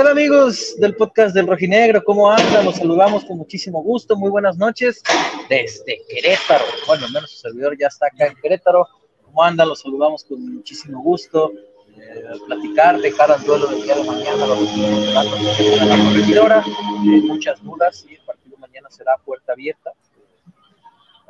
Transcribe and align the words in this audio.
¿Qué 0.00 0.04
tal 0.04 0.12
amigos 0.12 0.76
del 0.78 0.96
podcast 0.96 1.34
del 1.34 1.46
Rojinegro? 1.46 2.02
¿Cómo 2.02 2.32
andan? 2.32 2.64
Los 2.64 2.76
saludamos 2.76 3.22
con 3.26 3.36
muchísimo 3.36 3.82
gusto. 3.82 4.16
Muy 4.16 4.30
buenas 4.30 4.56
noches 4.56 5.02
desde 5.46 6.00
Querétaro. 6.08 6.64
Bueno, 6.86 7.04
al 7.04 7.12
menos 7.12 7.30
su 7.30 7.36
servidor 7.36 7.76
ya 7.78 7.88
está 7.88 8.06
acá 8.06 8.28
en 8.28 8.34
Querétaro. 8.36 8.88
¿Cómo 9.26 9.44
andan? 9.44 9.68
Los 9.68 9.80
saludamos 9.80 10.24
con 10.24 10.54
muchísimo 10.54 11.02
gusto. 11.02 11.52
Eh, 11.98 12.22
platicar 12.46 12.98
de 12.98 13.12
cara 13.12 13.34
al 13.34 13.44
duelo 13.44 13.66
del 13.66 13.82
día 13.82 13.94
de 13.94 14.04
mañana, 14.04 14.46
los 14.46 14.74
de 14.74 15.84
la 15.84 15.98
corregidora. 16.02 16.64
Eh, 16.66 17.20
muchas 17.26 17.62
dudas 17.62 18.06
y 18.08 18.14
el 18.14 18.22
partido 18.24 18.56
mañana 18.56 18.88
será 18.88 19.18
puerta 19.22 19.52
abierta 19.52 19.92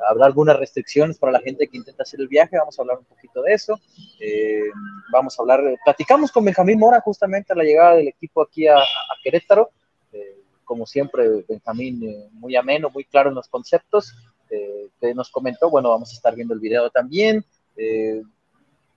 habrá 0.07 0.25
algunas 0.25 0.57
restricciones 0.57 1.17
para 1.17 1.33
la 1.33 1.39
gente 1.39 1.67
que 1.67 1.77
intenta 1.77 2.03
hacer 2.03 2.19
el 2.19 2.27
viaje, 2.27 2.57
vamos 2.57 2.77
a 2.77 2.81
hablar 2.81 2.97
un 2.99 3.05
poquito 3.05 3.41
de 3.41 3.53
eso. 3.53 3.79
Eh, 4.19 4.69
vamos 5.11 5.37
a 5.37 5.41
hablar, 5.41 5.61
platicamos 5.83 6.31
con 6.31 6.45
Benjamín 6.45 6.79
Mora 6.79 7.01
justamente 7.01 7.53
a 7.53 7.55
la 7.55 7.63
llegada 7.63 7.95
del 7.95 8.07
equipo 8.07 8.41
aquí 8.41 8.67
a, 8.67 8.77
Querétaro. 9.23 9.69
Eh, 10.11 10.41
como 10.63 10.85
siempre, 10.85 11.45
Benjamín 11.47 12.03
eh, 12.03 12.29
muy 12.33 12.55
ameno, 12.55 12.89
muy 12.89 13.05
claro 13.05 13.29
en 13.29 13.35
los 13.35 13.47
conceptos 13.47 14.13
que 14.99 15.13
nos 15.15 15.31
comentó. 15.31 15.69
Bueno, 15.69 15.89
vamos 15.91 16.11
a 16.11 16.13
estar 16.13 16.35
viendo 16.35 16.53
el 16.53 16.59
video 16.59 16.89
también. 16.89 17.45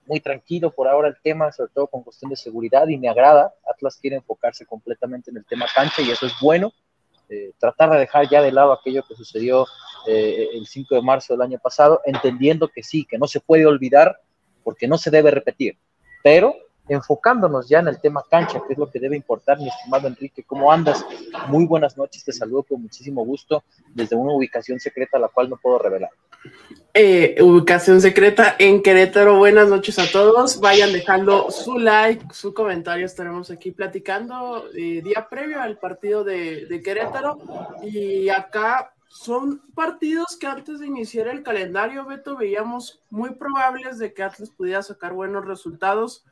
muy 0.05 0.19
tranquilo 0.19 0.72
por 0.72 0.88
ahora 0.88 1.06
el 1.06 1.16
tema, 1.22 1.52
sobre 1.52 1.70
todo 1.72 1.86
con 1.86 2.02
cuestión 2.02 2.28
de 2.28 2.36
seguridad 2.36 2.88
y 2.88 2.98
me 2.98 3.08
agrada. 3.08 3.55
Atlas 3.64 3.97
quiere 4.00 4.16
enfocarse 4.16 4.66
completamente 4.66 5.30
en 5.30 5.36
el 5.36 5.44
tema 5.47 5.66
cancha 5.72 6.02
y 6.02 6.10
eso 6.10 6.27
es 6.27 6.32
bueno. 6.41 6.72
tratar 7.60 7.91
de 7.91 7.98
dejar 7.98 8.28
ya 8.28 8.42
de 8.42 8.50
lado 8.50 8.72
aquello 8.72 9.05
que 9.06 9.14
sucedió 9.14 9.64
eh, 10.06 10.50
el 10.55 10.66
5 10.66 10.94
de 10.94 11.02
marzo 11.02 11.34
del 11.34 11.42
año 11.42 11.58
pasado, 11.58 12.00
entendiendo 12.05 12.69
que 12.69 12.83
sí, 12.83 13.05
que 13.05 13.19
no 13.19 13.27
se 13.27 13.41
puede 13.41 13.66
olvidar 13.66 14.20
porque 14.62 14.88
no 14.88 14.98
se 14.98 15.10
debe 15.10 15.30
repetir, 15.30 15.77
pero 16.22 16.56
enfocándonos 16.88 17.69
ya 17.69 17.78
en 17.78 17.88
el 17.88 18.00
tema 18.00 18.22
cancha, 18.30 18.60
que 18.66 18.75
es 18.75 18.78
lo 18.78 18.91
que 18.91 19.00
debe 19.00 19.16
importar, 19.16 19.58
mi 19.58 19.69
estimado 19.69 20.06
Enrique, 20.06 20.42
¿cómo 20.44 20.70
andas? 20.70 21.05
Muy 21.48 21.66
buenas 21.66 21.97
noches, 21.97 22.25
te 22.25 22.32
saludo 22.32 22.64
con 22.64 22.82
muchísimo 22.82 23.25
gusto 23.25 23.64
desde 23.94 24.16
una 24.16 24.32
ubicación 24.32 24.78
secreta, 24.78 25.19
la 25.19 25.28
cual 25.28 25.48
no 25.48 25.56
puedo 25.56 25.78
revelar. 25.78 26.10
Eh, 26.92 27.36
ubicación 27.41 28.00
secreta 28.03 28.54
en 28.59 28.82
Querétaro, 28.82 29.38
buenas 29.38 29.69
noches 29.69 29.98
a 29.98 30.10
todos, 30.10 30.60
vayan 30.60 30.92
dejando 30.92 31.50
su 31.50 31.78
like, 31.78 32.26
su 32.32 32.53
comentario, 32.53 33.06
estaremos 33.06 33.50
aquí 33.50 33.71
platicando 33.71 34.69
eh, 34.76 35.00
día 35.03 35.26
previo 35.28 35.60
al 35.62 35.78
partido 35.78 36.22
de, 36.22 36.66
de 36.66 36.82
Querétaro 36.82 37.38
y 37.82 38.28
acá 38.28 38.92
son 39.14 39.62
partidos 39.76 40.36
que 40.36 40.48
antes 40.48 40.80
de 40.80 40.88
iniciar 40.88 41.28
el 41.28 41.44
calendario, 41.44 42.04
Beto, 42.04 42.36
veíamos 42.36 43.00
muy 43.10 43.30
probables 43.30 44.00
de 44.00 44.12
que 44.12 44.25
Atlas 44.25 44.50
pudiera 44.50 44.82
sacar 44.82 45.12
buenos 45.12 45.44
resultados, 45.44 46.25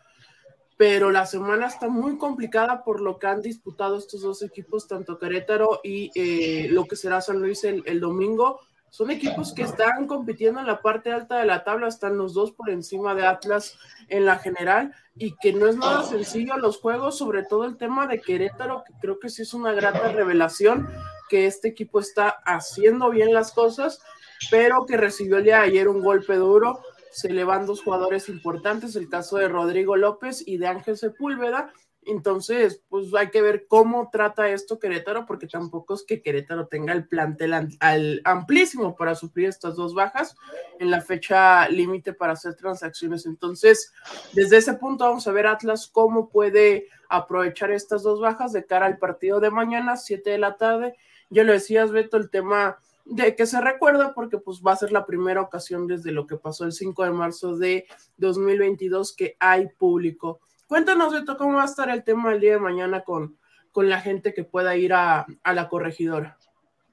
pero 0.76 1.12
la 1.12 1.24
semana 1.24 1.68
está 1.68 1.88
muy 1.88 2.18
complicada 2.18 2.82
por 2.82 3.00
lo 3.00 3.20
que 3.20 3.28
han 3.28 3.40
disputado 3.40 3.96
estos 3.96 4.22
dos 4.22 4.42
equipos, 4.42 4.88
tanto 4.88 5.16
Querétaro 5.16 5.80
y 5.84 6.10
eh, 6.16 6.66
lo 6.70 6.86
que 6.86 6.96
será 6.96 7.20
San 7.20 7.38
Luis 7.38 7.62
el, 7.62 7.84
el, 7.86 8.00
domingo. 8.00 8.58
Son 8.90 9.12
equipos 9.12 9.54
que 9.54 9.62
están 9.62 10.08
compitiendo 10.08 10.58
en 10.58 10.66
la 10.66 10.82
parte 10.82 11.12
alta 11.12 11.38
de 11.38 11.46
la 11.46 11.62
tabla, 11.62 11.86
están 11.86 12.18
los 12.18 12.34
dos 12.34 12.50
por 12.50 12.68
encima 12.68 13.14
de 13.14 13.24
Atlas 13.24 13.78
en 14.08 14.26
la 14.26 14.40
general 14.40 14.92
y 15.14 15.36
que 15.40 15.52
no 15.52 15.68
es 15.68 15.76
nada 15.76 16.02
sencillo 16.02 16.56
los 16.56 16.78
juegos, 16.78 17.16
sobre 17.16 17.44
todo 17.44 17.64
el 17.64 17.76
tema 17.76 18.08
de 18.08 18.20
Querétaro, 18.20 18.82
que 18.84 18.92
creo 19.00 19.20
que 19.20 19.30
sí 19.30 19.42
es 19.42 19.54
una 19.54 19.72
grata 19.72 20.08
revelación 20.08 20.88
que 21.32 21.46
este 21.46 21.68
equipo 21.68 21.98
está 21.98 22.28
haciendo 22.44 23.08
bien 23.08 23.32
las 23.32 23.52
cosas, 23.52 24.02
pero 24.50 24.84
que 24.84 24.98
recibió 24.98 25.38
el 25.38 25.44
día 25.44 25.60
de 25.60 25.68
ayer 25.68 25.88
un 25.88 26.02
golpe 26.02 26.34
duro. 26.34 26.82
Se 27.10 27.32
le 27.32 27.42
van 27.42 27.64
dos 27.64 27.82
jugadores 27.82 28.28
importantes, 28.28 28.96
el 28.96 29.08
caso 29.08 29.38
de 29.38 29.48
Rodrigo 29.48 29.96
López 29.96 30.46
y 30.46 30.58
de 30.58 30.66
Ángel 30.66 30.98
Sepúlveda. 30.98 31.72
Entonces, 32.04 32.82
pues 32.90 33.14
hay 33.14 33.30
que 33.30 33.40
ver 33.40 33.66
cómo 33.66 34.10
trata 34.12 34.50
esto 34.50 34.78
Querétaro, 34.78 35.24
porque 35.24 35.46
tampoco 35.46 35.94
es 35.94 36.04
que 36.06 36.20
Querétaro 36.20 36.66
tenga 36.66 36.92
el 36.92 37.08
plantel 37.08 37.54
al, 37.80 38.20
amplísimo 38.24 38.94
para 38.94 39.14
suplir 39.14 39.48
estas 39.48 39.74
dos 39.76 39.94
bajas 39.94 40.36
en 40.80 40.90
la 40.90 41.00
fecha 41.00 41.66
límite 41.70 42.12
para 42.12 42.34
hacer 42.34 42.56
transacciones. 42.56 43.24
Entonces, 43.24 43.90
desde 44.34 44.58
ese 44.58 44.74
punto 44.74 45.06
vamos 45.06 45.26
a 45.26 45.32
ver 45.32 45.46
Atlas 45.46 45.88
cómo 45.90 46.28
puede 46.28 46.88
aprovechar 47.08 47.70
estas 47.70 48.02
dos 48.02 48.20
bajas 48.20 48.52
de 48.52 48.66
cara 48.66 48.84
al 48.84 48.98
partido 48.98 49.40
de 49.40 49.50
mañana, 49.50 49.96
7 49.96 50.28
de 50.28 50.38
la 50.38 50.58
tarde, 50.58 50.94
ya 51.32 51.44
lo 51.44 51.52
decías, 51.52 51.90
Beto, 51.90 52.16
el 52.16 52.30
tema 52.30 52.78
de 53.04 53.34
que 53.34 53.46
se 53.46 53.60
recuerda 53.60 54.14
porque 54.14 54.38
pues 54.38 54.62
va 54.64 54.72
a 54.72 54.76
ser 54.76 54.92
la 54.92 55.06
primera 55.06 55.40
ocasión 55.40 55.86
desde 55.86 56.12
lo 56.12 56.26
que 56.26 56.36
pasó 56.36 56.64
el 56.64 56.72
5 56.72 57.04
de 57.04 57.10
marzo 57.10 57.56
de 57.56 57.86
2022 58.18 59.16
que 59.16 59.36
hay 59.40 59.68
público. 59.68 60.40
Cuéntanos, 60.66 61.12
Beto, 61.12 61.36
cómo 61.36 61.56
va 61.56 61.62
a 61.62 61.66
estar 61.66 61.90
el 61.90 62.04
tema 62.04 62.32
el 62.32 62.40
día 62.40 62.52
de 62.52 62.60
mañana 62.60 63.02
con, 63.02 63.36
con 63.72 63.88
la 63.88 64.00
gente 64.00 64.32
que 64.32 64.44
pueda 64.44 64.76
ir 64.76 64.92
a, 64.92 65.26
la 65.44 65.68
corregidora. 65.68 66.38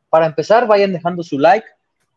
Para 0.10 0.26
empezar, 0.26 0.66
vayan 0.66 0.94
dejando 0.94 1.22
su 1.22 1.38
like, 1.38 1.68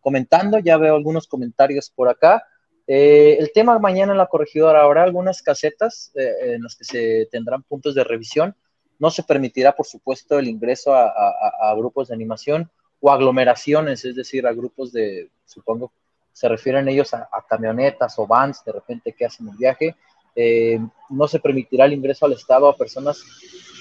comentando, 0.00 0.59
ya 0.59 0.77
veo 0.78 0.94
algunos 0.94 1.27
comentarios 1.27 1.91
por 1.91 2.09
acá. 2.09 2.44
Eh, 2.87 3.37
el 3.38 3.53
tema 3.53 3.78
mañana 3.78 4.12
en 4.12 4.19
la 4.19 4.27
corregidora, 4.27 4.82
habrá 4.82 5.03
algunas 5.03 5.43
casetas 5.43 6.11
eh, 6.15 6.55
en 6.55 6.62
las 6.62 6.77
que 6.77 6.84
se 6.84 7.28
tendrán 7.31 7.62
puntos 7.62 7.94
de 7.94 8.05
revisión 8.05 8.56
no 9.03 9.11
se 9.11 9.25
permitirá, 9.25 9.75
por 9.75 9.85
supuesto, 9.85 10.39
el 10.39 10.47
ingreso 10.47 10.95
a, 10.95 11.75
grupos 11.77 12.07
de 12.07 12.15
animación 12.15 12.71
o 13.01 13.11
aglomeraciones, 13.11 14.05
es 14.05 14.15
decir, 14.15 14.47
a 14.47 14.53
grupos 14.53 14.93
de, 14.93 15.29
supongo, 15.45 15.91
se 16.33 16.49
refieren 16.49 16.89
ellos 16.89 17.12
a, 17.12 17.29
camionetas 17.49 18.17
o 18.21 18.29
vans 18.29 18.65
de 18.65 18.71
repente 18.71 19.12
que 19.12 19.25
hacen 19.25 19.49
el 19.49 19.57
viaje. 19.57 19.97
Eh, 20.37 20.79
no 21.11 21.27
se 21.27 21.41
permitirá 21.41 21.87
el 21.87 21.95
ingreso 21.95 22.27
al 22.27 22.35
Estado 22.35 22.69
a 22.69 22.77
personas 22.77 23.21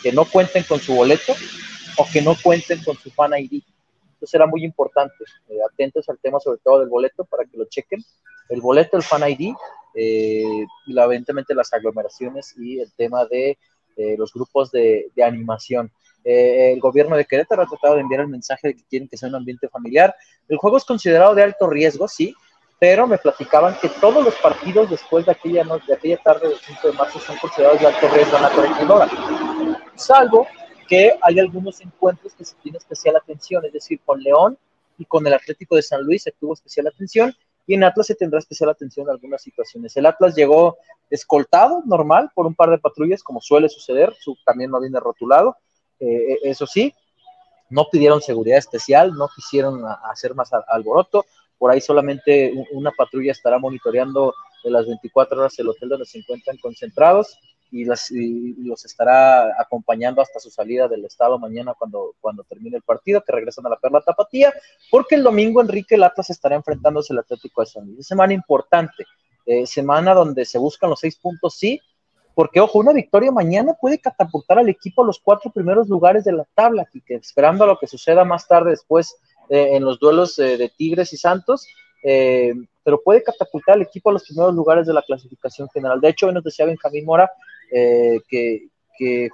que 0.02 0.12
no 0.12 0.26
cuenten 0.26 0.64
con 0.64 0.80
su 0.80 0.96
boleto 0.96 1.36
o 2.00 2.08
que 2.12 2.24
no 2.24 2.36
cuenten 2.42 2.84
con 2.84 2.98
su 2.98 3.12
fan 3.12 3.34
ID. 3.38 3.62
Eso 4.18 4.26
será 4.26 4.48
muy 4.48 4.66
importante. 4.66 5.24
Eh, 5.50 5.60
atentos 5.72 6.10
al 6.10 6.18
tema, 6.18 6.40
sobre 6.40 6.58
todo 6.64 6.80
del 6.80 6.90
boleto, 6.90 7.26
para 7.26 7.46
que 7.46 7.58
lo 7.58 7.66
chequen. 7.66 8.04
El 8.50 8.60
boleto, 8.60 8.98
el 8.98 9.04
fan 9.04 9.30
ID, 9.30 9.54
eh, 9.94 10.66
y 10.88 11.00
evidentemente 11.00 11.54
las 11.54 11.72
aglomeraciones 11.74 12.56
y 12.58 12.80
el 12.80 12.92
tema 12.94 13.26
de 13.26 13.60
los 14.18 14.34
grupos 14.34 14.72
de, 14.72 15.12
animación. 15.24 15.91
Eh, 16.24 16.74
el 16.74 16.80
gobierno 16.80 17.16
de 17.16 17.25
Querétaro 17.25 17.63
ha 17.63 17.68
tratado 17.68 17.95
de 17.95 18.01
enviar 18.01 18.21
el 18.21 18.27
mensaje 18.27 18.69
de 18.69 18.75
que 18.75 18.83
quieren 18.83 19.07
que 19.07 19.18
sea 19.18 19.30
un 19.30 19.36
ambiente 19.36 19.68
familiar. 19.69 20.16
El 20.48 20.57
juego 20.57 20.77
es 20.77 20.86
considerado 20.86 21.33
de 21.33 21.44
alto 21.44 21.68
riesgo, 21.68 22.07
sí, 22.07 22.36
pero 22.80 23.06
me 23.06 23.18
platicaban 23.18 23.75
que 23.80 23.89
todos 23.89 24.24
los 24.24 24.36
partidos 24.36 24.89
después 24.89 25.25
de 25.25 25.31
aquella, 25.31 25.63
noche, 25.63 25.86
de 25.88 25.94
aquella 25.94 26.18
tarde 26.18 26.50
del 26.50 26.57
5 26.57 26.88
de 26.88 26.94
marzo 26.94 27.19
son 27.19 27.38
considerados 27.38 27.80
de 27.80 27.88
alto 27.88 28.07
riesgo 28.10 28.38
en 28.38 28.44
la 28.44 28.50
corregidora, 28.50 29.10
salvo 29.95 30.48
que 30.88 31.13
hay 31.21 31.39
algunos 31.39 31.80
encuentros 31.81 32.33
que 32.33 32.44
se 32.44 32.56
tiene 32.56 32.80
especial 32.80 33.16
atención, 33.16 33.63
es 33.66 33.71
decir, 33.71 34.00
con 34.04 34.19
León 34.19 34.57
y 34.98 35.06
con 35.06 35.25
el 35.25 35.33
Atlético 35.33 35.75
de 35.75 35.83
San 35.83 36.04
Luis 36.04 36.24
se 36.24 36.31
tuvo 36.31 36.54
especial 36.54 36.88
atención, 36.88 37.33
y 37.68 37.75
en 37.75 37.84
Atlas 37.84 38.08
se 38.08 38.16
tendrá 38.16 38.40
especial 38.40 38.69
atención 38.69 39.08
en 39.08 39.12
algunas 39.12 39.42
situaciones. 39.42 39.96
El 39.96 40.06
Atlas 40.06 40.36
llegó 40.36 40.78
escoltado, 41.10 41.84
normal, 41.86 42.31
por 42.34 42.46
un 42.46 42.56
par 42.56 42.69
de 42.69 42.78
patrullas, 42.78 43.24
como 43.24 43.42
suele 43.42 43.69
suceder, 43.69 44.13
su 44.19 44.38
camión 44.46 44.72
no 44.72 44.81
viene 44.81 45.00
rotulado, 45.00 45.58
eh, 46.00 46.38
eso 46.44 46.66
sí, 46.66 46.94
no 47.69 47.88
pidieron 47.92 48.22
seguridad 48.22 48.58
especial, 48.58 49.13
no 49.13 49.30
quisieron 49.34 49.84
hacer 50.04 50.36
más 50.36 50.50
alboroto, 50.68 51.25
por 51.58 51.72
ahí 51.72 51.80
solamente 51.80 52.54
una 52.72 52.92
patrulla 52.92 53.31
estará 53.31 53.60
monitoreando 53.60 54.34
de 54.64 54.72
las 54.72 54.88
24 54.88 55.40
horas 55.40 55.60
el 55.60 55.69
hotel 55.69 55.90
donde 55.90 56.06
se 56.06 56.18
encuentran 56.18 56.57
concentrados 56.57 57.38
y, 57.71 57.85
los 57.85 58.85
estará 58.85 59.59
acompañando 59.59 60.21
hasta 60.21 60.39
su 60.39 60.51
salida 60.51 60.88
del 60.88 61.06
estado 61.06 61.39
mañana 61.39 61.73
cuando, 61.77 62.15
cuando 62.19 62.44
termine 62.44 62.77
el 62.77 62.83
partido, 62.83 63.23
que 63.23 63.31
regresan 63.31 63.65
a 63.65 63.69
la 63.69 63.77
Perla 63.77 64.01
Tapatía, 64.01 64.53
porque 64.89 65.15
el 65.15 65.23
domingo 65.23 65.62
Enrique 65.62 65.97
Latas 65.97 66.29
estará 66.29 66.56
enfrentándose 66.56 67.13
al 67.13 67.19
Atlético 67.19 67.62
de 67.62 67.68
San 67.68 67.85
Luis. 67.85 68.06
Semana 68.06 68.33
importante, 68.33 69.06
eh, 69.45 69.65
semana 69.65 70.13
donde 70.13 70.45
se 70.45 70.57
buscan 70.57 70.89
los 70.89 71.00
seis 71.00 71.18
puntos, 71.18 71.56
sí, 71.56 71.79
porque 72.35 72.59
ojo, 72.59 72.79
una 72.79 72.94
victoria 72.94 73.31
mañana 73.31 73.73
puede 73.79 74.00
catapultar 74.00 74.59
al 74.59 74.69
equipo 74.69 75.03
a 75.03 75.06
los 75.06 75.19
cuatro 75.19 75.51
primeros 75.51 75.88
lugares 75.88 76.25
de 76.25 76.33
la 76.33 76.45
tabla, 76.53 76.88
y 76.94 77.01
que 77.01 77.15
esperando 77.15 77.63
a 77.63 77.68
lo 77.68 77.77
que 77.77 77.88
suceda 77.88 78.25
más 78.25 78.47
tarde 78.47 78.71
después 78.71 79.15
eh, 79.50 79.75
en 79.75 79.85
los 79.85 79.97
duelos 80.00 80.38
eh, 80.39 80.57
de 80.57 80.69
Tigres 80.69 81.13
y 81.13 81.18
Santos, 81.18 81.65
pero 82.83 83.00
puede 83.03 83.21
catapultar 83.21 83.75
al 83.75 83.83
equipo 83.83 84.09
a 84.09 84.13
los 84.13 84.23
primeros 84.23 84.56
lugares 84.56 84.88
de 84.88 84.94
la 84.94 85.03
clasificación 85.03 85.69
general. 85.69 86.01
De 86.01 86.09
hecho, 86.09 86.25
hoy 86.25 86.33
nos 86.33 86.44
decía 86.44 86.65
Benjamín 86.65 87.06
Mora 87.06 87.29
eh, 87.71 88.19
que, 88.27 88.68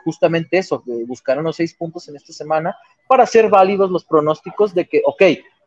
justamente 0.06 0.58
eso, 0.58 0.82
buscaron 1.06 1.44
los 1.44 1.58
seis 1.58 1.74
puntos 1.74 2.08
en 2.08 2.16
esta 2.16 2.32
semana 2.32 2.78
para 3.06 3.24
hacer 3.24 3.50
válidos 3.50 3.92
los 3.92 4.06
pronósticos 4.06 4.74
de 4.74 4.88
que, 4.88 5.02
ok, 5.06 5.24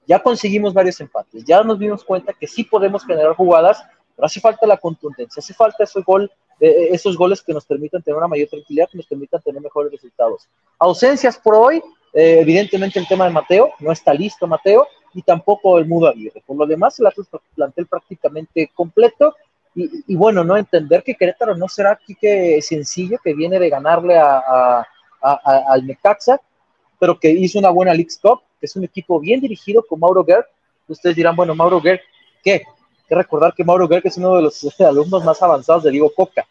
ya 0.06 0.22
conseguimos 0.22 0.72
varios 0.72 0.98
empates, 1.02 1.44
ya 1.44 1.62
nos 1.62 1.78
dimos 1.78 2.02
cuenta 2.02 2.32
que 2.32 2.46
sí 2.46 2.64
podemos 2.64 3.04
generar 3.04 3.34
jugadas, 3.34 3.84
pero 4.16 4.24
hace 4.24 4.40
falta 4.40 4.66
la 4.66 4.78
contundencia, 4.78 5.40
hace 5.40 5.52
falta 5.52 5.84
gol, 6.06 6.30
eh, 6.60 6.66
eh, 6.68 6.88
esos 6.92 7.14
goles 7.14 7.42
que 7.42 7.52
nos 7.52 7.66
permitan 7.66 8.02
tener 8.02 8.16
una 8.16 8.28
mayor 8.28 8.48
tranquilidad, 8.48 8.88
que 8.90 8.96
nos 8.96 9.06
permitan 9.06 9.42
tener 9.42 9.60
mejores 9.60 9.92
resultados. 9.92 10.48
Ausencias 10.78 11.36
por 11.36 11.54
hoy, 11.56 11.82
evidentemente 12.14 12.98
el 12.98 13.06
tema 13.06 13.26
de 13.26 13.32
Mateo, 13.32 13.72
no 13.80 13.92
está 13.92 14.14
listo 14.14 14.46
Mateo, 14.46 14.88
y 15.14 15.22
tampoco 15.22 15.78
el 15.78 15.86
Mudo 15.86 16.08
Aguirre. 16.08 16.42
Por 16.46 16.56
lo 16.56 16.66
demás, 16.66 16.98
el 16.98 17.06
plantel 17.54 17.86
prácticamente 17.86 18.70
completo 18.74 19.34
y, 19.74 20.16
bueno, 20.16 20.42
no 20.42 20.56
entender 20.56 21.02
que 21.04 21.14
Querétaro 21.14 21.56
no 21.56 21.68
será 21.68 21.92
aquí 21.92 22.14
que 22.16 22.60
sencillo, 22.60 23.18
que 23.22 23.34
viene 23.34 23.58
de 23.58 23.70
ganarle 23.70 24.18
a, 24.18 24.84
al 25.20 25.86
Necaxa, 25.86 26.40
pero 26.98 27.18
que 27.18 27.30
hizo 27.30 27.58
una 27.58 27.70
buena 27.70 27.94
League 27.94 28.10
Cup, 28.20 28.40
que 28.58 28.66
es 28.66 28.76
un 28.76 28.84
equipo 28.84 29.20
bien 29.20 29.40
dirigido 29.40 29.84
con 29.86 30.00
Mauro 30.00 30.24
Gerg. 30.24 30.44
Ustedes 30.88 31.16
dirán, 31.16 31.36
bueno, 31.36 31.54
Mauro 31.54 31.80
Gerg, 31.80 32.00
¿qué? 32.42 32.62
Que 33.08 33.14
recordar 33.14 33.54
que 33.54 33.64
Mauro 33.64 33.88
Gerg 33.88 34.06
es 34.06 34.16
uno 34.16 34.36
de 34.36 34.42
los 34.42 34.80
alumnos 34.80 35.24
más 35.24 35.40
avanzados 35.40 35.84
de 35.84 35.92
Diego 35.92 36.12
Coca, 36.14 36.46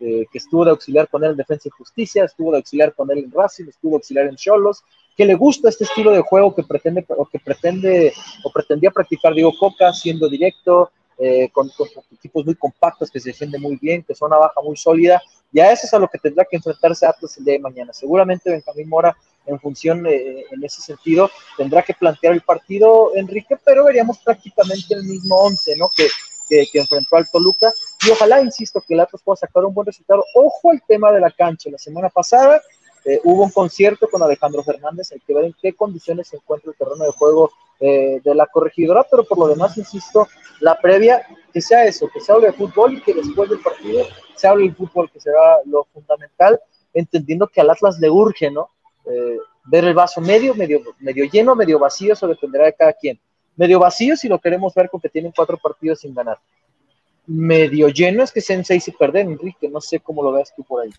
eh, 0.00 0.26
que 0.30 0.38
estuvo 0.38 0.64
de 0.64 0.70
auxiliar 0.70 1.08
con 1.08 1.24
él 1.24 1.30
en 1.30 1.36
Defensa 1.36 1.68
y 1.68 1.70
Justicia, 1.70 2.24
estuvo 2.24 2.52
de 2.52 2.58
auxiliar 2.58 2.94
con 2.94 3.10
él 3.10 3.18
en 3.18 3.32
Racing, 3.32 3.64
estuvo 3.66 3.92
de 3.92 3.96
auxiliar 3.96 4.26
en 4.26 4.36
Cholos, 4.36 4.84
que 5.16 5.24
le 5.24 5.34
gusta 5.34 5.70
este 5.70 5.84
estilo 5.84 6.12
de 6.12 6.20
juego 6.20 6.54
que 6.54 6.62
pretende 6.62 7.04
o 7.08 7.26
que 7.26 7.40
pretende 7.40 8.12
o 8.44 8.52
pretendía 8.52 8.90
practicar 8.90 9.34
Diego 9.34 9.52
Coca, 9.58 9.92
siendo 9.92 10.28
directo, 10.28 10.92
eh, 11.18 11.50
con, 11.52 11.70
equipos 12.12 12.44
muy 12.44 12.54
compactos 12.54 13.10
que 13.10 13.18
se 13.20 13.30
defienden 13.30 13.60
muy 13.60 13.76
bien, 13.76 14.02
que 14.02 14.14
son 14.14 14.28
una 14.28 14.38
baja 14.38 14.60
muy 14.62 14.76
sólida, 14.76 15.20
y 15.52 15.60
a 15.60 15.72
eso 15.72 15.86
es 15.86 15.94
a 15.94 15.98
lo 15.98 16.08
que 16.08 16.18
tendrá 16.18 16.44
que 16.44 16.56
enfrentarse 16.56 17.06
Atlas 17.06 17.36
el 17.38 17.44
día 17.44 17.54
de 17.54 17.60
mañana. 17.60 17.92
Seguramente 17.92 18.50
Benjamín 18.50 18.88
Mora, 18.88 19.16
en 19.46 19.58
función 19.58 20.06
eh, 20.06 20.44
en 20.50 20.62
ese 20.62 20.80
sentido, 20.82 21.30
tendrá 21.56 21.82
que 21.82 21.94
plantear 21.94 22.34
el 22.34 22.42
partido, 22.42 23.12
Enrique, 23.14 23.56
pero 23.64 23.84
veríamos 23.84 24.18
prácticamente 24.18 24.94
el 24.94 25.04
mismo 25.04 25.36
once, 25.36 25.74
¿no? 25.76 25.88
Que, 25.96 26.08
que, 26.48 26.78
enfrentó 26.78 27.16
al 27.16 27.28
Toluca, 27.30 27.72
y 28.06 28.10
ojalá, 28.10 28.40
insisto, 28.40 28.80
que 28.80 28.94
el 28.94 29.00
Atlas 29.00 29.22
pueda 29.22 29.36
sacar 29.36 29.64
un 29.64 29.74
buen 29.74 29.86
resultado. 29.86 30.24
Ojo 30.34 30.70
al 30.70 30.82
tema 30.86 31.12
de 31.12 31.20
la 31.20 31.30
cancha, 31.30 31.68
la 31.70 31.78
semana 31.78 32.08
pasada 32.08 32.62
eh, 33.04 33.20
hubo 33.24 33.44
un 33.44 33.50
concierto 33.50 34.08
con 34.08 34.22
Alejandro 34.22 34.62
Fernández, 34.62 35.12
hay 35.12 35.20
que 35.20 35.34
ver 35.34 35.46
en 35.46 35.54
qué 35.60 35.72
condiciones 35.72 36.28
se 36.28 36.36
encuentra 36.36 36.70
el 36.70 36.76
terreno 36.76 37.04
de 37.04 37.12
juego 37.12 37.50
eh, 37.80 38.20
de 38.24 38.34
la 38.34 38.46
corregidora, 38.46 39.06
pero 39.08 39.24
por 39.24 39.38
lo 39.38 39.48
demás, 39.48 39.78
insisto, 39.78 40.26
la 40.60 40.76
previa, 40.78 41.22
que 41.52 41.60
sea 41.60 41.84
eso, 41.84 42.08
que 42.12 42.20
se 42.20 42.32
hable 42.32 42.48
de 42.48 42.52
fútbol 42.52 42.94
y 42.94 43.00
que 43.02 43.14
después 43.14 43.48
del 43.48 43.60
partido 43.60 44.04
se 44.34 44.48
hable 44.48 44.64
del 44.64 44.74
fútbol, 44.74 45.10
que 45.10 45.20
será 45.20 45.58
lo 45.64 45.84
fundamental, 45.92 46.60
entendiendo 46.92 47.46
que 47.46 47.60
al 47.60 47.70
Atlas 47.70 47.98
le 48.00 48.10
urge, 48.10 48.50
¿no? 48.50 48.70
Eh, 49.04 49.38
ver 49.64 49.84
el 49.84 49.94
vaso 49.94 50.20
medio, 50.20 50.54
medio, 50.54 50.80
medio 50.98 51.24
lleno, 51.26 51.54
medio 51.54 51.78
vacío, 51.78 52.14
eso 52.14 52.26
dependerá 52.26 52.66
de 52.66 52.74
cada 52.74 52.92
quien. 52.92 53.20
Medio 53.56 53.78
vacío 53.78 54.16
si 54.16 54.28
lo 54.28 54.38
queremos 54.38 54.74
ver 54.74 54.88
con 54.88 55.00
que 55.00 55.08
tienen 55.08 55.32
cuatro 55.34 55.58
partidos 55.58 56.00
sin 56.00 56.14
ganar. 56.14 56.38
Medio 57.26 57.88
lleno 57.88 58.22
es 58.22 58.32
que 58.32 58.40
sean 58.40 58.64
seis 58.64 58.88
y 58.88 58.92
perder, 58.92 59.26
Enrique, 59.26 59.68
no 59.68 59.80
sé 59.80 60.00
cómo 60.00 60.22
lo 60.22 60.32
veas 60.32 60.54
tú 60.54 60.64
por 60.64 60.82
ahí. 60.82 60.90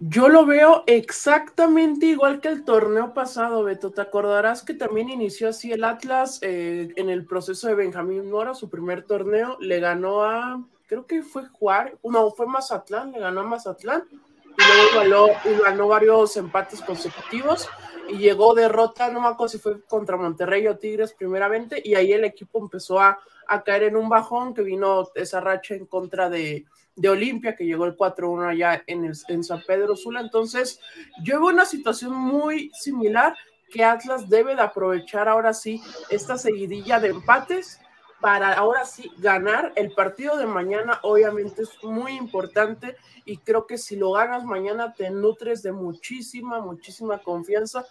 Yo 0.00 0.28
lo 0.28 0.46
veo 0.46 0.84
exactamente 0.86 2.06
igual 2.06 2.40
que 2.40 2.46
el 2.46 2.64
torneo 2.64 3.14
pasado, 3.14 3.64
Beto. 3.64 3.90
Te 3.90 4.00
acordarás 4.00 4.62
que 4.62 4.74
también 4.74 5.10
inició 5.10 5.48
así 5.48 5.72
el 5.72 5.82
Atlas 5.82 6.38
eh, 6.42 6.92
en 6.94 7.10
el 7.10 7.26
proceso 7.26 7.66
de 7.66 7.74
Benjamín 7.74 8.30
Mora, 8.30 8.54
su 8.54 8.70
primer 8.70 9.02
torneo, 9.02 9.56
le 9.60 9.80
ganó 9.80 10.22
a, 10.22 10.62
creo 10.86 11.04
que 11.04 11.22
fue 11.22 11.48
Juárez, 11.48 11.94
no, 12.04 12.30
fue 12.30 12.46
Mazatlán, 12.46 13.10
le 13.10 13.18
ganó 13.18 13.40
a 13.40 13.44
Mazatlán 13.44 14.04
y 14.12 15.00
luego 15.02 15.30
ganó, 15.34 15.62
ganó 15.64 15.88
varios 15.88 16.36
empates 16.36 16.80
consecutivos 16.80 17.68
y 18.08 18.18
llegó 18.18 18.54
derrota, 18.54 19.10
no 19.10 19.20
me 19.20 19.28
acuerdo 19.28 19.48
si 19.48 19.58
fue 19.58 19.82
contra 19.82 20.16
Monterrey 20.16 20.68
o 20.68 20.78
Tigres 20.78 21.12
primeramente, 21.12 21.82
y 21.84 21.96
ahí 21.96 22.12
el 22.12 22.24
equipo 22.24 22.60
empezó 22.60 23.00
a, 23.00 23.18
a 23.48 23.62
caer 23.64 23.82
en 23.84 23.96
un 23.96 24.08
bajón 24.08 24.54
que 24.54 24.62
vino 24.62 25.08
esa 25.16 25.40
racha 25.40 25.74
en 25.74 25.86
contra 25.86 26.30
de, 26.30 26.66
de 26.98 27.08
Olimpia, 27.08 27.54
que 27.54 27.64
llegó 27.64 27.86
el 27.86 27.96
4-1 27.96 28.50
allá 28.50 28.82
en, 28.86 29.04
el, 29.04 29.12
en 29.28 29.44
San 29.44 29.62
Pedro 29.66 29.96
Sula. 29.96 30.20
Entonces, 30.20 30.80
yo 31.22 31.40
veo 31.40 31.48
una 31.48 31.64
situación 31.64 32.12
muy 32.12 32.70
similar 32.74 33.34
que 33.70 33.84
Atlas 33.84 34.28
debe 34.28 34.56
de 34.56 34.62
aprovechar 34.62 35.28
ahora 35.28 35.54
sí 35.54 35.80
esta 36.10 36.36
seguidilla 36.36 36.98
de 36.98 37.08
empates 37.08 37.80
para 38.20 38.52
ahora 38.54 38.84
sí 38.84 39.10
ganar. 39.18 39.72
El 39.76 39.92
partido 39.92 40.36
de 40.36 40.46
mañana 40.46 40.98
obviamente 41.02 41.62
es 41.62 41.70
muy 41.84 42.12
importante 42.16 42.96
y 43.24 43.36
creo 43.38 43.66
que 43.66 43.78
si 43.78 43.96
lo 43.96 44.12
ganas 44.12 44.44
mañana 44.44 44.94
te 44.94 45.10
nutres 45.10 45.62
de 45.62 45.72
muchísima, 45.72 46.60
muchísima 46.60 47.18
confianza 47.18 47.86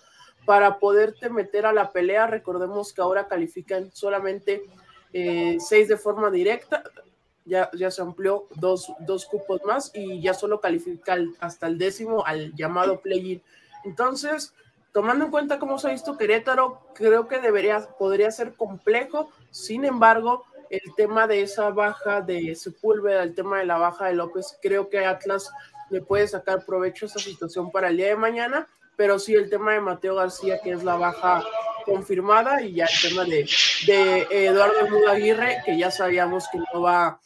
para 0.46 0.80
poderte 0.80 1.30
meter 1.30 1.66
a 1.66 1.74
la 1.74 1.92
pelea. 1.92 2.28
Recordemos 2.28 2.92
que 2.92 3.02
ahora 3.02 3.28
califican 3.28 3.90
solamente 3.94 4.64
eh, 5.14 5.58
seis 5.60 5.88
de 5.88 5.98
forma 5.98 6.30
directa, 6.30 6.84
ya, 7.48 7.70
ya 7.74 7.90
se 7.90 8.02
amplió 8.02 8.48
dos, 8.56 8.92
dos 9.00 9.26
cupos 9.26 9.64
más 9.64 9.92
y 9.94 10.22
ya 10.22 10.34
solo 10.34 10.60
califica 10.60 11.18
hasta 11.40 11.68
el 11.68 11.78
décimo 11.78 12.26
al 12.26 12.54
llamado 12.56 13.00
play-in. 13.00 13.42
Entonces, 13.84 14.54
tomando 14.92 15.26
en 15.26 15.32
cuenta 15.32 15.60
cómo 15.60 15.80
se 15.80 15.88
ha 15.88 15.92
visto 15.92 16.18
Querétaro, 16.18 16.82
creo 16.94 17.28
que 17.28 17.40
debería, 17.40 17.88
podría 17.98 18.32
ser 18.32 18.54
complejo. 18.54 19.32
Sin 19.52 19.86
embargo, 19.86 20.44
el 20.70 20.94
tema 20.96 21.28
de 21.28 21.42
esa 21.42 21.70
baja 21.70 22.22
de 22.22 22.56
Sepúlveda, 22.56 23.24
el 23.24 23.34
tema 23.34 23.60
de 23.60 23.66
la 23.66 23.78
baja 23.78 24.08
de 24.08 24.14
López, 24.14 24.58
creo 24.62 24.90
que 24.90 25.06
Atlas 25.06 25.50
le 25.90 26.02
puede 26.02 26.28
sacar 26.28 26.66
provecho 26.66 27.06
a 27.06 27.08
esa 27.08 27.20
situación 27.20 27.72
para 27.72 27.88
el 27.88 27.98
día 27.98 28.08
de 28.08 28.18
mañana, 28.18 28.68
pero 28.98 29.20
sí 29.20 29.34
el 29.34 29.50
tema 29.50 29.74
de 29.74 29.80
Mateo 29.80 30.16
García, 30.16 30.60
que 30.62 30.72
es 30.72 30.84
la 30.84 30.96
baja 30.96 31.44
confirmada, 31.86 32.62
y 32.62 32.74
ya 32.74 32.86
el 32.86 33.10
tema 33.10 33.24
de, 33.24 33.50
de 33.86 34.28
Eduardo 34.30 34.90
Mudo 34.90 35.10
Aguirre, 35.10 35.62
que 35.66 35.78
ya 35.78 35.92
sabíamos 35.92 36.46
que 36.52 36.58
no 36.58 36.82
va 36.82 37.20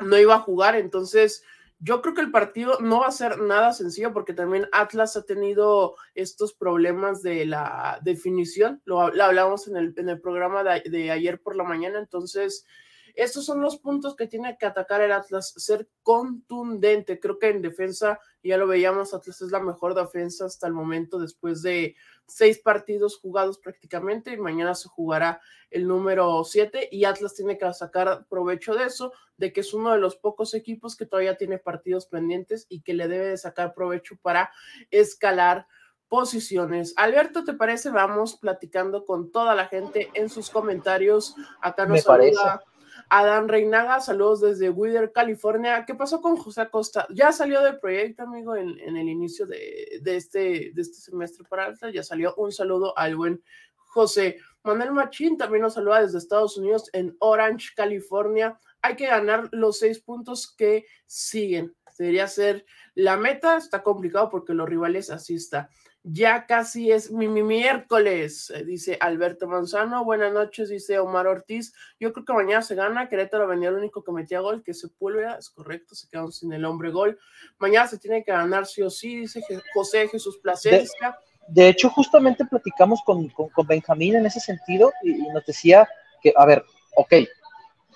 no 0.00 0.18
iba 0.18 0.34
a 0.34 0.40
jugar, 0.40 0.74
entonces 0.76 1.42
yo 1.80 2.00
creo 2.00 2.14
que 2.14 2.22
el 2.22 2.30
partido 2.30 2.78
no 2.80 3.00
va 3.00 3.08
a 3.08 3.12
ser 3.12 3.38
nada 3.40 3.72
sencillo 3.72 4.12
porque 4.12 4.32
también 4.32 4.68
Atlas 4.72 5.16
ha 5.16 5.22
tenido 5.24 5.96
estos 6.14 6.54
problemas 6.54 7.22
de 7.22 7.44
la 7.44 8.00
definición, 8.02 8.80
lo, 8.84 9.00
hablamos 9.00 9.68
en 9.68 9.76
el, 9.76 9.94
en 9.96 10.08
el 10.08 10.20
programa 10.20 10.64
de, 10.64 11.10
ayer 11.10 11.40
por 11.42 11.56
la 11.56 11.64
mañana, 11.64 11.98
entonces 11.98 12.64
estos 13.14 13.44
son 13.44 13.60
los 13.60 13.78
puntos 13.78 14.16
que 14.16 14.26
tiene 14.26 14.56
que 14.58 14.66
atacar 14.66 15.00
el 15.00 15.12
Atlas, 15.12 15.54
ser 15.56 15.88
contundente. 16.02 17.20
Creo 17.20 17.38
que 17.38 17.48
en 17.48 17.62
defensa, 17.62 18.18
ya 18.42 18.56
lo 18.56 18.66
veíamos, 18.66 19.14
Atlas 19.14 19.40
es 19.40 19.52
la 19.52 19.60
mejor 19.60 19.94
defensa 19.94 20.46
hasta 20.46 20.66
el 20.66 20.72
momento 20.72 21.18
después 21.18 21.62
de 21.62 21.94
seis 22.26 22.58
partidos 22.58 23.18
jugados 23.18 23.58
prácticamente 23.58 24.32
y 24.32 24.36
mañana 24.36 24.74
se 24.74 24.88
jugará 24.88 25.40
el 25.70 25.86
número 25.86 26.42
siete 26.44 26.88
y 26.90 27.04
Atlas 27.04 27.34
tiene 27.34 27.56
que 27.56 27.72
sacar 27.72 28.26
provecho 28.28 28.74
de 28.74 28.84
eso, 28.84 29.12
de 29.36 29.52
que 29.52 29.60
es 29.60 29.74
uno 29.74 29.92
de 29.92 29.98
los 29.98 30.16
pocos 30.16 30.54
equipos 30.54 30.96
que 30.96 31.06
todavía 31.06 31.36
tiene 31.36 31.58
partidos 31.58 32.06
pendientes 32.06 32.66
y 32.68 32.82
que 32.82 32.94
le 32.94 33.08
debe 33.08 33.26
de 33.26 33.36
sacar 33.36 33.74
provecho 33.74 34.16
para 34.22 34.50
escalar 34.90 35.66
posiciones. 36.08 36.94
Alberto, 36.96 37.44
¿te 37.44 37.54
parece? 37.54 37.90
Vamos 37.90 38.36
platicando 38.36 39.04
con 39.04 39.30
toda 39.30 39.54
la 39.54 39.66
gente 39.66 40.10
en 40.14 40.28
sus 40.28 40.50
comentarios. 40.50 41.34
Acá 41.60 41.86
nos 41.86 42.02
saluda 42.02 42.62
Adán 43.08 43.48
Reinaga, 43.48 44.00
saludos 44.00 44.40
desde 44.40 44.70
Wither, 44.70 45.12
California. 45.12 45.84
¿Qué 45.86 45.94
pasó 45.94 46.20
con 46.20 46.36
José 46.36 46.62
Acosta? 46.62 47.06
Ya 47.10 47.32
salió 47.32 47.62
del 47.62 47.78
proyecto, 47.78 48.22
amigo, 48.22 48.56
en, 48.56 48.78
el 48.78 49.08
inicio 49.08 49.46
de, 49.46 50.00
este, 50.04 50.72
de 50.74 50.82
este 50.82 50.94
semestre 50.94 51.44
para 51.48 51.66
Alta. 51.66 51.90
Ya 51.90 52.02
salió 52.02 52.34
un 52.36 52.52
saludo 52.52 52.96
al 52.96 53.16
buen 53.16 53.42
José. 53.76 54.38
Manuel 54.62 54.92
Machín 54.92 55.36
también 55.36 55.62
nos 55.62 55.74
saluda 55.74 56.02
desde 56.02 56.18
Estados 56.18 56.56
Unidos 56.56 56.90
en 56.92 57.14
Orange, 57.20 57.70
California. 57.76 58.58
Hay 58.82 58.96
que 58.96 59.06
ganar 59.06 59.48
los 59.52 59.78
seis 59.78 60.00
puntos 60.00 60.52
que 60.56 60.86
siguen. 61.06 61.74
Debería 61.98 62.26
ser 62.26 62.64
la 62.94 63.16
meta. 63.16 63.56
Está 63.56 63.82
complicado 63.82 64.30
porque 64.30 64.54
los 64.54 64.68
rivales 64.68 65.10
así 65.10 65.36
está. 65.36 65.70
Ya 66.06 66.44
casi 66.44 66.92
es 66.92 67.10
mi, 67.10 67.28
miércoles, 67.28 68.50
eh, 68.54 68.62
dice 68.62 68.98
Alberto 69.00 69.48
Manzano. 69.48 70.04
Buenas 70.04 70.34
noches, 70.34 70.68
dice 70.68 70.98
Omar 70.98 71.26
Ortiz. 71.26 71.72
Yo 71.98 72.12
creo 72.12 72.26
que 72.26 72.34
mañana 72.34 72.60
se 72.60 72.74
gana. 72.74 73.08
Querétaro 73.08 73.48
venía 73.48 73.70
el 73.70 73.76
único 73.76 74.04
que 74.04 74.12
metía 74.12 74.40
gol, 74.40 74.62
que 74.62 74.74
se 74.74 74.88
Sepúlveda. 74.88 75.38
Es 75.38 75.48
correcto, 75.48 75.94
se 75.94 76.06
quedaron 76.06 76.30
sin 76.30 76.52
el 76.52 76.66
hombre 76.66 76.90
gol. 76.90 77.18
Mañana 77.58 77.88
se 77.88 77.98
tiene 77.98 78.22
que 78.22 78.32
ganar 78.32 78.66
sí 78.66 78.82
o 78.82 78.90
sí, 78.90 79.20
dice 79.20 79.42
José 79.72 80.06
Jesús 80.08 80.36
Placencia. 80.42 81.16
De, 81.48 81.70
hecho, 81.70 81.88
justamente 81.88 82.44
platicamos 82.44 83.00
con, 83.02 83.26
con, 83.30 83.66
Benjamín 83.66 84.16
en 84.16 84.26
ese 84.26 84.40
sentido 84.40 84.92
y, 85.02 85.14
nos 85.32 85.46
decía 85.46 85.88
que, 86.22 86.34
a 86.36 86.44
ver, 86.44 86.62
ok, 86.96 87.14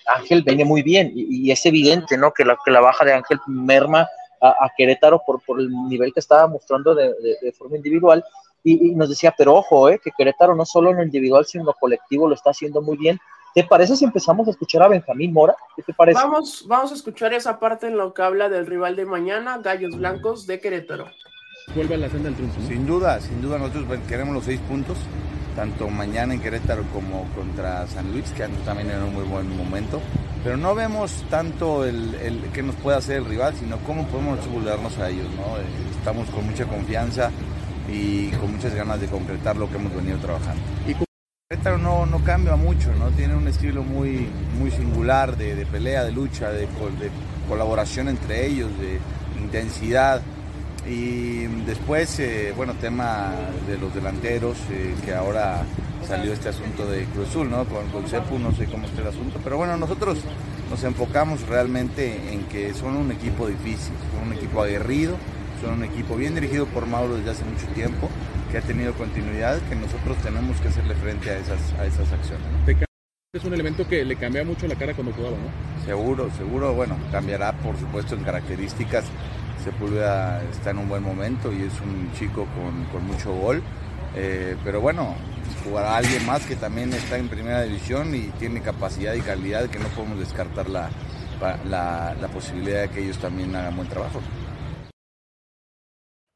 Ángel 0.06 0.42
viene 0.44 0.64
muy 0.64 0.80
bien 0.80 1.12
y, 1.14 1.50
es 1.50 1.66
evidente, 1.66 2.16
¿no? 2.16 2.32
Que 2.32 2.46
la, 2.46 2.56
que 2.64 2.70
la 2.70 2.80
baja 2.80 3.04
de 3.04 3.12
Ángel 3.12 3.38
merma 3.46 4.08
a, 4.40 4.70
Querétaro 4.76 5.22
por, 5.24 5.40
por, 5.42 5.60
el 5.60 5.70
nivel 5.88 6.12
que 6.12 6.20
estaba 6.20 6.46
mostrando 6.46 6.94
de, 6.94 7.14
forma 7.56 7.76
individual. 7.76 8.24
Y, 8.64 8.94
nos 8.94 9.08
decía, 9.08 9.34
pero 9.36 9.54
ojo, 9.54 9.88
eh, 9.88 10.00
que 10.02 10.10
Querétaro 10.16 10.54
no 10.54 10.64
solo 10.64 10.90
en 10.90 10.96
lo 10.98 11.02
individual, 11.02 11.46
sino 11.46 11.62
en 11.62 11.66
lo 11.66 11.74
colectivo 11.74 12.28
lo 12.28 12.34
está 12.34 12.50
haciendo 12.50 12.82
muy 12.82 12.96
bien. 12.96 13.18
¿Te 13.54 13.64
parece 13.64 13.96
si 13.96 14.04
empezamos 14.04 14.46
a 14.46 14.50
escuchar 14.50 14.82
a 14.82 14.88
Benjamín 14.88 15.32
Mora? 15.32 15.56
¿Qué 15.74 15.82
te 15.82 15.94
parece? 15.94 16.20
Vamos, 16.20 16.64
vamos 16.68 16.92
a 16.92 16.94
escuchar 16.94 17.32
esa 17.32 17.58
parte 17.58 17.86
en 17.86 17.96
lo 17.96 18.12
que 18.12 18.22
habla 18.22 18.48
del 18.48 18.66
rival 18.66 18.94
de 18.94 19.06
mañana, 19.06 19.58
Gallos 19.58 19.96
Blancos 19.96 20.46
de 20.46 20.60
Querétaro. 20.60 21.06
Vuelve 21.74 21.94
a 21.94 21.98
la 21.98 22.08
senda 22.08 22.28
del 22.28 22.36
triunfo. 22.36 22.60
Sin 22.66 22.86
duda, 22.86 23.20
sin 23.20 23.40
duda 23.40 23.58
nosotros 23.58 23.84
queremos 24.06 24.34
los 24.34 24.44
seis 24.44 24.60
puntos, 24.60 24.98
tanto 25.58 25.88
mañana 25.88 26.34
en 26.34 26.40
Querétaro 26.40 26.84
como 26.92 27.24
contra 27.34 27.84
San 27.88 28.12
Luis, 28.12 28.30
que 28.30 28.46
también 28.64 28.92
en 28.92 29.02
un 29.02 29.12
muy 29.12 29.24
buen 29.24 29.56
momento 29.56 30.00
pero 30.44 30.56
no 30.56 30.72
vemos 30.72 31.24
tanto 31.28 31.84
el, 31.84 32.14
el 32.14 32.42
que 32.52 32.62
nos 32.62 32.76
puede 32.76 32.96
hacer 32.96 33.16
el 33.16 33.24
rival, 33.24 33.54
sino 33.58 33.76
cómo 33.78 34.06
podemos 34.06 34.46
burlarnos 34.48 34.96
a 34.98 35.10
ellos. 35.10 35.26
¿no? 35.36 35.58
Eh, 35.58 35.64
estamos 35.98 36.30
con 36.30 36.46
mucha 36.46 36.64
confianza 36.64 37.32
y 37.92 38.28
con 38.28 38.52
muchas 38.52 38.72
ganas 38.72 39.00
de 39.00 39.08
concretar 39.08 39.56
lo 39.56 39.68
que 39.68 39.76
hemos 39.76 39.92
venido 39.94 40.16
trabajando. 40.18 40.62
Y 40.86 40.94
no, 41.82 42.06
no 42.06 42.22
cambia 42.22 42.56
mucho, 42.56 42.94
¿no? 42.94 43.08
tiene 43.10 43.34
un 43.34 43.48
estilo 43.48 43.82
muy, 43.82 44.28
muy 44.58 44.70
singular 44.70 45.36
de, 45.36 45.56
de 45.56 45.66
pelea, 45.66 46.04
de 46.04 46.12
lucha, 46.12 46.50
de, 46.50 46.68
colaboración 47.48 48.08
entre 48.08 48.46
ellos, 48.46 48.70
de 48.78 49.00
intensidad. 49.42 50.22
Y 50.86 51.46
después, 51.66 52.18
eh, 52.18 52.52
bueno, 52.56 52.74
tema 52.74 53.32
de 53.66 53.78
los 53.78 53.94
delanteros, 53.94 54.56
eh, 54.70 54.94
que 55.04 55.14
ahora 55.14 55.64
salió 56.06 56.32
este 56.32 56.48
asunto 56.48 56.86
de 56.86 57.04
Cruz 57.06 57.28
Azul, 57.28 57.50
¿no? 57.50 57.64
Con, 57.64 57.88
con 57.90 58.06
Cepu, 58.08 58.38
no 58.38 58.52
sé 58.52 58.66
cómo 58.66 58.86
está 58.86 59.02
el 59.02 59.08
asunto, 59.08 59.38
pero 59.44 59.58
bueno, 59.58 59.76
nosotros 59.76 60.18
nos 60.70 60.82
enfocamos 60.84 61.46
realmente 61.46 62.32
en 62.32 62.44
que 62.44 62.72
son 62.72 62.96
un 62.96 63.12
equipo 63.12 63.46
difícil, 63.46 63.92
son 64.14 64.28
un 64.28 64.32
equipo 64.32 64.62
aguerrido, 64.62 65.16
son 65.60 65.74
un 65.74 65.84
equipo 65.84 66.16
bien 66.16 66.34
dirigido 66.34 66.66
por 66.66 66.86
Mauro 66.86 67.16
desde 67.16 67.30
hace 67.30 67.44
mucho 67.44 67.66
tiempo, 67.74 68.08
que 68.50 68.58
ha 68.58 68.62
tenido 68.62 68.94
continuidad, 68.94 69.58
que 69.68 69.74
nosotros 69.74 70.16
tenemos 70.22 70.58
que 70.60 70.68
hacerle 70.68 70.94
frente 70.94 71.30
a 71.30 71.38
esas, 71.38 71.60
a 71.78 71.84
esas 71.84 72.10
acciones. 72.12 72.46
Es 73.34 73.44
un 73.44 73.52
elemento 73.52 73.86
que 73.86 74.06
le 74.06 74.16
cambia 74.16 74.42
mucho 74.42 74.66
la 74.66 74.74
cara 74.74 74.94
cuando 74.94 75.12
jugaba, 75.12 75.36
¿no? 75.36 75.84
Seguro, 75.84 76.30
seguro, 76.38 76.72
bueno, 76.72 76.96
cambiará 77.12 77.52
por 77.52 77.76
supuesto 77.76 78.14
en 78.14 78.24
características. 78.24 79.04
Sepúlveda 79.68 80.42
está 80.44 80.70
en 80.70 80.78
un 80.78 80.88
buen 80.88 81.02
momento 81.02 81.52
y 81.52 81.62
es 81.62 81.80
un 81.82 82.10
chico 82.14 82.46
con, 82.56 82.84
con 82.86 83.06
mucho 83.06 83.34
gol. 83.34 83.62
Eh, 84.16 84.56
pero 84.64 84.80
bueno, 84.80 85.14
jugará 85.62 85.98
alguien 85.98 86.24
más 86.24 86.46
que 86.46 86.56
también 86.56 86.90
está 86.94 87.18
en 87.18 87.28
primera 87.28 87.62
división 87.62 88.14
y 88.14 88.28
tiene 88.38 88.62
capacidad 88.62 89.12
y 89.12 89.20
calidad 89.20 89.68
que 89.68 89.78
no 89.78 89.88
podemos 89.88 90.18
descartar 90.18 90.70
la, 90.70 90.88
la, 91.68 92.28
posibilidad 92.32 92.82
de 92.82 92.88
que 92.88 93.02
ellos 93.02 93.18
también 93.18 93.54
hagan 93.54 93.76
buen 93.76 93.88
trabajo. 93.88 94.20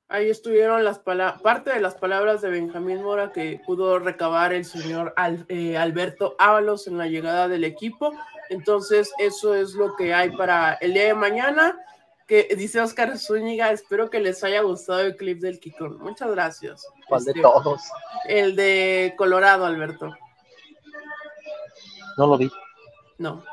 Ahí 0.08 0.28
estuvieron 0.28 0.84
las 0.84 0.98
parte 0.98 1.72
de 1.72 1.80
las 1.80 1.94
palabras 1.94 2.42
de 2.42 2.50
Benjamín 2.50 3.02
Mora 3.02 3.32
que 3.32 3.62
pudo 3.64 3.98
recabar 3.98 4.52
el 4.52 4.66
señor 4.66 5.14
eh, 5.48 5.78
Alberto 5.78 6.36
Ábalos 6.38 6.86
en 6.86 6.98
la 6.98 7.06
llegada 7.06 7.48
del 7.48 7.64
equipo. 7.64 8.12
Entonces, 8.50 9.10
eso 9.18 9.54
es 9.54 9.72
lo 9.72 9.96
que 9.96 10.12
hay 10.12 10.30
para 10.36 10.74
el 10.74 10.92
día 10.92 11.04
de 11.04 11.14
mañana. 11.14 11.78
Que 12.26 12.54
dice 12.56 12.80
Oscar 12.80 13.18
Zúñiga, 13.18 13.70
espero 13.72 14.08
que 14.08 14.20
les 14.20 14.42
haya 14.44 14.62
gustado 14.62 15.00
el 15.00 15.16
clip 15.16 15.40
del 15.40 15.60
Kikón. 15.60 15.98
Muchas 15.98 16.30
gracias. 16.30 16.86
¿Cuál 17.08 17.24
de 17.24 17.30
este, 17.32 17.42
todos? 17.42 17.82
El 18.26 18.56
de 18.56 19.14
Colorado, 19.16 19.66
Alberto. 19.66 20.14
No 22.16 22.26
lo 22.26 22.38
vi. 22.38 22.50
No. 23.18 23.44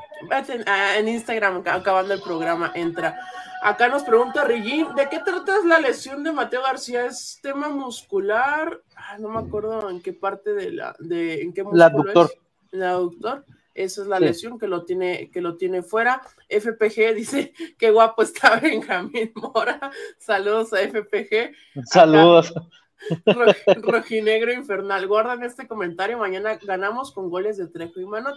En 0.97 1.07
Instagram, 1.07 1.63
acabando 1.65 2.13
el 2.13 2.21
programa, 2.21 2.71
entra. 2.75 3.19
Acá 3.61 3.89
nos 3.89 4.03
pregunta 4.03 4.45
Regín, 4.45 4.95
¿de 4.95 5.09
qué 5.09 5.19
tratas 5.19 5.65
la 5.65 5.79
lesión 5.79 6.23
de 6.23 6.31
Mateo 6.31 6.61
García? 6.61 7.05
¿Es 7.05 7.39
tema 7.41 7.69
muscular? 7.69 8.81
Ah, 8.95 9.17
no 9.17 9.29
me 9.29 9.39
acuerdo 9.39 9.89
en 9.89 10.01
qué 10.01 10.13
parte 10.13 10.53
de 10.53 10.71
la, 10.71 10.95
de, 10.99 11.41
en 11.41 11.53
qué 11.53 11.63
músculo 11.63 11.83
La 11.83 11.89
doctor. 11.89 12.33
La 12.71 12.91
doctor. 12.91 13.45
Esa 13.83 14.01
es 14.01 14.07
la 14.07 14.19
lesión 14.19 14.59
que 14.59 14.67
lo 14.67 14.83
tiene, 14.83 15.29
que 15.31 15.41
lo 15.41 15.55
tiene 15.55 15.83
fuera. 15.83 16.21
FPG 16.49 17.13
dice, 17.15 17.53
qué 17.77 17.91
guapo 17.91 18.23
está 18.23 18.59
Benjamín 18.61 19.31
Mora. 19.35 19.91
Saludos 20.17 20.73
a 20.73 20.79
FPG. 20.79 21.53
Saludos. 21.85 22.53
rojinegro 23.81 24.51
infernal. 24.51 25.07
Guardan 25.07 25.43
este 25.43 25.67
comentario. 25.67 26.17
Mañana 26.17 26.59
ganamos 26.61 27.13
con 27.13 27.29
goles 27.29 27.57
de 27.57 27.67
Trejo 27.67 27.99
y 28.01 28.05
Mano. 28.05 28.31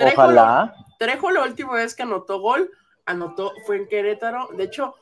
Ojalá. 0.00 0.74
Trejo 0.98 1.30
la 1.30 1.44
última 1.44 1.74
vez 1.74 1.94
que 1.94 2.02
anotó 2.02 2.40
gol 2.40 2.70
anotó, 3.06 3.52
fue 3.66 3.76
en 3.76 3.88
Querétaro. 3.88 4.48
De 4.56 4.64
hecho, 4.64 4.94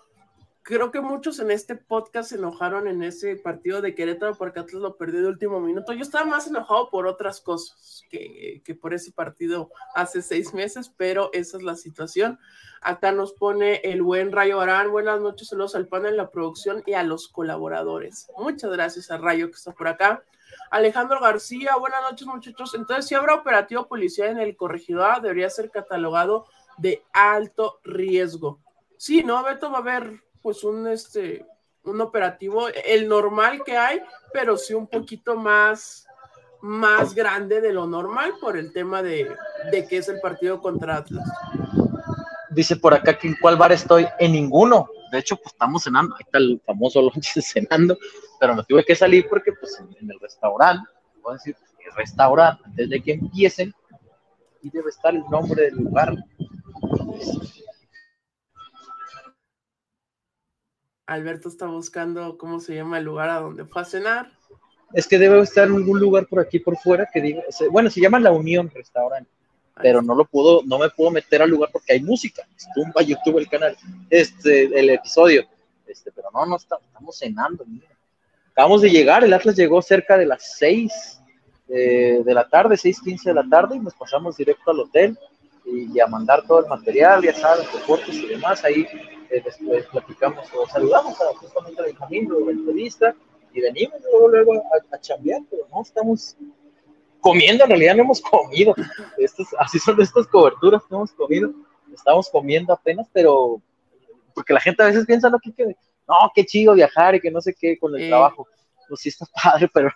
creo 0.63 0.91
que 0.93 1.01
muchos 1.01 1.39
en 1.41 1.51
este 1.51 1.75
podcast 1.75 2.31
se 2.31 2.37
enojaron 2.37 2.87
en 2.87 3.03
ese 3.03 3.37
partido 3.37 3.81
de 3.81 3.95
Querétaro 3.95 4.35
porque 4.35 4.61
Atlas 4.61 4.81
lo 4.81 4.97
perdió 4.97 5.23
de 5.23 5.29
último 5.29 5.61
minuto. 5.61 5.93
Yo 5.93 6.03
estaba 6.03 6.25
más 6.25 6.47
enojado 6.47 6.89
por 6.91 7.07
otras 7.07 7.41
cosas 7.41 8.03
que, 8.09 8.63
que, 8.65 8.75
por 8.75 8.95
ese 8.95 9.13
partido 9.13 9.71
hace 9.95 10.23
seis 10.23 10.55
meses, 10.55 10.93
pero 10.97 11.31
esa 11.33 11.57
es 11.57 11.63
la 11.63 11.77
situación. 11.77 12.39
Acá 12.81 13.13
nos 13.13 13.33
pone 13.33 13.77
el 13.85 14.03
buen 14.03 14.33
Rayo 14.33 14.61
Arán. 14.61 14.91
Buenas 14.91 15.21
noches, 15.21 15.49
saludos 15.49 15.75
al 15.75 15.89
panel, 15.89 16.17
la 16.17 16.31
producción 16.31 16.83
y 16.87 16.95
a 16.95 17.03
los 17.03 17.29
colaboradores. 17.29 18.29
Muchas 18.39 18.71
gracias 18.71 19.11
a 19.11 19.19
Rayo 19.19 19.49
que 19.49 19.57
está 19.57 19.73
por 19.73 19.89
acá. 19.89 20.23
Alejandro 20.71 21.21
García, 21.21 21.77
buenas 21.77 22.03
noches 22.03 22.27
muchachos. 22.27 22.75
Entonces, 22.75 23.07
si 23.07 23.15
habrá 23.15 23.35
operativo 23.35 23.89
policial 23.89 24.29
en 24.29 24.39
el 24.39 24.57
corregidor, 24.57 25.21
debería 25.21 25.51
ser 25.51 25.71
catalogado 25.71 26.47
de 26.79 27.03
alto 27.13 27.81
riesgo. 27.85 28.61
Sí, 28.97 29.23
¿no, 29.25 29.43
Beto? 29.43 29.71
Va 29.71 29.79
a 29.79 29.81
haber 29.81 30.23
pues 30.43 30.65
un, 30.65 30.87
este, 30.87 31.47
un 31.85 32.01
operativo, 32.01 32.69
el 32.69 33.09
normal 33.09 33.63
que 33.65 33.77
hay, 33.77 34.01
pero 34.33 34.57
sí 34.57 34.75
un 34.75 34.87
poquito 34.87 35.37
más, 35.37 36.07
más 36.61 37.15
grande 37.15 37.61
de 37.61 37.73
lo 37.73 37.87
normal 37.87 38.35
por 38.41 38.57
el 38.57 38.73
tema 38.73 39.03
de, 39.03 39.35
de 39.71 39.87
que 39.87 39.99
es 39.99 40.09
el 40.09 40.21
partido 40.21 40.61
contra 40.61 40.97
Atlas. 40.97 41.29
Dice 42.51 42.77
por 42.77 42.93
acá 42.93 43.17
que 43.17 43.29
en 43.29 43.37
cuál 43.41 43.57
bar 43.57 43.73
estoy, 43.73 44.07
en 44.19 44.33
ninguno. 44.33 44.89
De 45.11 45.19
hecho, 45.19 45.37
pues 45.37 45.53
estamos 45.53 45.85
cenando, 45.85 46.15
ahí 46.15 46.23
está 46.25 46.39
el 46.39 46.61
famoso 46.65 47.01
lonche 47.01 47.41
cenando, 47.43 47.97
pero 48.39 48.55
me 48.55 48.65
tuve 48.65 48.85
que 48.85 48.95
salir 48.95 49.29
porque 49.29 49.53
pues 49.53 49.79
en, 49.81 50.11
el 50.11 50.19
restaurante, 50.21 50.89
voy 51.23 51.33
a 51.33 51.35
decir, 51.35 51.57
el 51.85 51.97
restaurante, 51.97 52.63
antes 52.65 53.03
que 53.03 53.13
empiecen, 53.13 53.75
y 54.63 54.71
debe 54.71 54.91
estar 54.91 55.15
el 55.15 55.25
nombre 55.31 55.65
del 55.65 55.77
lugar. 55.77 56.15
Alberto 61.07 61.49
está 61.49 61.67
buscando 61.67 62.39
cómo 62.39 62.61
se 62.61 62.75
llama 62.75 62.99
el 62.99 63.05
lugar 63.05 63.29
a 63.31 63.41
donde 63.41 63.65
fue 63.65 63.83
a 63.83 63.85
cenar. 63.85 64.33
Es 64.95 65.07
que 65.09 65.19
debe 65.19 65.41
estar 65.41 65.69
en 65.69 65.75
algún 65.75 65.99
lugar 65.99 66.27
por 66.27 66.41
aquí 66.41 66.59
por 66.59 66.77
fuera 66.77 67.09
que 67.13 67.21
diga, 67.21 67.43
bueno, 67.71 67.91
se 67.91 68.01
llama 68.01 68.21
La 68.21 68.31
Unión 68.31 68.71
Restaurante, 68.75 69.31
pero 69.81 70.03
no 70.03 70.15
lo 70.15 70.25
puedo, 70.27 70.63
no 70.65 70.79
me 70.79 70.91
puedo 70.91 71.11
meter 71.11 71.43
al 71.43 71.51
lugar 71.51 71.71
porque 71.73 71.95
hay 71.95 72.03
música. 72.03 72.47
Tumba 72.75 73.03
YouTube 73.03 73.39
el 73.39 73.49
canal, 73.49 73.77
este, 74.11 74.65
el 74.79 74.91
episodio, 74.91 75.45
este, 75.87 76.13
pero 76.13 76.29
no, 76.33 76.45
no 76.47 76.57
estamos, 76.57 76.85
estamos 76.87 77.19
cenando. 77.19 77.65
Acabamos 78.53 78.83
de 78.83 78.91
llegar, 78.91 79.25
el 79.25 79.33
Atlas 79.33 79.57
llegó 79.57 79.81
cerca 79.81 80.19
de 80.19 80.27
las 80.27 80.57
6 80.59 81.23
eh, 81.75 82.23
de 82.23 82.35
la 82.35 82.47
tarde, 82.47 82.77
6:15 82.77 83.25
de 83.25 83.35
la 83.35 83.49
tarde, 83.49 83.77
y 83.77 83.81
nos 83.81 83.95
pasamos 83.95 84.37
directo 84.37 84.71
al 84.71 84.81
hotel 84.81 85.19
y, 85.65 85.99
a 86.01 86.07
mandar 86.07 86.47
todo 86.47 86.61
el 86.61 86.67
material, 86.67 87.23
ya 87.23 87.33
saben, 87.33 87.67
reportes 87.73 88.15
y 88.15 88.27
demás. 88.27 88.63
Ahí 88.63 88.87
eh, 89.33 89.43
después 89.45 89.87
platicamos 89.87 90.47
o 90.55 90.67
saludamos 90.69 91.21
a, 91.21 91.35
justamente 91.37 91.81
a 91.81 91.85
Benjamín, 91.87 92.29
la 92.47 92.53
entrevista, 92.53 93.15
y 93.53 93.61
venimos 93.61 94.01
luego, 94.03 94.29
luego 94.29 94.53
a, 94.55 94.97
a 94.97 95.01
chambear, 95.01 95.43
pero 95.51 95.67
no 95.73 95.83
estamos 95.83 96.37
comiendo, 97.21 97.65
en 97.65 97.71
realidad 97.71 97.97
no 97.97 98.03
hemos 98.03 98.21
comido. 98.21 98.75
Estos, 99.19 99.49
así 99.59 99.79
son 99.79 100.01
estas 100.01 100.27
coberturas 100.27 100.83
que 100.89 100.95
hemos 100.95 101.13
comido. 101.13 101.53
Estamos 101.93 102.29
comiendo 102.31 102.73
apenas, 102.73 103.09
pero 103.13 103.61
porque 104.35 104.53
la 104.53 104.61
gente 104.61 104.83
a 104.83 104.87
veces 104.87 105.07
piensa, 105.07 105.29
no, 105.29 105.39
que, 105.39 105.53
que 105.53 105.67
no, 106.09 106.33
qué 106.35 106.45
chido 106.45 106.75
viajar 106.75 107.15
y 107.15 107.21
que 107.21 107.31
no 107.31 107.41
sé 107.41 107.55
qué 107.59 107.79
con 107.79 107.95
el 107.99 108.09
trabajo. 108.09 108.47
Pues 108.89 109.01
sí 109.01 109.09
está 109.09 109.27
padre, 109.43 109.71
pero 109.73 109.91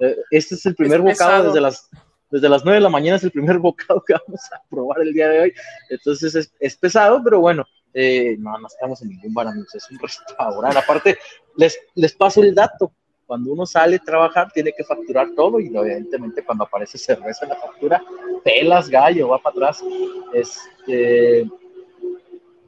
eh, 0.00 0.16
este 0.30 0.54
es 0.54 0.66
el 0.66 0.74
primer 0.74 1.00
bocado 1.00 1.44
desde 1.44 1.60
las 1.60 1.90
desde 2.30 2.48
las 2.48 2.62
9 2.64 2.76
de 2.76 2.82
la 2.82 2.90
mañana 2.90 3.16
es 3.16 3.24
el 3.24 3.30
primer 3.30 3.58
bocado 3.58 4.02
que 4.06 4.12
vamos 4.12 4.40
a 4.52 4.62
probar 4.68 5.00
el 5.00 5.12
día 5.12 5.28
de 5.28 5.40
hoy. 5.40 5.54
Entonces 5.88 6.50
es, 6.58 6.76
pesado, 6.76 7.22
pero 7.24 7.40
bueno, 7.40 7.64
eh, 8.00 8.36
no, 8.38 8.56
no 8.58 8.68
estamos 8.68 9.02
en 9.02 9.08
ningún 9.08 9.34
bar, 9.34 9.48
es 9.74 9.90
un 9.90 9.98
restaurante. 9.98 10.78
Aparte, 10.84 11.18
les, 11.56 11.76
les 11.96 12.12
paso 12.14 12.42
el 12.42 12.54
dato. 12.54 12.92
Cuando 13.26 13.52
uno 13.52 13.66
sale 13.66 13.96
a 13.96 13.98
trabajar, 13.98 14.52
tiene 14.52 14.72
que 14.72 14.84
facturar 14.84 15.34
todo 15.34 15.58
y 15.58 15.66
evidentemente 15.66 16.44
cuando 16.44 16.64
aparece 16.64 16.96
cerveza 16.96 17.44
en 17.44 17.50
la 17.50 17.56
factura, 17.56 18.02
pelas 18.44 18.88
gallo, 18.88 19.28
va 19.28 19.38
para 19.38 19.52
atrás. 19.54 19.84
Este, 20.32 21.46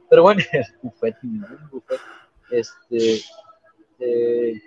pero 0.09 0.23
bueno, 0.23 0.43
buffet, 0.83 1.15
buffet, 1.71 1.99
este, 2.51 3.21
eh, 3.99 4.61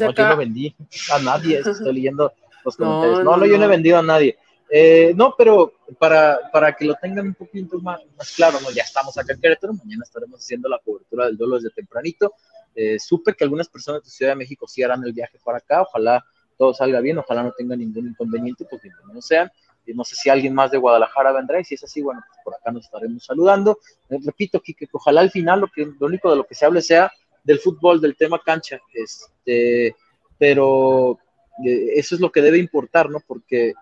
no, 0.00 0.12
yo 0.12 0.28
no 0.28 0.36
vendí 0.38 0.74
a 1.12 1.18
nadie, 1.20 1.58
estoy 1.58 1.94
leyendo 1.94 2.32
no, 2.78 3.22
No, 3.22 3.46
yo 3.46 3.58
no 3.58 3.64
he 3.64 3.68
vendido 3.68 3.98
a 3.98 4.02
nadie. 4.02 4.38
Eh, 4.70 5.12
no, 5.16 5.34
pero 5.36 5.72
para, 5.98 6.50
para 6.52 6.74
que 6.74 6.84
lo 6.84 6.94
tengan 6.94 7.28
un 7.28 7.34
poquito 7.34 7.80
más, 7.80 8.00
más 8.16 8.32
claro, 8.32 8.60
¿no? 8.60 8.70
ya 8.70 8.82
estamos 8.82 9.16
acá 9.16 9.32
en 9.32 9.40
Querétaro, 9.40 9.72
mañana 9.72 10.02
estaremos 10.04 10.40
haciendo 10.40 10.68
la 10.68 10.78
cobertura 10.78 11.26
del 11.26 11.36
duelo 11.36 11.56
desde 11.56 11.70
tempranito. 11.70 12.34
Eh, 12.74 12.98
supe 12.98 13.34
que 13.34 13.44
algunas 13.44 13.68
personas 13.68 14.04
de 14.04 14.10
Ciudad 14.10 14.32
de 14.32 14.36
México 14.36 14.68
sí 14.68 14.82
harán 14.82 15.02
el 15.04 15.12
viaje 15.12 15.38
para 15.42 15.58
acá, 15.58 15.82
ojalá 15.82 16.24
todo 16.56 16.74
salga 16.74 17.00
bien, 17.00 17.18
ojalá 17.18 17.42
no 17.42 17.52
tenga 17.52 17.76
ningún 17.76 18.08
inconveniente, 18.08 18.66
pues 18.68 18.82
no 19.12 19.22
sean. 19.22 19.50
Y 19.86 19.94
no 19.94 20.04
sé 20.04 20.16
si 20.16 20.28
alguien 20.28 20.54
más 20.54 20.70
de 20.70 20.76
Guadalajara 20.76 21.32
vendrá, 21.32 21.60
y 21.60 21.64
si 21.64 21.74
es 21.74 21.84
así, 21.84 22.02
bueno, 22.02 22.20
pues 22.26 22.38
por 22.44 22.54
acá 22.54 22.70
nos 22.70 22.84
estaremos 22.84 23.24
saludando. 23.24 23.78
Eh, 24.10 24.18
repito, 24.22 24.60
que 24.60 24.74
ojalá 24.92 25.22
al 25.22 25.30
final 25.30 25.60
lo, 25.60 25.68
que, 25.68 25.86
lo 25.98 26.06
único 26.06 26.30
de 26.30 26.36
lo 26.36 26.44
que 26.44 26.54
se 26.54 26.66
hable 26.66 26.82
sea 26.82 27.10
del 27.42 27.58
fútbol, 27.58 28.00
del 28.00 28.16
tema 28.16 28.38
cancha, 28.44 28.78
este, 28.92 29.96
pero 30.36 31.18
eso 31.64 32.14
es 32.14 32.20
lo 32.20 32.30
que 32.30 32.42
debe 32.42 32.58
importar, 32.58 33.10
¿no? 33.10 33.20
Porque 33.26 33.68
eh, 33.68 33.74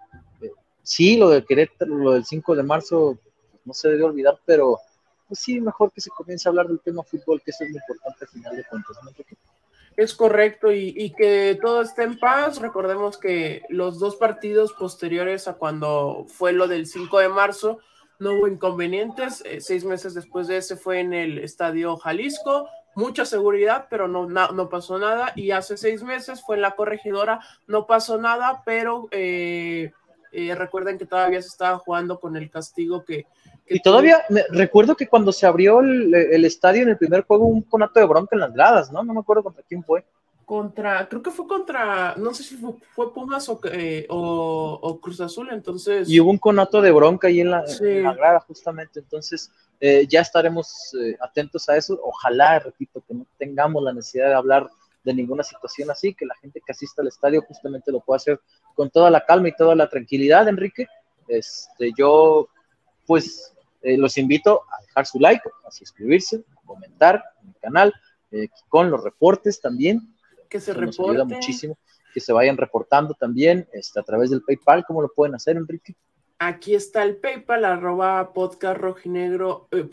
sí, 0.86 1.16
lo 1.16 1.30
del 1.30 1.44
Querétaro, 1.44 1.96
lo 1.96 2.12
del 2.12 2.24
5 2.24 2.54
de 2.54 2.62
marzo, 2.62 3.18
no 3.64 3.72
se 3.72 3.88
debe 3.88 4.04
olvidar, 4.04 4.38
pero 4.46 4.78
pues 5.26 5.40
sí, 5.40 5.60
mejor 5.60 5.90
que 5.90 6.00
se 6.00 6.10
comience 6.10 6.48
a 6.48 6.50
hablar 6.50 6.68
del 6.68 6.78
tema 6.78 7.02
fútbol, 7.02 7.42
que 7.42 7.50
eso 7.50 7.64
es 7.64 7.70
lo 7.70 7.78
importante 7.78 8.24
al 8.24 8.28
final 8.28 8.56
de 8.56 8.64
cuentas, 8.64 8.96
¿no? 9.02 9.10
Es 9.96 10.14
correcto, 10.14 10.70
y, 10.70 11.12
que 11.16 11.58
todo 11.60 11.80
esté 11.80 12.04
en 12.04 12.18
paz. 12.18 12.60
Recordemos 12.60 13.18
que 13.18 13.62
los 13.68 13.98
dos 13.98 14.16
partidos 14.16 14.74
posteriores 14.74 15.48
a 15.48 15.54
cuando 15.54 16.26
fue 16.28 16.52
lo 16.52 16.68
del 16.68 16.86
5 16.86 17.18
de 17.18 17.28
marzo, 17.30 17.78
no 18.18 18.34
hubo 18.34 18.46
inconvenientes. 18.46 19.42
Eh, 19.44 19.60
seis 19.60 19.84
meses 19.84 20.14
después 20.14 20.46
de 20.46 20.58
ese 20.58 20.76
fue 20.76 21.00
en 21.00 21.14
el 21.14 21.38
Estadio 21.38 21.96
Jalisco, 21.96 22.68
mucha 22.94 23.24
seguridad, 23.24 23.88
pero 23.90 24.06
no, 24.06 24.26
no, 24.26 24.68
pasó 24.68 24.98
nada. 24.98 25.32
Y 25.34 25.50
hace 25.50 25.76
seis 25.76 26.02
meses 26.02 26.42
fue 26.44 26.56
en 26.56 26.62
la 26.62 26.76
corregidora, 26.76 27.40
no 27.66 27.86
pasó 27.86 28.18
nada, 28.18 28.62
pero 28.64 29.08
eh, 29.10 29.92
eh, 30.36 30.54
recuerden 30.54 30.98
que 30.98 31.06
todavía 31.06 31.40
se 31.40 31.48
estaba 31.48 31.78
jugando 31.78 32.20
con 32.20 32.36
el 32.36 32.50
castigo 32.50 33.04
que... 33.04 33.26
y 33.68 33.80
todavía 33.80 34.22
me, 34.28 34.44
recuerdo 34.50 34.96
que 34.96 35.08
cuando 35.08 35.32
se 35.32 35.46
abrió 35.46 35.80
el, 35.80 36.14
el, 36.14 36.44
estadio 36.44 36.82
en 36.82 36.90
el 36.90 36.98
primer 36.98 37.22
juego, 37.22 37.46
un 37.46 37.62
conato 37.62 38.00
de 38.00 38.06
bronca 38.06 38.36
en 38.36 38.40
las 38.40 38.52
gradas, 38.52 38.92
¿no? 38.92 39.02
No 39.02 39.14
me 39.14 39.20
acuerdo 39.20 39.42
contra 39.42 39.64
quién 39.66 39.82
fue 39.82 40.04
contra, 40.46 41.08
creo 41.08 41.22
que 41.22 41.32
fue 41.32 41.46
contra, 41.48 42.14
no 42.16 42.32
sé 42.32 42.44
si 42.44 42.56
fue, 42.56 43.12
Pumas 43.12 43.50
eh, 43.72 44.06
o, 44.08 44.98
Cruz 45.02 45.20
Azul, 45.20 45.48
entonces. 45.50 46.08
Y 46.08 46.20
hubo 46.20 46.30
un 46.30 46.38
conato 46.38 46.80
de 46.80 46.92
bronca 46.92 47.26
ahí 47.26 47.40
en 47.40 47.50
la, 47.50 47.64
grada, 48.16 48.38
justamente, 48.40 49.00
entonces 49.00 49.50
eh, 49.80 50.06
ya 50.08 50.20
estaremos 50.20 50.94
eh, 51.02 51.16
atentos 51.20 51.68
a 51.68 51.76
eso. 51.76 52.00
Ojalá, 52.00 52.60
repito, 52.60 53.02
que 53.06 53.12
no 53.12 53.26
tengamos 53.36 53.82
la 53.82 53.92
necesidad 53.92 54.28
de 54.28 54.34
hablar 54.34 54.70
de 55.06 55.14
ninguna 55.14 55.42
situación 55.42 55.90
así, 55.90 56.12
que 56.14 56.26
la 56.26 56.34
gente 56.36 56.60
que 56.64 56.72
asista 56.72 57.00
al 57.00 57.08
estadio 57.08 57.40
justamente 57.42 57.90
lo 57.92 58.00
pueda 58.00 58.16
hacer 58.16 58.40
con 58.74 58.90
toda 58.90 59.10
la 59.10 59.24
calma 59.24 59.48
y 59.48 59.56
toda 59.56 59.74
la 59.74 59.88
tranquilidad, 59.88 60.48
Enrique. 60.48 60.86
Este, 61.28 61.92
yo, 61.96 62.48
pues, 63.06 63.54
los 63.82 64.18
invito 64.18 64.62
a 64.70 64.82
dejar 64.82 65.06
su 65.06 65.20
like, 65.20 65.48
a 65.64 65.70
suscribirse, 65.70 66.44
a 66.50 66.66
comentar 66.66 67.22
en 67.42 67.48
el 67.48 67.56
canal, 67.60 67.94
con 68.68 68.90
los 68.90 69.02
reportes 69.02 69.60
también 69.60 70.12
que 70.48 70.60
se 70.60 70.74
Nos 70.74 70.98
ayuda 70.98 71.24
muchísimo 71.24 71.78
que 72.16 72.20
se 72.20 72.32
vayan 72.32 72.56
reportando 72.56 73.12
también 73.12 73.68
este, 73.74 74.00
a 74.00 74.02
través 74.02 74.30
del 74.30 74.42
PayPal. 74.42 74.86
¿Cómo 74.86 75.02
lo 75.02 75.12
pueden 75.12 75.34
hacer, 75.34 75.56
Enrique? 75.56 75.94
Aquí 76.38 76.74
está 76.74 77.02
el 77.02 77.16
PayPal, 77.16 77.64
arroba 77.64 78.34
podcast 78.34 78.78
rojinegro, 78.78 79.68
eh, 79.70 79.88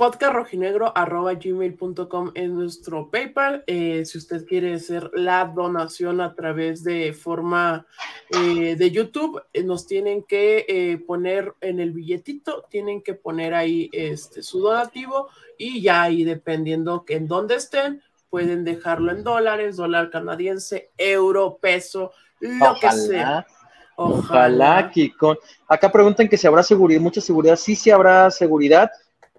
arroba 0.93 1.33
gmail.com 1.35 2.31
en 2.35 2.55
nuestro 2.55 3.09
PayPal. 3.09 3.63
Eh, 3.65 4.03
si 4.05 4.17
usted 4.17 4.45
quiere 4.45 4.73
hacer 4.73 5.09
la 5.13 5.45
donación 5.45 6.19
a 6.19 6.35
través 6.35 6.83
de 6.83 7.13
forma 7.13 7.85
eh, 8.29 8.75
de 8.75 8.91
YouTube, 8.91 9.41
nos 9.63 9.88
tienen 9.88 10.23
que 10.23 11.01
poner 11.08 11.53
en 11.62 11.79
el 11.79 11.91
billetito, 11.91 12.65
tienen 12.69 13.01
que 13.01 13.13
poner 13.13 13.53
ahí 13.53 13.89
este, 13.93 14.43
su 14.43 14.60
donativo 14.60 15.29
y 15.58 15.82
ya 15.82 16.01
ahí 16.01 16.25
dependiendo 16.25 17.06
en 17.08 17.25
dónde 17.25 17.56
estén, 17.56 18.01
pueden 18.29 18.65
dejarlo 18.65 19.13
en 19.13 19.23
dólares, 19.23 19.77
dólar 19.77 20.10
canadiense, 20.10 20.91
euro, 20.97 21.58
peso, 21.62 22.12
lo 22.41 22.75
que 22.82 22.91
sea. 22.91 23.47
Ojalá, 23.95 24.91
que 24.93 25.15
con... 25.15 25.38
Acá 25.67 25.91
preguntan 25.91 26.27
que 26.27 26.38
si 26.38 26.47
habrá 26.47 26.63
seguridad, 26.63 27.01
mucha 27.01 27.21
seguridad. 27.21 27.56
Sí, 27.56 27.75
sí 27.75 27.91
habrá 27.91 28.32
seguridad, 28.32 28.89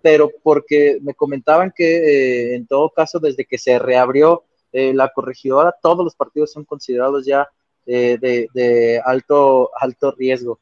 pero 0.02 0.30
porque 0.42 0.98
me 1.02 1.14
comentaban 1.14 1.72
que 1.74 2.52
eh, 2.52 2.54
en 2.54 2.66
todo 2.66 2.90
caso, 2.90 3.18
desde 3.18 3.44
que 3.44 3.58
se 3.58 3.78
reabrió 3.78 4.44
eh, 4.72 4.92
la 4.94 5.08
corregidora, 5.08 5.74
todos 5.80 6.04
los 6.04 6.14
partidos 6.14 6.52
son 6.52 6.64
considerados 6.64 7.24
ya 7.26 7.48
eh, 7.86 8.18
de, 8.20 9.02
alto, 9.04 9.70
alto 9.78 10.12
riesgo. 10.12 10.60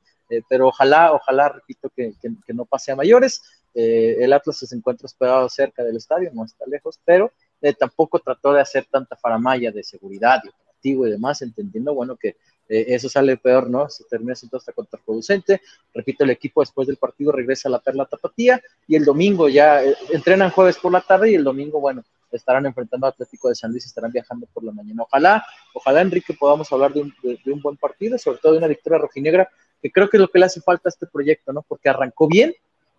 pero 0.48 0.68
ojalá, 0.68 1.12
ojalá, 1.12 1.50
repito, 1.50 1.90
que, 1.94 2.14
que, 2.20 2.55
no 2.55 2.64
pase 2.64 2.92
a 2.92 2.96
mayores. 2.96 3.42
el 3.74 4.33
Atlas 4.33 4.59
se 4.59 4.76
encuentra 4.76 5.07
hospedado 5.07 5.48
cerca 5.48 5.85
del 5.85 5.96
estadio, 5.96 6.31
no 6.33 6.44
está 6.44 6.64
lejos, 6.66 6.98
pero 7.05 7.33
tampoco 7.78 8.18
trató 8.18 8.52
de 8.52 8.61
hacer 8.61 8.87
tanta 8.90 9.16
faramaya 9.16 9.70
de 9.70 9.85
seguridad 9.85 10.40
y 10.44 10.48
operativo 10.48 11.07
y 11.07 11.11
demás, 11.11 11.42
entendiendo, 11.42 11.94
bueno, 11.94 12.16
que 12.16 12.37
eh, 12.72 12.94
eso 12.94 13.06
sale 13.11 13.37
peor, 13.37 13.68
¿no? 13.68 13.90
Se 13.90 14.04
termina 14.04 14.35
siendo 14.35 14.56
hasta 14.56 14.72
contraproducente. 14.72 15.61
Repito, 15.92 16.24
el 16.24 16.30
equipo 16.30 16.62
después 16.62 16.88
del 16.88 16.96
partido 16.96 17.30
regresa 17.30 17.68
a 17.68 17.72
la 17.72 17.80
Perla 17.80 18.06
Tapatía 18.06 18.62
y 18.88 18.96
el 18.96 19.04
domingo 19.04 19.46
ya 19.50 19.85
eh, 19.85 19.94
entrenan 20.11 20.50
jueves 20.50 20.78
por 20.78 20.90
la 20.90 21.02
tarde 21.02 21.30
y 21.30 21.35
el 21.35 21.44
domingo, 21.44 21.80
bueno, 21.80 22.02
estarán 22.30 22.64
enfrentando 22.64 23.06
a 23.06 23.11
Atlético 23.11 23.50
de 23.50 23.56
San 23.56 23.72
Luis 23.72 23.85
estarán 23.85 24.11
viajando 24.11 24.46
por 24.54 24.64
la 24.64 24.72
mañana. 24.72 25.02
Ojalá, 25.02 25.44
ojalá, 25.74 26.00
Enrique, 26.00 26.32
podamos 26.32 26.72
hablar 26.72 26.94
de 26.94 27.02
un, 27.02 27.14
de 27.22 27.52
un 27.52 27.61
buen 27.61 27.76
partido, 27.76 28.16
sobre 28.16 28.38
todo 28.38 28.52
de 28.52 28.58
una 28.58 28.68
victoria 28.68 28.98
rojinegra, 28.98 29.50
que 29.82 29.92
creo 29.92 30.08
que 30.08 30.16
es 30.16 30.20
lo 30.22 30.28
que 30.28 30.38
le 30.38 30.46
hace 30.46 30.62
falta 30.62 30.88
a 30.88 30.92
este 30.92 31.06
proyecto, 31.06 31.52
¿no? 31.52 31.61
Porque 31.61 31.90
arrancó 31.90 32.26
bien, 32.26 32.54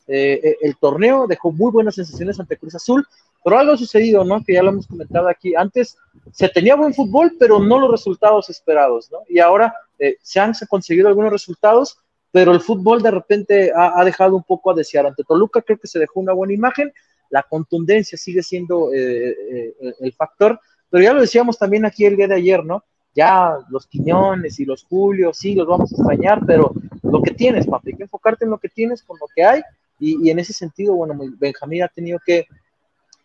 eh, 0.06 0.58
el 0.62 0.78
torneo 0.78 1.26
dejó 1.26 1.52
muy 1.52 1.72
buenas 1.72 1.96
sensaciones 1.96 2.40
ante 2.40 2.58
Cruz 2.58 2.76
Azul, 2.76 3.08
pero 3.44 3.60
algo 3.60 3.74
ha 3.74 3.78
sucedido, 3.78 4.24
¿no? 4.24 4.44
Que 4.44 4.54
ya 4.54 4.64
lo 4.64 4.70
hemos 4.70 4.88
comentado 4.88 5.28
aquí. 5.28 5.54
Antes 5.56 5.98
se 6.32 6.50
tenía 6.50 6.76
buen 6.76 6.94
fútbol, 6.94 7.36
pero 7.38 7.60
no 7.60 7.80
los 7.80 7.92
resultados 7.92 8.50
esperados, 8.50 9.12
¿no? 9.12 9.20
Y 9.28 9.40
ahora 9.40 9.74
eh, 10.00 10.18
se 10.22 10.40
han 10.40 10.54
conseguido 10.70 11.08
algunos 11.08 11.32
resultados, 11.32 11.98
pero 12.32 12.52
el 12.52 12.62
fútbol 12.62 13.02
de 13.02 13.12
repente 13.12 13.72
ha, 13.76 14.04
dejado 14.04 14.36
un 14.36 14.44
poco 14.44 14.72
a 14.72 14.74
desear. 14.74 15.06
Ante 15.06 15.24
Toluca 15.24 15.62
creo 15.62 15.78
que 15.78 15.88
se 15.88 16.00
dejó 16.00 16.20
una 16.20 16.34
buena 16.34 16.54
imagen, 16.54 16.92
la 17.30 17.44
contundencia 17.44 18.18
sigue 18.18 18.42
siendo 18.42 18.92
eh, 18.94 19.74
el 20.00 20.14
factor, 20.14 20.60
pero 20.90 21.04
ya 21.04 21.14
lo 21.14 21.22
decíamos 21.22 21.58
también 21.58 21.86
aquí 21.86 22.06
el 22.06 22.16
día 22.16 22.28
de 22.28 22.36
ayer, 22.36 22.64
¿no? 22.64 22.84
Ya 23.16 23.58
los 23.70 23.86
Quiñones 23.86 24.60
y 24.60 24.66
los 24.66 24.84
Julios, 24.86 25.38
sí, 25.38 25.54
los 25.54 25.68
vamos 25.68 25.92
a 25.92 25.96
extrañar, 25.96 26.42
pero 26.46 26.74
lo 27.04 27.22
que 27.22 27.32
tienes, 27.32 27.68
papi, 27.68 27.92
hay 27.92 27.98
que 27.98 28.04
enfocarte 28.04 28.46
en 28.46 28.52
lo 28.52 28.58
que 28.58 28.70
tienes, 28.70 29.04
con 29.04 29.18
lo 29.20 29.28
que 29.36 29.44
hay 29.44 29.62
y, 30.00 30.30
en 30.30 30.40
ese 30.40 30.54
sentido, 30.54 30.96
bueno, 30.96 31.14
Benjamín 31.38 31.84
ha 31.84 31.88
tenido 31.88 32.20
que, 32.26 32.46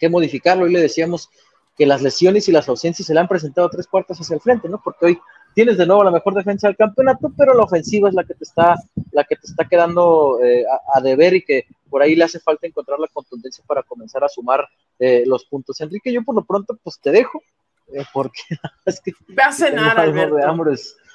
modificarlo. 0.09 0.67
y 0.67 0.73
le 0.73 0.81
decíamos 0.81 1.31
que 1.77 1.87
las 1.87 2.03
lesiones 2.03 2.49
y 2.49 2.53
las 2.53 2.69
ausencias 2.69 3.07
se 3.07 3.15
le 3.15 3.21
han 3.21 3.29
presentado 3.29 3.69
tres 3.71 3.87
cuartos 3.87 4.21
hacia 4.21 4.35
el 4.35 4.41
frente, 4.41 4.69
¿no? 4.69 4.81
Porque 4.83 5.07
hoy 5.07 5.21
tienes 5.55 5.79
de 5.79 5.87
nuevo 5.87 6.05
la 6.05 6.11
mejor 6.11 6.35
defensa 6.35 6.67
del 6.67 6.77
campeonato, 6.77 7.33
pero 7.37 7.55
la 7.55 7.63
ofensiva 7.63 8.09
es 8.09 8.15
la 8.15 8.25
que 8.25 8.35
te 8.35 8.45
está, 8.45 8.77
la 9.13 9.25
que 9.25 9.37
te 9.37 9.47
está 9.47 9.65
quedando 9.65 10.39
eh, 10.43 10.65
a, 10.95 11.01
deber 11.01 11.35
y 11.35 11.45
que 11.45 11.67
por 11.89 12.03
ahí 12.03 12.15
le 12.15 12.25
hace 12.25 12.41
falta 12.41 12.67
encontrar 12.67 12.99
la 12.99 13.09
contundencia 13.09 13.65
para 13.67 13.83
comenzar 13.83 14.23
a 14.25 14.29
sumar 14.29 14.69
eh, 14.99 15.23
los 15.27 15.45
puntos. 15.47 15.81
Enrique, 15.81 16.13
yo 16.13 16.23
por 16.25 16.35
lo 16.35 16.45
pronto 16.45 16.77
pues 16.83 17.01
te 17.01 17.13
dejo, 17.13 17.43
eh, 17.93 18.05
porque 18.13 18.41
es 18.85 19.01
que 19.01 19.13
ve 19.29 19.43
a 19.43 19.53
cenar, 19.53 19.99
Alberto. 19.99 20.37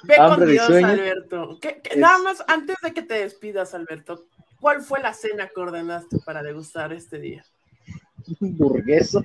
Ve 0.02 0.16
con 0.16 0.46
Dios, 0.46 0.70
Alberto. 0.70 1.58
Nada 1.96 2.18
más 2.18 2.44
antes 2.46 2.76
de 2.82 2.92
que 2.92 3.02
te 3.02 3.14
despidas, 3.14 3.74
Alberto, 3.74 4.26
¿Cuál 4.64 4.80
fue 4.80 4.98
la 4.98 5.12
cena 5.12 5.50
que 5.54 5.60
ordenaste 5.60 6.20
para 6.24 6.42
degustar 6.42 6.90
este 6.94 7.18
día? 7.18 7.44
Un 8.40 8.56
burgueso 8.56 9.22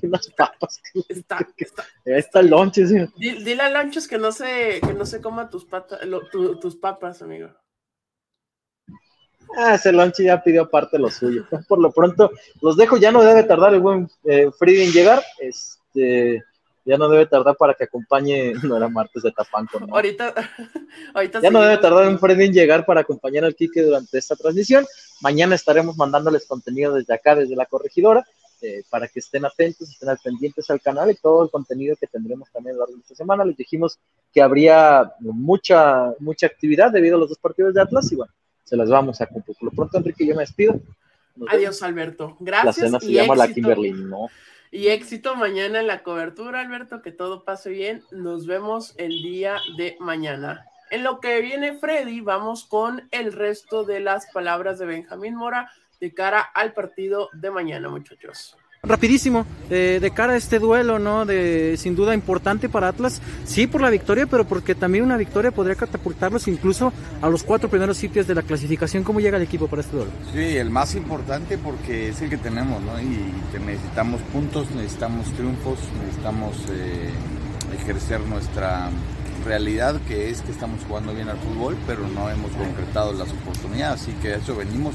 y 0.00 0.06
unas 0.06 0.28
papas. 0.30 0.80
Está, 1.08 1.46
está, 1.56 1.84
está 2.04 2.42
lonches. 2.42 2.90
Dile 3.16 3.62
a 3.62 3.70
Lonches 3.70 4.06
que 4.06 4.18
no 4.18 4.32
se, 4.32 4.80
que 4.80 4.94
no 4.94 5.06
se 5.06 5.20
coma 5.20 5.48
tus, 5.48 5.64
patas, 5.64 6.00
tus 6.30 6.76
papas, 6.76 7.22
amigo. 7.22 7.50
Ah, 9.56 9.74
ese 9.74 9.92
lonche 9.92 10.24
ya 10.24 10.42
pidió 10.42 10.68
parte 10.68 10.98
lo 10.98 11.10
suyo. 11.10 11.46
Por 11.68 11.78
lo 11.78 11.92
pronto, 11.92 12.30
los 12.60 12.76
dejo, 12.76 12.96
ya 12.96 13.12
no 13.12 13.22
debe 13.22 13.44
tardar 13.44 13.74
el 13.74 13.80
buen 13.80 14.08
eh, 14.24 14.50
en 14.60 14.92
llegar. 14.92 15.22
Este, 15.38 16.42
ya 16.84 16.96
no 16.96 17.08
debe 17.08 17.26
tardar 17.26 17.56
para 17.56 17.74
que 17.74 17.84
acompañe, 17.84 18.52
no 18.62 18.76
era 18.76 18.88
martes 18.88 19.22
de 19.22 19.32
Tapanco, 19.32 19.80
¿no? 19.80 19.94
Ahorita, 19.94 20.34
ahorita 21.14 21.40
Ya 21.40 21.50
no 21.50 21.62
debe 21.62 21.78
tardar 21.78 22.08
un 22.08 22.18
Freddy 22.18 22.44
en 22.44 22.52
llegar 22.52 22.86
para 22.86 23.02
acompañar 23.02 23.44
al 23.44 23.54
Kike 23.54 23.82
durante 23.82 24.18
esta 24.18 24.36
transmisión. 24.36 24.86
Mañana 25.20 25.54
estaremos 25.54 25.96
mandándoles 25.96 26.46
contenido 26.46 26.94
desde 26.94 27.14
acá, 27.14 27.34
desde 27.34 27.56
la 27.56 27.66
corregidora, 27.66 28.26
eh, 28.62 28.84
para 28.88 29.08
que 29.08 29.18
estén 29.18 29.44
atentos, 29.44 29.90
estén 29.90 30.08
al 30.08 30.18
pendientes 30.18 30.70
al 30.70 30.80
canal 30.80 31.10
y 31.10 31.16
todo 31.16 31.42
el 31.42 31.50
contenido 31.50 31.96
que 31.96 32.06
tendremos 32.06 32.48
también 32.50 32.76
a 32.76 32.78
lo 32.78 32.84
largo 32.84 32.94
de 32.94 33.02
esta 33.02 33.16
semana. 33.16 33.44
Les 33.44 33.56
dijimos 33.56 33.98
que 34.32 34.40
habría 34.40 35.12
mucha, 35.20 36.14
mucha 36.20 36.46
actividad 36.46 36.92
debido 36.92 37.16
a 37.16 37.18
los 37.18 37.28
dos 37.28 37.38
partidos 37.38 37.74
de 37.74 37.82
Atlas 37.82 38.10
y 38.12 38.16
bueno, 38.16 38.32
se 38.64 38.76
las 38.76 38.88
vamos 38.88 39.20
a 39.20 39.26
cumplir. 39.26 39.56
Por 39.56 39.64
lo 39.68 39.70
pronto, 39.72 39.98
Enrique, 39.98 40.26
yo 40.26 40.34
me 40.34 40.42
despido. 40.42 40.80
Adiós, 41.48 41.82
Alberto. 41.82 42.36
Gracias. 42.40 42.78
La 42.78 42.84
cena 42.84 43.00
se 43.00 43.12
llama 43.12 43.34
la 43.34 43.52
Kimberly, 43.52 43.92
¿no? 43.92 44.28
Y 44.70 44.88
éxito 44.88 45.34
mañana 45.34 45.80
en 45.80 45.86
la 45.86 46.02
cobertura, 46.02 46.60
Alberto, 46.60 47.02
que 47.02 47.12
todo 47.12 47.44
pase 47.44 47.70
bien. 47.70 48.04
Nos 48.10 48.46
vemos 48.46 48.94
el 48.96 49.22
día 49.22 49.56
de 49.76 49.96
mañana. 50.00 50.64
En 50.90 51.02
lo 51.02 51.20
que 51.20 51.40
viene 51.40 51.74
Freddy, 51.74 52.20
vamos 52.20 52.64
con 52.64 53.08
el 53.10 53.32
resto 53.32 53.84
de 53.84 54.00
las 54.00 54.30
palabras 54.32 54.78
de 54.78 54.86
Benjamín 54.86 55.34
Mora 55.34 55.70
de 56.02 56.12
cara 56.12 56.40
al 56.40 56.74
partido 56.74 57.30
de 57.32 57.48
mañana, 57.52 57.88
muchachos. 57.88 58.56
Rapidísimo, 58.82 59.46
eh, 59.70 60.00
de 60.02 60.10
cara 60.10 60.32
a 60.32 60.36
este 60.36 60.58
duelo, 60.58 60.98
¿no? 60.98 61.24
De 61.24 61.76
sin 61.78 61.94
duda 61.94 62.12
importante 62.12 62.68
para 62.68 62.88
Atlas, 62.88 63.22
sí 63.44 63.68
por 63.68 63.80
la 63.80 63.88
victoria, 63.88 64.26
pero 64.26 64.44
porque 64.44 64.74
también 64.74 65.04
una 65.04 65.16
victoria 65.16 65.52
podría 65.52 65.76
catapultarlos 65.76 66.48
incluso 66.48 66.92
a 67.20 67.30
los 67.30 67.44
cuatro 67.44 67.70
primeros 67.70 67.96
sitios 67.96 68.26
de 68.26 68.34
la 68.34 68.42
clasificación. 68.42 69.04
¿Cómo 69.04 69.20
llega 69.20 69.36
el 69.36 69.44
equipo 69.44 69.68
para 69.68 69.82
este 69.82 69.96
duelo? 69.96 70.10
Sí, 70.32 70.56
el 70.56 70.70
más 70.70 70.96
importante 70.96 71.56
porque 71.56 72.08
es 72.08 72.20
el 72.20 72.30
que 72.30 72.38
tenemos, 72.38 72.82
¿no? 72.82 73.00
Y 73.00 73.32
necesitamos 73.64 74.20
puntos, 74.32 74.68
necesitamos 74.72 75.32
triunfos, 75.34 75.78
necesitamos 76.04 76.56
eh, 76.70 77.10
ejercer 77.80 78.18
nuestra 78.22 78.90
realidad 79.44 80.00
que 80.08 80.30
es 80.30 80.40
que 80.42 80.50
estamos 80.50 80.82
jugando 80.88 81.14
bien 81.14 81.28
al 81.28 81.38
fútbol, 81.38 81.76
pero 81.86 82.06
no 82.08 82.28
hemos 82.28 82.50
concretado 82.52 83.12
las 83.12 83.30
oportunidades, 83.30 84.02
así 84.02 84.12
que 84.22 84.34
a 84.34 84.36
eso 84.36 84.56
venimos 84.56 84.94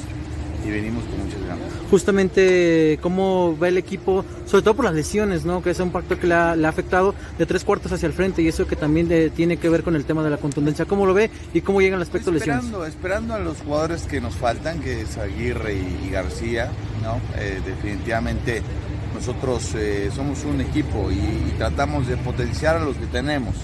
y 0.66 0.70
venimos 0.70 1.04
con 1.06 1.26
muchas 1.26 1.42
ganas. 1.42 1.68
Justamente, 1.90 3.00
¿cómo 3.02 3.58
va 3.58 3.68
el 3.68 3.78
equipo? 3.78 4.26
Sobre 4.46 4.64
todo 4.64 4.76
por 4.76 4.86
las 4.86 4.94
lesiones, 4.94 5.46
¿no? 5.46 5.62
Que 5.62 5.72
es 5.72 5.80
un 5.80 5.92
pacto 5.92 6.20
que 6.20 6.28
le 6.28 6.34
ha, 6.34 6.52
afectado 6.68 7.16
de 7.38 7.46
tres 7.46 7.64
cuartos 7.64 7.92
hacia 7.92 8.08
el 8.08 8.14
frente 8.14 8.42
y 8.42 8.48
eso 8.48 8.68
que 8.68 8.76
también 8.76 9.08
tiene 9.36 9.58
que 9.58 9.70
ver 9.70 9.84
con 9.84 9.96
el 9.96 10.06
tema 10.06 10.24
de 10.24 10.30
la 10.30 10.38
contundencia. 10.38 10.86
¿Cómo 10.86 11.06
lo 11.06 11.14
ve 11.14 11.30
y 11.54 11.62
cómo 11.62 11.82
llega 11.82 11.96
el 11.96 12.02
aspecto 12.02 12.32
de 12.32 12.40
lesiones? 12.40 12.66
Esperando 12.88 13.34
a 13.34 13.40
los 13.40 13.58
jugadores 13.60 14.04
que 14.04 14.20
nos 14.20 14.36
faltan, 14.36 14.80
que 14.80 15.02
es 15.02 15.18
Aguirre 15.18 15.76
y, 15.76 16.10
García, 16.10 16.70
¿no? 17.04 17.20
Eh, 17.40 17.62
definitivamente 17.66 18.62
nosotros 19.18 19.74
eh, 19.76 20.10
somos 20.16 20.44
un 20.44 20.62
equipo 20.62 21.10
y, 21.12 21.54
tratamos 21.58 22.08
de 22.08 22.18
potenciar 22.18 22.78
a 22.78 22.80
los 22.80 22.96
que 22.98 23.08
tenemos. 23.08 23.56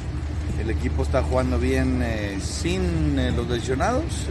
El 0.60 0.70
equipo 0.70 1.04
está 1.04 1.24
jugando 1.24 1.60
bien 1.60 2.02
eh, 2.04 2.38
sin 2.42 3.20
eh, 3.20 3.32
los 3.32 3.50
lesionados, 3.50 4.28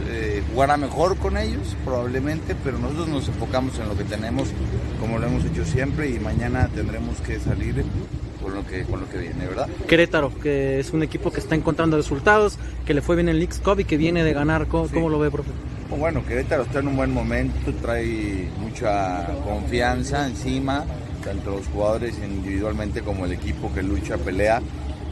jugará 0.53 0.77
mejor 0.77 1.17
con 1.17 1.37
ellos 1.37 1.75
probablemente, 1.83 2.55
pero 2.63 2.79
nosotros 2.79 3.07
nos 3.07 3.27
enfocamos 3.27 3.77
en 3.79 3.89
lo 3.89 3.97
que 3.97 4.03
tenemos 4.03 4.49
como 5.03 5.19
lo 5.19 5.27
hemos 5.27 5.43
hecho 5.43 5.65
siempre 5.65 6.09
y 6.09 6.17
mañana 6.17 6.69
tendremos 6.73 7.19
que 7.19 7.37
salir 7.37 7.83
con 8.41 8.53
lo 8.53 8.65
que, 8.65 8.83
con 8.83 9.01
lo 9.01 9.09
que 9.09 9.17
viene, 9.17 9.45
¿verdad? 9.45 9.67
Querétaro, 9.85 10.33
que 10.39 10.79
es 10.79 10.93
un 10.93 11.03
equipo 11.03 11.29
que 11.29 11.41
está 11.41 11.55
encontrando 11.55 11.97
resultados, 11.97 12.57
que 12.85 12.93
le 12.93 13.01
fue 13.01 13.17
bien 13.17 13.27
en 13.27 13.35
el 13.35 13.49
Cup 13.49 13.81
y 13.81 13.83
que 13.83 13.97
viene 13.97 14.23
de 14.23 14.31
ganar. 14.31 14.67
¿Cómo, 14.67 15.09
lo 15.09 15.19
ve, 15.19 15.29
profe? 15.29 15.51
Bueno, 15.89 16.25
Querétaro 16.25 16.63
está 16.63 16.79
en 16.79 16.87
un 16.87 16.95
buen 16.95 17.13
momento, 17.13 17.73
trae 17.81 18.47
mucha 18.59 19.27
confianza 19.43 20.25
encima, 20.25 20.85
tanto 21.21 21.51
los 21.51 21.67
jugadores 21.67 22.15
individualmente 22.23 23.01
como 23.01 23.25
el 23.25 23.33
equipo 23.33 23.73
que 23.73 23.83
lucha, 23.83 24.17
pelea. 24.17 24.61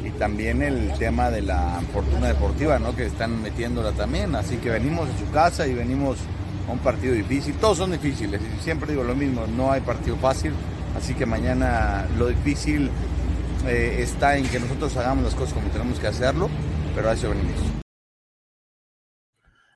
Y 0.04 0.10
también 0.12 0.62
el 0.62 0.92
tema 0.98 1.30
de 1.30 1.42
la 1.42 1.80
fortuna 1.94 2.28
deportiva, 2.28 2.80
¿no? 2.80 2.96
Que 2.96 3.06
están 3.06 3.42
metiéndola 3.42 3.92
también. 3.92 4.36
Así 4.36 4.58
que 4.58 4.70
venimos 4.70 5.08
de 5.08 5.26
su 5.26 5.32
casa 5.32 5.68
y 5.68 5.74
venimos 5.74 6.18
a 6.68 6.72
un 6.72 6.80
partido 6.80 7.14
difícil. 7.14 7.54
Todos 7.56 7.78
son 7.78 7.92
difíciles. 7.92 8.42
Siempre 8.64 8.92
digo 8.92 9.04
lo 9.04 9.16
mismo, 9.16 9.46
no 9.48 9.72
hay 9.72 9.82
partido 9.82 10.16
fácil. 10.18 10.54
Así 10.98 11.14
que 11.14 11.26
mañana 11.26 12.06
lo 12.18 12.28
difícil 12.28 12.90
eh, 13.68 13.98
está 14.00 14.38
en 14.38 14.46
que 14.46 14.60
nosotros 14.60 14.96
hagamos 14.98 15.24
las 15.24 15.36
cosas 15.36 15.54
como 15.54 15.68
tenemos 15.70 16.00
que 16.00 16.08
hacerlo, 16.08 16.50
pero 16.96 17.10
a 17.10 17.14
eso 17.14 17.30
venimos. 17.30 17.81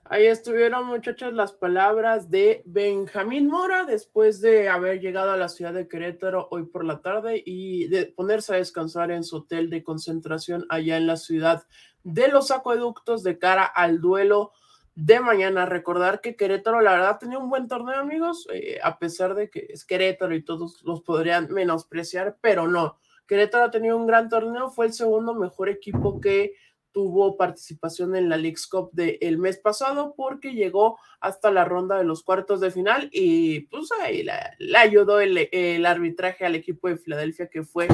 Ahí 0.08 0.28
estuvieron, 0.28 0.86
muchachos, 0.86 1.34
las 1.34 1.52
palabras 1.52 2.30
de 2.30 2.62
Benjamín 2.66 3.48
Mora 3.48 3.86
después 3.86 4.40
de 4.40 4.70
haber 4.70 5.00
llegado 5.00 5.32
a 5.32 5.38
la 5.38 5.50
ciudad 5.50 5.74
de 5.74 5.88
Querétaro 5.88 6.48
hoy 6.52 6.68
por 6.68 6.86
la 6.86 7.02
tarde 7.02 7.42
y 7.44 7.88
de 7.88 8.06
ponerse 8.06 8.54
a 8.54 8.58
descansar 8.58 9.10
en 9.10 9.24
su 9.24 9.38
hotel 9.38 9.72
de 9.72 9.84
concentración 9.84 10.68
allá 10.70 10.98
en 10.98 11.08
la 11.08 11.18
ciudad 11.18 11.64
de 12.04 12.28
los 12.28 12.52
acueductos 12.52 13.24
de 13.24 13.40
cara 13.40 13.64
al 13.64 14.00
duelo 14.00 14.52
de 14.94 15.20
mañana. 15.22 15.66
Recordar 15.66 16.22
que 16.22 16.36
Querétaro, 16.36 16.82
la 16.82 16.92
verdad, 16.92 17.18
tenía 17.18 17.40
un 17.40 17.50
buen 17.50 17.68
torneo, 17.68 17.98
amigos, 17.98 18.48
eh, 18.54 18.78
a 18.84 19.00
pesar 19.00 19.34
de 19.34 19.50
que 19.50 19.66
es 19.70 19.86
Querétaro 19.86 20.36
y 20.36 20.44
todos 20.44 20.84
los 20.84 21.02
podrían 21.02 21.52
menospreciar, 21.52 22.38
pero 22.42 22.68
no. 22.68 23.00
Querétaro 23.26 23.66
ha 23.66 23.72
tenido 23.72 23.98
un 23.98 24.06
gran 24.06 24.30
torneo, 24.30 24.70
fue 24.70 24.86
el 24.86 24.94
segundo 24.94 25.34
mejor 25.34 25.68
equipo 25.68 26.22
que 26.22 26.54
tuvo 26.96 27.36
participación 27.36 28.16
en 28.16 28.30
la 28.30 28.38
League's 28.38 28.68
Cup 28.68 28.90
del 28.94 29.38
mes 29.38 29.58
pasado 29.58 30.14
porque 30.16 30.54
llegó 30.54 30.98
hasta 31.20 31.52
la 31.52 31.66
ronda 31.66 31.98
de 31.98 32.06
los 32.06 32.24
cuartos 32.24 32.62
de 32.62 32.72
final 32.72 33.10
y 33.12 33.68
pues 33.68 33.90
ahí 34.02 34.24
le 34.24 34.78
ayudó 34.78 35.20
el, 35.20 35.86
arbitraje 35.86 36.46
al 36.46 36.56
equipo 36.56 36.88
de 36.88 36.96
Filadelfia 36.96 37.50
que 37.50 37.64
fue 37.64 37.90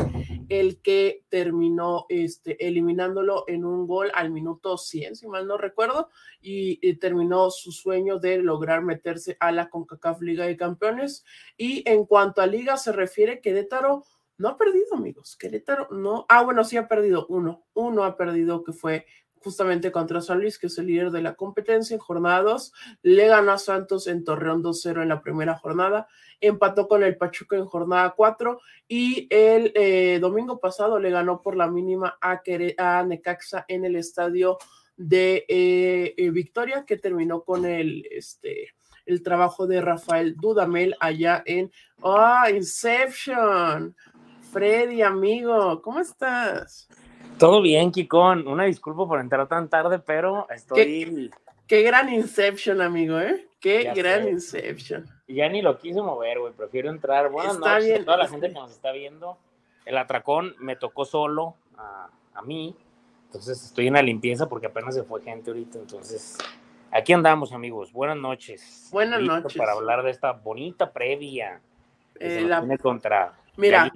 el 0.50 0.84
que 0.84 1.26
terminó 1.30 2.06
este, 2.10 2.68
eliminándolo 2.68 3.46
en 3.48 3.66
un 3.66 3.88
gol 3.88 4.12
al 4.14 4.30
minuto 4.30 4.78
100, 4.78 5.16
si 5.16 5.28
mal 5.28 5.48
no 5.48 5.58
recuerdo, 5.58 6.10
y, 6.40 6.94
terminó 6.98 7.50
su 7.50 7.72
sueño 7.72 8.20
de 8.20 8.38
lograr 8.38 8.84
meterse 8.84 9.36
a 9.40 9.52
la 9.52 9.72
CONCACAF 9.72 10.22
Liga 10.22 10.46
de 10.46 10.58
Campeones. 10.58 11.26
Y 11.58 11.82
en 11.90 12.06
cuanto 12.06 12.42
a 12.42 12.46
liga 12.46 12.78
se 12.78 12.92
refiere, 12.92 13.42
Querétaro 13.42 14.04
no 14.38 14.50
ha 14.50 14.58
perdido, 14.58 14.96
amigos. 14.96 15.36
Querétaro 15.38 15.88
no. 15.92 16.26
Ah, 16.30 16.44
bueno, 16.44 16.64
sí 16.64 16.78
ha 16.78 16.88
perdido 16.88 17.26
uno. 17.28 17.66
Uno 17.74 18.04
ha 18.04 18.18
perdido 18.18 18.64
que 18.64 18.74
fue 18.74 19.06
justamente 19.44 19.92
contra 19.92 20.22
San 20.22 20.40
Luis, 20.40 20.60
que 20.60 20.68
es 20.68 20.78
el 20.78 20.88
líder 20.88 21.12
de 21.12 21.22
la 21.22 21.36
competencia 21.36 21.96
en 21.96 22.00
jornada 22.00 22.42
2. 22.44 22.74
Le 23.04 23.28
ganó 23.28 23.54
a 23.54 23.58
Santos 23.58 24.08
en 24.08 24.24
Torreón 24.24 24.64
2-0 24.64 25.02
en 25.02 25.10
la 25.10 25.22
primera 25.22 25.58
jornada. 25.58 26.08
Empató 26.40 26.88
con 26.88 27.04
el 27.04 27.18
Pachuca 27.18 27.56
en 27.56 27.66
jornada 27.66 28.14
4 28.16 28.60
y 28.88 29.28
el 29.30 29.72
eh, 29.76 30.20
domingo 30.20 30.60
pasado 30.60 31.00
le 31.00 31.10
ganó 31.10 31.42
por 31.42 31.56
la 31.56 31.68
mínima 31.68 32.18
a, 32.22 32.42
a 32.78 33.04
Necaxa 33.04 33.66
en 33.68 33.86
el 33.86 33.96
estadio 33.96 34.58
de 34.96 35.46
eh, 35.48 36.14
eh, 36.18 36.30
Victoria, 36.30 36.86
que 36.86 36.98
terminó 36.98 37.44
con 37.44 37.66
el, 37.66 38.08
este, 38.12 38.70
el 39.06 39.24
trabajo 39.24 39.66
de 39.66 39.82
Rafael 39.82 40.36
Dudamel 40.36 40.96
allá 41.00 41.42
en 41.46 41.72
ah, 42.04 42.50
Inception. 42.54 43.96
Freddy, 44.52 45.02
amigo, 45.02 45.82
¿cómo 45.82 46.02
estás? 46.02 46.90
Todo 47.40 47.62
bien, 47.62 47.90
Kikón. 47.90 48.50
Una 48.50 48.66
disculpa 48.66 49.08
por 49.08 49.22
entrar 49.22 49.48
tan 49.48 49.70
tarde, 49.70 50.00
pero 50.00 50.46
estoy. 50.50 51.32
Qué, 51.68 51.82
gran 51.84 52.14
Inception, 52.14 52.82
amigo, 52.82 53.18
¿eh? 53.18 53.48
Qué 53.62 53.94
gran 53.96 54.28
Inception. 54.28 55.08
Ya 55.30 55.48
ni 55.48 55.62
lo 55.62 55.78
quise 55.78 56.02
mover, 56.02 56.40
güey. 56.40 56.52
Prefiero 56.52 56.90
entrar. 56.90 57.30
Buenas 57.30 57.54
está 57.56 57.76
noches 57.76 57.86
bien. 57.86 58.02
a 58.02 58.06
toda 58.06 58.18
la 58.18 58.28
gente 58.28 58.48
que 58.50 58.54
nos 58.54 58.72
está 58.72 58.92
viendo. 58.92 59.38
El 59.86 59.98
atracón 59.98 60.54
me 60.60 60.76
tocó 60.76 61.06
solo 61.06 61.56
a, 61.78 62.10
a 62.34 62.42
mí. 62.42 62.76
Entonces 63.28 63.64
estoy 63.64 63.88
en 63.88 63.94
la 63.94 64.02
limpieza 64.02 64.50
porque 64.50 64.68
apenas 64.68 64.96
se 64.96 65.04
fue 65.04 65.22
gente 65.22 65.50
ahorita. 65.50 65.80
Entonces, 65.80 66.38
aquí 66.92 67.14
andamos, 67.14 67.54
amigos. 67.54 67.94
Buenas 67.94 68.18
noches. 68.18 68.90
Buenas 68.92 69.22
noches. 69.22 69.58
Para 69.58 69.72
hablar 69.72 70.04
de 70.04 70.12
esta 70.12 70.34
bonita 70.34 70.92
previa. 70.92 71.62
Eh, 72.20 72.42
la... 72.42 72.78
contra 72.78 73.41
Mira, 73.62 73.92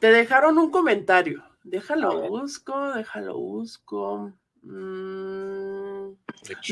te 0.00 0.10
dejaron 0.10 0.58
un 0.58 0.70
comentario. 0.70 1.44
Déjalo 1.62 2.28
busco, 2.28 2.92
déjalo 2.92 3.38
busco. 3.38 4.32
Mm, 4.62 6.12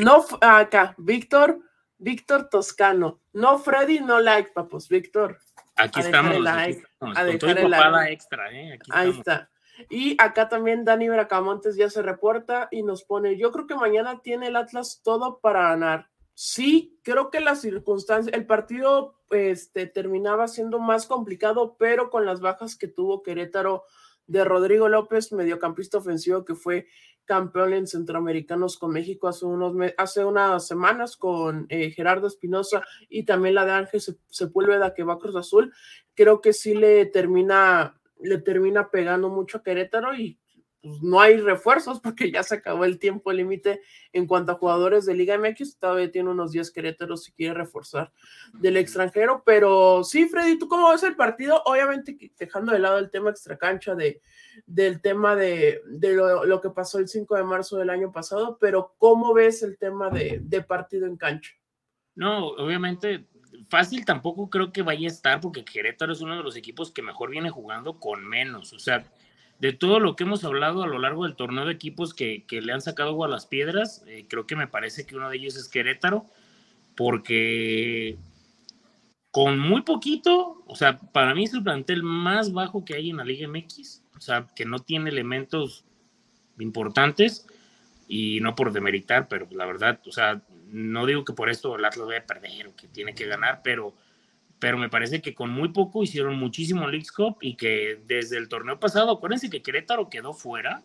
no, 0.02 0.24
acá, 0.40 0.94
Víctor, 0.98 1.60
Víctor 1.96 2.48
Toscano. 2.48 3.20
No 3.32 3.58
Freddy, 3.58 4.00
no 4.00 4.20
like, 4.20 4.50
papos, 4.52 4.88
Víctor. 4.88 5.38
Aquí 5.76 6.00
estamos. 6.00 6.32
a 6.44 7.24
dejar 7.24 7.58
el 7.58 7.70
like. 7.70 8.12
extra, 8.12 8.52
¿eh? 8.52 8.78
Ahí 8.90 9.10
está. 9.10 9.48
Y 9.88 10.20
acá 10.20 10.48
también 10.48 10.84
Dani 10.84 11.08
Bracamontes 11.08 11.76
ya 11.76 11.88
se 11.88 12.02
reporta 12.02 12.66
y 12.72 12.82
nos 12.82 13.04
pone, 13.04 13.38
yo 13.38 13.52
creo 13.52 13.68
que 13.68 13.76
mañana 13.76 14.20
tiene 14.22 14.48
el 14.48 14.56
Atlas 14.56 15.02
todo 15.04 15.38
para 15.38 15.68
ganar. 15.68 16.08
Sí, 16.34 16.98
creo 17.04 17.30
que 17.30 17.40
las 17.40 17.60
circunstancias, 17.60 18.34
el 18.34 18.46
partido 18.46 19.17
este, 19.30 19.86
terminaba 19.86 20.48
siendo 20.48 20.78
más 20.78 21.06
complicado, 21.06 21.76
pero 21.78 22.10
con 22.10 22.26
las 22.26 22.40
bajas 22.40 22.76
que 22.76 22.88
tuvo 22.88 23.22
Querétaro 23.22 23.84
de 24.26 24.44
Rodrigo 24.44 24.88
López, 24.88 25.32
mediocampista 25.32 25.98
ofensivo 25.98 26.44
que 26.44 26.54
fue 26.54 26.86
campeón 27.24 27.74
en 27.74 27.86
Centroamericanos 27.86 28.78
con 28.78 28.90
México 28.92 29.28
hace, 29.28 29.44
unos 29.44 29.74
hace 29.98 30.24
unas 30.24 30.66
semanas 30.66 31.16
con 31.16 31.66
eh, 31.68 31.90
Gerardo 31.90 32.26
Espinosa 32.26 32.82
y 33.08 33.24
también 33.24 33.54
la 33.54 33.66
de 33.66 33.72
Ángel 33.72 34.00
Sepúlveda 34.28 34.94
que 34.94 35.04
va 35.04 35.14
a 35.14 35.18
Cruz 35.18 35.36
Azul, 35.36 35.72
creo 36.14 36.40
que 36.40 36.54
sí 36.54 36.74
le 36.74 37.04
termina, 37.06 38.00
le 38.20 38.38
termina 38.38 38.90
pegando 38.90 39.28
mucho 39.28 39.58
a 39.58 39.62
Querétaro 39.62 40.14
y 40.14 40.38
pues, 40.88 41.02
no 41.02 41.20
hay 41.20 41.36
refuerzos 41.36 42.00
porque 42.00 42.30
ya 42.30 42.42
se 42.42 42.56
acabó 42.56 42.84
el 42.84 42.98
tiempo 42.98 43.32
límite 43.32 43.80
en 44.12 44.26
cuanto 44.26 44.52
a 44.52 44.56
jugadores 44.56 45.06
de 45.06 45.14
Liga 45.14 45.38
MX. 45.38 45.78
Todavía 45.78 46.10
tiene 46.10 46.30
unos 46.30 46.52
10 46.52 46.70
querétaros 46.70 47.24
si 47.24 47.32
quiere 47.32 47.54
reforzar 47.54 48.12
del 48.54 48.76
extranjero. 48.76 49.42
Pero 49.44 50.02
sí, 50.04 50.28
Freddy, 50.28 50.58
¿tú 50.58 50.68
cómo 50.68 50.90
ves 50.90 51.02
el 51.02 51.16
partido? 51.16 51.62
Obviamente 51.66 52.32
dejando 52.38 52.72
de 52.72 52.78
lado 52.78 52.98
el 52.98 53.10
tema 53.10 53.30
extracancha 53.30 53.94
de, 53.94 54.20
del 54.66 55.00
tema 55.00 55.36
de, 55.36 55.80
lo, 55.86 56.60
que 56.60 56.70
pasó 56.70 56.98
el 56.98 57.08
5 57.08 57.36
de 57.36 57.44
marzo 57.44 57.76
del 57.76 57.90
año 57.90 58.10
pasado, 58.10 58.58
pero 58.60 58.94
¿cómo 58.98 59.34
ves 59.34 59.62
el 59.62 59.78
tema 59.78 60.10
de, 60.10 60.40
de 60.42 60.62
partido 60.62 61.06
en 61.06 61.16
cancha? 61.16 61.52
No, 62.14 62.48
obviamente 62.48 63.26
fácil 63.68 64.04
tampoco 64.04 64.48
creo 64.50 64.72
que 64.72 64.82
vaya 64.82 65.06
a 65.06 65.12
estar 65.12 65.40
porque 65.40 65.64
Querétaro 65.64 66.12
es 66.12 66.20
uno 66.20 66.36
de 66.36 66.42
los 66.42 66.56
equipos 66.56 66.90
que 66.90 67.02
mejor 67.02 67.30
viene 67.30 67.50
jugando 67.50 67.98
con 67.98 68.26
menos. 68.26 68.72
O 68.72 68.78
sea, 68.78 69.04
de 69.58 69.72
todo 69.72 69.98
lo 70.00 70.14
que 70.14 70.24
hemos 70.24 70.44
hablado 70.44 70.82
a 70.82 70.86
lo 70.86 70.98
largo 70.98 71.24
del 71.24 71.36
torneo 71.36 71.64
de 71.64 71.72
equipos 71.72 72.14
que, 72.14 72.44
le 72.48 72.72
han 72.72 72.80
sacado 72.80 73.10
agua 73.10 73.26
a 73.26 73.30
las 73.30 73.46
piedras, 73.46 74.04
eh, 74.06 74.26
creo 74.28 74.46
que 74.46 74.56
me 74.56 74.68
parece 74.68 75.04
que 75.04 75.16
uno 75.16 75.28
de 75.28 75.36
ellos 75.36 75.56
es 75.56 75.68
Querétaro, 75.68 76.26
porque 76.96 78.16
con 79.30 79.58
muy 79.58 79.82
poquito, 79.82 80.62
o 80.66 80.76
sea, 80.76 80.98
para 80.98 81.34
mí 81.34 81.44
es 81.44 81.54
el 81.54 81.62
plantel 81.62 82.02
más 82.02 82.52
bajo 82.52 82.84
que 82.84 82.94
hay 82.94 83.10
en 83.10 83.18
la 83.18 83.24
Liga 83.24 83.48
MX, 83.48 84.02
o 84.16 84.20
sea, 84.20 84.46
que 84.54 84.64
no 84.64 84.78
tiene 84.78 85.10
elementos 85.10 85.84
importantes 86.58 87.46
y 88.08 88.40
no 88.40 88.54
por 88.54 88.72
demeritar, 88.72 89.28
pero 89.28 89.46
la 89.50 89.66
verdad, 89.66 90.00
o 90.06 90.12
sea, 90.12 90.42
no 90.70 91.06
digo 91.06 91.24
que 91.24 91.32
por 91.32 91.50
esto 91.50 91.76
el 91.76 91.84
Atlas 91.84 92.06
vaya 92.06 92.20
a 92.20 92.26
perder 92.26 92.68
o 92.68 92.76
que 92.76 92.88
tiene 92.88 93.14
que 93.14 93.26
ganar, 93.26 93.60
pero 93.62 93.94
pero 94.58 94.78
me 94.78 94.88
parece 94.88 95.22
que 95.22 95.34
con 95.34 95.50
muy 95.50 95.68
poco 95.68 96.02
hicieron 96.02 96.38
muchísimo 96.38 96.88
Leagues 96.88 97.12
Cup 97.12 97.38
y 97.40 97.54
que 97.54 98.00
desde 98.06 98.38
el 98.38 98.48
torneo 98.48 98.80
pasado, 98.80 99.12
acuérdense 99.12 99.50
que 99.50 99.62
Querétaro 99.62 100.08
quedó 100.08 100.34
fuera 100.34 100.82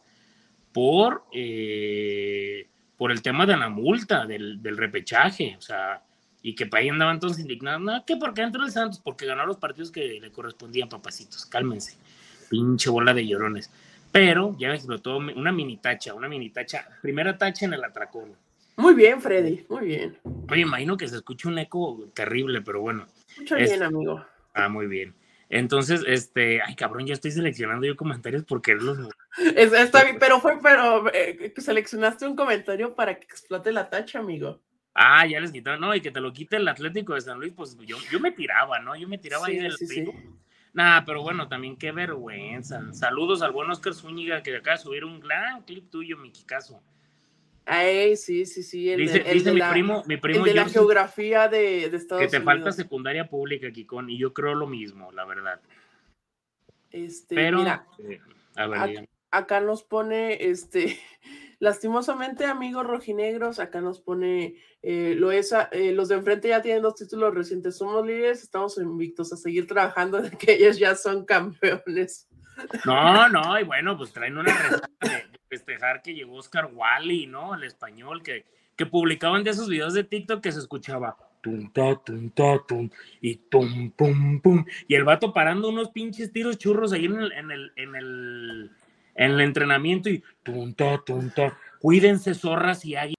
por, 0.71 1.25
eh, 1.31 2.67
por 2.97 3.11
el 3.11 3.21
tema 3.21 3.45
de 3.45 3.57
la 3.57 3.69
multa, 3.69 4.25
del, 4.25 4.59
repechaje, 4.77 5.55
o 5.57 5.61
sea, 5.61 6.03
y 6.41 6.55
que 6.55 6.65
para 6.65 6.81
ahí 6.81 6.89
andaban 6.89 7.19
todos 7.19 7.39
indignados, 7.39 7.81
no, 7.81 8.05
que 8.05 8.17
porque 8.17 8.41
entró 8.41 8.63
el 8.63 8.71
Santos, 8.71 8.99
porque 8.99 9.25
ganó 9.25 9.45
los 9.45 9.57
partidos 9.57 9.91
que 9.91 10.19
le 10.19 10.31
correspondían, 10.31 10.89
papacitos, 10.89 11.45
cálmense, 11.45 11.97
pinche 12.49 12.89
bola 12.89 13.13
de 13.13 13.25
llorones. 13.25 13.71
Pero 14.11 14.55
ya 14.59 14.71
explotó 14.73 15.17
una 15.17 15.51
mini 15.51 15.77
tacha, 15.77 16.13
una 16.13 16.27
mini 16.27 16.51
tacha, 16.51 16.87
primera 17.01 17.35
tacha 17.35 17.65
en 17.65 17.73
el 17.73 17.83
atracón. 17.83 18.35
Muy 18.75 18.93
bien, 18.93 19.21
Freddy, 19.21 19.65
muy 19.69 19.87
bien. 19.87 20.17
Oye, 20.51 20.61
imagino 20.61 20.97
que 20.97 21.07
se 21.07 21.15
escucha 21.15 21.47
un 21.47 21.57
eco 21.57 22.09
terrible, 22.13 22.61
pero 22.61 22.81
bueno. 22.81 23.07
Mucho 23.37 23.55
bien, 23.55 23.83
amigo. 23.83 24.25
Ah, 24.53 24.69
muy 24.69 24.87
bien. 24.87 25.15
Entonces, 25.49 26.03
este, 26.07 26.61
ay 26.61 26.75
cabrón, 26.75 27.05
ya 27.05 27.13
estoy 27.13 27.29
seleccionando 27.29 27.85
yo 27.85 27.95
comentarios 27.95 28.43
porque 28.43 28.73
los. 28.73 28.97
está 29.55 30.03
bien, 30.03 30.17
pero 30.19 30.39
fue, 30.39 30.59
pero 30.61 31.13
eh, 31.13 31.53
seleccionaste 31.57 32.25
un 32.25 32.35
comentario 32.35 32.95
para 32.95 33.19
que 33.19 33.25
explote 33.25 33.71
la 33.71 33.89
tacha, 33.89 34.19
amigo. 34.19 34.61
Ah, 34.95 35.25
ya 35.25 35.39
les 35.39 35.51
quitaron, 35.51 35.81
no, 35.81 35.93
y 35.95 36.01
que 36.01 36.11
te 36.11 36.21
lo 36.21 36.33
quite 36.33 36.57
el 36.57 36.67
Atlético 36.67 37.15
de 37.15 37.21
San 37.21 37.39
Luis, 37.39 37.53
pues 37.53 37.75
yo, 37.85 37.97
yo 38.11 38.19
me 38.19 38.31
tiraba, 38.31 38.79
¿no? 38.79 38.95
Yo 38.95 39.07
me 39.07 39.17
tiraba 39.17 39.47
ahí 39.47 39.57
del 39.57 39.73
sí, 39.73 40.05
Nada, 40.73 41.05
pero 41.05 41.21
bueno, 41.21 41.47
también 41.47 41.77
qué 41.77 41.91
vergüenza. 41.91 42.81
Saludos 42.93 43.43
al 43.43 43.51
buen 43.51 43.69
Oscar 43.69 43.93
Zúñiga 43.93 44.41
que 44.41 44.55
acaba 44.55 44.77
de 44.77 44.83
subir 44.83 45.05
un 45.05 45.19
gran 45.19 45.63
clip 45.63 45.89
tuyo, 45.91 46.17
mi 46.17 46.31
Kikazo. 46.31 46.81
Ay, 47.65 48.17
sí, 48.17 48.45
sí, 48.45 48.61
sí. 48.61 48.89
El, 48.89 48.99
dice, 48.99 49.23
el 49.25 49.43
mi, 49.45 49.59
la, 49.59 49.71
primo, 49.71 50.03
mi 50.05 50.17
primo, 50.17 50.39
el 50.39 50.53
de 50.53 50.53
la 50.53 50.67
geografía 50.67 51.47
de, 51.47 51.89
de 51.89 51.97
Estados 51.97 52.19
Unidos. 52.19 52.31
Que 52.31 52.39
te 52.39 52.43
falta 52.43 52.71
secundaria 52.71 53.29
pública, 53.29 53.71
Kikón, 53.71 54.09
y 54.09 54.17
yo 54.17 54.33
creo 54.33 54.53
lo 54.53 54.67
mismo, 54.67 55.11
la 55.11 55.25
verdad. 55.25 55.61
Este, 56.91 57.35
Pero, 57.35 57.59
mira, 57.59 57.87
eh, 57.99 58.19
a 58.55 58.67
ver, 58.67 59.09
acá, 59.31 59.61
nos 59.61 59.83
pone, 59.83 60.45
este, 60.45 60.99
lastimosamente, 61.59 62.45
amigos 62.45 62.85
rojinegros, 62.85 63.59
acá 63.59 63.81
nos 63.81 64.01
pone, 64.01 64.57
eh, 64.81 65.15
lo 65.17 65.31
es, 65.31 65.55
eh, 65.71 65.91
los 65.93 66.09
de 66.09 66.15
enfrente 66.15 66.49
ya 66.49 66.61
tienen 66.61 66.83
dos 66.83 66.95
títulos 66.95 67.33
recientes, 67.33 67.77
somos 67.77 68.05
líderes, 68.05 68.43
estamos 68.43 68.77
invictos 68.77 69.31
a 69.31 69.37
seguir 69.37 69.67
trabajando 69.67 70.21
de 70.21 70.31
que 70.37 70.53
ellos 70.53 70.77
ya 70.77 70.95
son 70.95 71.25
campeones. 71.25 72.27
No, 72.85 73.27
no, 73.29 73.59
y 73.59 73.63
bueno, 73.63 73.97
pues 73.97 74.11
traen 74.13 74.37
una 74.37 74.51
de, 75.01 75.32
festejar 75.53 76.01
que 76.01 76.13
llegó 76.13 76.35
Oscar 76.35 76.69
Wally, 76.73 77.27
¿no? 77.27 77.53
El 77.53 77.63
español, 77.63 78.23
que, 78.23 78.45
que 78.75 78.85
publicaban 78.85 79.43
de 79.43 79.51
esos 79.51 79.69
videos 79.69 79.93
de 79.93 80.03
TikTok 80.03 80.41
que 80.41 80.51
se 80.51 80.59
escuchaba 80.59 81.15
tum, 81.41 81.69
ta, 81.71 81.95
tum, 81.95 82.29
ta, 82.29 82.59
tum, 82.67 82.89
y 83.21 83.35
tum, 83.35 83.91
pum, 83.91 84.41
pum. 84.41 84.65
Y 84.87 84.95
el 84.95 85.03
vato 85.03 85.33
parando 85.33 85.69
unos 85.69 85.89
pinches 85.89 86.31
tiros 86.31 86.57
churros 86.57 86.93
ahí 86.93 87.05
en 87.05 87.19
el, 87.19 87.31
en 87.33 87.51
el, 87.51 87.71
en 87.75 87.95
el, 87.95 88.71
en 89.15 89.31
el 89.31 89.41
entrenamiento 89.41 90.09
y 90.09 90.23
tum, 90.41 90.73
ta, 90.73 90.99
tum. 91.05 91.29
Cuídense, 91.79 92.33
zorras 92.33 92.83
y 92.85 92.95
águilas. 92.95 93.17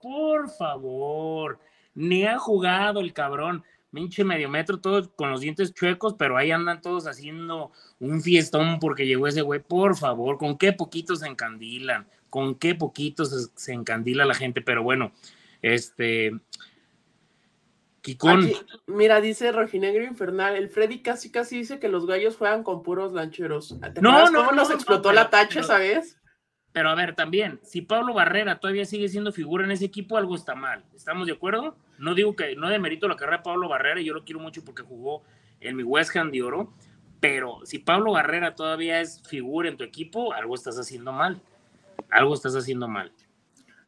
Por 0.00 0.50
favor, 0.50 1.60
ni 1.94 2.24
ha 2.24 2.38
jugado 2.38 3.00
el 3.00 3.12
cabrón 3.12 3.62
pinche 3.94 4.24
medio 4.24 4.50
metro, 4.50 4.80
todos 4.80 5.08
con 5.16 5.30
los 5.30 5.40
dientes 5.40 5.72
chuecos, 5.72 6.14
pero 6.18 6.36
ahí 6.36 6.50
andan 6.50 6.82
todos 6.82 7.06
haciendo 7.06 7.70
un 8.00 8.20
fiestón 8.20 8.78
porque 8.80 9.06
llegó 9.06 9.26
ese 9.26 9.42
güey. 9.42 9.60
Por 9.60 9.96
favor, 9.96 10.36
¿con 10.36 10.58
qué 10.58 10.72
poquitos 10.72 11.20
se 11.20 11.28
encandilan? 11.28 12.06
¿Con 12.28 12.56
qué 12.56 12.74
poquitos 12.74 13.52
se, 13.54 13.72
encandila 13.72 14.24
la 14.24 14.34
gente? 14.34 14.60
Pero 14.60 14.82
bueno, 14.82 15.12
este. 15.62 16.32
Kikón. 18.02 18.50
mira, 18.86 19.22
dice 19.22 19.50
Rojinegro 19.50 20.04
Infernal, 20.04 20.56
el 20.56 20.68
Freddy 20.68 21.00
casi 21.00 21.30
casi 21.30 21.56
dice 21.56 21.78
que 21.78 21.88
los 21.88 22.06
gallos 22.06 22.36
juegan 22.36 22.62
con 22.62 22.82
puros 22.82 23.14
lancheros. 23.14 23.78
no, 24.02 24.30
no, 24.30 24.40
cómo 24.40 24.52
nos 24.52 24.70
explotó 24.70 25.10
la 25.12 25.30
tacha, 25.30 25.62
sabes? 25.62 26.18
Pero 26.72 26.90
a 26.90 26.94
ver, 26.96 27.14
también, 27.14 27.60
si 27.62 27.82
Pablo 27.82 28.12
Barrera 28.12 28.58
todavía 28.58 28.84
sigue 28.84 29.08
siendo 29.08 29.32
figura 29.32 29.64
en 29.64 29.70
ese 29.70 29.84
equipo, 29.84 30.18
algo 30.18 30.34
está 30.34 30.56
mal. 30.56 30.84
¿Estamos 30.92 31.28
de 31.28 31.32
acuerdo? 31.32 31.78
No 31.98 32.14
digo 32.14 32.34
que 32.34 32.56
no 32.56 32.68
demerito 32.68 33.08
la 33.08 33.16
carrera 33.16 33.38
de 33.38 33.42
Pablo 33.44 33.68
Barrera, 33.68 34.00
yo 34.00 34.14
lo 34.14 34.24
quiero 34.24 34.40
mucho 34.40 34.64
porque 34.64 34.82
jugó 34.82 35.22
en 35.60 35.76
mi 35.76 35.82
West 35.82 36.14
Ham 36.16 36.30
de 36.30 36.42
oro, 36.42 36.72
pero 37.20 37.60
si 37.64 37.78
Pablo 37.78 38.12
Barrera 38.12 38.54
todavía 38.54 39.00
es 39.00 39.22
figura 39.28 39.68
en 39.68 39.76
tu 39.76 39.84
equipo, 39.84 40.32
algo 40.32 40.54
estás 40.54 40.78
haciendo 40.78 41.12
mal. 41.12 41.40
Algo 42.10 42.34
estás 42.34 42.54
haciendo 42.54 42.88
mal. 42.88 43.12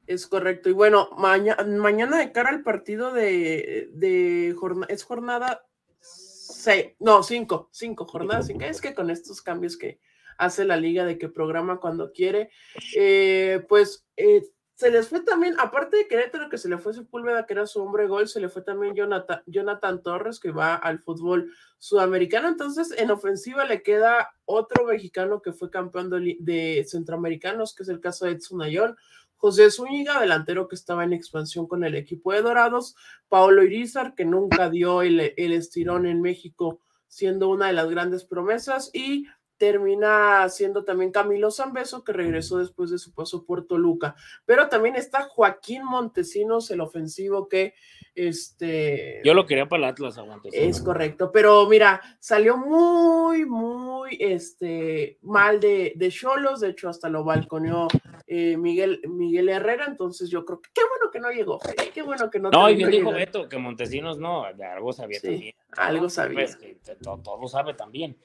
Es 0.06 0.26
correcto. 0.26 0.68
Y 0.68 0.72
bueno, 0.72 1.10
mañana 1.16 2.18
de 2.18 2.32
cara 2.32 2.50
al 2.50 2.62
partido 2.62 3.12
de, 3.12 4.54
jornada, 4.58 4.92
es 4.92 5.02
jornada 5.02 5.66
seis, 6.00 6.92
no, 7.00 7.22
cinco, 7.22 7.68
cinco 7.72 8.06
jornadas. 8.06 8.48
Es 8.48 8.80
que 8.80 8.94
con 8.94 9.10
estos 9.10 9.42
cambios 9.42 9.76
que, 9.76 10.00
hace 10.38 10.64
la 10.64 10.76
liga, 10.76 11.04
de 11.04 11.18
que 11.18 11.28
programa 11.28 11.80
cuando 11.80 12.12
quiere. 12.12 12.50
Eh, 12.94 13.64
pues 13.68 14.06
eh, 14.16 14.42
se 14.76 14.90
les 14.90 15.08
fue 15.08 15.22
también, 15.22 15.54
aparte 15.58 15.96
de 15.96 16.06
Querétaro, 16.06 16.50
que 16.50 16.58
se 16.58 16.68
le 16.68 16.76
fue 16.76 16.92
Sepúlveda, 16.92 17.46
que 17.46 17.54
era 17.54 17.66
su 17.66 17.82
hombre 17.82 18.06
gol, 18.06 18.28
se 18.28 18.40
le 18.40 18.50
fue 18.50 18.60
también 18.60 18.94
Jonathan, 18.94 20.02
Torres, 20.02 20.38
que 20.38 20.50
va 20.50 20.74
al 20.74 20.98
fútbol 20.98 21.50
sudamericano. 21.78 22.48
Entonces, 22.48 22.92
en 22.98 23.10
ofensiva 23.10 23.64
le 23.64 23.82
queda 23.82 24.34
otro 24.44 24.84
mexicano 24.84 25.40
que 25.40 25.54
fue 25.54 25.70
campeón 25.70 26.10
de, 26.10 26.86
centroamericanos, 26.86 27.74
que 27.74 27.84
es 27.84 27.88
el 27.88 28.00
caso 28.00 28.26
de 28.26 28.32
Edson 28.32 28.60
Ayón. 28.60 28.96
José 29.36 29.70
Zúñiga, 29.70 30.20
delantero 30.20 30.68
que 30.68 30.74
estaba 30.74 31.04
en 31.04 31.14
expansión 31.14 31.66
con 31.66 31.82
el 31.82 31.94
equipo 31.94 32.32
de 32.32 32.42
Dorados, 32.42 32.96
Paolo 33.30 33.62
Irizar, 33.62 34.14
que 34.14 34.26
nunca 34.26 34.68
dio 34.68 35.00
el 35.00 35.20
estirón 35.36 36.04
en 36.04 36.20
México, 36.20 36.82
siendo 37.08 37.48
una 37.48 37.68
de 37.68 37.72
las 37.72 37.88
grandes 37.88 38.24
promesas, 38.24 38.90
y 38.92 39.26
termina 39.58 40.48
siendo 40.48 40.84
también 40.84 41.12
Camilo 41.12 41.50
Zambeso, 41.50 42.04
que 42.04 42.12
regresó 42.12 42.58
después 42.58 42.90
de 42.90 42.98
su 42.98 43.12
paso 43.14 43.44
por 43.44 43.66
Toluca. 43.66 44.14
Pero 44.44 44.68
también 44.68 44.96
está 44.96 45.22
Joaquín 45.22 45.84
Montesinos, 45.84 46.70
el 46.70 46.80
ofensivo 46.80 47.48
que 47.48 47.74
este. 48.14 49.20
Yo 49.24 49.34
lo 49.34 49.46
quería 49.46 49.68
para 49.68 49.84
el 49.84 49.90
Atlas, 49.90 50.18
aguante. 50.18 50.48
Es 50.52 50.80
correcto, 50.80 51.30
pero 51.32 51.66
mira, 51.68 52.00
salió 52.18 52.56
muy, 52.56 53.44
muy 53.44 54.16
este, 54.18 55.18
mal 55.22 55.60
de 55.60 56.08
Cholos, 56.10 56.60
de, 56.60 56.70
hecho, 56.70 56.88
hasta 56.88 57.08
lo 57.08 57.24
balconeó 57.24 57.88
eh, 58.26 58.56
Miguel, 58.56 59.02
Miguel 59.08 59.48
Herrera, 59.48 59.86
entonces 59.86 60.30
yo 60.30 60.44
creo 60.44 60.60
que 60.60 60.70
qué 60.72 60.80
bueno 60.88 61.10
que 61.12 61.20
no 61.20 61.30
llegó, 61.30 61.58
qué 61.94 62.02
bueno 62.02 62.30
que 62.30 62.38
no. 62.38 62.50
No, 62.50 62.70
y 62.70 62.76
bien 62.76 62.90
dijo 62.90 63.12
Beto 63.12 63.48
que 63.48 63.58
Montesinos 63.58 64.18
no, 64.18 64.44
algo 64.44 64.92
sabía 64.92 65.20
también. 65.20 65.54
Algo 65.76 66.08
sabía. 66.08 66.46
Pues, 66.46 66.58
todo, 67.02 67.18
todo 67.18 67.48
sabe 67.48 67.74
también 67.74 68.16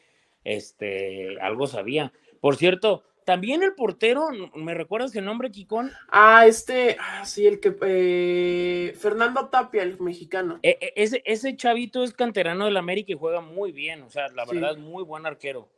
este, 0.43 1.39
algo 1.41 1.67
sabía. 1.67 2.11
Por 2.39 2.55
cierto, 2.55 3.03
también 3.25 3.61
el 3.63 3.75
portero, 3.75 4.29
¿me 4.55 4.73
recuerdas 4.73 5.15
el 5.15 5.25
nombre, 5.25 5.51
Kikón? 5.51 5.91
Ah, 6.11 6.45
este, 6.47 6.97
ah, 6.99 7.25
sí, 7.25 7.45
el 7.45 7.59
que, 7.59 7.75
eh, 7.81 8.93
Fernando 8.97 9.47
Tapia, 9.49 9.83
el 9.83 9.99
mexicano. 9.99 10.59
E, 10.63 10.77
e, 10.81 10.93
ese, 10.95 11.21
ese 11.25 11.55
chavito 11.55 12.03
es 12.03 12.13
canterano 12.13 12.65
del 12.65 12.77
América 12.77 13.11
y 13.11 13.17
juega 13.17 13.41
muy 13.41 13.71
bien, 13.71 14.01
o 14.01 14.09
sea, 14.09 14.27
la 14.29 14.45
verdad 14.45 14.77
muy 14.77 15.03
buen 15.03 15.25
arquero. 15.25 15.69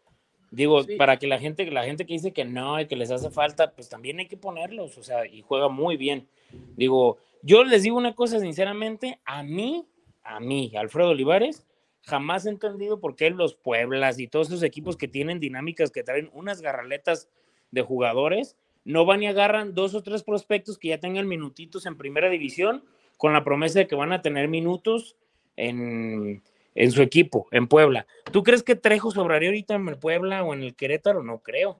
Digo, 0.51 0.81
para 0.99 1.17
que 1.17 1.25
la 1.25 1.39
gente, 1.39 1.65
la 1.71 1.83
gente 1.83 2.05
que 2.05 2.13
dice 2.13 2.31
que 2.31 2.45
no 2.45 2.79
y 2.79 2.85
que 2.85 2.95
les 2.95 3.09
hace 3.09 3.31
falta, 3.31 3.71
pues 3.71 3.89
también 3.89 4.19
hay 4.19 4.27
que 4.27 4.37
ponerlos, 4.37 4.99
o 4.99 5.03
sea, 5.03 5.25
y 5.25 5.41
juega 5.41 5.67
muy 5.67 5.97
bien. 5.97 6.27
Digo, 6.75 7.17
yo 7.41 7.63
les 7.63 7.81
digo 7.81 7.97
una 7.97 8.13
cosa 8.13 8.39
sinceramente, 8.39 9.19
a 9.25 9.41
mí, 9.41 9.85
a 10.23 10.39
mí, 10.39 10.71
Alfredo 10.77 11.09
Olivares, 11.09 11.65
jamás 12.03 12.45
he 12.45 12.49
entendido 12.49 12.99
por 12.99 13.15
qué 13.15 13.29
los 13.29 13.55
Pueblas 13.55 14.19
y 14.19 14.27
todos 14.27 14.47
esos 14.47 14.63
equipos 14.63 14.97
que 14.97 15.07
tienen 15.07 15.39
dinámicas, 15.39 15.91
que 15.91 16.03
traen 16.03 16.29
unas 16.33 16.61
garraletas 16.61 17.29
de 17.71 17.81
jugadores, 17.81 18.57
no 18.85 19.05
van 19.05 19.23
y 19.23 19.27
agarran 19.27 19.73
dos 19.73 19.95
o 19.95 20.03
tres 20.03 20.23
prospectos 20.23 20.77
que 20.77 20.89
ya 20.89 20.99
tengan 20.99 21.27
minutitos 21.27 21.85
en 21.85 21.97
primera 21.97 22.29
división 22.29 22.83
con 23.17 23.33
la 23.33 23.43
promesa 23.43 23.79
de 23.79 23.87
que 23.87 23.95
van 23.95 24.11
a 24.11 24.21
tener 24.21 24.49
minutos 24.49 25.15
en, 25.55 26.43
su 26.91 27.01
equipo, 27.01 27.47
en 27.51 27.67
Puebla. 27.67 28.05
¿Tú 28.31 28.43
crees 28.43 28.63
que 28.63 28.75
Trejo 28.75 29.11
sobraría 29.11 29.49
ahorita 29.49 29.75
en 29.75 29.87
el 29.87 29.97
Puebla 29.97 30.43
o 30.43 30.53
en 30.53 30.63
el 30.63 30.75
Querétaro? 30.75 31.23
No 31.23 31.39
creo. 31.39 31.79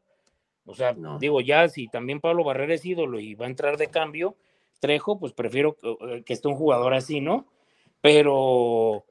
O 0.66 0.74
sea, 0.74 0.96
digo, 1.20 1.42
ya 1.42 1.68
si 1.68 1.90
también 1.90 2.22
Pablo 2.22 2.46
Barrera 2.46 2.74
es 2.74 2.86
ídolo 2.86 3.20
y 3.20 3.36
va 3.36 3.48
a 3.48 3.50
entrar 3.50 3.76
de 3.76 3.88
cambio, 3.88 4.38
Trejo, 4.80 5.20
pues 5.20 5.34
prefiero 5.34 5.76
que, 5.76 6.24
que 6.24 6.34
esté 6.34 6.48
un 6.48 6.56
jugador 6.56 6.94
así, 6.94 7.20
¿no? 7.20 7.48
Pero 8.00 9.06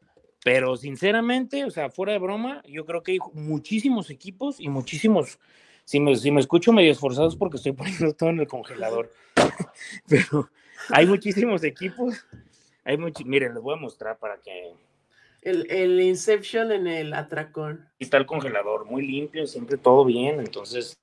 pero 0.44 0.76
sinceramente, 0.76 1.64
o 1.64 1.70
sea, 1.70 1.90
fuera 1.90 2.12
de 2.12 2.18
broma, 2.18 2.62
yo 2.66 2.84
creo 2.84 3.02
que 3.02 3.12
hay 3.12 3.18
muchísimos 3.32 4.10
equipos 4.10 4.58
y 4.58 4.68
muchísimos, 4.68 5.38
si 5.84 6.00
me, 6.00 6.16
si 6.16 6.30
me 6.30 6.40
escucho 6.40 6.72
medio 6.72 6.92
esforzados 6.92 7.36
porque 7.36 7.56
estoy 7.56 7.72
poniendo 7.72 8.12
todo 8.14 8.30
en 8.30 8.40
el 8.40 8.46
congelador, 8.46 9.12
pero 10.08 10.50
hay 10.90 11.06
muchísimos 11.06 11.62
equipos, 11.64 12.26
hay 12.84 12.96
muchos, 12.96 13.26
miren, 13.26 13.54
les 13.54 13.62
voy 13.62 13.74
a 13.74 13.80
mostrar 13.80 14.18
para 14.18 14.38
que... 14.40 14.72
El, 15.42 15.68
el 15.72 16.00
Inception 16.00 16.70
en 16.70 16.86
el 16.86 17.12
atracón. 17.14 17.88
Está 17.98 18.16
el 18.16 18.26
congelador 18.26 18.84
muy 18.84 19.04
limpio, 19.04 19.44
siempre 19.48 19.76
todo 19.76 20.04
bien, 20.04 20.38
entonces 20.38 20.96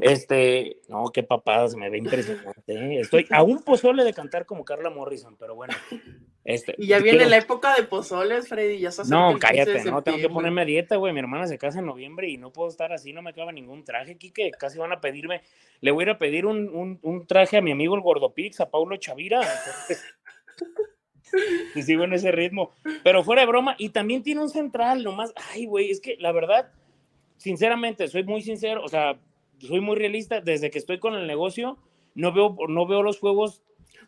este, 0.00 0.80
no, 0.88 1.10
qué 1.12 1.22
papada, 1.22 1.68
se 1.68 1.76
me 1.76 1.90
ve 1.90 1.98
impresionante. 1.98 2.72
¿eh? 2.72 3.00
Estoy 3.00 3.26
a 3.30 3.42
un 3.42 3.62
pozole 3.62 4.04
de 4.04 4.12
cantar 4.12 4.46
como 4.46 4.64
Carla 4.64 4.90
Morrison, 4.90 5.36
pero 5.36 5.54
bueno. 5.54 5.74
Este, 6.44 6.74
y 6.76 6.88
ya 6.88 6.98
viene 6.98 7.24
la 7.24 7.38
época 7.38 7.74
de 7.74 7.84
pozoles, 7.84 8.48
Freddy, 8.48 8.78
ya 8.78 8.90
No, 9.08 9.38
cállate, 9.38 9.82
no, 9.84 10.02
tengo 10.02 10.18
que 10.18 10.28
ponerme 10.28 10.66
dieta, 10.66 10.96
güey. 10.96 11.14
Mi 11.14 11.20
hermana 11.20 11.46
se 11.46 11.56
casa 11.56 11.78
en 11.78 11.86
noviembre 11.86 12.28
y 12.28 12.36
no 12.36 12.52
puedo 12.52 12.68
estar 12.68 12.92
así, 12.92 13.14
no 13.14 13.22
me 13.22 13.30
acaba 13.30 13.50
ningún 13.50 13.82
traje, 13.82 14.18
Kike. 14.18 14.50
Casi 14.50 14.78
van 14.78 14.92
a 14.92 15.00
pedirme, 15.00 15.40
le 15.80 15.90
voy 15.90 16.02
a 16.02 16.04
ir 16.04 16.10
a 16.10 16.18
pedir 16.18 16.44
un, 16.44 16.98
un, 17.00 17.26
traje 17.26 17.56
a 17.56 17.62
mi 17.62 17.72
amigo 17.72 17.94
el 17.94 18.02
Gordopix, 18.02 18.60
a 18.60 18.70
Paulo 18.70 18.98
Chavira. 18.98 19.40
y 21.74 21.82
sigo 21.82 22.04
en 22.04 22.12
ese 22.12 22.30
ritmo. 22.30 22.72
Pero 23.02 23.24
fuera 23.24 23.40
de 23.40 23.48
broma, 23.48 23.74
y 23.78 23.88
también 23.88 24.22
tiene 24.22 24.42
un 24.42 24.50
central, 24.50 25.02
nomás. 25.02 25.32
Ay, 25.50 25.64
güey, 25.64 25.90
es 25.90 26.00
que 26.00 26.18
la 26.20 26.32
verdad, 26.32 26.70
sinceramente, 27.38 28.06
soy 28.08 28.24
muy 28.24 28.42
sincero, 28.42 28.84
o 28.84 28.88
sea, 28.88 29.18
soy 29.60 29.80
muy 29.80 29.96
realista, 29.96 30.42
desde 30.42 30.70
que 30.70 30.78
estoy 30.78 30.98
con 30.98 31.14
el 31.14 31.26
negocio, 31.26 31.78
no 32.14 32.34
veo, 32.34 32.54
no 32.68 32.86
veo 32.86 33.02
los 33.02 33.18
juegos 33.18 33.62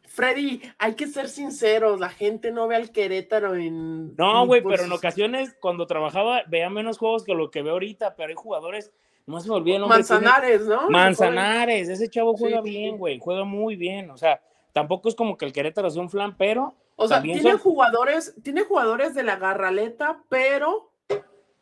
Freddy, 0.05 0.62
hay 0.79 0.94
que 0.94 1.07
ser 1.07 1.29
sinceros, 1.29 2.01
la 2.01 2.09
gente 2.09 2.53
no 2.53 2.68
ve 2.68 2.77
al 2.77 2.90
Querétaro 2.90 3.55
en... 3.55 4.16
No, 4.16 4.46
güey, 4.46 4.62
pero 4.62 4.85
en 4.85 4.92
ocasiones 4.92 5.57
cuando 5.61 5.87
trabajaba 5.87 6.42
veía 6.46 6.70
menos 6.70 6.99
juegos 6.99 7.25
que 7.25 7.35
lo 7.35 7.51
que 7.51 7.62
veo 7.62 7.75
ahorita, 7.75 8.16
pero 8.16 8.31
hay 8.31 8.35
jugadores, 8.35 8.92
no 9.27 9.40
se 9.40 9.49
me 9.49 9.55
nombre. 9.55 9.88
Manzanares, 9.88 10.62
¿no? 10.66 10.88
Manzanares, 10.88 11.88
ese 11.88 12.09
chavo 12.09 12.37
juega 12.37 12.61
bien, 12.61 12.96
güey, 12.99 13.18
juega 13.18 13.44
muy 13.44 13.77
bien, 13.77 14.11
o 14.11 14.16
sea, 14.16 14.40
tampoco 14.72 15.09
es 15.09 15.14
como 15.14 15.37
que 15.37 15.44
el 15.44 15.53
Querétaro 15.53 15.90
sea 15.90 16.03
un 16.03 16.11
flan, 16.11 16.37
pero... 16.37 16.75
O 16.99 17.07
sea, 17.07 17.20
tiene 17.20 17.53
jugadores, 17.53 18.35
tiene 18.42 18.62
jugadores 18.62 19.14
de 19.14 19.22
la 19.22 19.37
garraleta, 19.37 20.22
pero 20.31 20.90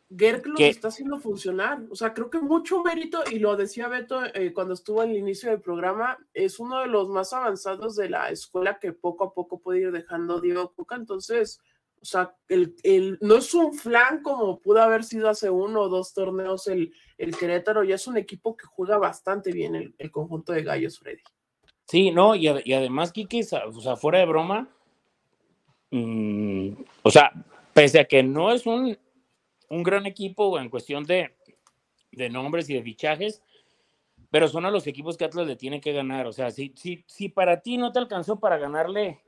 Los 0.09 0.59
está 0.59 0.89
haciendo 0.89 1.19
funcionar. 1.19 1.81
O 1.89 1.95
sea, 1.95 2.13
creo 2.13 2.29
que 2.29 2.39
mucho 2.39 2.83
mérito, 2.83 3.23
y 3.29 3.39
lo 3.39 3.55
decía 3.55 3.87
Beto 3.87 4.23
eh, 4.33 4.53
cuando 4.53 4.73
estuvo 4.73 5.01
al 5.01 5.15
inicio 5.15 5.49
del 5.49 5.61
programa, 5.61 6.17
es 6.33 6.59
uno 6.59 6.79
de 6.79 6.87
los 6.87 7.09
más 7.09 7.33
avanzados 7.33 7.95
de 7.95 8.09
la 8.09 8.29
escuela 8.29 8.79
que 8.79 8.93
poco 8.93 9.25
a 9.25 9.33
poco 9.33 9.59
puede 9.59 9.81
ir 9.81 9.91
dejando 9.91 10.39
Diego 10.39 10.71
Cuca. 10.73 10.95
Entonces, 10.95 11.59
o 12.01 12.05
sea, 12.05 12.35
el, 12.47 12.75
el, 12.83 13.17
no 13.21 13.37
es 13.37 13.51
un 13.55 13.73
flan 13.73 14.21
como 14.21 14.59
pudo 14.59 14.81
haber 14.81 15.03
sido 15.03 15.27
hace 15.27 15.49
uno 15.49 15.81
o 15.81 15.89
dos 15.89 16.13
torneos 16.13 16.67
el, 16.67 16.93
el 17.17 17.35
Querétaro, 17.35 17.83
ya 17.83 17.95
es 17.95 18.05
un 18.05 18.17
equipo 18.17 18.55
que 18.55 18.67
juega 18.67 18.99
bastante 18.99 19.51
bien 19.51 19.93
el, 19.97 20.11
conjunto 20.11 20.53
de 20.53 20.61
Gallos, 20.61 20.99
Freddy. 20.99 21.23
Sí, 21.87 22.11
no, 22.11 22.35
y, 22.35 22.47
además, 22.47 23.11
Kiki, 23.11 23.41
o 23.41 23.81
sea, 23.81 23.95
fuera 23.95 24.19
de 24.19 24.25
broma, 24.25 24.69
mm, 25.89 26.73
o 27.01 27.11
sea, 27.11 27.31
pese 27.73 27.99
a 27.99 28.05
que 28.05 28.21
no 28.21 28.51
es 28.51 28.67
un 28.67 28.95
un 29.69 29.83
gran 29.83 30.05
equipo 30.05 30.59
en 30.59 30.69
cuestión 30.69 31.03
de, 31.03 31.31
nombres 32.31 32.69
y 32.69 32.73
de 32.73 32.83
fichajes, 32.83 33.41
pero 34.31 34.47
son 34.47 34.65
a 34.65 34.71
los 34.71 34.87
equipos 34.87 35.17
que 35.17 35.25
Atlas 35.25 35.47
le 35.47 35.55
tiene 35.55 35.81
que 35.81 35.93
ganar. 35.93 36.27
O 36.27 36.33
sea, 36.33 36.51
si 36.51 37.29
para 37.33 37.61
ti 37.61 37.77
no 37.77 37.91
te 37.91 37.99
alcanzó 37.99 38.39
para 38.39 38.57
ganarle 38.57 39.21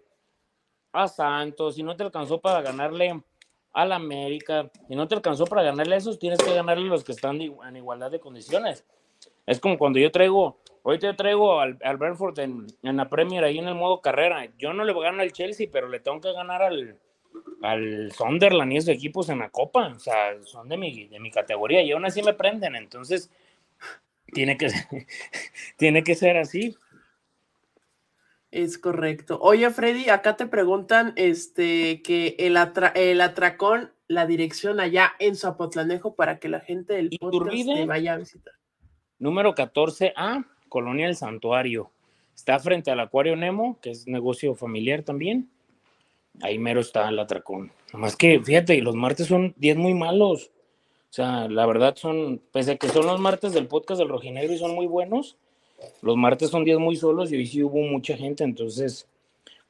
a 0.91 1.07
Santos, 1.07 1.75
si 1.75 1.83
no 1.83 1.95
te 1.95 2.03
alcanzó 2.03 2.39
para 2.39 2.61
ganarle 2.61 3.21
al 3.73 3.91
América, 3.91 4.71
y 4.89 4.95
no 4.95 5.07
te 5.07 5.15
alcanzó 5.15 5.45
para 5.45 5.61
ganarle 5.61 5.95
a 5.95 5.97
esos, 5.99 6.17
tienes 6.17 6.39
que 6.39 6.53
ganarle 6.53 6.87
a 6.87 6.89
los 6.89 7.03
que 7.03 7.11
están 7.11 7.39
en 7.41 7.75
igualdad 7.75 8.09
de 8.09 8.19
condiciones. 8.19 8.85
Es 9.45 9.59
como 9.59 9.77
cuando 9.77 9.99
yo 9.99 10.11
traigo, 10.11 10.57
hoy 10.83 10.97
te 10.99 11.13
traigo 11.13 11.59
al, 11.59 11.77
al 11.83 11.97
Brentford 11.97 12.39
en, 12.39 12.67
en, 12.81 12.97
la 12.97 13.07
Premier 13.07 13.43
ahí 13.43 13.59
en 13.59 13.67
el 13.67 13.75
modo 13.75 14.01
carrera. 14.01 14.51
Yo 14.57 14.73
no 14.73 14.83
le 14.83 14.93
voy 14.93 15.05
a 15.05 15.11
ganar 15.11 15.21
al 15.21 15.31
Chelsea, 15.31 15.69
pero 15.71 15.87
le 15.87 15.99
tengo 15.99 16.19
que 16.19 16.33
ganar 16.33 16.63
al, 16.63 16.97
al 17.61 18.11
Sunderland 18.11 18.73
y 18.73 18.77
esos 18.77 18.89
equipos 18.89 19.29
en 19.29 19.39
la 19.39 19.49
Copa, 19.49 19.87
o 19.95 19.99
sea, 19.99 20.41
son 20.43 20.69
de 20.69 20.77
mi, 20.77 21.07
de 21.07 21.19
mi 21.19 21.31
categoría 21.31 21.81
y 21.81 21.91
aún 21.91 22.05
así 22.05 22.21
me 22.21 22.33
prenden, 22.33 22.75
entonces 22.75 23.31
tiene 24.33 24.57
que, 24.57 24.67
tiene 25.77 26.03
que 26.03 26.15
ser 26.15 26.37
así. 26.37 26.75
Es 28.51 28.77
correcto. 28.77 29.39
Oye, 29.41 29.69
Freddy, 29.69 30.09
acá 30.09 30.37
te 30.37 30.47
preguntan 30.47 31.13
este, 31.15 32.01
que 32.01 32.35
el, 32.39 32.57
el 32.95 33.21
atracón, 33.21 33.91
la 34.07 34.25
dirección 34.25 34.79
allá 34.79 35.13
en 35.19 35.35
Zapotlanejo 35.35 36.15
para 36.15 36.39
que 36.39 36.47
la 36.47 36.61
gente 36.61 36.93
del 36.93 37.09
podcast 37.19 37.51
te 37.51 37.85
vaya 37.85 38.13
a 38.13 38.17
visitar. 38.17 38.53
Número 39.19 39.53
14A, 39.53 40.47
Colonia 40.69 41.07
del 41.07 41.15
Santuario. 41.15 41.91
Está 42.35 42.59
frente 42.59 42.91
al 42.91 42.99
Acuario 42.99 43.35
Nemo, 43.35 43.79
que 43.81 43.91
es 43.91 44.07
negocio 44.07 44.55
familiar 44.55 45.01
también 45.01 45.49
ahí 46.41 46.57
mero 46.59 46.81
está 46.81 47.09
el 47.09 47.19
atracón. 47.19 47.71
Nomás 47.93 48.15
que, 48.15 48.39
fíjate, 48.39 48.81
los 48.81 48.95
martes 48.95 49.27
son 49.27 49.53
10 49.57 49.77
muy 49.77 49.93
malos. 49.93 50.51
O 51.09 51.13
sea, 51.13 51.47
la 51.47 51.65
verdad 51.65 51.95
son, 51.95 52.41
pese 52.51 52.73
a 52.73 52.77
que 52.77 52.89
son 52.89 53.05
los 53.07 53.19
martes 53.19 53.53
del 53.53 53.67
podcast 53.67 53.99
del 53.99 54.09
Rojinegro 54.09 54.53
y 54.53 54.57
son 54.57 54.75
muy 54.75 54.87
buenos, 54.87 55.37
los 56.01 56.17
martes 56.17 56.49
son 56.49 56.65
10 56.65 56.79
muy 56.79 56.95
solos 56.95 57.31
y 57.31 57.37
hoy 57.37 57.47
sí 57.47 57.63
hubo 57.63 57.79
mucha 57.79 58.17
gente, 58.17 58.43
entonces 58.43 59.07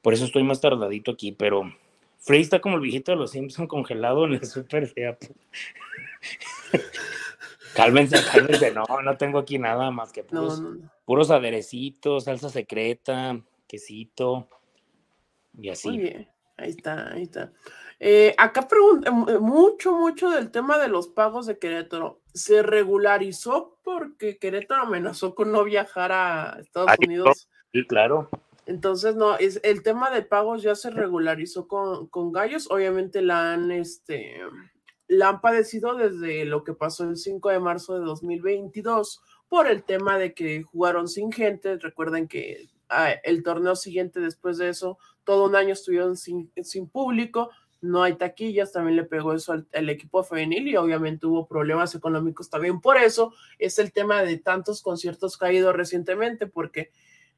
por 0.01 0.13
eso 0.13 0.25
estoy 0.25 0.43
más 0.43 0.61
tardadito 0.61 1.11
aquí, 1.11 1.31
pero 1.31 1.71
Frey 2.17 2.41
está 2.41 2.59
como 2.59 2.75
el 2.75 2.81
viejito 2.81 3.11
de 3.11 3.17
los 3.17 3.31
Simpson 3.31 3.67
congelado 3.67 4.25
en 4.25 4.33
el 4.33 4.45
super 4.45 4.87
fea. 4.87 5.17
cálmense, 7.75 8.17
cálmense, 8.31 8.73
no, 8.73 8.85
no 9.03 9.17
tengo 9.17 9.37
aquí 9.39 9.59
nada 9.59 9.91
más 9.91 10.11
que 10.11 10.23
puros, 10.23 10.61
puros 11.05 11.29
aderecitos, 11.29 12.23
salsa 12.23 12.49
secreta, 12.49 13.39
quesito 13.67 14.47
y 15.57 15.69
así. 15.69 15.89
Muy 15.89 15.97
bien. 15.99 16.36
Ahí 16.57 16.71
está, 16.71 17.13
ahí 17.13 17.23
está. 17.23 17.51
Eh, 17.99 18.35
acá 18.37 18.67
pregunta 18.67 19.09
eh, 19.09 19.39
mucho, 19.39 19.93
mucho 19.93 20.29
del 20.29 20.51
tema 20.51 20.77
de 20.77 20.87
los 20.87 21.07
pagos 21.07 21.45
de 21.45 21.57
Querétaro. 21.57 22.21
¿Se 22.33 22.61
regularizó 22.61 23.77
porque 23.83 24.37
Querétaro 24.37 24.83
amenazó 24.83 25.33
con 25.33 25.51
no 25.51 25.63
viajar 25.63 26.11
a 26.11 26.57
Estados 26.59 26.91
Unidos? 26.99 27.49
Sí, 27.71 27.85
claro. 27.85 28.29
Entonces, 28.65 29.15
no, 29.15 29.37
es, 29.37 29.59
el 29.63 29.81
tema 29.81 30.11
de 30.11 30.21
pagos 30.21 30.61
ya 30.61 30.75
se 30.75 30.91
regularizó 30.91 31.67
con, 31.67 32.07
con 32.07 32.31
Gallos. 32.31 32.69
Obviamente 32.69 33.21
la 33.21 33.53
han, 33.53 33.71
este, 33.71 34.41
la 35.07 35.29
han 35.29 35.41
padecido 35.41 35.95
desde 35.95 36.45
lo 36.45 36.63
que 36.63 36.73
pasó 36.73 37.05
el 37.05 37.17
5 37.17 37.49
de 37.49 37.59
marzo 37.59 37.97
de 37.97 38.05
2022 38.05 39.21
por 39.47 39.67
el 39.67 39.83
tema 39.83 40.17
de 40.17 40.33
que 40.33 40.63
jugaron 40.63 41.07
sin 41.07 41.31
gente. 41.31 41.77
Recuerden 41.77 42.27
que 42.27 42.67
el 43.23 43.43
torneo 43.43 43.75
siguiente 43.75 44.19
después 44.19 44.57
de 44.57 44.69
eso 44.69 44.97
todo 45.27 45.45
un 45.45 45.57
año 45.57 45.73
estuvieron 45.73 46.15
sin, 46.15 46.51
sin 46.63 46.87
público, 46.87 47.49
no 47.81 48.01
hay 48.01 48.15
taquillas, 48.15 48.71
también 48.71 48.95
le 48.95 49.03
pegó 49.03 49.33
eso 49.33 49.51
al, 49.51 49.89
equipo 49.89 50.23
femenil 50.23 50.69
y 50.69 50.77
obviamente 50.77 51.27
hubo 51.27 51.47
problemas 51.47 51.93
económicos 51.95 52.49
también. 52.49 52.79
Por 52.79 52.97
eso 52.97 53.33
es 53.59 53.77
el 53.77 53.91
tema 53.91 54.23
de 54.23 54.37
tantos 54.37 54.81
conciertos 54.81 55.37
caídos 55.37 55.75
recientemente, 55.75 56.47
porque 56.47 56.91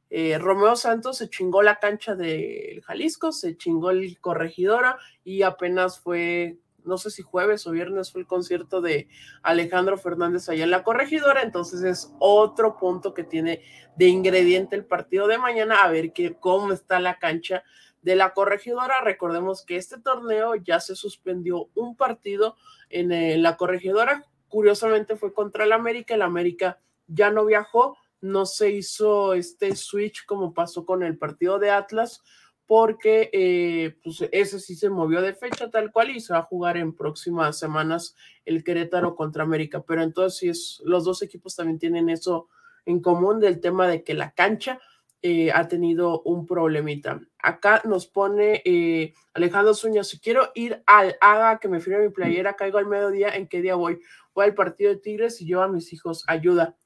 eh, 0.09 0.37
Romeo 0.37 0.75
Santos 0.75 1.17
se 1.17 1.29
chingó 1.29 1.61
la 1.61 1.79
cancha 1.79 2.15
del 2.15 2.81
Jalisco, 2.83 3.31
se 3.31 3.57
chingó 3.57 3.89
el 3.89 4.19
Corregidora 4.19 4.97
y 5.23 5.41
apenas 5.41 5.99
fue, 5.99 6.57
no 6.85 6.97
sé 6.97 7.11
si 7.11 7.21
jueves 7.21 7.65
o 7.67 7.71
viernes 7.71 8.11
fue 8.11 8.21
el 8.21 8.27
concierto 8.27 8.81
de 8.81 9.07
Alejandro 9.43 9.97
Fernández 9.97 10.49
allá 10.49 10.63
en 10.63 10.71
la 10.71 10.83
Corregidora, 10.83 11.41
entonces 11.41 11.83
es 11.83 12.13
otro 12.19 12.77
punto 12.77 13.13
que 13.13 13.23
tiene 13.23 13.61
de 13.95 14.07
ingrediente 14.07 14.75
el 14.75 14.85
partido 14.85 15.27
de 15.27 15.37
mañana, 15.37 15.83
a 15.83 15.89
ver 15.89 16.13
que, 16.13 16.35
cómo 16.39 16.71
está 16.71 16.99
la 16.99 17.19
cancha 17.19 17.63
de 18.01 18.15
la 18.15 18.33
corregidora. 18.33 19.01
Recordemos 19.01 19.65
que 19.65 19.75
este 19.75 19.99
torneo 19.99 20.55
ya 20.55 20.79
se 20.79 20.95
suspendió 20.95 21.69
un 21.75 21.95
partido 21.95 22.55
en, 22.89 23.11
eh, 23.11 23.37
la 23.37 23.57
corregidora. 23.57 24.25
Curiosamente 24.47 25.15
fue 25.15 25.33
contra 25.33 25.65
el 25.65 25.71
América. 25.71 26.15
El 26.15 26.21
América 26.21 26.79
ya 27.07 27.31
no 27.31 27.45
viajó, 27.45 27.97
no 28.21 28.45
se 28.45 28.71
hizo 28.71 29.33
este 29.33 29.75
switch 29.75 30.25
como 30.25 30.53
pasó 30.53 30.85
con 30.85 31.03
el 31.03 31.17
partido 31.17 31.59
de 31.59 31.71
Atlas, 31.71 32.21
porque 32.69 33.31
eh, 33.33 33.97
pues 34.03 34.29
ese 34.31 34.59
sí 34.59 34.75
se 34.75 34.91
movió 34.91 35.23
de 35.23 35.33
fecha 35.33 35.71
tal 35.71 35.91
cual 35.91 36.11
y 36.11 36.19
se 36.19 36.33
va 36.33 36.39
a 36.41 36.43
jugar 36.43 36.77
en 36.77 36.95
próximas 36.95 37.57
semanas 37.57 38.15
el 38.45 38.63
Querétaro 38.63 39.15
contra 39.15 39.41
América. 39.41 39.81
Pero 39.87 40.03
entonces 40.03 40.79
los 40.85 41.03
dos 41.03 41.23
equipos 41.23 41.55
también 41.55 41.79
tienen 41.79 42.09
eso 42.09 42.47
en 42.85 43.01
común 43.01 43.39
del 43.39 43.59
tema 43.59 43.87
de 43.87 44.03
que 44.03 44.13
la 44.13 44.35
cancha 44.35 44.79
eh, 45.23 45.51
ha 45.51 45.67
tenido 45.67 46.21
un 46.21 46.45
problemita. 46.45 47.19
Acá 47.39 47.81
nos 47.85 48.05
pone 48.05 48.61
eh, 48.63 49.15
Alejandro 49.33 49.73
Suña, 49.73 50.03
si 50.03 50.19
quiero 50.19 50.51
ir 50.53 50.83
al 50.85 51.17
haga 51.21 51.57
que 51.57 51.69
me 51.69 51.79
firme 51.79 52.03
mi 52.03 52.09
playera, 52.09 52.53
caigo 52.53 52.77
al 52.77 52.85
mediodía, 52.85 53.35
¿en 53.35 53.47
qué 53.47 53.63
día 53.63 53.73
voy? 53.73 53.99
Voy 54.35 54.45
al 54.45 54.53
partido 54.53 54.91
de 54.91 54.97
Tigres 54.97 55.41
y 55.41 55.47
llevo 55.47 55.63
a 55.63 55.67
mis 55.69 55.91
hijos, 55.91 56.23
ayuda. 56.27 56.77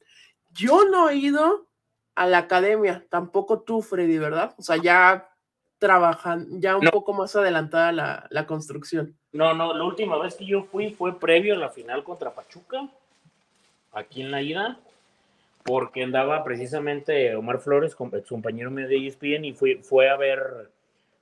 Yo 0.52 0.86
no 0.86 1.10
he 1.10 1.18
ido 1.18 1.68
a 2.16 2.26
la 2.26 2.38
academia, 2.38 3.06
tampoco 3.10 3.64
tú, 3.64 3.82
Freddy, 3.82 4.18
¿verdad? 4.18 4.56
O 4.58 4.62
sea, 4.62 4.78
ya 4.78 5.30
trabajan, 5.84 6.62
ya 6.62 6.78
un 6.78 6.88
poco 6.88 7.12
más 7.12 7.36
adelantada 7.36 7.92
la, 7.92 8.28
la 8.30 8.48
construcción. 8.48 9.16
No, 9.34 9.54
no, 9.54 9.74
la 9.74 9.84
última 9.84 10.18
vez 10.18 10.36
que 10.36 10.46
yo 10.46 10.64
fui 10.64 10.92
fue 10.92 11.20
previo 11.20 11.56
a 11.56 11.58
la 11.58 11.70
final 11.70 12.04
contra 12.06 12.34
Pachuca, 12.34 12.88
aquí 13.92 14.22
en 14.22 14.32
la 14.32 14.42
ida 14.42 14.80
porque 15.64 16.04
andaba 16.04 16.44
precisamente 16.44 17.36
Omar 17.36 17.60
Flores, 17.60 17.94
su 17.94 18.36
compañero 18.36 18.70
medio 18.70 18.90
de 18.90 19.08
ESPN, 19.08 19.46
y 19.46 19.54
fue, 19.54 19.80
fue 19.82 20.10
a 20.10 20.18
ver 20.18 20.70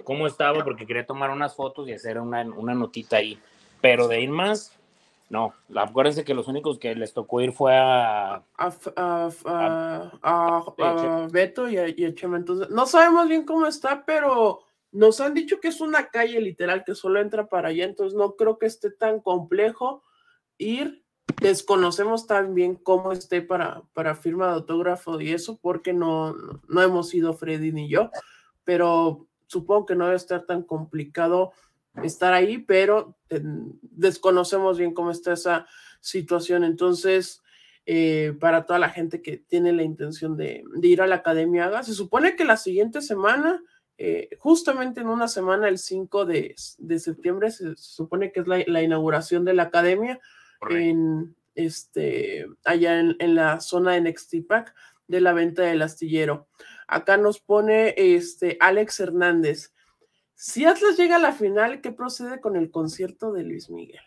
cómo 0.04 0.28
estaba, 0.28 0.64
porque 0.64 0.86
quería 0.86 1.06
tomar 1.06 1.30
unas 1.30 1.56
fotos 1.56 1.88
y 1.88 1.94
hacer 1.94 2.20
una, 2.20 2.42
una 2.42 2.74
notita 2.74 3.18
ahí. 3.18 3.40
Pero 3.82 4.08
de 4.08 4.22
ir 4.22 4.30
más, 4.30 4.78
no. 5.32 5.54
Acuérdense 5.74 6.26
que 6.26 6.34
los 6.34 6.50
únicos 6.50 6.78
que 6.78 6.94
les 6.94 7.14
tocó 7.14 7.40
ir 7.40 7.54
fue 7.54 7.78
a. 7.78 8.44
A, 8.58 9.30
Beto 11.32 11.70
y 11.70 11.78
a, 11.78 11.88
y 11.88 12.14
Chema. 12.14 12.36
Entonces, 12.36 12.70
no 12.70 12.86
sabemos 12.86 13.30
bien 13.30 13.46
cómo 13.46 13.66
está, 13.66 14.04
pero 14.06 14.60
nos 14.92 15.22
han 15.22 15.34
dicho 15.34 15.62
que 15.62 15.70
es 15.70 15.80
una 15.80 16.10
calle 16.10 16.42
literal 16.42 16.84
que 16.84 16.96
solo 16.96 17.22
entra 17.22 17.48
para 17.48 17.70
allá. 17.70 17.86
Entonces, 17.86 18.14
no 18.14 18.36
creo 18.36 18.58
que 18.60 18.66
esté 18.66 18.92
tan 18.92 19.22
complejo 19.22 20.04
ir 20.58 21.02
desconocemos 21.40 22.28
también 22.28 22.76
cómo 22.76 23.14
esté 23.14 23.42
para, 23.42 23.84
para 23.94 24.16
firma 24.16 24.48
de 24.48 24.54
autógrafo 24.56 25.22
y 25.22 25.32
eso, 25.32 25.58
porque 25.62 25.94
no, 25.94 26.36
no 26.68 26.82
hemos 26.82 27.14
ido 27.14 27.34
Freddy 27.34 27.72
ni 27.72 27.88
yo, 27.88 28.12
pero 28.66 29.28
supongo 29.48 29.86
que 29.86 29.96
no 29.96 30.06
debe 30.06 30.18
estar 30.18 30.46
tan 30.46 30.62
complicado 30.62 31.54
estar 32.04 32.34
ahí, 32.34 32.58
pero 32.60 33.18
desconocemos 33.82 34.78
bien 34.78 34.94
cómo 34.94 35.12
está 35.12 35.34
esa 35.34 35.68
situación. 36.00 36.64
Entonces, 36.64 37.42
eh, 37.88 38.36
para 38.40 38.68
toda 38.68 38.78
la 38.78 38.90
gente 38.90 39.24
que 39.24 39.38
tiene 39.38 39.74
la 39.74 39.82
intención 39.82 40.38
de, 40.38 40.64
ir 40.84 41.02
a 41.02 41.08
la 41.08 41.16
Academia. 41.16 41.82
Se 41.84 41.94
supone 41.94 42.36
que 42.36 42.46
la 42.46 42.58
siguiente 42.58 43.02
semana, 43.02 43.64
eh, 43.98 44.30
justamente 44.38 45.02
en 45.02 45.08
una 45.08 45.28
semana, 45.28 45.68
el 45.68 45.80
5 45.80 46.26
de, 46.26 46.54
septiembre, 46.56 47.50
se, 47.50 47.76
supone 47.78 48.32
que 48.32 48.42
es 48.42 48.48
la, 48.48 48.84
inauguración 48.84 49.46
de 49.46 49.56
la 49.56 49.64
Academia 49.64 50.20
en, 50.70 51.36
este, 51.56 52.46
allá 52.66 53.00
en, 53.00 53.36
la 53.36 53.60
zona 53.60 53.94
de 53.94 54.02
Nextipac 54.02 54.76
de 55.08 55.22
la 55.22 55.34
venta 55.34 55.64
del 55.64 55.82
astillero. 55.82 56.48
Acá 56.88 57.18
nos 57.18 57.40
pone 57.40 57.96
este 57.98 58.58
Alex 58.60 59.00
Hernández. 59.00 59.74
Si 60.44 60.66
Atlas 60.66 60.98
llega 60.98 61.18
a 61.18 61.20
la 61.20 61.34
final, 61.34 61.82
¿qué 61.82 61.92
procede 61.92 62.42
con 62.42 62.56
el 62.56 62.72
concierto 62.72 63.32
de 63.32 63.44
Luis 63.44 63.70
Miguel? 63.70 64.02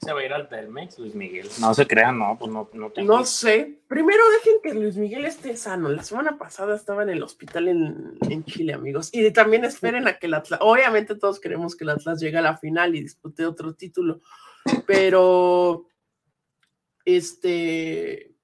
se 0.00 0.12
va 0.12 0.20
a 0.20 0.24
ir 0.24 0.32
al 0.32 0.48
Telmex, 0.48 0.98
Luis 0.98 1.14
Miguel. 1.14 1.48
No 1.60 1.74
se 1.74 1.86
crean, 1.86 2.18
no, 2.18 2.38
pues 2.38 2.50
no, 2.50 2.70
no 2.72 2.90
No 3.04 3.24
sé. 3.24 3.82
Primero 3.86 4.22
dejen 4.30 4.60
que 4.62 4.74
Luis 4.74 4.96
Miguel 4.96 5.26
esté 5.26 5.56
sano. 5.58 5.90
La 5.90 6.02
semana 6.02 6.38
pasada 6.38 6.74
estaba 6.74 7.02
en 7.02 7.10
el 7.10 7.22
hospital 7.22 7.68
en, 7.68 8.44
Chile, 8.44 8.72
amigos. 8.72 9.10
Y 9.12 9.30
también 9.30 9.64
esperen 9.64 10.08
a 10.08 10.18
que 10.18 10.26
el 10.26 10.34
Atlas. 10.34 10.60
Obviamente 10.62 11.16
todos 11.16 11.38
queremos 11.38 11.76
que 11.76 11.84
el 11.84 11.90
Atlas 11.90 12.20
llegue 12.20 12.38
a 12.38 12.42
la 12.42 12.56
final 12.56 12.94
y 12.94 13.02
dispute 13.02 13.44
otro 13.46 13.74
título. 13.74 14.20
Pero. 14.86 15.86
Este. 17.04 18.34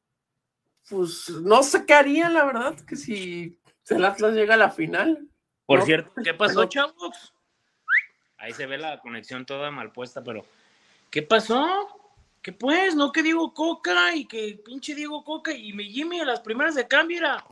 Pues 0.91 1.31
no 1.43 1.63
sé 1.63 1.87
qué 1.87 1.95
haría, 1.95 2.29
la 2.29 2.45
verdad, 2.45 2.79
que 2.81 2.97
si 2.97 3.59
el 3.89 4.05
Atlas 4.05 4.35
llega 4.35 4.55
a 4.55 4.59
la 4.59 4.71
final. 4.71 5.30
Por 5.71 5.83
cierto, 5.83 6.11
¿qué 6.25 6.35
pasó, 6.35 6.65
chavos? 6.65 7.33
Ahí 8.39 8.53
se 8.53 8.67
ve 8.67 8.77
la 8.77 8.99
conexión 8.99 9.47
toda 9.47 9.71
mal 9.71 9.93
puesta, 9.93 10.25
pero 10.25 10.45
¿Qué 11.11 11.23
pasó? 11.23 11.89
¿Qué 12.41 12.53
pues? 12.53 12.97
No 12.97 13.13
que 13.13 13.23
Diego 13.23 13.53
Coca 13.53 14.15
y 14.15 14.27
que 14.27 14.61
pinche 14.65 14.95
Diego 14.95 15.25
Coca 15.25 15.53
y 15.53 15.73
mi 15.73 15.91
Jimmy 15.91 16.21
a 16.21 16.25
las 16.25 16.41
primeras 16.41 16.75
de 16.75 16.89
cambio 16.89 17.19
era. 17.19 17.45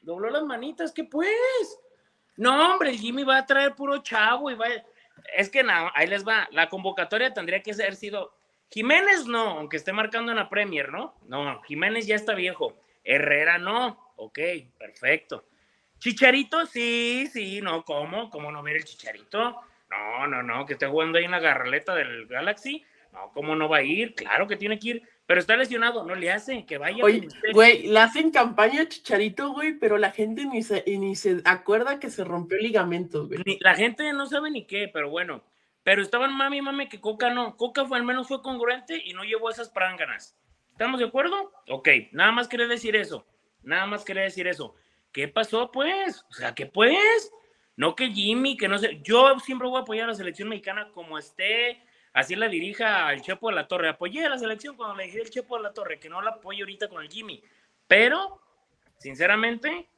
Dobló 0.00 0.30
las 0.30 0.44
manitas, 0.44 0.92
¿qué 0.92 1.04
pues? 1.04 1.78
No, 2.36 2.72
hombre, 2.72 2.90
el 2.90 2.98
Jimmy 2.98 3.24
va 3.24 3.38
a 3.38 3.46
traer 3.46 3.74
puro 3.74 3.98
chavo 3.98 4.50
y 4.50 4.54
va. 4.54 4.66
Es 5.36 5.50
que 5.50 5.62
no, 5.62 5.90
ahí 5.94 6.06
les 6.06 6.26
va. 6.26 6.48
La 6.52 6.68
convocatoria 6.68 7.34
tendría 7.34 7.62
que 7.62 7.72
haber 7.72 7.96
sido. 7.96 8.32
Jiménez 8.70 9.26
no, 9.26 9.58
aunque 9.58 9.76
esté 9.76 9.92
marcando 9.92 10.30
en 10.32 10.38
la 10.38 10.48
Premier, 10.48 10.90
¿no? 10.90 11.14
No, 11.26 11.62
Jiménez 11.62 12.06
ya 12.06 12.14
está 12.14 12.34
viejo. 12.34 12.76
Herrera 13.02 13.58
no. 13.58 14.12
Ok, 14.16 14.38
perfecto. 14.78 15.44
Chicharito, 15.98 16.64
sí, 16.66 17.28
sí, 17.32 17.60
no, 17.60 17.84
¿cómo? 17.84 18.30
¿Cómo 18.30 18.52
no 18.52 18.62
ver 18.62 18.76
el 18.76 18.84
chicharito? 18.84 19.60
No, 19.90 20.26
no, 20.26 20.42
no, 20.42 20.66
que 20.66 20.74
esté 20.74 20.86
jugando 20.86 21.18
ahí 21.18 21.24
en 21.24 21.32
la 21.32 21.40
garraleta 21.40 21.94
del 21.94 22.26
Galaxy. 22.26 22.84
No, 23.12 23.30
¿cómo 23.32 23.56
no 23.56 23.68
va 23.68 23.78
a 23.78 23.82
ir? 23.82 24.14
Claro 24.14 24.46
que 24.46 24.56
tiene 24.56 24.78
que 24.78 24.88
ir, 24.88 25.02
pero 25.26 25.40
está 25.40 25.56
lesionado, 25.56 26.04
no 26.04 26.14
le 26.14 26.30
hace, 26.30 26.66
que 26.66 26.78
vaya. 26.78 27.02
Oye, 27.02 27.26
güey, 27.52 27.88
le 27.88 27.98
hacen 27.98 28.30
campaña 28.30 28.82
a 28.82 28.88
Chicharito, 28.88 29.52
güey, 29.52 29.78
pero 29.78 29.98
la 29.98 30.10
gente 30.10 30.44
ni 30.44 30.62
se, 30.62 30.84
ni 30.86 31.16
se 31.16 31.40
acuerda 31.44 31.98
que 31.98 32.10
se 32.10 32.22
rompió 32.22 32.58
el 32.58 32.64
ligamento, 32.64 33.26
güey. 33.26 33.58
la 33.60 33.74
gente 33.74 34.12
no 34.12 34.26
sabe 34.26 34.50
ni 34.50 34.66
qué, 34.66 34.88
pero 34.92 35.10
bueno. 35.10 35.42
Pero 35.82 36.02
estaban 36.02 36.36
mami, 36.36 36.60
mami, 36.60 36.88
que 36.88 37.00
Coca 37.00 37.30
no. 37.30 37.56
Coca 37.56 37.86
fue, 37.86 37.96
al 37.96 38.04
menos 38.04 38.28
fue 38.28 38.42
congruente 38.42 39.00
y 39.02 39.14
no 39.14 39.24
llevó 39.24 39.48
esas 39.48 39.70
pránganas. 39.70 40.36
¿Estamos 40.72 41.00
de 41.00 41.06
acuerdo? 41.06 41.50
Ok, 41.70 41.88
nada 42.12 42.30
más 42.30 42.46
quería 42.46 42.66
decir 42.66 42.94
eso. 42.94 43.26
Nada 43.62 43.86
más 43.86 44.04
quería 44.04 44.22
decir 44.22 44.46
eso. 44.46 44.74
¿Qué 45.12 45.28
pasó, 45.28 45.70
pues? 45.70 46.24
O 46.30 46.32
sea, 46.32 46.54
¿qué 46.54 46.66
pues? 46.66 47.32
No 47.76 47.94
que 47.94 48.10
Jimmy, 48.10 48.56
que 48.56 48.68
no 48.68 48.78
sé. 48.78 49.00
Yo 49.02 49.38
siempre 49.38 49.68
voy 49.68 49.78
a 49.78 49.82
apoyar 49.82 50.04
a 50.04 50.08
la 50.08 50.14
selección 50.14 50.48
mexicana 50.48 50.90
como 50.92 51.18
esté. 51.18 51.82
Así 52.12 52.34
la 52.34 52.48
dirija 52.48 53.06
al 53.06 53.22
Chepo 53.22 53.48
de 53.48 53.54
la 53.54 53.68
Torre. 53.68 53.88
Apoyé 53.88 54.26
a 54.26 54.28
la 54.28 54.38
selección 54.38 54.76
cuando 54.76 54.96
le 54.96 55.04
dije 55.04 55.20
el 55.20 55.30
Chepo 55.30 55.56
de 55.56 55.62
la 55.62 55.72
Torre, 55.72 56.00
que 56.00 56.08
no 56.08 56.20
la 56.20 56.30
apoyo 56.30 56.64
ahorita 56.64 56.88
con 56.88 57.02
el 57.02 57.08
Jimmy. 57.08 57.42
Pero, 57.86 58.40
sinceramente, 58.98 59.88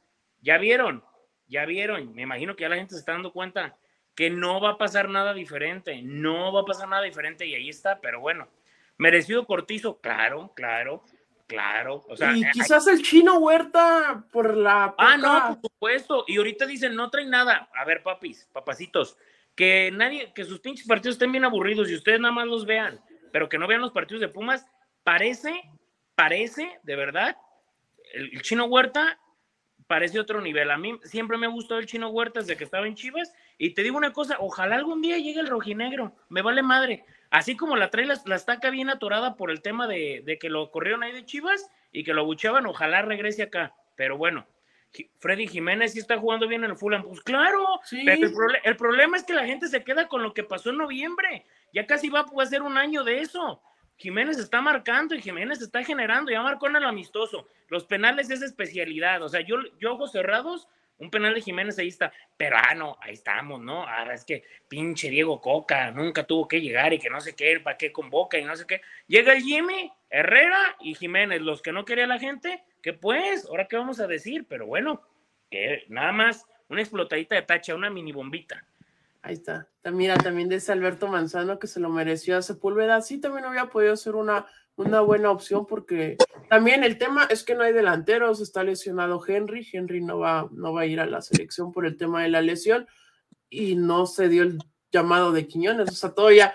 ya 0.41 0.57
vieron, 0.57 1.03
ya 1.47 1.65
vieron. 1.65 2.13
Me 2.13 2.21
imagino 2.21 2.55
que 2.55 2.61
ya 2.61 2.69
la 2.69 2.75
gente 2.75 2.93
se 2.93 2.99
está 2.99 3.13
dando 3.13 3.33
cuenta 3.33 3.75
que 4.15 4.29
no 4.29 4.61
va 4.61 4.71
a 4.71 4.77
pasar 4.77 5.09
nada 5.09 5.33
diferente. 5.33 6.01
No 6.03 6.53
va 6.53 6.61
a 6.61 6.65
pasar 6.65 6.87
nada 6.87 7.01
diferente 7.01 7.45
y 7.47 7.55
ahí 7.55 7.69
está. 7.69 7.99
Pero 7.99 8.19
bueno, 8.19 8.47
merecido 8.97 9.45
cortizo, 9.47 9.99
claro, 9.99 10.53
claro. 10.55 11.03
Claro, 11.51 12.05
o 12.07 12.15
sea. 12.15 12.31
Y 12.35 12.49
quizás 12.51 12.87
el 12.87 13.01
chino 13.01 13.37
Huerta 13.37 14.23
por 14.31 14.55
la. 14.55 14.95
Ah, 14.97 15.17
no, 15.17 15.59
por 15.59 15.71
supuesto. 15.71 16.23
Y 16.27 16.37
ahorita 16.37 16.65
dicen, 16.65 16.95
no 16.95 17.09
traen 17.09 17.29
nada. 17.29 17.69
A 17.73 17.83
ver, 17.83 18.01
papis, 18.03 18.47
papacitos, 18.53 19.17
que 19.53 19.91
nadie, 19.91 20.31
que 20.33 20.45
sus 20.45 20.61
pinches 20.61 20.87
partidos 20.87 21.15
estén 21.15 21.31
bien 21.31 21.43
aburridos 21.43 21.89
y 21.89 21.95
ustedes 21.95 22.21
nada 22.21 22.33
más 22.33 22.47
los 22.47 22.65
vean, 22.65 23.01
pero 23.33 23.49
que 23.49 23.57
no 23.57 23.67
vean 23.67 23.81
los 23.81 23.91
partidos 23.91 24.21
de 24.21 24.29
Pumas. 24.29 24.65
Parece, 25.03 25.61
parece, 26.15 26.79
de 26.83 26.95
verdad, 26.95 27.35
el, 28.13 28.41
chino 28.41 28.65
Huerta 28.65 29.19
parece 29.87 30.21
otro 30.21 30.39
nivel. 30.39 30.71
A 30.71 30.77
mí 30.77 30.97
siempre 31.03 31.37
me 31.37 31.47
ha 31.47 31.49
gustado 31.49 31.81
el 31.81 31.85
chino 31.85 32.11
Huerta 32.11 32.39
desde 32.39 32.55
que 32.55 32.63
estaba 32.63 32.87
en 32.87 32.95
Chivas. 32.95 33.33
Y 33.57 33.71
te 33.71 33.83
digo 33.83 33.97
una 33.97 34.13
cosa, 34.13 34.37
ojalá 34.39 34.75
algún 34.75 35.01
día 35.01 35.17
llegue 35.17 35.41
el 35.41 35.47
rojinegro. 35.47 36.15
Me 36.29 36.41
vale 36.41 36.63
madre. 36.63 37.03
Así 37.31 37.55
como 37.55 37.77
la 37.77 37.89
trae 37.89 38.05
la, 38.05 38.35
estaca 38.35 38.69
bien 38.69 38.89
atorada 38.89 39.35
por 39.35 39.51
el 39.51 39.61
tema 39.61 39.87
de, 39.87 40.37
que 40.39 40.49
lo 40.49 40.69
corrieron 40.69 41.01
ahí 41.01 41.13
de 41.13 41.25
Chivas 41.25 41.71
y 41.93 42.03
que 42.03 42.13
lo 42.13 42.21
abucheaban, 42.21 42.65
ojalá 42.65 43.01
regrese 43.03 43.41
acá. 43.41 43.73
Pero 43.95 44.17
bueno, 44.17 44.45
Freddy 45.19 45.47
Jiménez 45.47 45.93
sí 45.93 45.99
está 45.99 46.17
jugando 46.17 46.45
bien 46.45 46.65
en 46.65 46.71
el 46.71 46.75
Fulham. 46.75 47.03
Pues 47.03 47.21
claro, 47.21 47.79
pero 47.89 48.47
el, 48.65 48.75
problema 48.75 49.15
es 49.15 49.23
que 49.23 49.33
la 49.33 49.45
gente 49.45 49.69
se 49.69 49.81
queda 49.81 50.09
con 50.09 50.23
lo 50.23 50.33
que 50.33 50.43
pasó 50.43 50.71
en 50.71 50.77
noviembre. 50.77 51.45
Ya 51.73 51.87
casi 51.87 52.09
va 52.09 52.25
a 52.37 52.45
ser 52.45 52.63
un 52.63 52.77
año 52.77 53.05
de 53.05 53.21
eso. 53.21 53.61
Jiménez 53.95 54.37
está 54.37 54.61
marcando 54.61 55.15
y 55.15 55.21
Jiménez 55.21 55.61
está 55.61 55.85
generando, 55.85 56.31
ya 56.31 56.41
marcó 56.41 56.67
en 56.67 56.75
el 56.75 56.83
amistoso. 56.83 57.47
Los 57.69 57.85
penales 57.85 58.29
es 58.29 58.41
especialidad. 58.41 59.23
O 59.23 59.29
sea, 59.29 59.39
yo, 59.39 59.55
yo 59.79 59.93
ojos 59.93 60.11
cerrados 60.11 60.67
un 61.01 61.09
penal 61.09 61.33
de 61.33 61.41
Jiménez 61.41 61.79
ahí 61.79 61.87
está, 61.87 62.13
pero 62.37 62.57
ah, 62.57 62.75
no, 62.75 62.95
ahí 63.01 63.13
estamos, 63.13 63.59
¿no? 63.59 63.87
Ahora 63.87 64.13
es 64.13 64.23
que 64.23 64.43
pinche 64.67 65.09
Diego 65.09 65.41
Coca 65.41 65.89
nunca 65.89 66.25
tuvo 66.25 66.47
que 66.47 66.61
llegar 66.61 66.93
y 66.93 66.99
que 66.99 67.09
no 67.09 67.19
sé 67.19 67.35
qué, 67.35 67.59
para 67.59 67.75
qué 67.75 67.91
convoca 67.91 68.37
y 68.37 68.45
no 68.45 68.55
sé 68.55 68.67
qué. 68.67 68.81
Llega 69.07 69.33
el 69.33 69.41
Jimmy, 69.41 69.91
Herrera 70.11 70.77
y 70.79 70.93
Jiménez, 70.93 71.41
los 71.41 71.63
que 71.63 71.71
no 71.71 71.85
quería 71.85 72.05
la 72.05 72.19
gente, 72.19 72.63
que 72.83 72.93
pues, 72.93 73.47
ahora 73.47 73.67
qué 73.67 73.77
vamos 73.77 73.99
a 73.99 74.05
decir, 74.05 74.45
pero 74.47 74.67
bueno, 74.67 75.01
que 75.49 75.85
nada 75.89 76.11
más 76.11 76.45
una 76.69 76.81
explotadita 76.81 77.33
de 77.33 77.41
tacha, 77.41 77.73
una 77.73 77.89
mini 77.89 78.11
bombita. 78.11 78.63
Ahí 79.23 79.33
está. 79.33 79.67
Mira, 79.91 80.15
también 80.17 80.49
dice 80.49 80.71
Alberto 80.71 81.07
Manzano 81.07 81.57
que 81.57 81.67
se 81.67 81.79
lo 81.79 81.89
mereció 81.89 82.37
a 82.37 82.41
Sepúlveda. 82.43 83.01
Sí, 83.01 83.19
también 83.19 83.45
había 83.45 83.65
podido 83.65 83.97
ser 83.97 84.15
una 84.15 84.45
una 84.75 85.01
buena 85.01 85.31
opción 85.31 85.65
porque 85.65 86.17
también 86.49 86.83
el 86.83 86.97
tema 86.97 87.25
es 87.25 87.43
que 87.43 87.55
no 87.55 87.63
hay 87.63 87.73
delanteros, 87.73 88.41
está 88.41 88.63
lesionado 88.63 89.21
Henry, 89.25 89.67
Henry 89.71 90.01
no 90.01 90.19
va, 90.19 90.49
no 90.51 90.73
va 90.73 90.81
a 90.81 90.85
ir 90.85 90.99
a 90.99 91.05
la 91.05 91.21
selección 91.21 91.71
por 91.71 91.85
el 91.85 91.97
tema 91.97 92.23
de 92.23 92.29
la 92.29 92.41
lesión 92.41 92.87
y 93.49 93.75
no 93.75 94.05
se 94.05 94.29
dio 94.29 94.43
el 94.43 94.59
llamado 94.91 95.31
de 95.31 95.47
Quiñones, 95.47 95.89
o 95.89 95.93
sea, 95.93 96.13
todavía 96.13 96.53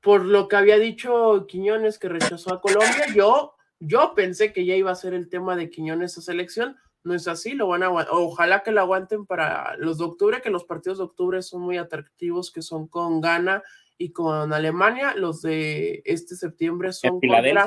por 0.00 0.24
lo 0.24 0.48
que 0.48 0.56
había 0.56 0.78
dicho 0.78 1.46
Quiñones 1.48 1.98
que 1.98 2.08
rechazó 2.08 2.54
a 2.54 2.60
Colombia, 2.60 3.06
yo, 3.14 3.54
yo 3.80 4.14
pensé 4.14 4.52
que 4.52 4.64
ya 4.64 4.76
iba 4.76 4.90
a 4.90 4.94
ser 4.94 5.14
el 5.14 5.28
tema 5.28 5.56
de 5.56 5.68
Quiñones 5.68 6.16
a 6.16 6.20
selección, 6.20 6.76
no 7.02 7.14
es 7.14 7.28
así, 7.28 7.54
lo 7.54 7.68
van 7.68 7.82
a 7.82 7.90
ojalá 7.90 8.62
que 8.62 8.72
lo 8.72 8.80
aguanten 8.80 9.26
para 9.26 9.76
los 9.78 9.98
de 9.98 10.04
octubre, 10.04 10.42
que 10.42 10.50
los 10.50 10.64
partidos 10.64 10.98
de 10.98 11.04
octubre 11.04 11.42
son 11.42 11.62
muy 11.62 11.76
atractivos, 11.78 12.50
que 12.50 12.62
son 12.62 12.88
con 12.88 13.20
Ghana 13.20 13.62
y 13.98 14.10
con 14.10 14.52
Alemania. 14.52 15.14
Los 15.14 15.42
de 15.42 16.02
este 16.04 16.36
septiembre 16.36 16.92
son 16.92 17.20
contra. 17.20 17.66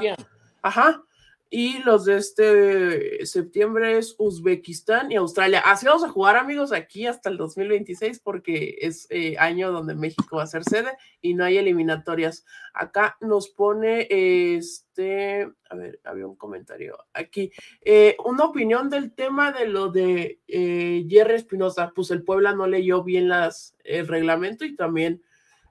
Ajá. 0.62 1.04
Y 1.52 1.80
los 1.80 2.06
de 2.06 2.18
este 2.18 3.26
septiembre 3.26 3.98
es 3.98 4.14
Uzbekistán 4.20 5.12
y 5.12 5.16
Australia. 5.16 5.62
Así 5.66 5.88
vamos 5.88 6.04
a 6.04 6.10
jugar, 6.10 6.36
amigos, 6.36 6.72
aquí 6.72 7.08
hasta 7.08 7.32
el 7.32 7.38
2026 7.38 8.20
porque 8.20 8.78
es 8.82 9.08
eh, 9.10 9.36
año 9.40 9.72
donde 9.72 9.96
México 9.96 10.38
va 10.38 10.44
a 10.44 10.48
ser 10.48 10.64
sede 10.64 10.92
y 11.22 11.34
no 11.34 11.44
hay 11.44 11.58
eliminatorias. 11.58 12.46
Acá 12.72 13.18
nos 13.20 13.50
pone 13.50 14.08
este, 14.12 15.50
a 15.72 15.76
ver, 15.76 16.00
había 16.04 16.28
un 16.28 16.36
comentario 16.36 17.00
aquí. 17.14 17.52
Eh, 17.82 18.16
una 18.24 18.44
opinión 18.44 18.92
del 18.92 19.16
tema 19.16 19.52
de 19.52 19.66
lo 19.66 19.90
de 19.90 20.42
eh, 20.48 21.08
Jerry 21.10 21.34
Espinosa. 21.34 21.94
Pues 21.96 22.12
el 22.12 22.22
Puebla 22.22 22.54
no 22.54 22.68
leyó 22.68 23.04
bien 23.04 23.28
las, 23.28 23.76
el 23.84 24.08
reglamento 24.08 24.66
y 24.66 24.76
también 24.76 25.24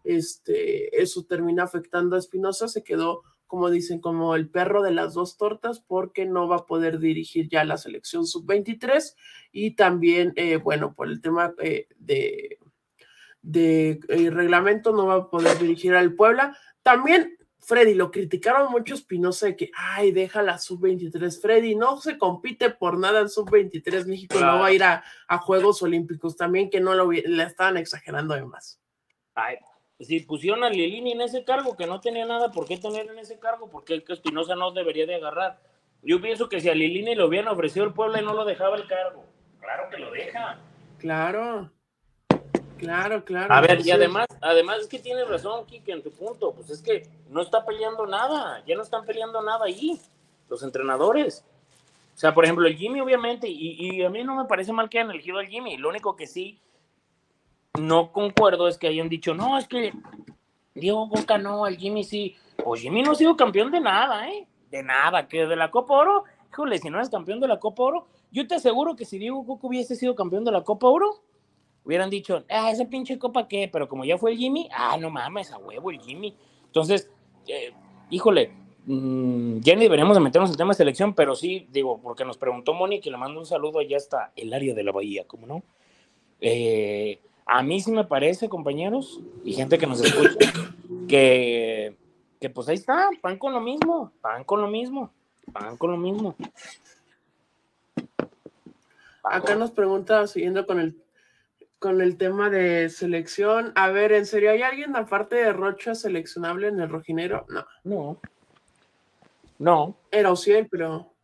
este, 0.09 1.03
eso 1.03 1.25
termina 1.25 1.65
afectando 1.65 2.17
a 2.17 2.19
Espinosa, 2.19 2.69
se 2.69 2.83
quedó, 2.83 3.23
como 3.47 3.71
dicen, 3.71 4.01
como 4.01 4.35
el 4.35 4.49
perro 4.49 4.83
de 4.83 4.93
las 4.93 5.15
dos 5.15 5.37
tortas, 5.37 5.81
porque 5.81 6.27
no 6.27 6.49
va 6.49 6.57
a 6.57 6.67
poder 6.67 6.99
dirigir 6.99 7.49
ya 7.49 7.65
la 7.65 7.77
selección 7.77 8.27
sub-23 8.27 9.15
y 9.53 9.77
también, 9.77 10.33
eh, 10.37 10.57
bueno, 10.57 10.95
por 10.95 11.09
el 11.09 11.21
tema 11.21 11.55
eh, 11.63 11.89
de, 11.99 12.59
de 13.43 14.01
eh, 14.09 14.31
reglamento 14.31 14.93
no 14.93 15.07
va 15.07 15.15
a 15.15 15.31
poder 15.31 15.59
dirigir 15.59 15.95
al 15.95 16.15
Puebla. 16.15 16.57
También 16.83 17.39
Freddy, 17.69 17.93
lo 17.93 18.11
criticaron 18.11 18.71
mucho 18.71 18.95
Espinosa 18.95 19.45
de 19.45 19.57
que, 19.57 19.71
ay, 19.75 20.11
deja 20.11 20.43
la 20.43 20.57
sub-23. 20.57 21.39
Freddy, 21.39 21.75
no 21.75 22.01
se 22.01 22.17
compite 22.17 22.71
por 22.71 22.99
nada 22.99 23.21
en 23.21 23.29
sub-23. 23.29 24.07
México 24.07 24.41
no 24.41 24.61
va 24.61 24.67
a 24.69 24.73
ir 24.73 24.83
a, 24.83 25.03
Juegos 25.41 25.83
Olímpicos. 25.83 26.35
También 26.35 26.71
que 26.71 26.81
no 26.81 26.95
lo 26.95 27.11
le 27.11 27.43
estaban 27.43 27.77
exagerando 27.77 28.33
además. 28.33 28.81
Ay, 29.35 29.57
si 30.05 30.21
pusieron 30.21 30.63
a 30.63 30.71
Lilini 30.71 31.13
en 31.13 31.23
ese 31.23 31.45
cargo, 31.45 31.77
que 31.77 31.87
no 31.87 32.01
tenía 32.01 32.25
nada 32.25 32.51
por 32.53 32.67
qué 32.67 32.77
tener 32.77 33.09
en 33.09 33.19
ese 33.19 33.39
cargo, 33.39 33.69
porque 33.69 33.95
el 33.95 34.05
que 34.05 34.13
Espinosa 34.13 34.55
no 34.55 34.71
debería 34.71 35.07
de 35.07 35.17
agarrar. 35.17 35.59
Yo 36.03 36.21
pienso 36.21 36.49
que 36.49 36.61
si 36.61 36.69
a 36.69 36.75
Lilini 36.75 37.17
le 37.17 37.25
hubieran 37.25 37.49
ofrecido 37.49 37.85
el 37.85 37.93
pueblo 37.93 38.19
y 38.19 38.25
no 38.25 38.33
lo 38.33 38.45
dejaba 38.45 38.77
el 38.77 38.87
cargo. 38.87 39.25
Claro 39.61 39.91
que 39.91 39.99
lo 39.99 40.11
deja. 40.13 40.59
Claro. 40.99 41.71
Claro, 42.79 43.25
claro. 43.25 43.53
A 43.53 43.61
ver, 43.61 43.85
y 43.85 43.91
además, 43.91 44.29
además 44.41 44.79
es 44.83 44.87
que 44.87 45.01
tienes 45.01 45.27
razón, 45.29 45.67
Kike, 45.67 45.91
en 45.91 46.03
tu 46.03 46.13
punto. 46.13 46.53
Pues 46.53 46.71
es 46.71 46.81
que 46.81 47.09
no 47.29 47.43
está 47.43 47.67
peleando 47.67 48.07
nada. 48.07 48.63
Ya 48.67 48.77
no 48.77 48.83
están 48.83 49.05
peleando 49.05 49.43
nada 49.43 49.65
ahí. 49.65 50.01
Los 50.49 50.63
entrenadores. 50.63 51.45
O 52.15 52.19
sea, 52.19 52.33
por 52.33 52.45
ejemplo, 52.45 52.69
el 52.69 52.77
Jimmy, 52.77 53.01
obviamente, 53.01 53.49
y, 53.49 53.97
y 53.97 54.05
a 54.05 54.11
mí 54.11 54.23
no 54.23 54.37
me 54.37 54.45
parece 54.45 54.73
mal 54.73 54.89
que 54.89 55.01
hayan 55.01 55.11
elegido 55.11 55.39
al 55.39 55.49
Jimmy. 55.49 55.77
Lo 55.77 55.89
único 55.89 56.15
que 56.15 56.29
sí 56.29 56.61
no 57.79 58.13
concuerdo 58.13 58.69
es 58.69 58.79
que 58.79 58.89
hayan 58.89 59.09
dicho, 59.09 59.35
no, 59.35 59.59
es 59.59 59.69
que 59.69 59.93
Diego 60.75 61.09
Coca 61.09 61.39
no, 61.39 61.67
el 61.67 61.77
Jimmy 61.77 62.05
sí. 62.05 62.37
Pues 62.63 62.81
Jimmy 62.81 63.03
no 63.03 63.13
ha 63.13 63.15
sido 63.15 63.37
campeón 63.37 63.71
de 63.71 63.81
nada, 63.81 64.29
¿eh? 64.29 64.47
De 64.71 64.83
nada, 64.83 65.29
que 65.29 65.47
de 65.47 65.57
la 65.57 65.71
Copa 65.71 65.95
Oro, 65.95 66.25
híjole, 66.51 66.79
si 66.79 66.91
no 66.91 67.01
es 67.01 67.09
campeón 67.09 67.41
de 67.41 67.49
la 67.49 67.59
Copa 67.59 67.83
Oro, 67.83 68.07
yo 68.31 68.47
te 68.47 68.57
aseguro 68.57 68.97
que 68.97 69.05
si 69.05 69.19
Diego 69.19 69.47
Coca 69.47 69.67
hubiese 69.67 69.95
sido 69.95 70.15
campeón 70.15 70.45
de 70.45 70.53
la 70.53 70.63
Copa 70.63 70.89
Oro, 70.89 71.23
hubieran 71.85 72.11
dicho, 72.11 72.45
ah, 72.51 72.71
esa 72.71 72.85
pinche 72.87 73.19
Copa 73.19 73.49
qué, 73.49 73.69
pero 73.73 73.89
como 73.89 74.05
ya 74.05 74.19
fue 74.19 74.33
el 74.33 74.39
Jimmy, 74.39 74.69
ah, 74.73 74.97
no 74.99 75.11
mames, 75.11 75.53
a 75.53 75.59
huevo 75.59 75.91
el 75.91 76.01
Jimmy. 76.01 76.35
Entonces, 76.67 77.11
eh, 77.47 77.73
híjole, 78.11 78.53
mmm, 78.85 79.61
ya 79.61 79.75
ni 79.75 79.83
deberíamos 79.83 80.17
de 80.17 80.21
meternos 80.21 80.51
en 80.51 80.55
el 80.55 80.59
tema 80.59 80.73
de 80.73 80.77
selección, 80.77 81.15
pero 81.15 81.35
sí, 81.35 81.67
digo, 81.71 81.99
porque 82.03 82.25
nos 82.25 82.37
preguntó 82.37 82.75
Moni, 82.75 83.01
que 83.01 83.11
le 83.11 83.17
mando 83.17 83.41
un 83.41 83.47
saludo 83.47 83.79
allá 83.79 83.97
hasta 83.97 84.33
el 84.37 84.53
área 84.53 84.75
de 84.75 84.85
la 84.85 84.93
Bahía, 84.93 85.27
¿cómo 85.27 85.47
no? 85.47 85.63
Eh, 86.41 87.21
a 87.49 87.63
mí 87.63 87.81
sí 87.81 87.91
me 87.91 88.05
parece, 88.05 88.49
compañeros, 88.49 89.21
y 89.43 89.55
gente 89.55 89.79
que 89.79 89.87
nos 89.87 90.03
escucha, 90.05 90.51
que, 91.09 91.97
que 92.39 92.51
pues 92.51 92.69
ahí 92.69 92.75
está, 92.77 93.09
van 93.23 93.39
con 93.39 93.55
lo 93.55 93.61
mismo, 93.61 94.13
van 94.23 94.45
con 94.45 94.61
lo 94.61 94.69
mismo, 94.69 95.11
van 95.47 95.79
con 95.79 95.91
lo 95.93 95.97
mismo. 95.97 96.37
Acá 99.25 99.55
nos 99.57 99.71
pregunta, 99.71 100.27
siguiendo 100.27 100.67
con 100.67 100.79
el, 100.79 101.03
con 101.79 102.03
el 102.03 102.19
tema 102.19 102.51
de 102.51 102.91
selección, 102.91 103.73
a 103.77 103.89
ver, 103.89 104.13
¿en 104.13 104.27
serio 104.27 104.51
hay 104.51 104.61
alguien 104.61 104.95
aparte 104.95 105.37
de 105.37 105.53
Rocha 105.53 105.95
seleccionable 105.95 106.69
en 106.69 106.81
el 106.81 106.91
rojinero? 106.91 107.47
No. 107.49 107.67
No. 107.85 108.21
No. 109.59 109.97
Era 110.11 110.33
Ociel, 110.33 110.69
pero 110.71 111.15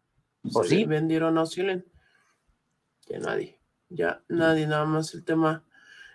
Pues 0.52 0.70
sí. 0.70 0.86
vendieron 0.86 1.36
a 1.36 1.42
Ociel. 1.42 1.84
Ya 3.08 3.18
nadie, 3.18 3.58
ya 3.90 4.22
nadie, 4.28 4.66
nada 4.66 4.86
más 4.86 5.12
el 5.12 5.22
tema 5.24 5.62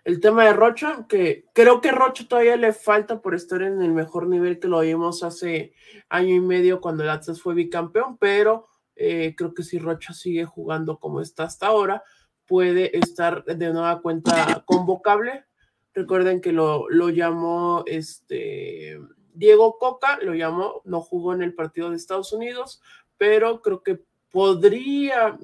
el 0.10 0.20
tema 0.20 0.44
de 0.46 0.54
Rocha, 0.54 1.06
que 1.08 1.46
creo 1.54 1.82
que 1.82 1.92
Rocha 1.92 2.28
todavía 2.28 2.58
le 2.58 2.74
falta 2.74 3.22
por 3.22 3.36
estar 3.36 3.62
en 3.62 3.80
el 3.84 3.92
mejor 3.92 4.26
nivel 4.26 4.60
que 4.60 4.68
lo 4.68 4.80
vimos 4.80 5.22
hace 5.22 5.76
año 6.10 6.34
y 6.34 6.40
medio 6.40 6.82
cuando 6.82 7.04
el 7.04 7.12
Atlas 7.12 7.40
fue 7.40 7.54
bicampeón, 7.54 8.18
pero 8.18 8.68
eh, 8.96 9.36
creo 9.38 9.54
que 9.54 9.62
si 9.62 9.78
Rocha 9.78 10.14
sigue 10.14 10.46
jugando 10.46 10.98
como 10.98 11.22
está 11.22 11.44
hasta 11.44 11.68
ahora, 11.68 12.02
puede 12.48 12.98
estar 12.98 13.46
de 13.46 13.72
nueva 13.72 14.02
cuenta 14.02 14.64
convocable. 14.66 15.46
Recuerden 15.94 16.42
que 16.42 16.54
lo, 16.54 16.90
lo 16.90 17.10
llamó 17.10 17.84
este 17.86 19.00
Diego 19.36 19.78
Coca, 19.78 20.18
lo 20.24 20.34
llamó, 20.34 20.82
no 20.86 21.02
jugó 21.02 21.36
en 21.36 21.44
el 21.44 21.54
partido 21.54 21.92
de 21.92 21.98
Estados 21.98 22.34
Unidos, 22.34 22.82
pero 23.16 23.62
creo 23.62 23.84
que 23.84 24.02
podría 24.32 25.38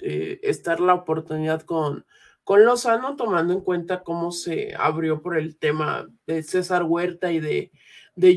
eh, 0.00 0.38
estar 0.42 0.80
la 0.80 0.92
oportunidad 0.92 1.62
con, 1.62 2.04
con 2.46 2.64
Lozano, 2.64 3.16
tomando 3.16 3.52
en 3.52 3.60
cuenta 3.60 4.04
cómo 4.04 4.30
se 4.30 4.72
abrió 4.78 5.20
por 5.20 5.36
el 5.36 5.58
tema 5.58 6.08
de 6.28 6.44
César 6.44 6.84
Huerta 6.84 7.32
y 7.32 7.40
de, 7.40 7.72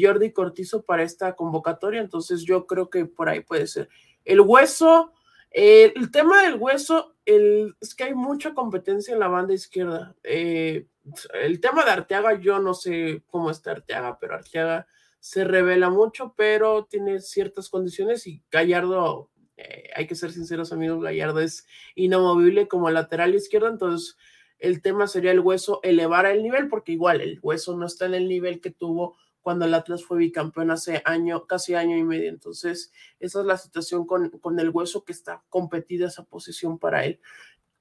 Jordi 0.01 0.34
Cortizo 0.34 0.82
para 0.82 1.03
esta 1.03 1.36
convocatoria. 1.36 2.01
Entonces 2.01 2.41
yo 2.41 2.66
creo 2.66 2.89
que 2.89 3.05
por 3.05 3.30
ahí 3.30 3.41
puede 3.41 3.68
ser. 3.68 3.88
El 4.26 4.41
hueso, 4.41 5.14
eh, 5.51 5.93
el 5.95 6.10
tema 6.10 6.41
del 6.41 6.55
hueso, 6.55 7.18
es 7.24 7.93
que 7.93 8.05
hay 8.05 8.16
mucha 8.16 8.55
competencia 8.55 9.14
en 9.14 9.20
la 9.20 9.28
banda 9.28 9.53
izquierda. 9.53 10.16
Eh, 10.24 10.88
el 11.43 11.60
tema 11.60 11.86
de 11.86 11.91
Arteaga, 11.91 12.39
yo 12.39 12.57
no 12.57 12.74
sé 12.74 13.22
cómo 13.28 13.51
está 13.51 13.74
Arteaga, 13.74 14.18
pero 14.20 14.34
Arteaga 14.34 14.88
se 15.20 15.43
revela 15.43 15.91
mucho, 15.91 16.34
pero 16.36 16.86
tiene 16.86 17.22
ciertas 17.22 17.70
condiciones 17.70 18.26
y 18.26 18.41
Gallardo 18.49 19.30
eh, 19.60 19.89
hay 19.93 20.07
que 20.07 20.16
ser 20.16 20.32
sinceros, 20.32 20.72
amigos, 20.72 21.03
Gallardo 21.03 21.41
es 21.41 21.68
inamovible 21.95 22.70
como 22.70 22.89
lateral 22.89 23.36
izquierdo, 23.36 23.68
entonces 23.68 24.18
el 24.57 24.82
tema 24.82 25.07
sería 25.07 25.32
el 25.32 25.41
hueso 25.41 25.82
elevar 25.84 26.26
el 26.26 26.43
nivel, 26.43 26.70
porque 26.70 26.93
igual 26.93 27.20
el 27.20 27.39
hueso 27.41 27.78
no 27.78 27.86
está 27.86 28.05
en 28.05 28.14
el 28.14 28.30
nivel 28.30 28.62
que 28.62 28.72
tuvo 28.72 29.18
cuando 29.41 29.66
el 29.66 29.74
Atlas 29.74 30.03
fue 30.03 30.18
bicampeón 30.18 30.72
hace 30.72 31.01
año, 31.03 31.45
casi 31.45 31.74
año 31.74 31.97
y 31.97 32.03
medio. 32.03 32.30
Entonces, 32.30 32.93
esa 33.20 33.39
es 33.41 33.45
la 33.45 33.57
situación 33.57 34.05
con, 34.05 34.30
con 34.30 34.60
el 34.60 34.70
hueso 34.70 35.03
que 35.03 35.12
está 35.12 35.43
competida 35.49 36.07
esa 36.07 36.24
posición 36.24 36.78
para 36.78 37.05
él. 37.05 37.20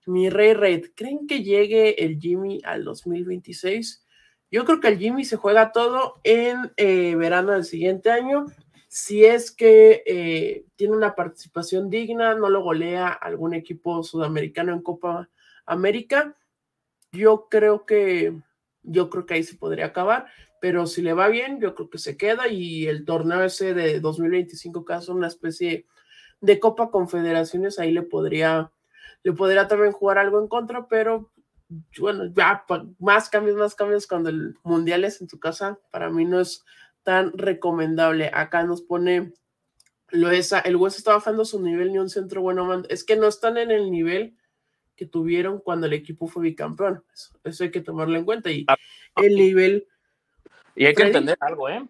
Mi 0.06 0.30
rey 0.30 0.54
Red, 0.54 0.92
¿creen 0.94 1.26
que 1.26 1.42
llegue 1.42 2.04
el 2.04 2.18
Jimmy 2.18 2.60
al 2.64 2.84
2026? 2.84 4.04
Yo 4.50 4.64
creo 4.64 4.80
que 4.80 4.88
el 4.88 4.98
Jimmy 4.98 5.24
se 5.24 5.36
juega 5.36 5.72
todo 5.72 6.20
en 6.24 6.72
eh, 6.76 7.14
verano 7.16 7.52
del 7.52 7.64
siguiente 7.64 8.10
año 8.10 8.46
si 8.88 9.24
es 9.24 9.52
que 9.52 10.02
eh, 10.06 10.64
tiene 10.76 10.96
una 10.96 11.14
participación 11.14 11.90
digna, 11.90 12.34
no 12.34 12.48
lo 12.48 12.62
golea 12.62 13.08
algún 13.08 13.54
equipo 13.54 14.02
sudamericano 14.02 14.72
en 14.72 14.82
Copa 14.82 15.28
América, 15.66 16.36
yo 17.12 17.48
creo 17.50 17.86
que 17.86 18.34
yo 18.82 19.10
creo 19.10 19.26
que 19.26 19.34
ahí 19.34 19.44
se 19.44 19.56
podría 19.56 19.86
acabar, 19.86 20.26
pero 20.60 20.86
si 20.86 21.02
le 21.02 21.12
va 21.12 21.28
bien, 21.28 21.60
yo 21.60 21.74
creo 21.74 21.90
que 21.90 21.98
se 21.98 22.16
queda 22.16 22.48
y 22.48 22.86
el 22.86 23.04
torneo 23.04 23.44
ese 23.44 23.74
de 23.74 24.00
2025 24.00 24.84
caso 24.84 25.14
una 25.14 25.26
especie 25.26 25.86
de 26.40 26.58
Copa 26.58 26.90
Confederaciones 26.90 27.78
ahí 27.78 27.92
le 27.92 28.02
podría 28.02 28.72
le 29.22 29.32
podría 29.32 29.68
también 29.68 29.92
jugar 29.92 30.18
algo 30.18 30.40
en 30.40 30.48
contra, 30.48 30.86
pero 30.88 31.30
bueno, 31.98 32.32
ya 32.34 32.64
más 32.98 33.28
cambios, 33.28 33.56
más 33.56 33.74
cambios 33.74 34.06
cuando 34.06 34.30
el 34.30 34.56
mundial 34.62 35.04
es 35.04 35.20
en 35.20 35.28
tu 35.28 35.38
casa, 35.38 35.78
para 35.90 36.08
mí 36.08 36.24
no 36.24 36.40
es 36.40 36.64
tan 37.08 37.32
recomendable. 37.32 38.30
Acá 38.34 38.64
nos 38.64 38.82
pone 38.82 39.32
Loesa, 40.10 40.60
el 40.60 40.76
hueso 40.76 40.98
está 40.98 41.14
bajando 41.14 41.46
su 41.46 41.58
nivel 41.58 41.90
ni 41.90 41.96
un 41.96 42.10
centro 42.10 42.42
bueno. 42.42 42.82
Es 42.90 43.02
que 43.02 43.16
no 43.16 43.28
están 43.28 43.56
en 43.56 43.70
el 43.70 43.90
nivel 43.90 44.36
que 44.94 45.06
tuvieron 45.06 45.58
cuando 45.58 45.86
el 45.86 45.94
equipo 45.94 46.26
fue 46.26 46.42
bicampeón. 46.42 47.02
Eso, 47.44 47.64
hay 47.64 47.70
que 47.70 47.80
tomarlo 47.80 48.18
en 48.18 48.26
cuenta. 48.26 48.50
Y 48.50 48.66
el 49.16 49.36
nivel. 49.36 49.88
Y 50.76 50.84
hay 50.84 50.94
que 50.94 51.04
entender 51.04 51.38
algo, 51.40 51.70
¿eh? 51.70 51.82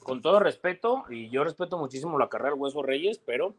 Con 0.00 0.20
todo 0.20 0.40
respeto, 0.40 1.04
y 1.08 1.30
yo 1.30 1.44
respeto 1.44 1.78
muchísimo 1.78 2.18
la 2.18 2.28
carrera 2.28 2.50
del 2.50 2.58
Hueso 2.58 2.82
Reyes, 2.82 3.22
pero 3.24 3.54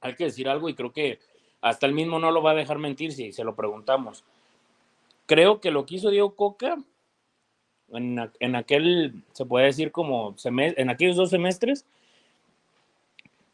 hay 0.00 0.14
que 0.14 0.24
decir 0.24 0.48
algo 0.48 0.70
y 0.70 0.74
creo 0.74 0.90
que 0.90 1.18
hasta 1.60 1.84
el 1.84 1.92
mismo 1.92 2.18
no 2.18 2.30
lo 2.30 2.42
va 2.42 2.52
a 2.52 2.54
dejar 2.54 2.78
mentir 2.78 3.12
si 3.12 3.30
se 3.32 3.44
lo 3.44 3.54
preguntamos. 3.54 4.24
Creo 5.26 5.60
que 5.60 5.70
lo 5.70 5.84
que 5.84 5.96
hizo 5.96 6.08
Diego 6.08 6.34
Coca 6.34 6.78
en, 7.92 8.54
aquel, 8.56 9.22
se 9.32 9.44
puede 9.44 9.66
decir 9.66 9.92
como 9.92 10.34
en 10.44 10.90
aquellos 10.90 11.16
dos 11.16 11.30
semestres, 11.30 11.86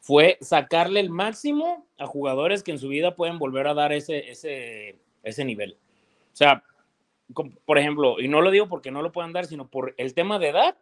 fue 0.00 0.38
sacarle 0.40 1.00
el 1.00 1.10
máximo 1.10 1.84
a 1.98 2.06
jugadores 2.06 2.62
que 2.62 2.70
en 2.70 2.78
su 2.78 2.88
vida 2.88 3.16
pueden 3.16 3.38
volver 3.38 3.66
a 3.66 3.74
dar 3.74 3.92
ese, 3.92 4.30
ese, 4.30 4.96
ese 5.22 5.44
nivel. 5.44 5.76
O 6.32 6.36
sea, 6.36 6.62
por 7.64 7.78
ejemplo, 7.78 8.20
y 8.20 8.28
no 8.28 8.40
lo 8.40 8.50
digo 8.50 8.68
porque 8.68 8.90
no 8.90 9.02
lo 9.02 9.10
puedan 9.10 9.32
dar, 9.32 9.46
sino 9.46 9.66
por 9.66 9.94
el 9.96 10.14
tema 10.14 10.38
de 10.38 10.48
edad 10.50 10.76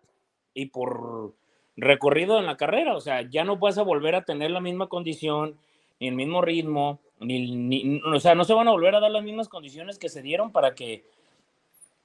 y 0.53 0.67
por 0.67 1.33
recorrido 1.77 2.39
en 2.39 2.47
la 2.47 2.57
carrera. 2.57 2.97
O 2.97 3.01
sea, 3.01 3.23
ya 3.23 3.45
no 3.45 3.57
vas 3.57 3.79
a 3.79 3.83
volver 3.83 4.15
a 4.15 4.25
tener 4.25 4.51
la 4.51 4.61
misma 4.61 4.89
condición, 4.89 5.57
ni 6.01 6.09
el 6.09 6.15
mismo 6.15 6.43
ritmo, 6.43 7.01
ni, 7.21 7.57
ni, 7.57 8.01
o 8.05 8.21
sea, 8.21 8.35
no 8.35 8.45
se 8.45 8.53
van 8.53 8.69
a 8.69 8.73
volver 8.73 8.95
a 8.95 9.01
dar 9.01 9.11
las 9.11 9.25
mismas 9.25 9.49
condiciones 9.49 9.99
que 9.99 10.09
se 10.09 10.23
dieron 10.23 10.53
para 10.53 10.75
que 10.75 11.05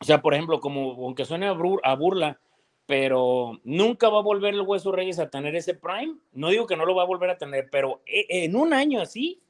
o 0.02 0.06
sea, 0.06 0.22
por 0.22 0.34
ejemplo, 0.34 0.60
como 0.60 0.92
aunque 1.06 1.26
suene 1.26 1.48
a, 1.48 1.94
burla, 1.96 2.40
pero 2.86 3.60
nunca 3.64 4.10
va 4.10 4.20
a 4.20 4.24
volver 4.24 4.54
el 4.54 4.62
Hueso 4.62 4.92
Reyes 4.92 5.20
a 5.20 5.30
tener 5.30 5.56
ese 5.56 5.74
prime. 5.74 6.16
No 6.32 6.50
digo 6.50 6.68
que 6.68 6.78
no 6.78 6.86
lo 6.86 6.96
va 6.96 7.04
a 7.04 7.08
volver 7.08 7.30
a 7.30 7.38
tener, 7.38 7.70
pero 7.70 8.02
e, 8.06 8.26
en 8.46 8.56
un 8.56 8.74
año 8.74 9.02
así, 9.02 9.42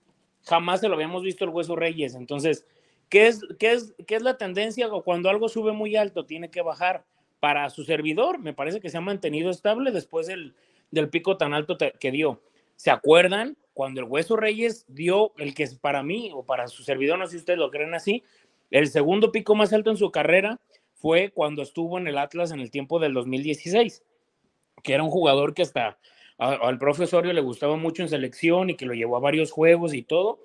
jamás 0.43 0.81
se 0.81 0.87
lo 0.87 0.95
habíamos 0.95 1.23
visto 1.23 1.45
el 1.45 1.51
Hueso 1.51 1.75
Reyes. 1.75 2.15
Entonces, 2.15 2.65
¿qué 3.09 3.27
es, 3.27 3.41
qué 3.59 3.73
es, 3.73 3.93
qué 4.07 4.15
es 4.15 4.23
la 4.23 4.37
tendencia? 4.37 4.89
Cuando 5.05 5.29
algo 5.29 5.49
sube 5.49 5.71
muy 5.71 5.95
alto, 5.95 6.25
tiene 6.25 6.49
que 6.49 6.61
bajar. 6.61 7.05
Para 7.39 7.69
su 7.69 7.85
servidor, 7.85 8.37
me 8.39 8.53
parece 8.53 8.81
que 8.81 8.89
se 8.89 8.97
ha 8.97 9.01
mantenido 9.01 9.49
estable 9.49 9.91
después 9.91 10.27
del, 10.27 10.55
del 10.91 11.07
pico 11.07 11.37
tan 11.37 11.53
alto 11.53 11.77
que 11.77 12.11
dio. 12.11 12.41
¿Se 12.75 12.91
acuerdan? 12.91 13.57
Cuando 13.73 14.01
el 14.01 14.07
Hueso 14.07 14.35
Reyes 14.35 14.85
dio 14.89 15.33
el 15.37 15.53
que 15.53 15.63
es 15.63 15.75
para 15.75 16.03
mí 16.03 16.31
o 16.33 16.43
para 16.43 16.67
su 16.67 16.83
servidor, 16.83 17.17
no 17.17 17.27
sé 17.27 17.31
si 17.31 17.37
ustedes 17.37 17.59
lo 17.59 17.71
creen 17.71 17.93
así, 17.93 18.25
el 18.71 18.87
segundo 18.87 19.31
pico 19.31 19.55
más 19.55 19.73
alto 19.73 19.89
en 19.89 19.97
su 19.97 20.11
carrera 20.11 20.59
fue 20.95 21.31
cuando 21.31 21.61
estuvo 21.61 21.97
en 21.97 22.07
el 22.07 22.17
Atlas 22.17 22.51
en 22.51 22.59
el 22.59 22.71
tiempo 22.71 22.99
del 22.99 23.13
2016, 23.13 24.03
que 24.83 24.93
era 24.93 25.03
un 25.03 25.09
jugador 25.09 25.53
que 25.53 25.61
hasta 25.61 25.97
al 26.39 26.77
profesorio 26.77 27.33
le 27.33 27.41
gustaba 27.41 27.75
mucho 27.75 28.01
en 28.01 28.09
selección 28.09 28.69
y 28.69 28.75
que 28.75 28.85
lo 28.85 28.93
llevó 28.93 29.17
a 29.17 29.21
varios 29.21 29.51
juegos 29.51 29.93
y 29.93 30.03
todo. 30.03 30.39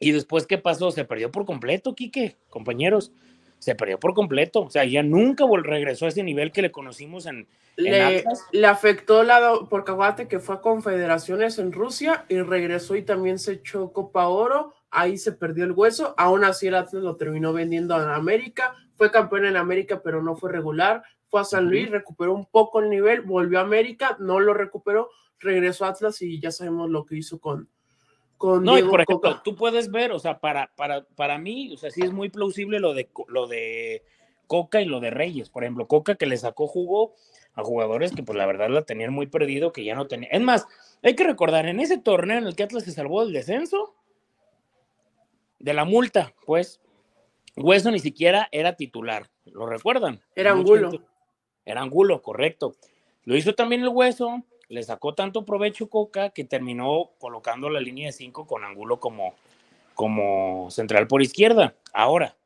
Y 0.00 0.12
después, 0.12 0.46
¿qué 0.46 0.56
pasó? 0.58 0.90
Se 0.90 1.04
perdió 1.04 1.30
por 1.30 1.44
completo, 1.44 1.94
Quique, 1.94 2.36
compañeros. 2.48 3.12
se 3.58 3.74
perdió 3.74 3.98
por 3.98 4.14
completo. 4.14 4.62
O 4.62 4.70
sea, 4.70 4.84
ya 4.84 5.02
nunca 5.02 5.44
regresó 5.62 6.06
a 6.06 6.08
ese 6.08 6.22
nivel 6.22 6.52
que 6.52 6.62
le 6.62 6.70
conocimos 6.70 7.26
en. 7.26 7.48
Le, 7.76 8.24
le, 8.52 8.66
afectó 8.66 9.22
la 9.22 9.60
porque 9.68 9.90
aguante 9.90 10.26
que 10.26 10.40
fue 10.40 10.56
a 10.56 10.60
Confederaciones 10.60 11.58
en 11.58 11.72
Rusia 11.72 12.24
y 12.28 12.40
regresó 12.40 12.96
y 12.96 13.02
también 13.02 13.38
se 13.38 13.52
echó 13.52 13.92
Copa 13.92 14.28
Oro. 14.28 14.74
Ahí 14.90 15.18
se 15.18 15.32
perdió 15.32 15.64
el 15.64 15.72
hueso. 15.72 16.14
Aún 16.16 16.44
así, 16.44 16.66
el 16.66 16.74
Atlas 16.74 17.02
lo 17.02 17.16
terminó 17.16 17.52
vendiendo 17.52 18.00
en 18.02 18.08
América. 18.08 18.74
Fue 18.96 19.10
campeón 19.10 19.46
en 19.46 19.56
América, 19.56 20.00
pero 20.02 20.22
no 20.22 20.36
fue 20.36 20.52
regular. 20.52 21.02
Fue 21.30 21.40
a 21.40 21.44
San 21.44 21.68
Luis, 21.68 21.90
recuperó 21.90 22.34
un 22.34 22.46
poco 22.46 22.80
el 22.80 22.88
nivel, 22.88 23.20
volvió 23.20 23.58
a 23.58 23.62
América, 23.62 24.16
no 24.18 24.40
lo 24.40 24.54
recuperó, 24.54 25.10
regresó 25.38 25.84
a 25.84 25.88
Atlas 25.88 26.22
y 26.22 26.40
ya 26.40 26.50
sabemos 26.50 26.88
lo 26.88 27.04
que 27.04 27.16
hizo 27.16 27.38
con, 27.38 27.68
no, 28.40 28.78
y 28.78 28.82
por 28.84 29.00
ejemplo, 29.00 29.40
tú 29.42 29.56
puedes 29.56 29.90
ver, 29.90 30.12
o 30.12 30.18
sea, 30.18 30.38
para, 30.38 30.70
para, 30.76 31.04
para 31.16 31.38
mí, 31.38 31.72
o 31.72 31.76
sea, 31.76 31.90
sí 31.90 32.02
es 32.02 32.12
muy 32.12 32.28
plausible 32.28 32.78
lo 32.78 32.94
de, 32.94 33.08
lo 33.26 33.48
de 33.48 34.04
Coca 34.46 34.80
y 34.80 34.84
lo 34.84 35.00
de 35.00 35.10
Reyes. 35.10 35.50
Por 35.50 35.64
ejemplo, 35.64 35.88
Coca 35.88 36.14
que 36.14 36.26
le 36.26 36.36
sacó 36.36 36.68
jugo 36.68 37.14
a 37.54 37.64
jugadores 37.64 38.12
que, 38.12 38.22
pues 38.22 38.38
la 38.38 38.46
verdad, 38.46 38.68
la 38.68 38.82
tenían 38.82 39.12
muy 39.12 39.26
perdido, 39.26 39.72
que 39.72 39.84
ya 39.84 39.96
no 39.96 40.06
tenían. 40.06 40.32
Es 40.32 40.40
más, 40.40 40.66
hay 41.02 41.16
que 41.16 41.24
recordar, 41.24 41.66
en 41.66 41.80
ese 41.80 41.98
torneo 41.98 42.38
en 42.38 42.46
el 42.46 42.54
que 42.54 42.62
Atlas 42.62 42.84
se 42.84 42.92
salvó 42.92 43.24
del 43.24 43.32
descenso, 43.32 43.94
de 45.58 45.74
la 45.74 45.84
multa, 45.84 46.34
pues, 46.46 46.80
Hueso 47.56 47.90
ni 47.90 47.98
siquiera 47.98 48.48
era 48.52 48.76
titular. 48.76 49.28
¿Lo 49.46 49.66
recuerdan? 49.66 50.20
Era 50.34 50.52
Angulo. 50.52 50.90
Era 51.64 51.82
Angulo, 51.82 52.22
correcto. 52.22 52.74
Lo 53.24 53.36
hizo 53.36 53.54
también 53.54 53.82
el 53.82 53.88
Hueso 53.88 54.44
le 54.68 54.82
sacó 54.82 55.14
tanto 55.14 55.44
provecho 55.44 55.88
Coca 55.88 56.30
que 56.30 56.44
terminó 56.44 57.10
colocando 57.18 57.70
la 57.70 57.80
línea 57.80 58.06
de 58.06 58.12
5 58.12 58.46
con 58.46 58.64
Angulo 58.64 59.00
como, 59.00 59.34
como 59.94 60.70
central 60.70 61.06
por 61.06 61.22
izquierda. 61.22 61.74
Ahora, 61.92 62.36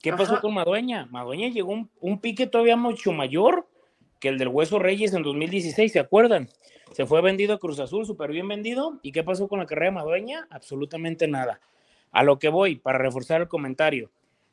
¿qué 0.00 0.12
pasó 0.12 0.40
con 0.40 0.54
Madueña? 0.54 1.06
Madueña 1.06 1.48
llegó 1.48 1.72
un, 1.72 1.90
un 2.00 2.20
pique 2.20 2.46
todavía 2.46 2.76
mucho 2.76 3.12
mayor 3.12 3.66
que 4.18 4.28
el 4.28 4.38
del 4.38 4.48
Hueso 4.48 4.78
Reyes 4.78 5.14
en 5.14 5.22
2016, 5.22 5.92
¿se 5.92 5.98
acuerdan? 5.98 6.48
Se 6.92 7.06
fue 7.06 7.22
vendido 7.22 7.54
a 7.54 7.58
Cruz 7.58 7.80
Azul, 7.80 8.06
súper 8.06 8.30
bien 8.30 8.46
vendido. 8.46 9.00
¿Y 9.02 9.12
qué 9.12 9.22
pasó 9.22 9.48
con 9.48 9.58
la 9.58 9.66
carrera 9.66 9.86
de 9.86 9.96
Madueña? 9.96 10.46
Absolutamente 10.50 11.26
nada. 11.26 11.60
A 12.12 12.22
lo 12.22 12.38
que 12.38 12.48
voy, 12.48 12.76
para 12.76 12.98
reforzar 12.98 13.40
el 13.40 13.48
comentario. 13.48 14.10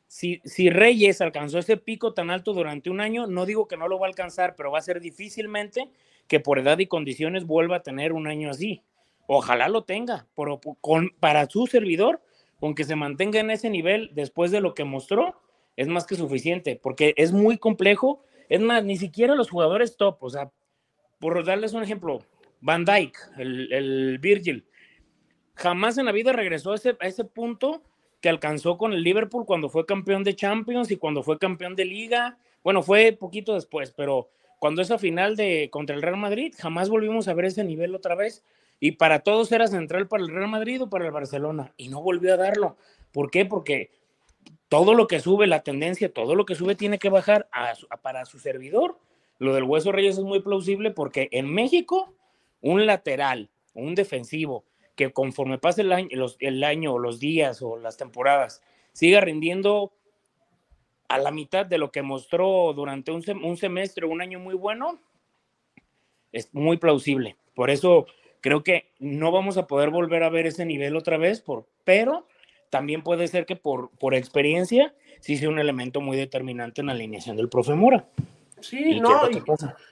Si, 0.07 0.41
si, 0.43 0.71
Reyes 0.71 1.21
alcanzó 1.21 1.59
ese 1.59 1.77
pico 1.77 2.13
tan 2.13 2.31
alto 2.31 2.53
durante 2.53 2.89
un 2.89 2.99
año, 2.99 3.27
no 3.27 3.45
digo 3.45 3.67
que 3.67 3.77
no 3.77 3.87
lo 3.87 3.99
va 3.99 4.07
a 4.07 4.09
alcanzar, 4.09 4.55
pero 4.55 4.71
va 4.71 4.79
a 4.79 4.81
ser 4.81 4.99
difícilmente 4.99 5.89
que 6.27 6.39
por 6.39 6.57
edad 6.57 6.79
y 6.79 6.87
condiciones 6.87 7.45
vuelva 7.45 7.77
a 7.77 7.83
tener 7.83 8.13
un 8.13 8.25
año 8.25 8.49
así. 8.49 8.81
Ojalá 9.27 9.69
lo 9.69 9.83
tenga, 9.83 10.25
pero 10.35 10.59
con, 10.81 11.11
para 11.19 11.47
su 11.47 11.67
servidor, 11.67 12.21
con 12.59 12.73
que 12.73 12.83
se 12.83 12.95
mantenga 12.95 13.39
en 13.39 13.51
ese 13.51 13.69
nivel 13.69 14.09
después 14.13 14.49
de 14.49 14.61
lo 14.61 14.73
que 14.73 14.83
mostró, 14.83 15.39
es 15.75 15.87
más 15.87 16.05
que 16.05 16.15
suficiente, 16.15 16.79
porque 16.81 17.13
es 17.15 17.31
muy 17.31 17.57
complejo. 17.57 18.23
Es 18.49 18.59
más, 18.59 18.83
ni 18.83 18.97
siquiera 18.97 19.35
los 19.35 19.49
jugadores 19.49 19.95
top, 19.95 20.17
o 20.23 20.29
sea, 20.29 20.51
por 21.19 21.45
darles 21.45 21.73
un 21.73 21.83
ejemplo, 21.83 22.23
Van 22.61 22.83
Dyke, 22.83 23.17
el, 23.37 24.17
Virgil, 24.19 24.65
jamás 25.59 25.97
en 25.97 26.05
la 26.05 26.11
vida 26.13 26.31
regresó 26.31 26.71
a 26.71 26.75
ese, 26.75 27.23
punto 27.25 27.83
que 28.21 28.29
alcanzó 28.29 28.77
con 28.77 28.93
el 28.93 29.03
Liverpool 29.03 29.45
cuando 29.45 29.69
fue 29.69 29.85
campeón 29.85 30.23
de 30.23 30.35
Champions 30.35 30.89
y 30.89 30.97
cuando 30.97 31.21
fue 31.21 31.37
campeón 31.37 31.75
de 31.75 31.85
Liga. 31.85 32.37
Bueno, 32.63 32.81
fue 32.81 33.11
poquito 33.11 33.53
después, 33.53 33.91
pero 33.91 34.29
cuando 34.59 34.81
esa 34.81 34.97
final 34.97 35.35
de 35.35 35.69
contra 35.69 35.95
el 35.95 36.01
Real 36.01 36.17
Madrid, 36.17 36.53
jamás 36.57 36.89
volvimos 36.89 37.27
a 37.27 37.33
ver 37.33 37.45
ese 37.45 37.63
nivel 37.63 37.93
otra 37.93 38.15
vez. 38.15 38.43
Y 38.79 38.93
para 38.93 39.19
todos 39.19 39.51
era 39.51 39.67
central 39.67 40.07
para 40.07 40.23
el 40.23 40.29
Real 40.29 40.49
Madrid 40.49 40.81
o 40.81 40.89
para 40.89 41.05
el 41.05 41.11
Barcelona. 41.11 41.73
Y 41.75 41.89
no 41.89 42.01
volvió 42.01 42.33
a 42.33 42.37
darlo. 42.37 42.77
¿Por 43.11 43.29
qué? 43.29 43.45
Porque 43.45 43.91
todo 44.69 44.93
lo 44.93 45.07
que 45.07 45.19
sube, 45.19 45.47
la 45.47 45.63
tendencia, 45.63 46.13
todo 46.13 46.35
lo 46.35 46.45
que 46.45 46.55
sube 46.55 46.75
tiene 46.75 46.99
que 46.99 47.09
bajar 47.09 47.49
para 48.01 48.25
su 48.25 48.39
servidor. 48.39 48.97
Lo 49.37 49.53
del 49.53 49.65
Hueso 49.65 49.91
Reyes 49.91 50.17
es 50.17 50.23
muy 50.23 50.41
plausible 50.41 50.91
porque 50.91 51.27
en 51.31 51.53
México, 51.53 52.13
un 52.61 52.85
lateral, 52.85 53.49
un 53.73 53.95
defensivo, 53.95 54.63
que 54.99 55.13
conforme 55.13 55.57
pase 55.57 55.79
el 55.79 55.93
año, 55.93 56.09
los, 56.11 56.35
el 56.41 56.61
año, 56.61 56.97
los 56.97 57.21
días 57.21 57.61
o 57.61 57.77
las 57.77 57.95
temporadas, 57.95 58.61
siga 58.91 59.21
rindiendo 59.21 59.93
a 61.07 61.17
la 61.19 61.31
mitad 61.31 61.65
de 61.65 61.77
lo 61.77 61.89
que 61.89 62.01
mostró 62.01 62.73
durante 62.73 63.13
un, 63.13 63.23
un 63.41 63.55
semestre, 63.55 64.05
un 64.05 64.21
año 64.21 64.41
muy 64.41 64.55
bueno, 64.55 64.99
es 66.33 66.53
muy 66.53 66.75
plausible. 66.75 67.37
Por 67.55 67.69
eso 67.69 68.07
creo 68.41 68.61
que 68.61 68.91
no 68.99 69.31
vamos 69.31 69.55
a 69.55 69.67
poder 69.67 69.89
volver 69.89 70.21
a 70.23 70.29
ver 70.29 70.47
ese 70.47 70.65
nivel 70.65 70.97
otra 70.97 71.17
vez, 71.17 71.39
por, 71.39 71.65
pero 71.85 72.27
también 72.69 73.01
puede 73.01 73.29
ser 73.29 73.45
que 73.45 73.55
por, 73.55 73.91
por 73.91 74.13
experiencia 74.13 74.93
sí 75.21 75.37
sea 75.37 75.47
un 75.47 75.59
elemento 75.59 76.01
muy 76.01 76.17
determinante 76.17 76.81
en 76.81 76.87
la 76.87 76.93
alineación 76.93 77.37
del 77.37 77.47
profe 77.47 77.73
Mora. 77.73 78.05
Sí, 78.59 78.99
no, 78.99 79.31
y, 79.31 79.41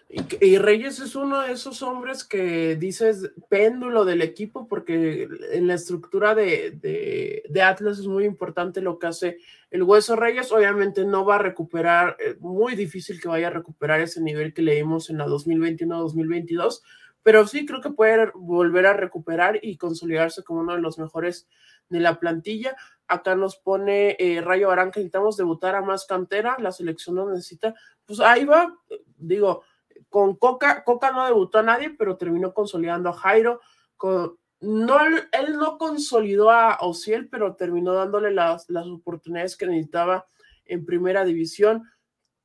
Reyes 0.10 0.99
es 0.99 1.16
uno 1.16 1.41
de 1.41 1.51
esos 1.51 1.82
hombres 1.82 2.24
que 2.24 2.78
dices 2.78 3.32
péndulo 3.49 4.05
del 4.05 4.22
equipo, 4.22 4.68
porque 4.68 5.28
en 5.51 5.68
la 5.68 5.74
estructura 5.74 6.34
de, 6.34 7.43
de, 7.49 7.62
Atlas 7.62 7.99
es 7.99 8.08
muy 8.08 8.24
importante 8.24 8.80
lo 8.80 8.99
que 8.99 9.08
hace 9.08 9.38
el 9.70 9.84
Hueso 9.84 10.16
Reyes. 10.16 10.53
Obviamente 10.53 11.03
no 11.03 11.26
va 11.26 11.36
a 11.36 11.39
recuperar, 11.39 12.16
eh, 12.20 12.38
muy 12.39 12.76
difícil 12.76 13.20
que 13.20 13.28
vaya 13.28 13.47
a 13.47 13.51
recuperar 13.51 13.99
ese 13.99 14.22
nivel 14.22 14.53
que 14.53 14.62
leímos 14.62 15.10
en 15.10 15.18
la 15.18 15.28
2021-2022, 15.28 16.82
pero 17.22 17.45
sí 17.45 17.66
creo 17.66 17.82
que 17.82 17.89
puede 17.89 18.32
volver 18.34 18.86
a 18.86 18.93
recuperar 18.93 19.60
y 19.62 19.76
consolidarse 19.76 20.43
como 20.43 20.62
uno 20.62 20.76
de 20.76 20.82
los 20.82 20.97
mejores 20.97 21.49
de 21.89 21.99
la 21.99 22.18
plantilla. 22.18 22.78
Acá 23.10 23.36
nos 23.36 23.58
pone 23.58 24.16
eh, 24.20 24.39
Rayo 24.39 24.72
Aranca, 24.72 24.99
necesitamos 24.99 25.36
debutar 25.36 25.76
a 25.76 25.82
más 25.82 26.05
cantera, 26.05 26.55
la 26.60 26.72
selección 26.72 27.18
no 27.18 27.30
necesita. 27.30 27.74
Pues 28.05 28.22
ahí 28.22 28.45
va, 28.45 28.74
digo, 29.18 29.64
con 30.10 30.36
Coca, 30.36 30.84
Coca 30.84 31.12
no 31.12 31.26
debutó 31.26 31.60
a 31.60 31.64
nadie, 31.64 31.89
pero 31.91 32.18
terminó 32.18 32.53
consolidando 32.53 33.10
a 33.10 33.14
Jairo. 33.14 33.62
Con, 33.95 34.38
no, 34.60 34.97
él 35.05 35.58
no 35.58 35.78
consolidó 35.78 36.49
a 36.49 36.78
Ociel, 36.82 37.28
pero 37.30 37.55
terminó 37.55 37.93
dándole 37.93 38.32
las, 38.32 38.70
las 38.70 38.88
oportunidades 38.88 39.55
que 39.55 39.68
necesitaba 39.68 40.26
en 40.66 40.86
primera 40.86 41.26
división. 41.26 41.84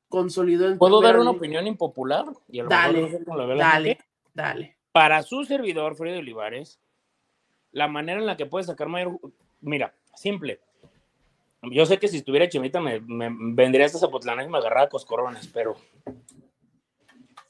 Consolidó 0.09 0.67
en 0.67 0.77
¿Puedo 0.77 1.01
dar 1.01 1.19
una 1.19 1.31
opinión 1.31 1.65
impopular? 1.65 2.25
Y 2.47 2.61
dale, 2.61 3.19
dale, 3.57 3.97
dale. 4.33 4.77
Para 4.91 5.23
su 5.23 5.43
servidor, 5.43 5.95
Freddy 5.95 6.19
Olivares, 6.19 6.79
la 7.71 7.87
manera 7.87 8.19
en 8.19 8.27
la 8.27 8.37
que 8.37 8.45
puede 8.45 8.63
sacar 8.63 8.87
mayor. 8.87 9.19
Mira, 9.61 9.95
simple. 10.13 10.59
Yo 11.63 11.85
sé 11.85 11.97
que 11.97 12.07
si 12.07 12.17
estuviera 12.17 12.49
Chimita 12.49 12.79
me, 12.79 13.01
vendría 13.01 13.85
hasta 13.85 13.97
Zapotlán 13.97 14.41
y 14.41 14.49
me 14.49 14.57
agarraba 14.57 14.89
coscorrones, 14.89 15.47
pero 15.47 15.75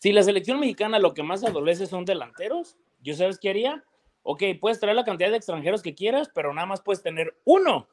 si 0.03 0.11
la 0.11 0.21
selección 0.21 0.59
mexicana 0.59 0.99
lo 0.99 1.13
que 1.13 1.23
más 1.23 1.45
adolece 1.45 1.85
son 1.85 2.03
delanteros, 2.03 2.75
¿yo 3.01 3.15
sabes 3.15 3.39
qué 3.39 3.51
haría? 3.51 3.85
Ok, 4.23 4.43
puedes 4.59 4.81
traer 4.81 4.97
la 4.97 5.05
cantidad 5.05 5.31
de 5.31 5.37
extranjeros 5.37 5.81
que 5.81 5.95
quieras, 5.95 6.29
pero 6.35 6.53
nada 6.53 6.67
más 6.67 6.81
puedes 6.81 7.01
tener 7.01 7.37
uno 7.45 7.87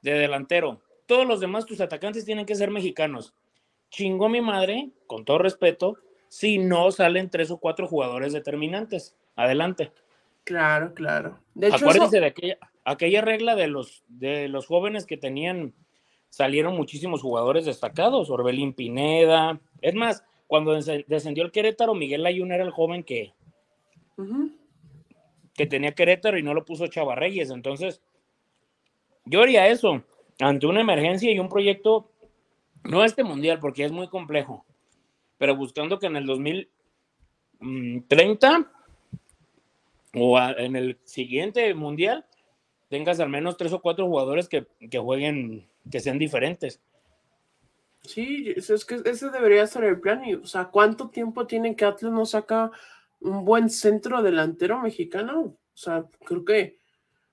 de 0.00 0.14
delantero. 0.14 0.80
Todos 1.04 1.26
los 1.26 1.38
demás, 1.38 1.66
tus 1.66 1.82
atacantes 1.82 2.24
tienen 2.24 2.46
que 2.46 2.54
ser 2.54 2.70
mexicanos. 2.70 3.34
Chingo 3.90 4.30
mi 4.30 4.40
madre, 4.40 4.88
con 5.06 5.26
todo 5.26 5.36
respeto, 5.36 5.98
si 6.28 6.56
no 6.56 6.90
salen 6.90 7.28
tres 7.28 7.50
o 7.50 7.58
cuatro 7.58 7.86
jugadores 7.86 8.32
determinantes. 8.32 9.14
Adelante. 9.36 9.92
Claro, 10.44 10.94
claro. 10.94 11.40
De 11.52 11.66
hecho, 11.66 11.76
Acuérdense 11.76 12.20
de 12.20 12.26
aquella, 12.26 12.58
aquella 12.86 13.20
regla 13.20 13.54
de 13.54 13.66
los, 13.66 14.02
de 14.08 14.48
los 14.48 14.66
jóvenes 14.66 15.04
que 15.04 15.18
tenían, 15.18 15.74
salieron 16.30 16.74
muchísimos 16.74 17.20
jugadores 17.20 17.66
destacados, 17.66 18.30
Orbelín 18.30 18.72
Pineda. 18.72 19.60
Es 19.82 19.94
más, 19.94 20.24
cuando 20.52 20.76
descendió 21.06 21.44
el 21.44 21.50
Querétaro, 21.50 21.94
Miguel 21.94 22.26
Ayun 22.26 22.52
era 22.52 22.62
el 22.62 22.72
joven 22.72 23.04
que, 23.04 23.32
que 25.54 25.64
tenía 25.64 25.94
Querétaro 25.94 26.36
y 26.36 26.42
no 26.42 26.52
lo 26.52 26.66
puso 26.66 26.88
Chava 26.88 27.14
Reyes. 27.14 27.48
Entonces, 27.48 28.02
yo 29.24 29.40
haría 29.40 29.68
eso 29.68 30.04
ante 30.38 30.66
una 30.66 30.82
emergencia 30.82 31.32
y 31.32 31.38
un 31.38 31.48
proyecto, 31.48 32.10
no 32.84 33.02
este 33.02 33.24
mundial, 33.24 33.60
porque 33.60 33.86
es 33.86 33.92
muy 33.92 34.08
complejo, 34.08 34.66
pero 35.38 35.56
buscando 35.56 35.98
que 35.98 36.08
en 36.08 36.16
el 36.16 36.26
2030 36.26 38.70
o 40.12 40.38
en 40.38 40.76
el 40.76 40.98
siguiente 41.04 41.72
mundial 41.72 42.26
tengas 42.90 43.20
al 43.20 43.30
menos 43.30 43.56
tres 43.56 43.72
o 43.72 43.80
cuatro 43.80 44.06
jugadores 44.06 44.50
que, 44.50 44.66
jueguen, 44.98 45.66
que 45.90 46.00
sean 46.00 46.18
diferentes. 46.18 46.82
Sí, 48.04 48.52
es 48.56 48.84
que 48.84 49.00
ese 49.04 49.30
debería 49.30 49.66
ser 49.66 49.84
el 49.84 50.00
plan. 50.00 50.24
Y, 50.24 50.34
o 50.34 50.46
sea, 50.46 50.66
¿cuánto 50.66 51.10
tiempo 51.10 51.46
tiene 51.46 51.76
que 51.76 51.84
Atlas 51.84 52.12
no 52.12 52.26
saca 52.26 52.70
un 53.20 53.44
buen 53.44 53.70
centro 53.70 54.22
delantero 54.22 54.80
mexicano? 54.80 55.40
O 55.40 55.58
sea, 55.74 56.06
creo 56.24 56.44
que 56.44 56.78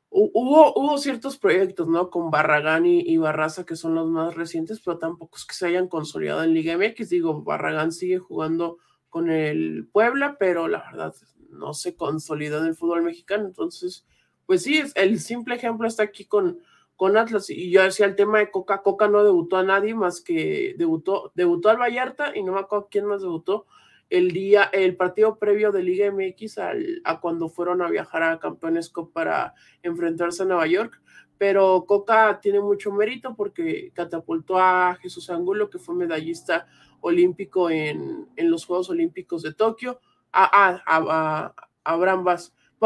hubo, 0.10 0.74
hubo 0.76 0.98
ciertos 0.98 1.38
proyectos, 1.38 1.88
¿no? 1.88 2.10
Con 2.10 2.30
Barragán 2.32 2.86
y, 2.86 3.18
Barraza, 3.18 3.66
que 3.66 3.76
son 3.76 3.96
los 3.96 4.08
más 4.10 4.36
recientes, 4.36 4.80
pero 4.84 5.00
tampoco 5.00 5.38
es 5.38 5.46
que 5.46 5.56
se 5.56 5.68
hayan 5.68 5.88
consolidado 5.88 6.44
en 6.44 6.54
Liga 6.54 6.78
MX. 6.78 7.10
Digo, 7.10 7.42
Barragán 7.44 7.92
sigue 7.92 8.20
jugando 8.20 8.78
con 9.10 9.32
el 9.32 9.88
Puebla, 9.92 10.38
pero 10.40 10.68
la 10.68 10.84
verdad 10.92 11.16
no 11.50 11.74
se 11.74 11.96
consolidó 11.96 12.60
en 12.60 12.68
el 12.68 12.76
fútbol 12.76 13.02
mexicano. 13.02 13.46
Entonces, 13.46 14.06
pues 14.46 14.64
sí, 14.64 14.82
el 14.96 15.20
simple 15.20 15.56
ejemplo 15.56 15.88
está 15.88 16.04
aquí 16.04 16.26
con, 16.26 16.60
con 17.00 17.16
Atlas. 17.16 17.50
Y 17.50 17.72
yo 17.72 17.82
decía 17.82 18.06
el 18.08 18.18
tema 18.18 18.40
de 18.40 18.52
Coca, 18.52 18.82
Coca 18.82 19.08
no 19.08 19.24
debutó 19.24 19.56
a 19.56 19.64
nadie 19.64 19.96
más 19.96 20.20
que 20.20 20.76
debutó, 20.78 21.32
debutó 21.34 21.70
al 21.70 21.78
Vallarta 21.78 22.36
y 22.36 22.44
no 22.44 22.52
me 22.52 22.60
acuerdo 22.60 22.90
quién 22.92 23.06
más 23.06 23.22
debutó 23.22 23.68
el 24.10 24.32
día, 24.34 24.64
el 24.74 24.98
partido 24.98 25.40
previo 25.40 25.72
de 25.72 25.82
Liga 25.82 26.12
MX 26.12 26.58
a 26.58 27.20
cuando 27.22 27.48
fueron 27.48 27.82
a 27.82 27.90
viajar 27.90 28.24
a 28.24 28.38
Campeones 28.38 28.90
Cup 28.90 29.14
para 29.14 29.54
enfrentarse 29.82 30.44
a 30.44 30.46
Nueva 30.48 30.68
York. 30.68 31.02
Pero 31.38 31.86
Coca 31.88 32.38
tiene 32.42 32.60
mucho 32.60 32.92
mérito 32.92 33.34
porque 33.34 33.94
catapultó 33.94 34.60
a 34.60 34.98
Jesús 35.02 35.30
Angulo, 35.30 35.70
que 35.70 35.80
fue 35.80 35.96
medallista 35.96 36.68
olímpico 37.00 37.70
en, 37.70 38.28
los 38.36 38.66
Juegos 38.66 38.90
Olímpicos 38.90 39.42
de 39.42 39.54
Tokio, 39.54 40.02
a, 40.34 40.44
a, 40.44 40.82
a, 40.86 41.46
a 41.46 41.56
Abraham 41.86 42.26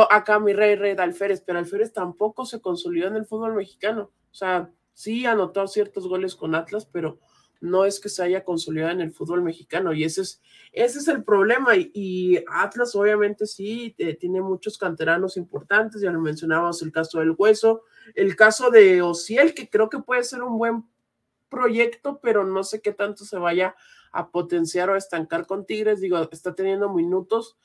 acá 0.10 0.40
mi 0.40 0.54
rey 0.54 0.76
Red 0.76 1.00
Alférez, 1.00 1.42
pero 1.42 1.60
Alférez 1.60 1.94
tampoco 1.94 2.46
se 2.46 2.62
consolidó 2.62 3.08
en 3.08 3.16
el 3.16 3.26
fútbol 3.26 3.56
mexicano. 3.56 4.12
O 4.32 4.36
sea, 4.36 4.72
sí 4.94 5.26
anotó 5.26 5.68
ciertos 5.68 6.08
goles 6.08 6.36
con 6.36 6.56
Atlas, 6.56 6.86
pero 6.86 7.20
no 7.64 7.86
es 7.86 8.02
que 8.02 8.10
se 8.10 8.22
haya 8.22 8.44
consolidado 8.44 8.92
en 8.92 9.00
el 9.00 9.14
fútbol 9.14 9.42
mexicano 9.42 9.94
y 9.94 10.04
ese 10.04 10.22
es, 10.22 10.42
ese 10.74 11.00
es 11.00 11.08
el 11.08 11.24
problema 11.24 11.72
y, 11.78 12.44
Atlas 12.50 12.94
obviamente 12.94 13.46
sí 13.46 13.96
eh, 13.98 14.16
tiene 14.16 14.42
muchos 14.42 14.78
canteranos 14.78 15.38
importantes, 15.38 16.02
ya 16.02 16.12
lo 16.12 16.20
mencionábamos 16.20 16.82
el 16.82 16.92
caso 16.92 17.20
del 17.20 17.36
Hueso, 17.38 17.84
el 18.16 18.36
caso 18.36 18.70
de 18.70 19.02
Ociel 19.02 19.54
que 19.54 19.70
creo 19.70 19.90
que 19.90 20.00
puede 20.00 20.26
ser 20.26 20.44
un 20.44 20.58
buen 20.58 20.84
proyecto, 21.48 22.20
pero 22.22 22.44
no 22.44 22.66
sé 22.66 22.82
qué 22.82 22.92
tanto 22.92 23.24
se 23.24 23.38
vaya 23.38 23.76
a 24.12 24.30
potenciar 24.30 24.90
o 24.90 24.98
estancar 24.98 25.48
con 25.48 25.66
Tigres, 25.66 26.02
digo, 26.02 26.18
está 26.34 26.54
teniendo 26.54 26.94
minutos, 26.94 27.58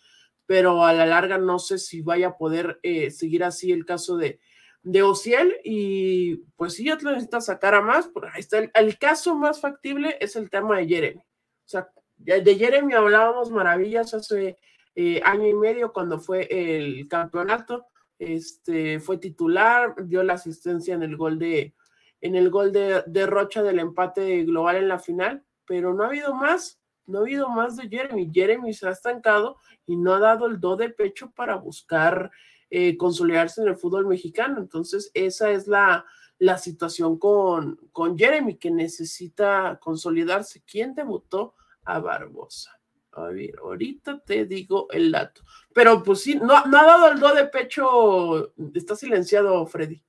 pero 0.48 0.86
a 0.86 0.94
la 0.94 1.04
larga 1.04 1.36
no 1.36 1.58
sé 1.58 1.76
si 1.76 2.00
vaya 2.00 2.28
a 2.28 2.38
poder 2.38 2.80
eh, 2.82 3.10
seguir 3.10 3.44
así 3.44 3.70
el 3.70 3.84
caso 3.84 4.16
de, 4.16 4.40
de 4.82 5.02
Ociel 5.02 5.54
y 5.62 6.36
pues 6.56 6.72
sí, 6.72 6.88
Atlas 6.88 7.12
necesita 7.12 7.42
sacar 7.42 7.74
a 7.74 7.82
más, 7.82 8.08
por 8.08 8.24
ahí 8.24 8.40
está 8.40 8.56
el, 8.56 8.98
caso 8.98 9.34
más 9.34 9.60
factible 9.60 10.16
es 10.22 10.36
el 10.36 10.48
tema 10.48 10.78
de 10.78 10.88
Jeremy. 10.88 11.20
O 11.20 11.68
sea, 11.68 11.90
de, 12.16 12.54
Jeremy 12.54 12.94
hablábamos 12.94 13.50
maravillas 13.50 14.14
hace 14.14 14.56
eh, 14.94 15.20
año 15.22 15.46
y 15.46 15.52
medio 15.52 15.92
cuando 15.92 16.18
fue 16.18 16.48
el 16.50 17.06
campeonato, 17.08 17.84
este, 18.18 19.00
fue 19.00 19.18
titular, 19.18 19.96
dio 20.06 20.22
la 20.22 20.32
asistencia 20.32 20.94
en 20.94 21.02
el 21.02 21.18
gol 21.18 21.38
de 21.38 21.74
en 22.22 22.36
el 22.36 22.48
gol 22.48 22.72
de, 22.72 23.02
de 23.06 23.26
Rocha 23.26 23.62
del 23.62 23.80
empate 23.80 24.44
global 24.44 24.76
en 24.76 24.88
la 24.88 24.98
final, 24.98 25.44
pero 25.66 25.92
no 25.92 26.04
ha 26.04 26.06
habido 26.06 26.34
más 26.34 26.77
no 27.08 27.18
ha 27.18 27.22
habido 27.22 27.48
más 27.48 27.76
de 27.76 27.88
Jeremy. 27.88 28.30
Jeremy 28.32 28.72
se 28.72 28.86
ha 28.86 28.92
estancado 28.92 29.56
y 29.86 29.96
no 29.96 30.14
ha 30.14 30.20
dado 30.20 30.46
el 30.46 30.60
do 30.60 30.76
de 30.76 30.90
pecho 30.90 31.30
para 31.30 31.56
buscar 31.56 32.30
eh, 32.70 32.96
consolidarse 32.96 33.62
en 33.62 33.68
el 33.68 33.76
fútbol 33.76 34.06
mexicano. 34.06 34.60
Entonces, 34.60 35.10
esa 35.14 35.50
es 35.50 35.66
la, 35.66 36.04
la 36.38 36.58
situación 36.58 37.18
con, 37.18 37.80
con 37.92 38.16
Jeremy, 38.16 38.56
que 38.56 38.70
necesita 38.70 39.78
consolidarse. 39.80 40.62
¿Quién 40.70 40.94
debutó? 40.94 41.54
A 41.84 41.98
Barbosa. 41.98 42.78
A 43.12 43.28
ver, 43.28 43.56
ahorita 43.58 44.20
te 44.20 44.44
digo 44.44 44.86
el 44.90 45.10
dato. 45.10 45.40
Pero 45.72 46.02
pues 46.02 46.20
sí, 46.20 46.34
no, 46.34 46.66
no 46.66 46.78
ha 46.78 46.84
dado 46.84 47.10
el 47.10 47.18
do 47.18 47.34
de 47.34 47.46
pecho. 47.46 48.52
Está 48.74 48.94
silenciado, 48.94 49.66
Freddy. 49.66 50.04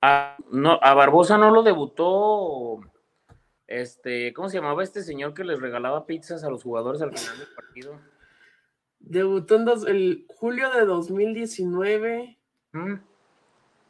Ah, 0.00 0.36
no, 0.50 0.80
a 0.82 0.94
Barbosa 0.94 1.38
no 1.38 1.52
lo 1.52 1.62
debutó 1.62 2.80
este, 3.72 4.34
¿cómo 4.34 4.50
se 4.50 4.58
llamaba 4.58 4.82
este 4.82 5.02
señor 5.02 5.32
que 5.32 5.44
les 5.44 5.58
regalaba 5.58 6.04
pizzas 6.06 6.44
a 6.44 6.50
los 6.50 6.62
jugadores 6.62 7.00
al 7.00 7.16
final 7.16 7.38
del 7.38 7.48
partido? 7.54 8.00
Debutó 9.00 9.56
en 9.56 9.68
el 9.88 10.26
julio 10.28 10.70
de 10.70 10.84
2019. 10.84 12.38
¿Mm? 12.72 12.94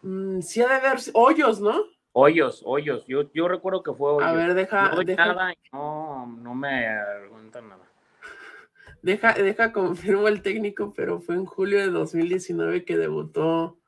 Mm, 0.02 0.40
sí, 0.40 0.62
ha 0.62 0.68
de 0.68 0.74
haber 0.74 1.00
hoyos, 1.14 1.60
¿no? 1.60 1.84
Hoyos, 2.12 2.62
hoyos. 2.64 3.04
Yo, 3.06 3.32
yo 3.32 3.48
recuerdo 3.48 3.82
que 3.82 3.92
fue 3.92 4.12
hoyos. 4.12 4.28
A 4.28 4.32
ver, 4.32 4.54
deja. 4.54 4.92
No, 4.92 5.02
deja... 5.02 5.26
Nada, 5.26 5.54
no, 5.72 6.26
no 6.26 6.54
me 6.54 6.86
aguantan 6.86 7.68
nada. 7.68 7.84
Deja, 9.02 9.32
deja, 9.32 9.72
confirmo 9.72 10.28
el 10.28 10.42
técnico, 10.42 10.92
pero 10.94 11.20
fue 11.20 11.34
en 11.34 11.44
julio 11.44 11.80
de 11.80 11.90
2019 11.90 12.84
que 12.84 12.96
debutó 12.96 13.80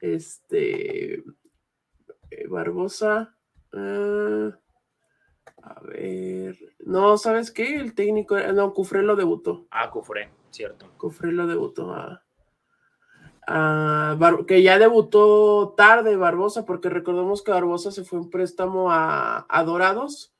este 0.00 1.24
eh, 2.30 2.46
Barbosa. 2.46 3.34
Uh, 3.72 4.52
a 5.62 5.80
ver. 5.80 6.58
No, 6.80 7.16
¿sabes 7.16 7.50
qué? 7.50 7.76
El 7.76 7.94
técnico. 7.94 8.36
No, 8.38 8.72
Cufré 8.74 9.02
lo 9.02 9.16
debutó. 9.16 9.66
Ah, 9.70 9.90
Cufré, 9.90 10.30
cierto. 10.50 10.90
Cufré 10.98 11.32
lo 11.32 11.46
debutó 11.46 11.92
a. 11.92 12.22
que 14.46 14.62
ya 14.62 14.78
debutó 14.78 15.74
tarde 15.76 16.16
Barbosa, 16.16 16.66
porque 16.66 16.90
recordemos 16.90 17.42
que 17.42 17.52
Barbosa 17.52 17.90
se 17.90 18.04
fue 18.04 18.18
en 18.18 18.30
préstamo 18.30 18.88
a, 18.90 19.62
Dorados 19.64 20.34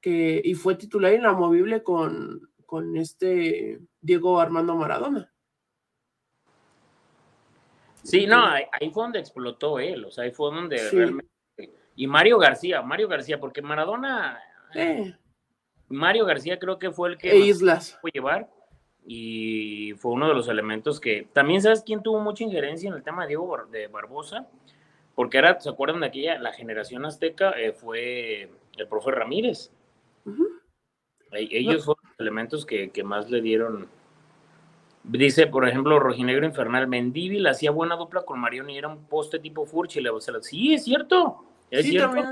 que, 0.00 0.40
y 0.44 0.54
fue 0.54 0.74
titular 0.74 1.12
inamovible 1.12 1.82
con, 1.82 2.50
con 2.66 2.96
este 2.96 3.80
Diego 4.00 4.40
Armando 4.40 4.74
Maradona. 4.74 5.32
Sí, 8.02 8.26
no, 8.26 8.44
ahí, 8.46 8.90
fue 8.90 9.04
donde 9.04 9.18
explotó 9.18 9.78
él, 9.78 10.04
o 10.04 10.10
sea, 10.10 10.24
ahí 10.24 10.30
fue 10.30 10.50
donde 10.54 10.78
realmente. 10.90 11.37
Y 11.98 12.06
Mario 12.06 12.38
García, 12.38 12.80
Mario 12.80 13.08
García, 13.08 13.40
porque 13.40 13.60
Maradona 13.60 14.40
Mario 15.88 16.26
García 16.26 16.56
creo 16.60 16.78
que 16.78 16.92
fue 16.92 17.08
el 17.08 17.18
que 17.18 17.32
e 17.32 17.38
Islas. 17.38 17.98
fue 18.00 18.12
llevar 18.12 18.48
y 19.04 19.94
fue 19.94 20.12
uno 20.12 20.28
de 20.28 20.34
los 20.34 20.46
elementos 20.46 21.00
que 21.00 21.26
también 21.32 21.60
sabes 21.60 21.82
quién 21.84 22.00
tuvo 22.04 22.20
mucha 22.20 22.44
injerencia 22.44 22.88
en 22.88 22.94
el 22.94 23.02
tema 23.02 23.22
de 23.22 23.28
Diego 23.30 23.66
de 23.72 23.88
Barbosa, 23.88 24.46
porque 25.16 25.38
era, 25.38 25.58
¿se 25.58 25.70
acuerdan 25.70 25.98
de 25.98 26.06
aquella, 26.06 26.38
la 26.38 26.52
generación 26.52 27.04
azteca? 27.04 27.50
Eh, 27.58 27.72
fue 27.72 28.48
el 28.76 28.86
profe 28.86 29.10
Ramírez. 29.10 29.72
E, 31.32 31.48
ellos 31.50 31.84
fueron 31.84 32.04
los 32.10 32.20
elementos 32.20 32.64
que, 32.64 32.92
más 33.02 33.28
le 33.28 33.40
dieron. 33.40 33.88
Dice, 35.02 35.48
por 35.48 35.66
ejemplo, 35.66 35.98
Rojinegro 35.98 36.46
Infernal, 36.46 36.86
Mendívil 36.86 37.44
hacía 37.48 37.72
buena 37.72 37.96
dupla 37.96 38.22
con 38.22 38.38
Marioni, 38.38 38.78
era 38.78 38.86
un 38.86 39.04
poste 39.06 39.40
tipo 39.40 39.66
Furchi. 39.66 40.00
Sí, 40.42 40.74
es 40.74 40.84
cierto. 40.84 41.44
Es 41.70 41.86
cierto. 41.86 42.22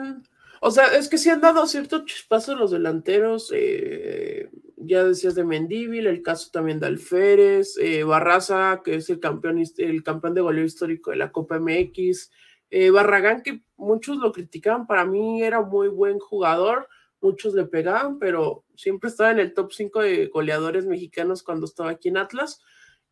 O 0.61 0.71
sea, 0.71 0.87
es 0.97 1.09
que 1.09 1.19
sí 1.19 1.31
han 1.31 1.41
dado 1.41 1.67
ciertos 1.67 2.05
chispazos 2.07 2.59
los 2.59 2.71
delanteros. 2.71 3.53
Eh, 3.55 4.51
ya 4.77 5.05
decías 5.05 5.35
de 5.35 5.45
Mendíbil, 5.45 6.07
el 6.07 6.23
caso 6.23 6.51
también 6.53 6.81
de 6.81 6.87
Alférez, 6.87 7.77
eh, 7.79 8.05
Barraza, 8.05 8.81
que 8.85 8.97
es 8.97 9.11
el 9.11 9.21
campeón, 9.21 9.63
el 9.79 10.03
campeón 10.03 10.35
de 10.35 10.41
goleo 10.41 10.65
histórico 10.65 11.11
de 11.11 11.17
la 11.17 11.33
Copa 11.33 11.59
MX. 11.59 12.31
Eh, 12.71 12.91
Barragán, 12.91 13.43
que 13.43 13.63
muchos 13.77 14.17
lo 14.17 14.33
criticaban, 14.33 14.87
para 14.87 15.05
mí 15.05 15.43
era 15.43 15.61
muy 15.63 15.89
buen 15.89 16.19
jugador, 16.19 16.89
muchos 17.21 17.55
le 17.55 17.65
pegaban, 17.65 18.19
pero 18.19 18.65
siempre 18.75 19.09
estaba 19.09 19.31
en 19.31 19.39
el 19.39 19.55
top 19.55 19.73
5 19.73 20.01
de 20.01 20.27
goleadores 20.27 20.85
mexicanos 20.87 21.43
cuando 21.43 21.67
estaba 21.67 21.91
aquí 21.91 22.09
en 22.09 22.17
Atlas. 22.17 22.61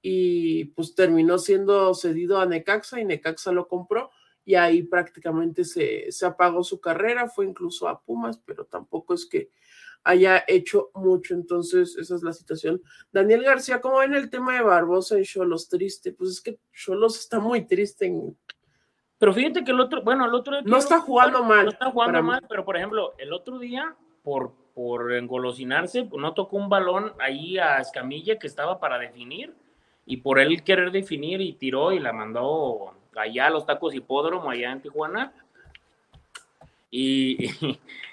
Y 0.03 0.67
pues 0.77 0.95
terminó 0.95 1.39
siendo 1.39 1.95
cedido 1.95 2.39
a 2.39 2.47
Necaxa 2.47 3.01
y 3.01 3.05
Necaxa 3.05 3.53
lo 3.53 3.69
compró 3.69 4.11
y 4.45 4.55
ahí 4.55 4.83
prácticamente 4.83 5.65
se, 5.65 6.09
apagó 6.25 6.63
su 6.63 6.81
carrera, 6.81 7.29
fue 7.29 7.47
incluso 7.47 7.89
a 7.89 8.01
Pumas, 8.01 8.39
pero 8.39 8.65
tampoco 8.65 9.15
es 9.15 9.27
que 9.27 9.51
haya 10.03 10.45
hecho 10.47 10.91
mucho, 10.95 11.35
entonces 11.35 11.97
esa 11.97 12.15
es 12.15 12.23
la 12.23 12.33
situación. 12.33 12.83
Daniel 13.11 13.43
García, 13.43 13.81
¿cómo 13.81 13.99
ven 13.99 14.15
el 14.15 14.29
tema 14.29 14.55
de 14.55 14.63
Barbosa 14.63 15.19
y 15.19 15.25
Cholos 15.25 15.69
triste? 15.69 16.13
Pues 16.13 16.31
es 16.31 16.41
que 16.43 16.59
Cholos 16.73 17.19
está 17.19 17.41
muy 17.41 17.67
triste. 17.67 18.13
Pero 19.17 19.33
fíjate 19.33 19.65
que 19.65 19.71
el 19.71 19.81
otro, 19.81 20.03
bueno, 20.03 20.27
el 20.27 20.35
otro 20.35 20.57
día... 20.57 20.65
No 20.67 20.77
está 20.77 21.01
jugando 21.01 21.43
mal. 21.43 21.65
No 21.65 21.71
está 21.71 21.91
jugando 21.91 22.23
mal, 22.23 22.45
pero 22.47 22.67
por 22.67 22.77
ejemplo, 22.77 23.15
el 23.17 23.33
otro 23.33 23.59
día, 23.59 23.97
por, 24.23 24.53
por 24.75 25.11
engolosinarse, 25.15 26.07
no 26.13 26.35
tocó 26.35 26.59
un 26.59 26.69
balón 26.69 27.15
ahí 27.19 27.57
a 27.57 27.79
Escamilla 27.79 28.39
que 28.39 28.47
estaba 28.47 28.79
para 28.79 28.99
definir, 28.99 29.55
y 30.07 30.19
por 30.19 30.39
él 30.39 30.63
querer 30.63 30.91
definir 30.91 31.41
y 31.41 31.55
tiró 31.55 31.93
y 31.93 31.99
la 31.99 32.13
mandó 32.13 32.95
allá 33.17 33.47
a 33.47 33.51
los 33.51 33.67
tacos 33.67 33.95
hipódromo, 33.95 34.51
allá 34.51 34.73
en 34.73 34.81
Tijuana, 34.81 35.33
y, 36.91 37.51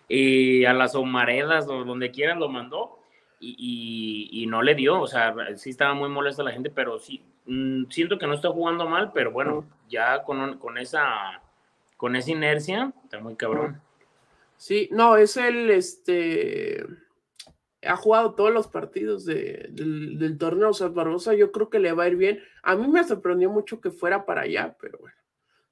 y, 0.07 0.65
a 0.65 0.73
las 0.73 0.95
Omaredas 0.95 1.67
o 1.67 1.83
donde 1.83 2.11
quieran 2.11 2.39
lo 2.39 2.49
mandó, 2.49 2.99
y, 3.39 4.29
y, 4.31 4.45
no 4.45 4.61
le 4.61 4.75
dio, 4.75 5.01
o 5.01 5.07
sea, 5.07 5.33
sí 5.55 5.71
estaba 5.71 5.95
muy 5.95 6.09
molesta 6.09 6.43
la 6.43 6.51
gente, 6.51 6.69
pero 6.69 6.99
sí, 6.99 7.23
mm, 7.47 7.85
siento 7.89 8.19
que 8.19 8.27
no 8.27 8.35
está 8.35 8.49
jugando 8.49 8.87
mal, 8.87 9.11
pero 9.13 9.31
bueno, 9.31 9.65
ya 9.89 10.23
con, 10.23 10.59
con 10.59 10.77
esa 10.77 11.41
con 12.01 12.15
esa 12.15 12.31
inercia, 12.31 12.91
está 13.03 13.19
muy 13.19 13.35
cabrón. 13.35 13.79
Sí, 14.57 14.89
no, 14.91 15.17
es 15.17 15.37
el, 15.37 15.69
este, 15.69 16.83
ha 17.83 17.95
jugado 17.95 18.35
todos 18.35 18.51
los 18.51 18.67
partidos 18.67 19.25
del, 19.25 20.37
torneo, 20.39 20.69
o 20.69 20.73
sea, 20.73 20.87
Barbosa 20.87 21.33
yo 21.33 21.51
creo 21.51 21.69
que 21.69 21.79
le 21.79 21.93
va 21.93 22.03
a 22.03 22.07
ir 22.07 22.15
bien. 22.15 22.39
A 22.63 22.75
mí 22.75 22.87
me 22.87 23.03
sorprendió 23.03 23.49
mucho 23.49 23.81
que 23.81 23.91
fuera 23.91 24.25
para 24.25 24.41
allá, 24.41 24.75
pero 24.79 24.99
bueno, 24.99 25.15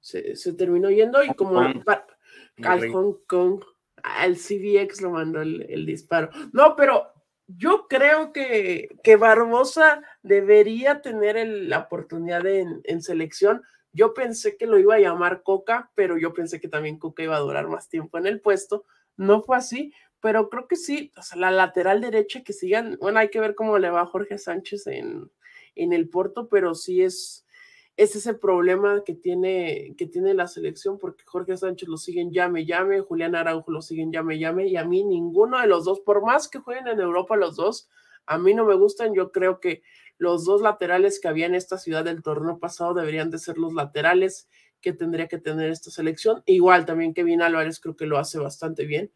se, 0.00 0.34
terminó 0.54 0.90
yendo 0.90 1.22
y 1.22 1.32
como 1.34 1.60
al 1.60 2.90
Hong 2.90 3.14
Kong, 3.26 3.62
al 4.02 4.36
CBX 4.36 5.02
lo 5.02 5.10
mandó 5.10 5.40
el, 5.42 5.86
disparo. 5.86 6.30
No, 6.52 6.74
pero 6.76 7.12
yo 7.46 7.86
creo 7.88 8.32
que, 8.32 8.88
que 9.02 9.16
Barbosa 9.16 10.02
debería 10.22 11.02
tener 11.02 11.46
la 11.46 11.80
oportunidad 11.80 12.44
en, 12.46 13.02
selección. 13.02 13.62
Yo 13.92 14.14
pensé 14.14 14.56
que 14.56 14.66
lo 14.66 14.78
iba 14.78 14.96
a 14.96 15.00
llamar 15.00 15.42
Coca, 15.42 15.90
pero 15.94 16.16
yo 16.16 16.32
pensé 16.32 16.60
que 16.60 16.68
también 16.68 16.98
Coca 16.98 17.22
iba 17.22 17.36
a 17.36 17.40
durar 17.40 17.68
más 17.68 17.88
tiempo 17.88 18.18
en 18.18 18.26
el 18.26 18.40
puesto. 18.40 18.84
No 19.16 19.42
fue 19.42 19.56
así, 19.56 19.92
pero 20.20 20.48
creo 20.48 20.68
que 20.68 20.76
sí, 20.76 21.12
o 21.16 21.22
sea, 21.22 21.38
la 21.38 21.50
lateral 21.50 22.00
derecha 22.00 22.42
que 22.42 22.52
sigan, 22.52 22.96
bueno, 23.00 23.18
hay 23.18 23.30
que 23.30 23.40
ver 23.40 23.54
cómo 23.54 23.78
le 23.78 23.90
va 23.90 24.06
Jorge 24.06 24.38
Sánchez 24.38 24.86
en, 24.86 25.30
en 25.74 25.92
el 25.92 26.08
Porto, 26.08 26.48
pero 26.48 26.74
sí 26.74 27.02
es, 27.02 27.46
es 27.96 28.16
ese 28.16 28.34
problema 28.34 29.02
que 29.04 29.14
tiene, 29.14 29.94
que 29.96 30.06
tiene 30.06 30.34
la 30.34 30.46
selección, 30.46 30.98
porque 30.98 31.24
Jorge 31.26 31.56
Sánchez 31.56 31.88
lo 31.88 31.96
siguen 31.96 32.32
llame, 32.32 32.66
llame, 32.66 33.00
Julián 33.00 33.34
Araujo 33.34 33.70
lo 33.70 33.82
siguen 33.82 34.12
llame, 34.12 34.38
llame, 34.38 34.68
y 34.68 34.76
a 34.76 34.84
mí 34.84 35.04
ninguno 35.04 35.60
de 35.60 35.66
los 35.66 35.84
dos, 35.84 36.00
por 36.00 36.22
más 36.22 36.48
que 36.48 36.58
jueguen 36.58 36.88
en 36.88 37.00
Europa 37.00 37.36
los 37.36 37.56
dos, 37.56 37.88
a 38.26 38.38
mí 38.38 38.54
no 38.54 38.64
me 38.64 38.74
gustan, 38.74 39.14
yo 39.14 39.32
creo 39.32 39.60
que 39.60 39.82
los 40.18 40.44
dos 40.44 40.60
laterales 40.60 41.18
que 41.18 41.28
había 41.28 41.46
en 41.46 41.54
esta 41.54 41.78
ciudad 41.78 42.04
del 42.04 42.22
torneo 42.22 42.58
pasado 42.58 42.94
deberían 42.94 43.30
de 43.30 43.38
ser 43.38 43.58
los 43.58 43.72
laterales 43.72 44.48
que 44.80 44.92
tendría 44.92 45.28
que 45.28 45.38
tener 45.38 45.70
esta 45.70 45.90
selección. 45.90 46.42
Igual 46.46 46.84
también 46.86 47.14
Kevin 47.14 47.42
Álvarez 47.42 47.80
creo 47.80 47.96
que 47.96 48.06
lo 48.06 48.18
hace 48.18 48.38
bastante 48.38 48.84
bien, 48.84 49.10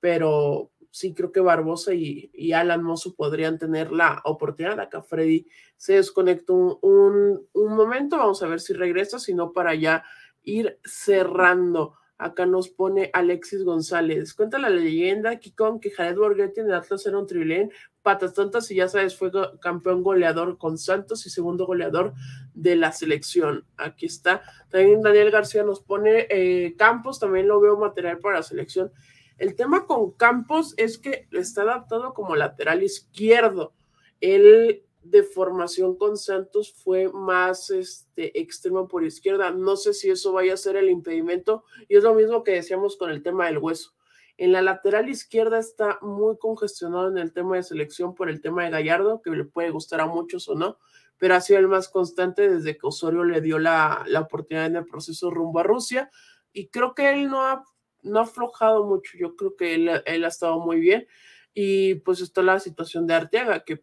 pero 0.00 0.70
sí 0.90 1.12
creo 1.12 1.30
que 1.30 1.40
Barbosa 1.40 1.92
y, 1.92 2.52
Alan 2.52 2.82
Mozo 2.82 3.14
podrían 3.14 3.58
tener 3.58 3.92
la 3.92 4.22
oportunidad. 4.24 4.80
Acá 4.80 5.02
Freddy 5.02 5.46
se 5.76 5.94
desconectó 5.94 6.78
un, 6.80 7.46
un, 7.52 7.76
momento, 7.76 8.16
vamos 8.16 8.42
a 8.42 8.46
ver 8.46 8.60
si 8.60 8.72
regresa, 8.72 9.18
sino 9.18 9.52
para 9.52 9.74
ya 9.74 10.04
ir 10.42 10.78
cerrando. 10.84 11.94
Acá 12.18 12.46
nos 12.46 12.70
pone 12.70 13.10
Alexis 13.12 13.62
González. 13.62 14.32
Cuenta 14.32 14.58
la 14.58 14.70
leyenda, 14.70 15.38
Kikón, 15.38 15.80
que 15.80 15.90
Jared 15.90 16.16
Borghetti 16.16 16.60
en 16.60 16.72
Atlas 16.72 17.04
era 17.04 17.18
un 17.18 17.26
trilén, 17.26 17.70
patas 18.00 18.32
tontas 18.32 18.70
y 18.70 18.76
ya 18.76 18.88
sabes, 18.88 19.14
fue 19.16 19.30
campeón 19.60 20.02
goleador 20.02 20.56
con 20.56 20.78
Santos 20.78 21.26
y 21.26 21.30
segundo 21.30 21.66
goleador 21.66 22.14
de 22.54 22.74
la 22.74 22.92
selección. 22.92 23.66
Aquí 23.76 24.06
está. 24.06 24.40
También 24.70 25.02
Daniel 25.02 25.30
García 25.30 25.62
nos 25.62 25.82
pone 25.82 26.26
eh, 26.30 26.74
Campos, 26.78 27.20
también 27.20 27.48
lo 27.48 27.60
veo 27.60 27.76
material 27.76 28.18
para 28.18 28.36
la 28.36 28.42
selección. 28.42 28.90
El 29.38 29.54
tema 29.54 29.86
con 29.86 30.12
Campos 30.12 30.74
es 30.76 30.98
que 30.98 31.28
está 31.32 31.62
adaptado 31.62 32.14
como 32.14 32.36
lateral 32.36 32.82
izquierdo. 32.82 33.74
El 34.20 34.82
de 35.02 35.22
formación 35.22 35.96
con 35.96 36.16
Santos 36.16 36.72
fue 36.72 37.10
más 37.12 37.70
este, 37.70 38.40
extremo 38.40 38.88
por 38.88 39.04
izquierda. 39.04 39.50
No 39.50 39.76
sé 39.76 39.94
si 39.94 40.10
eso 40.10 40.32
vaya 40.32 40.54
a 40.54 40.58
ser 40.58 40.76
el 40.76 40.90
impedimento. 40.90 41.64
Y 41.88 41.96
es 41.96 42.02
lo 42.02 42.14
mismo 42.14 42.42
que 42.42 42.52
decíamos 42.52 42.96
con 42.96 43.10
el 43.10 43.22
tema 43.22 43.46
del 43.46 43.58
hueso. 43.58 43.92
En 44.38 44.52
la 44.52 44.62
lateral 44.62 45.08
izquierda 45.08 45.58
está 45.58 45.98
muy 46.02 46.36
congestionado 46.38 47.08
en 47.08 47.18
el 47.18 47.32
tema 47.32 47.56
de 47.56 47.62
selección 47.62 48.14
por 48.14 48.28
el 48.28 48.40
tema 48.40 48.64
de 48.64 48.70
Gallardo, 48.70 49.22
que 49.22 49.30
le 49.30 49.44
puede 49.44 49.70
gustar 49.70 50.00
a 50.00 50.06
muchos 50.06 50.48
o 50.48 50.54
no, 50.54 50.78
pero 51.16 51.34
ha 51.34 51.40
sido 51.40 51.58
el 51.58 51.68
más 51.68 51.88
constante 51.88 52.46
desde 52.46 52.76
que 52.76 52.86
Osorio 52.86 53.24
le 53.24 53.40
dio 53.40 53.58
la, 53.58 54.04
la 54.06 54.20
oportunidad 54.20 54.66
en 54.66 54.76
el 54.76 54.84
proceso 54.84 55.30
rumbo 55.30 55.60
a 55.60 55.62
Rusia. 55.62 56.10
Y 56.52 56.68
creo 56.68 56.94
que 56.94 57.14
él 57.14 57.28
no 57.28 57.46
ha, 57.46 57.64
no 58.06 58.20
ha 58.20 58.22
aflojado 58.22 58.84
mucho. 58.84 59.18
Yo 59.18 59.36
creo 59.36 59.56
que 59.56 59.74
él, 59.74 60.02
él 60.04 60.24
ha 60.24 60.28
estado 60.28 60.58
muy 60.60 60.80
bien. 60.80 61.06
Y 61.54 61.96
pues 61.96 62.20
está 62.20 62.42
la 62.42 62.60
situación 62.60 63.06
de 63.06 63.14
Arteaga, 63.14 63.64
que 63.64 63.82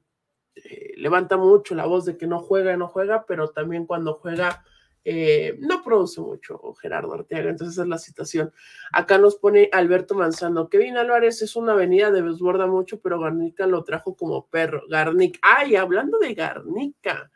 eh, 0.55 0.93
levanta 0.97 1.37
mucho 1.37 1.75
la 1.75 1.85
voz 1.85 2.05
de 2.05 2.17
que 2.17 2.27
no 2.27 2.39
juega, 2.39 2.77
no 2.77 2.87
juega, 2.87 3.25
pero 3.25 3.49
también 3.49 3.85
cuando 3.85 4.13
juega 4.13 4.63
eh, 5.05 5.57
no 5.59 5.83
produce 5.83 6.21
mucho 6.21 6.61
Gerardo 6.75 7.13
Arteaga, 7.13 7.49
entonces 7.49 7.73
esa 7.73 7.83
es 7.83 7.89
la 7.89 7.97
situación. 7.97 8.53
Acá 8.91 9.17
nos 9.17 9.35
pone 9.35 9.69
Alberto 9.73 10.15
Manzano, 10.15 10.69
Kevin 10.69 10.97
Álvarez 10.97 11.41
es 11.41 11.55
una 11.55 11.73
avenida 11.73 12.09
de 12.09 12.21
desborda 12.21 12.67
mucho, 12.67 13.01
pero 13.01 13.19
Garnica 13.19 13.67
lo 13.67 13.83
trajo 13.83 14.15
como 14.15 14.47
perro. 14.47 14.83
Garnica, 14.87 15.39
ay, 15.41 15.75
hablando 15.75 16.19
de 16.19 16.33
Garnica, 16.33 17.31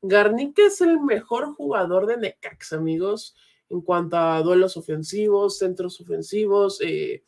Garnica 0.00 0.62
es 0.64 0.80
el 0.80 0.98
mejor 1.00 1.54
jugador 1.54 2.06
de 2.06 2.16
Necax, 2.16 2.72
amigos, 2.72 3.36
en 3.70 3.80
cuanto 3.80 4.16
a 4.16 4.42
duelos 4.42 4.76
ofensivos, 4.76 5.58
centros 5.58 6.00
ofensivos, 6.00 6.80
eh, 6.82 7.22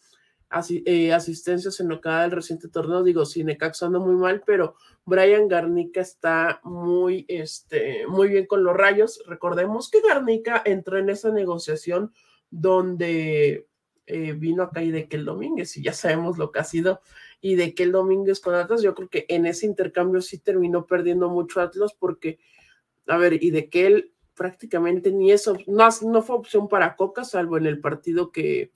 eh, 0.84 1.12
asistencias 1.12 1.80
en 1.80 1.88
lo 1.88 2.00
que 2.00 2.10
da 2.10 2.24
el 2.24 2.30
reciente 2.30 2.68
torneo. 2.68 3.02
Digo, 3.02 3.24
sí, 3.24 3.40
anda 3.40 3.98
muy 3.98 4.14
mal, 4.14 4.42
pero 4.44 4.74
Brian 5.06 5.48
Garnica 5.48 6.02
está 6.02 6.60
muy, 6.64 7.24
este, 7.28 8.06
muy 8.06 8.28
bien 8.28 8.46
con 8.46 8.62
los 8.62 8.76
rayos. 8.76 9.22
Recordemos 9.26 9.90
que 9.90 10.02
Garnica 10.02 10.62
entró 10.64 10.98
en 10.98 11.08
esa 11.08 11.30
negociación 11.30 12.12
donde 12.50 13.66
eh, 14.06 14.32
vino 14.32 14.64
acá 14.64 14.82
y 14.82 14.90
de 14.90 15.08
que 15.08 15.16
el 15.16 15.24
Domínguez, 15.24 15.76
y 15.76 15.82
ya 15.82 15.94
sabemos 15.94 16.36
lo 16.36 16.52
que 16.52 16.58
ha 16.58 16.64
sido, 16.64 17.00
y 17.40 17.54
de 17.54 17.74
que 17.74 17.84
el 17.84 17.92
Domínguez 17.92 18.40
con 18.40 18.54
Atlas, 18.54 18.82
yo 18.82 18.94
creo 18.94 19.08
que 19.08 19.24
en 19.28 19.46
ese 19.46 19.64
intercambio 19.64 20.20
sí 20.20 20.38
terminó 20.38 20.86
perdiendo 20.86 21.30
mucho 21.30 21.60
Atlas 21.60 21.94
porque, 21.98 22.38
a 23.06 23.16
ver, 23.16 23.42
y 23.42 23.52
de 23.52 23.70
que 23.70 24.12
prácticamente 24.42 25.12
ni 25.12 25.30
eso, 25.30 25.56
no, 25.68 25.88
no 26.02 26.20
fue 26.20 26.34
opción 26.34 26.66
para 26.66 26.96
Coca, 26.96 27.22
salvo 27.22 27.58
en 27.58 27.66
el 27.66 27.78
partido 27.78 28.32
que, 28.32 28.72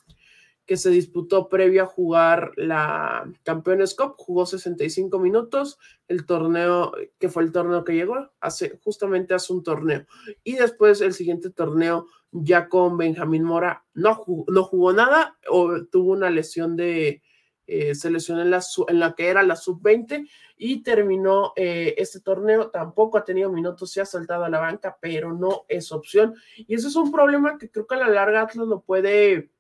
que 0.65 0.77
se 0.77 0.91
disputó 0.91 1.49
previo 1.49 1.83
a 1.83 1.87
jugar 1.87 2.53
la 2.55 3.29
Campeones 3.43 3.97
Cup, 3.97 4.15
jugó 4.17 4.47
65 4.47 5.19
minutos, 5.19 5.81
el 6.07 6.25
torneo, 6.25 6.93
que 7.19 7.29
fue 7.29 7.43
el 7.43 7.51
torneo 7.51 7.83
que 7.83 7.95
llegó, 7.95 8.31
hace, 8.39 8.79
justamente 8.85 9.35
hace 9.35 9.53
un 9.53 9.65
torneo. 9.65 10.07
Y 10.45 10.55
después 10.55 11.01
el 11.01 11.15
siguiente 11.15 11.51
torneo, 11.51 12.07
ya 12.31 12.69
con 12.69 12.97
Benjamín 12.97 13.43
Mora, 13.43 13.85
no 13.93 14.25
no 14.47 14.63
jugó 14.63 14.93
nada, 14.93 15.37
o 15.51 15.83
tuvo 15.87 16.13
una 16.13 16.31
lesión 16.31 16.77
de, 16.77 17.23
eh, 17.67 17.95
se 17.95 18.11
lesionó 18.11 18.43
en 18.43 18.51
la, 18.51 18.63
en 18.89 19.01
la 19.01 19.15
que 19.15 19.29
era 19.29 19.43
la 19.43 19.57
sub-20 19.57 20.29
y 20.57 20.83
terminó 20.83 21.53
eh, 21.57 21.95
este 21.99 22.21
torneo, 22.21 22.71
tampoco 22.71 23.19
ha 23.19 23.25
tenido 23.25 23.51
minutos, 23.51 23.93
se 23.93 24.01
ha 24.01 24.07
saltado 24.07 24.45
a 24.45 24.49
la 24.49 24.59
banca, 24.59 24.97
pero 25.01 25.33
no 25.33 25.65
es 25.69 25.93
opción. 25.93 26.35
Y 26.57 26.75
eso 26.75 26.89
es 26.89 26.97
un 26.97 27.13
problema 27.13 27.59
que 27.59 27.71
creo 27.71 27.87
que 27.87 27.95
a 27.95 27.99
la 27.99 28.09
larga 28.09 28.43
Atlas 28.43 28.67
lo 28.67 28.81
puede 28.83 29.51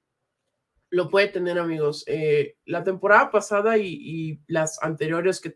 lo 0.90 1.10
puede 1.10 1.28
tener, 1.28 1.58
amigos. 1.58 2.04
Eh, 2.06 2.56
la 2.64 2.84
temporada 2.84 3.30
pasada 3.30 3.76
y, 3.76 4.40
las 4.46 4.82
anteriores 4.82 5.40
que, 5.40 5.54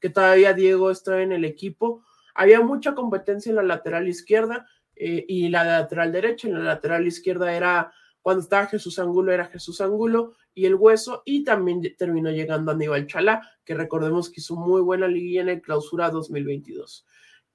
que, 0.00 0.10
todavía 0.10 0.54
Diego 0.54 0.90
está 0.90 1.20
en 1.22 1.32
el 1.32 1.44
equipo, 1.44 2.04
había 2.34 2.60
mucha 2.60 2.94
competencia 2.94 3.50
en 3.50 3.56
la 3.56 3.62
lateral 3.62 4.08
izquierda 4.08 4.66
eh, 4.96 5.24
y 5.28 5.48
la 5.48 5.64
lateral 5.64 6.12
derecha. 6.12 6.48
En 6.48 6.54
la 6.54 6.60
lateral 6.60 7.06
izquierda 7.06 7.54
era, 7.54 7.92
cuando 8.22 8.42
estaba 8.42 8.66
Jesús 8.66 8.98
Angulo, 8.98 9.32
era 9.32 9.46
Jesús 9.46 9.80
Angulo 9.80 10.34
y 10.54 10.66
el 10.66 10.74
hueso, 10.74 11.22
y 11.24 11.44
también 11.44 11.80
terminó 11.96 12.30
llegando 12.30 12.72
Aníbal 12.72 13.06
Chalá, 13.06 13.40
que 13.64 13.74
recordemos 13.74 14.30
que 14.30 14.40
hizo 14.40 14.56
muy 14.56 14.80
buena 14.80 15.08
liguilla 15.08 15.42
en 15.42 15.48
el 15.48 15.62
clausura 15.62 16.10
2022. 16.10 17.06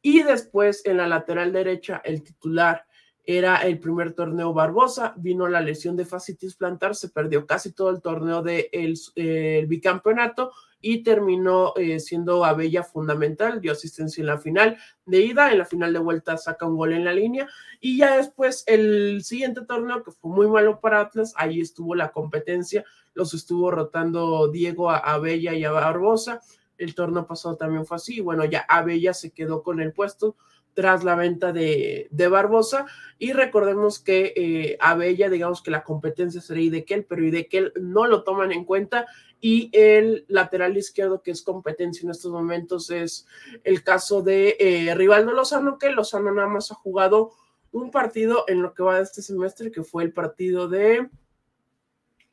Y 0.02 0.24
después 0.24 0.86
en 0.86 0.98
la 0.98 1.08
lateral 1.08 1.52
derecha, 1.52 2.02
el 2.04 2.24
titular 2.24 2.86
era 3.28 3.58
el 3.58 3.80
primer 3.80 4.14
torneo 4.14 4.54
Barbosa, 4.54 5.14
vino 5.18 5.48
la 5.48 5.62
lesión 5.62 5.96
de 5.96 6.06
fascitis 6.06 6.56
plantar, 6.56 6.96
se 6.96 7.10
perdió 7.10 7.46
casi 7.48 7.72
todo 7.72 7.90
el 7.90 8.02
torneo 8.02 8.44
del 8.44 8.70
de 9.16 9.66
bicampeonato 9.68 10.52
y 10.80 11.02
terminó 11.02 11.74
eh, 11.78 12.00
siendo 12.00 12.46
Abella 12.46 12.84
fundamental, 12.84 13.60
dio 13.60 13.72
asistencia 13.72 14.22
en 14.22 14.28
la 14.28 14.38
final 14.38 14.78
de 15.08 15.22
ida, 15.22 15.52
en 15.52 15.58
la 15.58 15.66
final 15.66 15.92
de 15.92 16.00
vuelta 16.00 16.38
saca 16.38 16.68
un 16.68 16.78
gol 16.78 16.94
en 16.94 17.04
la 17.04 17.14
línea 17.14 17.48
y 17.80 17.98
ya 17.98 18.18
después 18.18 18.64
el 18.68 19.24
siguiente 19.24 19.62
torneo 19.66 20.04
que 20.04 20.12
fue 20.12 20.30
muy 20.30 20.48
malo 20.48 20.80
para 20.80 21.00
Atlas, 21.02 21.34
ahí 21.38 21.60
estuvo 21.60 21.96
la 21.96 22.12
competencia, 22.12 22.86
los 23.16 23.34
estuvo 23.34 23.72
rotando 23.72 24.50
Diego 24.50 24.92
a 24.92 24.98
Abella 24.98 25.56
y 25.56 25.64
a 25.64 25.72
Barbosa, 25.72 26.42
el 26.78 26.94
torneo 26.94 27.26
pasado 27.26 27.56
también 27.56 27.88
fue 27.88 27.98
así, 27.98 28.22
bueno, 28.22 28.46
ya 28.46 28.66
Abella 28.70 29.16
se 29.16 29.32
quedó 29.32 29.64
con 29.64 29.80
el 29.80 29.92
puesto, 29.92 30.36
tras 30.76 31.04
la 31.04 31.16
venta 31.16 31.52
de, 31.52 32.28
Barbosa. 32.30 32.86
Y 33.18 33.34
recordemos 33.34 33.98
que 33.98 34.34
eh, 34.36 34.78
Abella, 34.80 35.30
digamos 35.30 35.64
que 35.64 35.72
la 35.72 35.84
competencia 35.84 36.42
sería 36.42 36.66
Idequel, 36.66 37.06
pero 37.06 37.24
Idequel 37.24 37.74
no 37.82 38.06
lo 38.06 38.24
toman 38.24 38.52
en 38.52 38.66
cuenta. 38.66 39.08
Y 39.40 39.70
el 39.74 40.26
lateral 40.28 40.78
izquierdo, 40.78 41.24
que 41.24 41.32
es 41.32 41.42
competencia 41.42 42.04
en 42.04 42.12
estos 42.12 42.32
momentos, 42.32 42.92
es 42.92 43.26
el 43.64 43.84
caso 43.84 44.22
de 44.22 44.58
eh, 44.60 44.94
Rivaldo 44.96 45.32
Lozano, 45.32 45.80
que 45.80 45.92
Lozano 45.92 46.32
nada 46.32 46.50
más 46.50 46.72
ha 46.72 46.76
jugado 46.76 47.32
un 47.72 47.90
partido 47.90 48.44
en 48.48 48.62
lo 48.62 48.74
que 48.74 48.84
va 48.84 48.98
de 48.98 49.04
este 49.04 49.22
semestre, 49.22 49.72
que 49.72 49.84
fue 49.84 50.04
el 50.04 50.14
partido 50.14 50.68
de. 50.68 51.10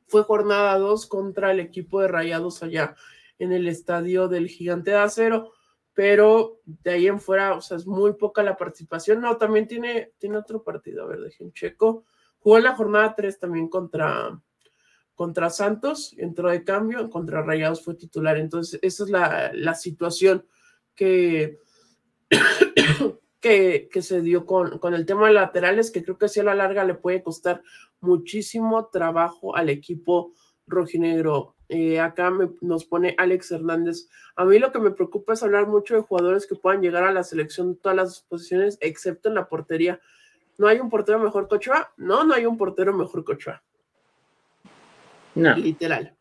Fue 0.08 0.24
jornada 0.24 0.76
2 0.78 1.06
contra 1.06 1.52
el 1.52 1.60
equipo 1.60 2.00
de 2.00 2.08
Rayados 2.08 2.62
allá 2.62 2.96
en 3.38 3.52
el 3.52 3.66
estadio 3.66 4.28
del 4.28 4.48
Gigante 4.48 4.90
de 4.90 4.98
Acero 4.98 5.52
pero 5.94 6.60
de 6.64 6.92
ahí 6.92 7.06
en 7.06 7.20
fuera, 7.20 7.54
o 7.54 7.60
sea, 7.60 7.76
es 7.76 7.86
muy 7.86 8.14
poca 8.14 8.42
la 8.42 8.56
participación. 8.56 9.20
No, 9.20 9.36
también 9.36 9.66
tiene, 9.68 10.12
tiene 10.18 10.38
otro 10.38 10.62
partido, 10.62 11.04
a 11.04 11.06
ver, 11.06 11.20
dejen 11.20 11.52
checo. 11.52 12.04
Jugó 12.38 12.58
en 12.58 12.64
la 12.64 12.74
jornada 12.74 13.14
3 13.14 13.38
también 13.38 13.68
contra, 13.68 14.40
contra 15.14 15.50
Santos, 15.50 16.14
entró 16.16 16.50
de 16.50 16.64
cambio, 16.64 17.10
contra 17.10 17.42
Rayados 17.42 17.84
fue 17.84 17.94
titular. 17.94 18.38
Entonces, 18.38 18.80
esa 18.82 19.04
es 19.04 19.10
la, 19.10 19.74
situación 19.74 20.46
que, 20.94 21.58
que, 23.40 23.88
que, 23.92 24.02
se 24.02 24.22
dio 24.22 24.46
con, 24.46 24.78
con 24.78 24.94
el 24.94 25.04
tema 25.04 25.28
de 25.28 25.34
laterales, 25.34 25.90
que 25.90 26.02
creo 26.02 26.16
que 26.16 26.28
si 26.28 26.40
a 26.40 26.44
la 26.44 26.54
larga 26.54 26.84
le 26.84 26.94
puede 26.94 27.22
costar 27.22 27.62
muchísimo 28.00 28.86
trabajo 28.86 29.54
al 29.54 29.68
equipo 29.68 30.32
rojinegro. 30.66 31.56
Eh, 31.74 31.98
acá 31.98 32.30
nos 32.60 32.84
pone 32.84 33.14
Alex 33.16 33.50
Hernández. 33.50 34.06
A 34.36 34.44
mí 34.44 34.58
lo 34.58 34.72
que 34.72 34.78
me 34.78 34.90
preocupa 34.90 35.32
es 35.32 35.42
hablar 35.42 35.66
mucho 35.66 35.94
de 35.94 36.02
jugadores 36.02 36.46
que 36.46 36.54
puedan 36.54 36.82
llegar 36.82 37.04
a 37.04 37.12
la 37.12 37.24
selección 37.24 37.72
de 37.72 37.80
todas 37.80 37.96
las 37.96 38.20
posiciones, 38.20 38.76
excepto 38.82 39.30
en 39.30 39.36
la 39.36 39.48
portería. 39.48 39.98
¿No 40.58 40.66
hay 40.66 40.80
un 40.80 40.90
portero 40.90 41.18
mejor 41.18 41.48
que 41.48 41.54
Ochoa? 41.54 41.90
No, 41.96 42.24
no 42.24 42.34
hay 42.34 42.44
un 42.44 42.58
portero 42.58 42.92
mejor 42.92 43.24
que 43.24 43.32
Ochoa. 43.32 43.62
No. 45.34 45.56
Literal. 45.56 46.14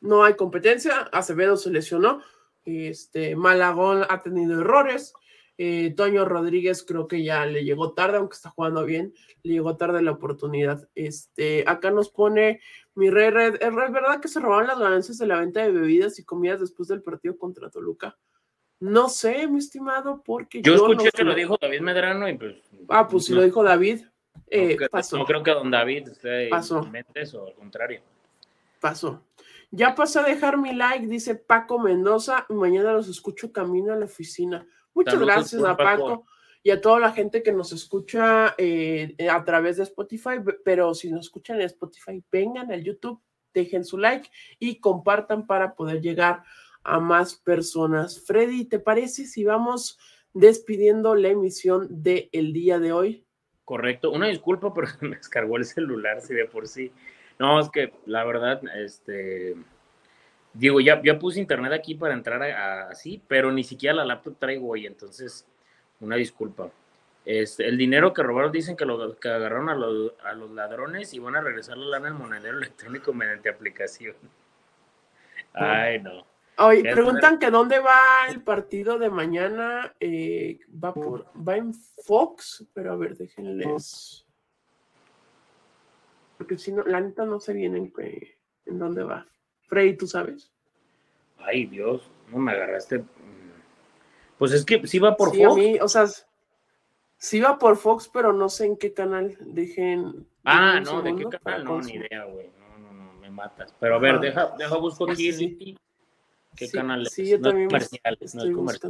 No 0.00 0.24
hay 0.24 0.36
competencia. 0.36 1.00
Acevedo 1.12 1.58
se 1.58 1.68
lesionó. 1.68 2.22
Este, 2.64 3.36
Malagón 3.36 4.06
ha 4.08 4.22
tenido 4.22 4.58
errores. 4.58 5.12
Eh, 5.60 5.92
Toño 5.96 6.24
Rodríguez 6.24 6.84
creo 6.84 7.08
que 7.08 7.24
ya 7.24 7.44
le 7.44 7.64
llegó 7.64 7.92
tarde, 7.92 8.18
aunque 8.18 8.36
está 8.36 8.50
jugando 8.50 8.84
bien, 8.84 9.12
le 9.42 9.54
llegó 9.54 9.76
tarde 9.76 10.02
la 10.02 10.12
oportunidad. 10.12 10.88
Este, 10.94 11.64
acá 11.66 11.90
nos 11.90 12.10
pone 12.10 12.60
mi 12.94 13.10
rey 13.10 13.30
red, 13.30 13.56
¿es 13.60 13.74
verdad 13.74 14.20
que 14.20 14.28
se 14.28 14.38
robaron 14.38 14.68
las 14.68 14.78
ganancias 14.78 15.18
de 15.18 15.26
la 15.26 15.40
venta 15.40 15.60
de 15.60 15.72
bebidas 15.72 16.18
y 16.20 16.24
comidas 16.24 16.60
después 16.60 16.88
del 16.88 17.02
partido 17.02 17.36
contra 17.36 17.70
Toluca? 17.70 18.16
No 18.78 19.08
sé, 19.08 19.48
mi 19.48 19.58
estimado, 19.58 20.22
porque 20.24 20.62
yo, 20.62 20.74
escuché 20.74 21.10
que 21.10 21.24
lo 21.24 21.34
dijo 21.34 21.56
David 21.60 21.80
Medrano 21.80 22.28
y 22.28 22.38
pues. 22.38 22.56
Ah, 22.88 23.08
pues 23.08 23.24
si 23.24 23.32
lo 23.32 23.42
dijo 23.42 23.64
David, 23.64 24.02
eh, 24.46 24.76
no, 24.80 24.86
pasó. 24.88 25.18
No 25.18 25.26
creo 25.26 25.42
que 25.42 25.50
don 25.50 25.72
David 25.72 26.08
esté 26.08 26.48
pasó. 26.48 26.88
eso, 27.14 27.46
al 27.48 27.54
contrario. 27.54 28.00
Pasó. 28.80 29.24
Ya 29.72 29.94
pasó 29.94 30.20
a 30.20 30.22
dejar 30.22 30.56
mi 30.56 30.72
like, 30.72 31.08
dice 31.08 31.34
Paco 31.34 31.80
Mendoza. 31.80 32.46
Mañana 32.48 32.92
los 32.92 33.08
escucho 33.08 33.52
camino 33.52 33.92
a 33.92 33.96
la 33.96 34.04
oficina. 34.04 34.66
Muchas 34.98 35.20
gracias 35.20 35.62
a 35.62 35.76
Paco, 35.76 36.26
y 36.60 36.70
a 36.70 36.80
toda 36.80 36.98
la 36.98 37.12
gente 37.12 37.44
que 37.44 37.52
nos 37.52 37.70
escucha 37.72 38.56
eh, 38.58 39.14
a 39.30 39.44
través 39.44 39.76
de 39.76 39.84
Spotify, 39.84 40.40
pero 40.64 40.92
si 40.92 41.08
nos 41.08 41.26
escuchan 41.26 41.60
en 41.60 41.66
Spotify, 41.66 42.20
vengan 42.32 42.72
al 42.72 42.82
YouTube, 42.82 43.22
dejen 43.54 43.84
su 43.84 43.96
like 43.96 44.28
y 44.58 44.80
compartan 44.80 45.46
para 45.46 45.76
poder 45.76 46.00
llegar 46.00 46.42
a 46.82 46.98
más 46.98 47.36
personas. 47.36 48.24
Freddy, 48.26 48.64
¿te 48.64 48.80
parece 48.80 49.26
si 49.26 49.44
vamos 49.44 50.00
despidiendo 50.34 51.14
la 51.14 51.28
emisión 51.28 51.86
del 52.02 52.28
el 52.32 52.52
día 52.52 52.80
de 52.80 52.90
hoy? 52.90 53.24
Correcto, 53.64 54.10
una 54.10 54.26
disculpa, 54.26 54.74
pero 54.74 54.88
me 55.02 55.16
descargó 55.16 55.58
el 55.58 55.64
celular, 55.64 56.20
si 56.22 56.34
de 56.34 56.46
por 56.46 56.66
sí. 56.66 56.90
No, 57.38 57.60
es 57.60 57.70
que 57.70 57.92
la 58.04 58.24
verdad, 58.24 58.60
este, 58.76 59.54
digo, 60.58 60.80
ya, 60.80 61.00
ya 61.02 61.18
puse 61.18 61.40
internet 61.40 61.72
aquí 61.72 61.94
para 61.94 62.14
entrar 62.14 62.42
así, 62.42 63.22
pero 63.28 63.52
ni 63.52 63.64
siquiera 63.64 63.94
la 63.94 64.04
laptop 64.04 64.36
traigo 64.38 64.68
hoy, 64.68 64.86
entonces, 64.86 65.46
una 66.00 66.16
disculpa. 66.16 66.70
Este, 67.24 67.68
el 67.68 67.76
dinero 67.76 68.12
que 68.12 68.22
robaron 68.22 68.50
dicen 68.50 68.76
que 68.76 68.86
lo 68.86 69.16
que 69.18 69.28
agarraron 69.28 69.68
a 69.68 69.74
los, 69.74 70.14
a 70.24 70.32
los 70.32 70.50
ladrones 70.50 71.12
y 71.12 71.18
van 71.18 71.36
a 71.36 71.42
regresar 71.42 71.76
la 71.76 71.98
lana 71.98 72.08
al 72.08 72.14
monedero 72.14 72.56
electrónico 72.56 73.12
mediante 73.12 73.50
aplicación. 73.50 74.16
Ay, 75.52 76.00
no. 76.00 76.24
Oye, 76.56 76.82
preguntan 76.82 77.38
que 77.38 77.50
dónde 77.50 77.78
va 77.78 78.26
el 78.28 78.42
partido 78.42 78.98
de 78.98 79.10
mañana. 79.10 79.94
Eh, 80.00 80.58
va 80.82 80.92
por, 80.92 81.26
va 81.36 81.56
en 81.56 81.72
Fox, 81.74 82.66
pero 82.72 82.92
a 82.92 82.96
ver, 82.96 83.16
déjenles. 83.16 84.24
Porque 86.36 86.58
si 86.58 86.72
no, 86.72 86.82
la 86.84 87.00
neta 87.00 87.24
no 87.26 87.38
sé 87.38 87.52
bien 87.52 87.76
en, 87.76 87.92
en 88.66 88.78
dónde 88.78 89.04
va. 89.04 89.26
Frey, 89.68 89.96
¿tú 89.96 90.06
sabes? 90.06 90.50
Ay, 91.38 91.66
Dios, 91.66 92.10
no 92.30 92.38
me 92.38 92.52
agarraste. 92.52 93.04
Pues 94.38 94.52
es 94.52 94.64
que 94.64 94.86
sí 94.86 94.98
va 94.98 95.16
por 95.16 95.30
sí, 95.30 95.44
Fox. 95.44 95.52
A 95.52 95.56
mí, 95.56 95.78
o 95.80 95.88
sea, 95.88 96.06
sí 97.16 97.40
va 97.40 97.58
por 97.58 97.76
Fox, 97.76 98.08
pero 98.12 98.32
no 98.32 98.48
sé 98.48 98.66
en 98.66 98.76
qué 98.76 98.92
canal. 98.92 99.36
Dejen. 99.40 100.26
Ah, 100.44 100.80
no, 100.80 101.02
¿de 101.02 101.14
qué 101.16 101.24
canal? 101.38 101.64
No, 101.64 101.80
ni 101.80 101.94
idea, 101.94 102.24
güey. 102.24 102.50
No, 102.58 102.78
no, 102.78 102.92
no, 102.92 103.12
me 103.14 103.30
matas. 103.30 103.74
Pero 103.78 103.96
a 103.96 103.98
ver, 103.98 104.16
ah, 104.16 104.18
deja, 104.18 104.54
deja 104.56 104.76
busco 104.76 105.10
aquí. 105.10 105.32
Sí, 105.32 105.76
¿Qué 106.56 106.70
canal 106.70 107.02
es? 107.02 107.12
Sí, 107.12 107.28
yo 107.28 107.38
no 107.38 107.50
también 107.50 107.68
comercial, 107.68 108.18
estoy 108.20 108.50
no 108.50 108.70
es 108.70 108.80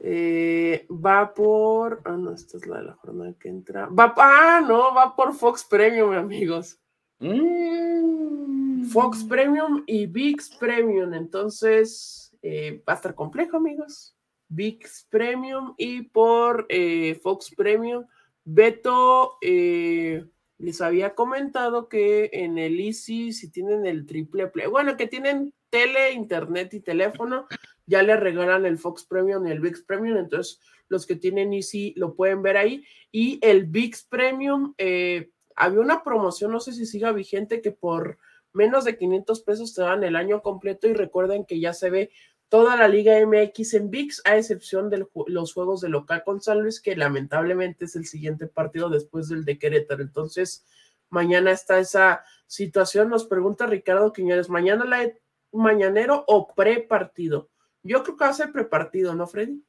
Eh, 0.00 0.86
va 0.90 1.34
por. 1.34 2.02
Ah, 2.04 2.16
no, 2.16 2.32
esta 2.32 2.58
es 2.58 2.66
la 2.66 2.78
de 2.78 2.84
la 2.84 2.92
jornada 2.94 3.34
que 3.38 3.48
entra. 3.48 3.86
Va, 3.86 4.14
ah, 4.16 4.62
no, 4.66 4.94
va 4.94 5.14
por 5.16 5.34
Fox 5.34 5.64
Premium, 5.64 6.12
amigos. 6.12 6.78
Mm. 7.18 8.59
Fox 8.88 9.24
Premium 9.24 9.82
y 9.86 10.06
VIX 10.06 10.56
Premium. 10.56 11.14
Entonces, 11.14 12.36
eh, 12.42 12.82
va 12.88 12.94
a 12.94 12.96
estar 12.96 13.14
complejo, 13.14 13.56
amigos. 13.56 14.16
VIX 14.48 15.06
Premium 15.10 15.74
y 15.76 16.02
por 16.02 16.66
eh, 16.68 17.18
Fox 17.22 17.54
Premium. 17.56 18.04
Beto 18.44 19.38
eh, 19.42 20.24
les 20.58 20.80
había 20.80 21.14
comentado 21.14 21.88
que 21.88 22.30
en 22.32 22.58
el 22.58 22.80
Easy, 22.80 23.32
si 23.32 23.50
tienen 23.50 23.86
el 23.86 24.06
triple 24.06 24.48
play, 24.48 24.66
bueno, 24.66 24.96
que 24.96 25.06
tienen 25.06 25.54
tele, 25.70 26.12
internet 26.12 26.74
y 26.74 26.80
teléfono, 26.80 27.46
ya 27.86 28.02
le 28.02 28.16
regalan 28.16 28.66
el 28.66 28.78
Fox 28.78 29.04
Premium 29.04 29.46
y 29.46 29.50
el 29.52 29.60
VIX 29.60 29.82
Premium. 29.82 30.18
Entonces, 30.18 30.60
los 30.88 31.06
que 31.06 31.16
tienen 31.16 31.52
Easy 31.52 31.94
lo 31.96 32.14
pueden 32.14 32.42
ver 32.42 32.56
ahí. 32.56 32.84
Y 33.10 33.38
el 33.42 33.64
VIX 33.66 34.04
Premium, 34.04 34.74
eh, 34.78 35.30
había 35.56 35.80
una 35.80 36.02
promoción, 36.02 36.50
no 36.50 36.60
sé 36.60 36.72
si 36.72 36.86
siga 36.86 37.12
vigente, 37.12 37.60
que 37.60 37.72
por 37.72 38.18
menos 38.52 38.84
de 38.84 38.96
500 38.96 39.40
pesos 39.42 39.74
te 39.74 39.82
dan 39.82 40.04
el 40.04 40.16
año 40.16 40.42
completo. 40.42 40.88
Y 40.88 40.94
recuerden 40.94 41.44
que 41.44 41.60
ya 41.60 41.72
se 41.72 41.90
ve 41.90 42.10
toda 42.48 42.76
la 42.76 42.88
Liga 42.88 43.14
MX 43.24 43.74
en 43.74 43.90
VIX, 43.90 44.22
a 44.24 44.36
excepción 44.36 44.90
de 44.90 45.06
los 45.26 45.54
juegos 45.54 45.80
de 45.80 45.88
local 45.88 46.22
con 46.24 46.40
San 46.40 46.60
Luis, 46.62 46.80
que 46.80 46.96
lamentablemente 46.96 47.84
es 47.84 47.96
el 47.96 48.06
siguiente 48.06 48.46
partido 48.48 48.90
después 48.90 49.28
del 49.28 49.44
de 49.44 49.58
Querétaro. 49.58 50.02
Entonces, 50.02 50.66
mañana 51.10 51.52
está 51.52 51.78
esa 51.78 52.24
situación. 52.46 53.08
Nos 53.08 53.24
pregunta 53.24 53.66
Ricardo 53.66 54.12
Quiñones, 54.12 54.50
¿mañana 54.50 54.84
la 54.84 55.12
mañanero 55.52 56.24
o 56.26 56.52
pre-partido? 56.52 57.48
Yo 57.82 58.02
creo 58.02 58.16
que 58.16 58.24
va 58.24 58.30
a 58.30 58.34
ser 58.34 58.52
pre-partido, 58.52 59.14
¿no, 59.14 59.26
Freddy? 59.26 59.64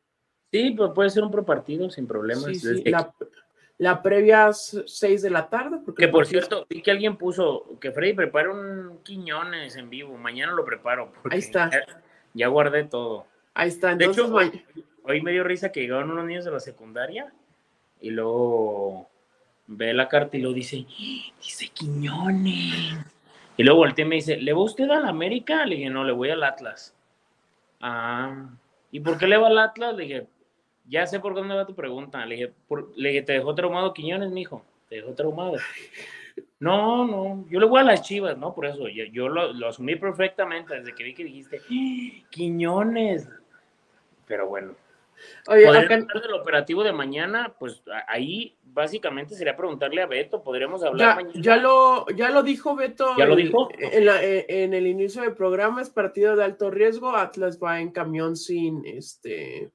Sí, 0.51 0.71
pues 0.71 0.91
puede 0.93 1.09
ser 1.11 1.23
un 1.23 1.31
pre-partido 1.31 1.89
sin 1.89 2.07
problemas. 2.07 2.45
Sí, 2.57 2.83
La, 2.85 3.13
la, 3.81 4.01
previa 4.01 4.51
6 4.53 5.21
de 5.21 5.29
la 5.29 5.49
tarde. 5.49 5.79
Porque 5.83 6.05
que 6.05 6.11
por 6.11 6.27
cierto, 6.27 6.65
vi 6.69 6.81
que 6.81 6.91
alguien 6.91 7.17
puso 7.17 7.79
que 7.79 7.91
Freddy 7.91 8.13
prepara 8.13 8.51
un 8.51 8.99
Quiñones 9.03 9.75
en 9.75 9.89
vivo. 9.89 10.17
Mañana 10.17 10.51
lo 10.51 10.63
preparo. 10.63 11.11
Ahí 11.29 11.39
está. 11.39 11.69
Ya 12.33 12.47
guardé 12.47 12.83
todo. 12.83 13.25
Ahí 13.53 13.69
está. 13.69 13.95
de 13.95 14.05
hecho, 14.05 14.33
hoy, 14.33 15.21
me 15.21 15.31
dio 15.31 15.43
risa 15.43 15.71
que 15.71 15.81
llegaron 15.81 16.11
unos 16.11 16.25
niños 16.25 16.45
de 16.45 16.51
la 16.51 16.59
secundaria 16.59 17.33
y 17.99 18.11
luego 18.11 19.09
ve 19.67 19.93
la 19.93 20.07
carta 20.07 20.37
y 20.37 20.41
lo 20.41 20.53
dice, 20.53 20.85
dice 21.41 21.69
Quiñones. 21.73 22.97
Y 23.57 23.63
luego 23.63 23.79
volteé 23.79 24.05
y 24.05 24.07
me 24.07 24.15
dice, 24.15 24.37
¿le 24.37 24.53
va 24.53 24.61
usted 24.61 24.89
al 24.89 25.05
América? 25.05 25.65
Le 25.65 25.75
dije, 25.75 25.89
no, 25.89 26.03
le 26.03 26.13
voy 26.13 26.29
al 26.29 26.43
Atlas. 26.43 26.95
Ah, 27.79 28.47
¿y 28.91 28.99
por 28.99 29.17
qué 29.17 29.27
le 29.27 29.37
va 29.37 29.47
al 29.47 29.57
Atlas? 29.57 29.95
Le 29.95 30.03
dije, 30.03 30.27
ya 30.85 31.05
sé 31.07 31.19
por 31.19 31.33
dónde 31.33 31.55
va 31.55 31.65
tu 31.65 31.75
pregunta. 31.75 32.25
Le 32.25 32.35
dije, 32.35 32.53
le 32.95 33.09
dije 33.09 33.21
¿te 33.21 33.33
dejó 33.33 33.55
traumado 33.55 33.93
Quiñones, 33.93 34.31
mijo? 34.31 34.63
¿Te 34.89 34.95
dejó 34.95 35.13
traumado? 35.13 35.57
No, 36.59 37.07
no, 37.07 37.45
yo 37.49 37.59
le 37.59 37.65
voy 37.65 37.81
a 37.81 37.83
las 37.83 38.03
chivas, 38.03 38.37
¿no? 38.37 38.53
Por 38.53 38.67
eso, 38.67 38.87
yo, 38.87 39.29
lo, 39.29 39.67
asumí 39.67 39.95
perfectamente 39.95 40.75
desde 40.75 40.93
que 40.93 41.03
vi 41.03 41.13
que 41.13 41.23
dijiste, 41.23 41.59
¡Ah, 41.59 42.27
Quiñones. 42.29 43.27
Pero 44.27 44.47
bueno. 44.47 44.75
Oye, 45.47 45.67
acá... 45.67 45.97
del 45.97 46.33
operativo 46.33 46.83
de 46.83 46.93
mañana, 46.93 47.53
pues 47.57 47.81
ahí 48.07 48.55
básicamente 48.63 49.35
sería 49.35 49.57
preguntarle 49.57 50.01
a 50.01 50.07
Beto, 50.07 50.43
podríamos 50.43 50.83
hablar 50.83 51.09
ya, 51.09 51.15
mañana. 51.15 51.41
Ya 51.41 51.57
lo, 51.57 52.07
ya 52.09 52.29
lo 52.29 52.43
dijo 52.43 52.75
Beto. 52.75 53.15
¿Ya 53.17 53.25
lo 53.25 53.35
dijo? 53.35 53.69
En, 53.77 54.07
en, 54.47 54.73
el 54.73 54.87
inicio 54.87 55.23
del 55.23 55.33
programa 55.33 55.81
es 55.81 55.89
partido 55.89 56.35
de 56.35 56.43
alto 56.43 56.69
riesgo, 56.69 57.15
Atlas 57.15 57.59
va 57.61 57.81
en 57.81 57.91
camión 57.91 58.35
sin, 58.35 58.85
este, 58.85 59.71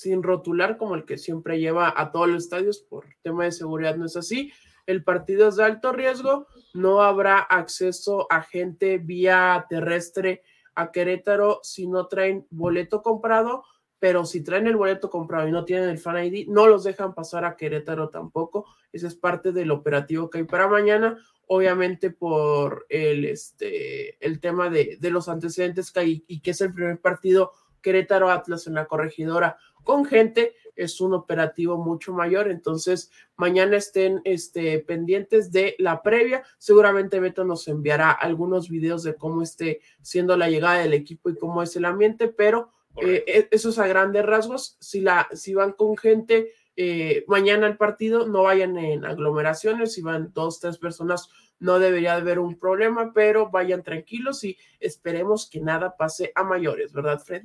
sin 0.00 0.22
rotular 0.22 0.76
como 0.76 0.94
el 0.94 1.04
que 1.04 1.18
siempre 1.18 1.58
lleva 1.58 1.92
a 1.94 2.10
todos 2.10 2.28
los 2.28 2.44
estadios 2.44 2.80
por 2.80 3.06
tema 3.22 3.44
de 3.44 3.52
seguridad, 3.52 3.96
no 3.96 4.06
es 4.06 4.16
así 4.16 4.52
el 4.90 5.04
partido 5.04 5.48
es 5.48 5.56
de 5.56 5.64
alto 5.64 5.92
riesgo, 5.92 6.46
no 6.74 7.02
habrá 7.02 7.38
acceso 7.38 8.26
a 8.30 8.42
gente 8.42 8.98
vía 8.98 9.66
terrestre 9.68 10.42
a 10.74 10.90
Querétaro 10.90 11.60
si 11.62 11.86
no 11.86 12.08
traen 12.08 12.46
boleto 12.50 13.02
comprado, 13.02 13.64
pero 13.98 14.24
si 14.24 14.42
traen 14.42 14.66
el 14.66 14.76
boleto 14.76 15.10
comprado 15.10 15.46
y 15.46 15.52
no 15.52 15.64
tienen 15.64 15.90
el 15.90 15.98
fan 15.98 16.24
ID, 16.24 16.48
no 16.48 16.66
los 16.66 16.84
dejan 16.84 17.14
pasar 17.14 17.44
a 17.44 17.56
Querétaro 17.56 18.08
tampoco. 18.08 18.66
Ese 18.92 19.06
es 19.06 19.14
parte 19.14 19.52
del 19.52 19.70
operativo 19.70 20.30
que 20.30 20.38
hay 20.38 20.44
para 20.44 20.68
mañana, 20.68 21.18
obviamente 21.46 22.10
por 22.10 22.86
el, 22.88 23.26
este, 23.26 24.16
el 24.24 24.40
tema 24.40 24.70
de, 24.70 24.96
de 25.00 25.10
los 25.10 25.28
antecedentes 25.28 25.92
que 25.92 26.00
hay 26.00 26.24
y 26.26 26.40
que 26.40 26.52
es 26.52 26.60
el 26.60 26.72
primer 26.72 27.00
partido 27.00 27.52
Querétaro 27.82 28.30
Atlas 28.30 28.66
en 28.66 28.74
la 28.74 28.86
corregidora 28.86 29.56
con 29.84 30.04
gente, 30.04 30.54
es 30.76 31.00
un 31.00 31.14
operativo 31.14 31.76
mucho 31.76 32.12
mayor. 32.12 32.50
Entonces, 32.50 33.10
mañana 33.36 33.76
estén 33.76 34.20
este, 34.24 34.78
pendientes 34.80 35.52
de 35.52 35.76
la 35.78 36.02
previa. 36.02 36.42
Seguramente 36.58 37.20
Beto 37.20 37.44
nos 37.44 37.68
enviará 37.68 38.10
algunos 38.10 38.68
videos 38.68 39.02
de 39.02 39.14
cómo 39.14 39.42
esté 39.42 39.80
siendo 40.02 40.36
la 40.36 40.48
llegada 40.48 40.78
del 40.78 40.94
equipo 40.94 41.30
y 41.30 41.36
cómo 41.36 41.62
es 41.62 41.76
el 41.76 41.84
ambiente, 41.84 42.28
pero 42.28 42.70
eh, 42.96 43.24
e, 43.26 43.48
eso 43.50 43.68
es 43.70 43.78
a 43.78 43.86
grandes 43.86 44.24
rasgos. 44.24 44.76
Si, 44.80 45.00
la, 45.00 45.28
si 45.32 45.54
van 45.54 45.72
con 45.72 45.96
gente 45.96 46.52
eh, 46.76 47.24
mañana 47.28 47.66
al 47.66 47.76
partido, 47.76 48.26
no 48.26 48.44
vayan 48.44 48.78
en 48.78 49.04
aglomeraciones. 49.04 49.92
Si 49.92 50.02
van 50.02 50.32
dos, 50.32 50.60
tres 50.60 50.78
personas, 50.78 51.28
no 51.58 51.78
debería 51.78 52.14
haber 52.14 52.38
un 52.38 52.58
problema, 52.58 53.12
pero 53.12 53.50
vayan 53.50 53.82
tranquilos 53.82 54.44
y 54.44 54.56
esperemos 54.80 55.48
que 55.48 55.60
nada 55.60 55.96
pase 55.96 56.32
a 56.34 56.42
mayores, 56.42 56.92
¿verdad, 56.92 57.20
Fred? 57.20 57.42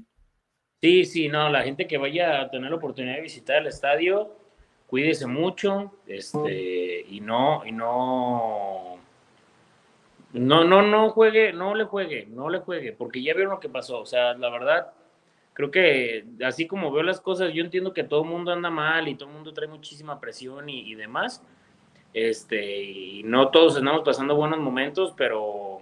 Sí, 0.86 1.04
sí, 1.04 1.30
no, 1.30 1.50
la 1.50 1.64
gente 1.64 1.88
que 1.88 1.98
vaya 1.98 2.42
a 2.42 2.52
tener 2.52 2.70
la 2.70 2.78
oportunidad 2.78 3.16
de 3.16 3.22
visitar 3.22 3.58
el 3.58 3.66
estadio, 3.66 4.30
cuídese 4.86 5.26
mucho, 5.26 5.94
este, 6.06 7.04
y 7.10 7.22
no, 7.22 7.66
y 7.66 7.72
no, 7.72 9.00
no, 10.34 10.64
no, 10.64 10.82
no 10.84 11.10
juegue, 11.10 11.54
no 11.54 11.74
le 11.74 11.86
juegue, 11.86 12.28
no 12.28 12.50
le 12.50 12.60
juegue, 12.60 12.92
porque 12.92 13.24
ya 13.24 13.34
vieron 13.34 13.54
lo 13.54 13.60
que 13.60 13.68
pasó, 13.68 14.00
o 14.00 14.06
sea, 14.06 14.36
la 14.36 14.52
verdad, 14.52 14.94
creo 15.54 15.72
que 15.72 16.24
así 16.46 16.68
como 16.68 16.92
veo 16.92 17.02
las 17.02 17.20
cosas, 17.20 17.52
yo 17.52 17.64
entiendo 17.64 17.92
que 17.92 18.04
todo 18.04 18.22
el 18.22 18.30
mundo 18.30 18.52
anda 18.52 18.70
mal 18.70 19.08
y 19.08 19.16
todo 19.16 19.30
el 19.30 19.34
mundo 19.34 19.54
trae 19.54 19.68
muchísima 19.68 20.20
presión 20.20 20.70
y, 20.70 20.82
y 20.82 20.94
demás, 20.94 21.42
este, 22.14 22.84
y 22.84 23.24
no 23.24 23.50
todos 23.50 23.76
estamos 23.76 24.04
pasando 24.04 24.36
buenos 24.36 24.60
momentos, 24.60 25.16
pero 25.18 25.82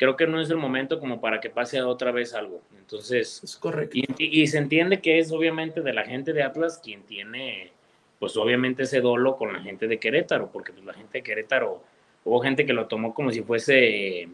creo 0.00 0.16
que 0.16 0.26
no 0.26 0.40
es 0.40 0.48
el 0.48 0.56
momento 0.56 0.98
como 0.98 1.20
para 1.20 1.40
que 1.40 1.50
pase 1.50 1.82
otra 1.82 2.10
vez 2.10 2.32
algo. 2.32 2.62
Entonces, 2.78 3.42
es 3.44 3.54
correcto. 3.56 3.98
Y, 3.98 4.06
y, 4.16 4.46
se 4.46 4.56
entiende 4.56 5.02
que 5.02 5.18
es 5.18 5.30
obviamente 5.30 5.82
de 5.82 5.92
la 5.92 6.06
gente 6.06 6.32
de 6.32 6.42
Atlas 6.42 6.80
quien 6.82 7.02
tiene, 7.02 7.70
pues 8.18 8.34
obviamente 8.38 8.84
ese 8.84 9.02
dolo 9.02 9.36
con 9.36 9.52
la 9.52 9.60
gente 9.60 9.86
de 9.88 9.98
Querétaro, 9.98 10.50
porque 10.50 10.72
pues, 10.72 10.86
la 10.86 10.94
gente 10.94 11.18
de 11.18 11.22
Querétaro, 11.22 11.82
hubo 12.24 12.40
gente 12.40 12.64
que 12.64 12.72
lo 12.72 12.86
tomó 12.86 13.12
como 13.12 13.30
si 13.30 13.42
fuese 13.42 14.26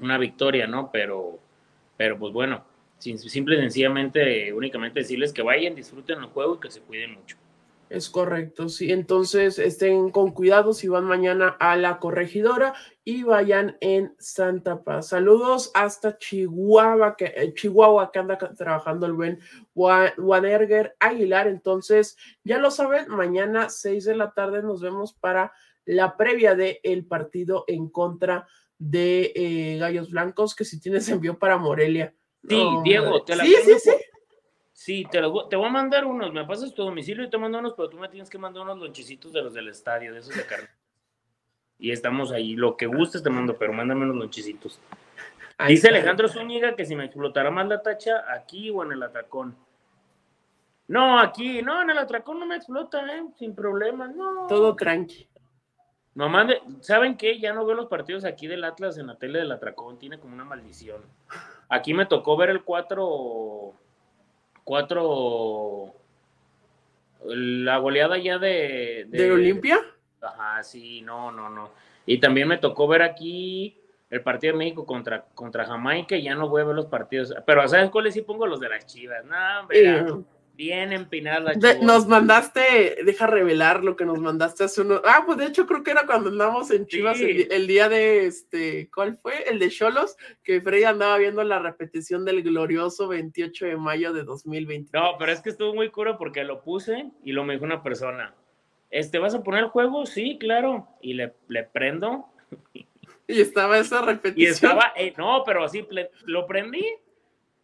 una 0.00 0.18
victoria, 0.18 0.66
¿no? 0.66 0.90
Pero, 0.92 1.38
pero 1.96 2.18
pues 2.18 2.34
bueno, 2.34 2.62
simple 2.98 3.56
y 3.56 3.60
sencillamente, 3.60 4.52
únicamente 4.52 5.00
decirles 5.00 5.32
que 5.32 5.40
vayan, 5.40 5.74
disfruten 5.74 6.18
el 6.18 6.26
juego 6.26 6.56
y 6.56 6.60
que 6.60 6.70
se 6.70 6.82
cuiden 6.82 7.14
mucho. 7.14 7.38
Es 7.94 8.10
correcto, 8.10 8.68
sí. 8.68 8.90
Entonces 8.90 9.60
estén 9.60 10.10
con 10.10 10.32
cuidado 10.32 10.72
si 10.72 10.88
van 10.88 11.04
mañana 11.04 11.56
a 11.60 11.76
la 11.76 12.00
corregidora 12.00 12.74
y 13.04 13.22
vayan 13.22 13.76
en 13.80 14.16
Santa 14.18 14.82
Paz. 14.82 15.10
Saludos 15.10 15.70
hasta 15.74 16.18
Chihuahua, 16.18 17.14
que, 17.16 17.26
eh, 17.26 17.54
Chihuahua, 17.54 18.10
que 18.10 18.18
anda 18.18 18.36
trabajando 18.36 19.06
el 19.06 19.12
buen 19.12 19.38
Wanerger 19.76 20.96
Aguilar. 20.98 21.46
Entonces, 21.46 22.16
ya 22.42 22.58
lo 22.58 22.72
saben, 22.72 23.08
mañana 23.10 23.68
6 23.70 24.04
de 24.06 24.16
la 24.16 24.32
tarde 24.32 24.60
nos 24.60 24.80
vemos 24.80 25.12
para 25.12 25.52
la 25.84 26.16
previa 26.16 26.56
del 26.56 26.80
el 26.82 27.06
partido 27.06 27.62
en 27.68 27.88
contra 27.90 28.48
de 28.76 29.32
eh, 29.36 29.78
Gallos 29.78 30.10
Blancos, 30.10 30.56
que 30.56 30.64
si 30.64 30.80
tienes 30.80 31.08
envío 31.10 31.38
para 31.38 31.58
Morelia. 31.58 32.12
Sí, 32.48 32.60
Diego, 32.82 33.22
te 33.22 33.36
la 33.36 33.44
sí, 33.44 33.54
sí, 33.64 33.74
sí. 33.78 33.92
Sí, 34.74 35.06
te, 35.08 35.20
lo, 35.20 35.46
te 35.46 35.54
voy 35.54 35.66
a 35.66 35.70
mandar 35.70 36.04
unos, 36.04 36.32
me 36.32 36.44
pasas 36.44 36.74
tu 36.74 36.82
domicilio 36.82 37.24
y 37.24 37.30
te 37.30 37.38
mando 37.38 37.60
unos, 37.60 37.74
pero 37.74 37.88
tú 37.88 37.96
me 37.96 38.08
tienes 38.08 38.28
que 38.28 38.38
mandar 38.38 38.64
unos 38.64 38.78
lonchecitos 38.78 39.32
de 39.32 39.40
los 39.40 39.54
del 39.54 39.68
estadio, 39.68 40.12
de 40.12 40.18
esos 40.18 40.36
de 40.36 40.44
carne. 40.44 40.68
Y 41.78 41.92
estamos 41.92 42.32
ahí, 42.32 42.56
lo 42.56 42.76
que 42.76 42.86
gustes 42.86 43.22
te 43.22 43.30
mando, 43.30 43.56
pero 43.56 43.72
mándame 43.72 44.02
unos 44.02 44.16
lonchecitos. 44.16 44.80
Ahí 45.58 45.74
Dice 45.74 45.88
Alejandro 45.88 46.28
Zúñiga 46.28 46.74
que 46.74 46.84
si 46.84 46.96
me 46.96 47.04
explotará 47.04 47.52
más 47.52 47.68
la 47.68 47.82
tacha 47.82 48.24
aquí 48.28 48.68
o 48.68 48.82
en 48.82 48.90
el 48.90 49.02
atracón. 49.04 49.56
No, 50.88 51.20
aquí, 51.20 51.62
no, 51.62 51.80
en 51.80 51.90
el 51.90 51.98
atracón 51.98 52.40
no 52.40 52.46
me 52.46 52.56
explota, 52.56 53.06
¿eh? 53.16 53.22
sin 53.38 53.54
problema, 53.54 54.08
no. 54.08 54.48
Todo 54.48 54.74
tranqui. 54.74 55.28
No 56.16 56.28
mande, 56.28 56.60
¿saben 56.80 57.16
qué? 57.16 57.38
Ya 57.38 57.52
no 57.52 57.64
veo 57.64 57.76
los 57.76 57.86
partidos 57.86 58.24
aquí 58.24 58.48
del 58.48 58.64
Atlas 58.64 58.98
en 58.98 59.06
la 59.06 59.14
tele 59.14 59.38
del 59.38 59.52
atracón, 59.52 60.00
tiene 60.00 60.18
como 60.18 60.34
una 60.34 60.44
maldición. 60.44 61.00
Aquí 61.68 61.94
me 61.94 62.06
tocó 62.06 62.36
ver 62.36 62.50
el 62.50 62.64
4 62.64 63.83
cuatro. 64.64 65.94
La 67.24 67.78
goleada 67.78 68.18
ya 68.18 68.38
de. 68.38 69.06
¿De, 69.08 69.30
Olimpia? 69.30 69.78
Ajá, 70.20 70.62
sí, 70.62 71.00
no, 71.02 71.30
no, 71.30 71.48
no. 71.48 71.70
Y 72.06 72.18
también 72.18 72.48
me 72.48 72.58
tocó 72.58 72.86
ver 72.88 73.02
aquí 73.02 73.80
el 74.10 74.22
partido 74.22 74.52
de 74.52 74.58
México 74.58 74.84
contra, 74.84 75.24
contra 75.34 75.64
Jamaica, 75.64 76.16
ya 76.16 76.34
no 76.34 76.48
voy 76.48 76.62
a 76.62 76.64
ver 76.64 76.76
los 76.76 76.86
partidos. 76.86 77.34
Pero 77.46 77.66
¿sabes 77.68 77.90
cuáles 77.90 78.14
sí 78.14 78.22
pongo? 78.22 78.46
Los 78.46 78.60
de 78.60 78.68
las 78.68 78.86
chivas. 78.86 79.24
No, 79.24 79.60
hombre, 79.60 80.04
Bien 80.56 80.92
empinada 80.92 81.52
Nos 81.82 82.06
mandaste, 82.06 82.98
deja 83.04 83.26
revelar 83.26 83.82
lo 83.82 83.96
que 83.96 84.04
nos 84.04 84.20
mandaste 84.20 84.62
hace 84.62 84.82
uno. 84.82 85.02
Ah, 85.04 85.24
pues 85.26 85.38
de 85.38 85.46
hecho 85.46 85.66
creo 85.66 85.82
que 85.82 85.90
era 85.90 86.06
cuando 86.06 86.30
andamos 86.30 86.70
en 86.70 86.86
Chivas 86.86 87.20
el, 87.20 87.66
día 87.66 87.88
de 87.88 88.26
este, 88.26 88.88
¿cuál 88.94 89.16
fue? 89.16 89.48
El 89.48 89.58
de 89.58 89.68
Cholos, 89.68 90.16
que 90.44 90.60
Freddy 90.60 90.84
andaba 90.84 91.18
viendo 91.18 91.42
la 91.42 91.58
repetición 91.58 92.24
del 92.24 92.44
glorioso 92.44 93.08
28 93.08 93.66
de 93.66 93.76
mayo 93.76 94.12
de 94.12 94.22
2020. 94.22 94.96
No, 94.96 95.16
pero 95.18 95.32
es 95.32 95.40
que 95.40 95.50
estuvo 95.50 95.74
muy 95.74 95.90
curo 95.90 96.16
porque 96.16 96.44
lo 96.44 96.62
puse 96.62 97.10
y 97.24 97.32
lo 97.32 97.42
me 97.42 97.54
dijo 97.54 97.64
una 97.64 97.82
persona. 97.82 98.32
Este, 98.90 99.18
¿vas 99.18 99.34
a 99.34 99.42
poner 99.42 99.64
el 99.64 99.70
juego? 99.70 100.06
Sí, 100.06 100.38
claro. 100.38 100.86
Y 101.00 101.14
le, 101.14 101.34
le 101.48 101.64
prendo. 101.64 102.28
Y 103.26 103.40
estaba 103.40 103.78
esa 103.78 104.02
repetición. 104.02 104.38
Y 104.38 104.52
estaba, 104.52 104.92
eh, 104.94 105.14
no, 105.16 105.42
pero 105.44 105.64
así 105.64 105.84
lo 106.26 106.46
prendí. 106.46 106.84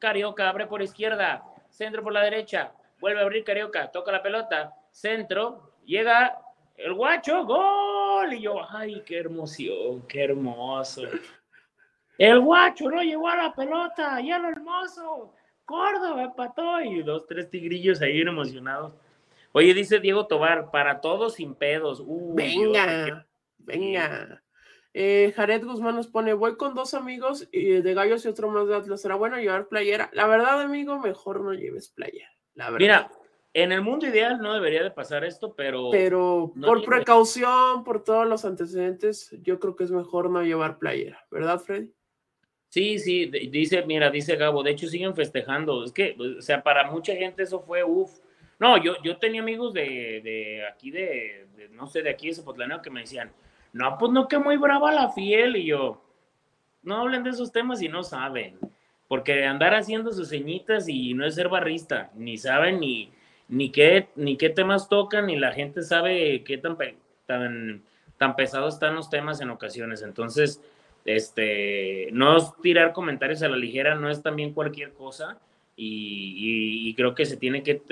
Carioca, 0.01 0.49
abre 0.49 0.67
por 0.67 0.83
izquierda, 0.83 1.45
centro 1.69 2.03
por 2.03 2.13
la 2.13 2.23
derecha, 2.23 2.73
vuelve 3.01 3.21
a 3.21 3.25
abrir 3.25 3.45
Carioca, 3.45 3.91
toca 3.91 4.13
la 4.13 4.23
pelota, 4.23 4.75
centro, 4.91 5.75
llega 5.85 6.39
el 6.77 6.95
guacho, 6.95 7.45
gol. 7.45 8.33
Y 8.35 8.43
yo, 8.43 8.61
ay, 8.71 9.03
qué 9.05 9.21
emoción, 9.21 10.07
qué 10.07 10.25
hermoso. 10.25 11.03
El 12.19 12.41
guacho 12.41 12.91
no 12.91 13.03
llegó 13.03 13.29
a 13.29 13.37
la 13.37 13.55
pelota, 13.55 14.21
ya 14.21 14.39
lo 14.39 14.49
hermoso. 14.49 15.35
Córdoba 15.65 16.25
empató 16.25 16.81
y 16.81 17.03
dos, 17.03 17.27
tres 17.27 17.49
tigrillos 17.49 18.03
ahí 18.03 18.13
bien 18.13 18.29
emocionados. 18.29 18.93
Oye, 19.53 19.73
dice 19.75 20.01
Diego 20.01 20.27
Tobar, 20.27 20.71
para 20.71 21.01
todos 21.01 21.35
sin 21.35 21.55
pedos. 21.55 22.05
venga, 22.35 23.27
venga. 23.59 24.43
Eh, 24.93 25.33
Jared 25.37 25.65
Guzmán 25.65 25.95
nos 25.95 26.09
pone, 26.09 26.33
voy 26.33 26.57
con 26.57 26.75
dos 26.75 26.95
amigos 26.95 27.49
de 27.51 27.95
Gallos 27.95 28.25
y 28.25 28.29
otro 28.29 28.51
más 28.51 28.67
de 28.67 28.77
Atlas. 28.77 29.01
¿Será 29.01 29.15
bueno 29.15 29.39
llevar 29.39 29.69
playera? 29.69 30.11
La 30.13 30.27
verdad, 30.27 30.61
amigo, 30.61 30.99
mejor 30.99 31.41
no 31.41 31.55
lleves 31.55 31.89
playera. 31.89 32.31
Mira, 32.79 33.11
en 33.53 33.73
el 33.73 33.83
mundo 33.83 34.07
ideal 34.07 34.41
no 34.41 34.55
debería 34.55 34.83
de 34.83 34.91
pasar 34.91 35.25
esto, 35.25 35.55
pero... 35.55 35.91
Pero 35.91 36.53
por 36.65 36.85
precaución, 36.85 37.83
por 37.85 38.05
todos 38.05 38.27
los 38.27 38.45
antecedentes, 38.45 39.35
yo 39.43 39.59
creo 39.59 39.75
que 39.75 39.85
es 39.85 39.91
mejor 39.91 40.31
no 40.31 40.43
llevar 40.43 40.79
playera, 40.79 41.27
¿verdad, 41.31 41.59
Freddy? 41.59 41.93
Sí, 42.69 43.01
sí, 43.01 43.27
dice, 43.27 43.85
mira, 43.85 44.11
dice 44.11 44.37
Gabo, 44.37 44.63
de 44.63 44.71
hecho 44.71 44.87
siguen 44.87 45.17
festejando. 45.17 45.83
Es 45.83 45.91
que, 45.91 46.17
o 46.39 46.41
sea, 46.41 46.63
para 46.63 46.89
mucha 46.89 47.15
gente 47.17 47.43
eso 47.43 47.61
fue 47.61 47.83
uff. 47.83 48.21
No, 48.61 48.81
yo, 48.81 48.95
yo 49.03 49.17
tenía 49.17 49.41
amigos 49.41 49.75
de, 49.75 50.21
de 50.23 50.67
aquí, 50.69 50.93
de, 50.93 51.49
no 51.73 51.89
sé, 51.89 52.03
de 52.03 52.11
aquí 52.11 52.29
de 52.29 52.35
Zapotlaneo 52.35 52.81
que 52.81 52.91
me 52.91 53.01
decían, 53.01 53.33
no, 53.73 53.99
pues 53.99 54.13
no, 54.13 54.29
que 54.29 54.39
muy 54.39 54.57
brava 54.57 54.93
la 54.93 55.11
fiel. 55.11 55.57
Y 55.57 55.65
yo, 55.65 56.01
no 56.83 56.99
hablen 56.99 57.25
de 57.25 57.31
esos 57.31 57.51
temas 57.51 57.83
y 57.83 57.89
no 57.89 58.05
saben 58.05 58.57
porque 59.11 59.45
andar 59.45 59.75
haciendo 59.75 60.13
sus 60.13 60.29
ceñitas 60.29 60.89
y 60.89 61.15
no 61.15 61.27
es 61.27 61.35
ser 61.35 61.49
barrista, 61.49 62.13
ni 62.15 62.39
saben 62.39 62.79
ni, 62.79 63.11
ni, 63.49 63.71
qué, 63.71 64.07
ni 64.15 64.37
qué 64.37 64.51
temas 64.51 64.89
tocan, 64.89 65.27
ni 65.27 65.37
la 65.37 65.51
gente 65.51 65.83
sabe 65.83 66.45
qué 66.45 66.59
tan, 66.59 66.79
tan, 67.27 67.83
tan 68.19 68.37
pesados 68.37 68.75
están 68.75 68.95
los 68.95 69.11
temas 69.11 69.41
en 69.41 69.51
ocasiones. 69.51 70.03
Entonces, 70.03 70.63
este, 71.05 72.11
no 72.13 72.53
tirar 72.63 72.93
comentarios 72.93 73.43
a 73.43 73.49
la 73.49 73.57
ligera 73.57 73.97
no 73.97 74.09
es 74.11 74.23
también 74.23 74.55
cualquier 74.55 74.93
cosa 74.93 75.41
y, 75.75 76.95
creo 76.95 77.17
que 77.17 77.27
se 77.27 77.37
tiene 77.37 77.65
que 77.65 77.83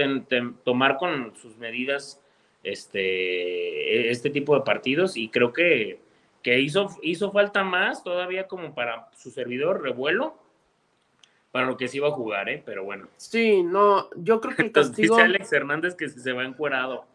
tomar 0.62 0.99
con 0.99 1.35
sus 1.35 1.57
medidas 1.57 2.23
este, 2.62 4.09
este 4.12 4.31
tipo 4.31 4.55
de 4.55 4.61
partidos 4.61 5.16
y 5.16 5.31
creo 5.31 5.53
que, 5.53 5.99
que 6.45 6.61
hizo, 6.61 6.90
hizo 7.03 7.32
falta 7.32 7.65
más 7.65 8.05
todavía 8.05 8.47
como 8.47 8.73
para 8.73 9.11
su 9.16 9.32
servidor 9.32 9.82
revuelo 9.82 10.47
para 11.51 11.66
lo 11.66 11.77
que 11.77 11.89
se 11.89 11.97
iba 11.97 12.09
a 12.09 12.12
jugar, 12.12 12.49
¿eh? 12.49 12.62
Pero 12.65 12.85
bueno. 12.85 13.09
Sí, 13.16 13.62
no, 13.62 14.11
yo 14.16 14.41
creo 14.41 14.57
que 14.57 14.62
el 14.62 14.73
castigo... 14.73 15.16
Dice 15.16 15.27
Alex 15.27 15.53
Hernández 15.53 15.95
que 15.95 16.09
se 16.09 16.33
va 16.33 16.45
encuerado. 16.45 17.07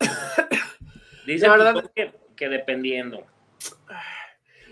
Dice 1.26 1.46
la 1.46 1.56
verdad... 1.56 1.90
que, 2.34 2.48
dependiendo. 2.48 3.24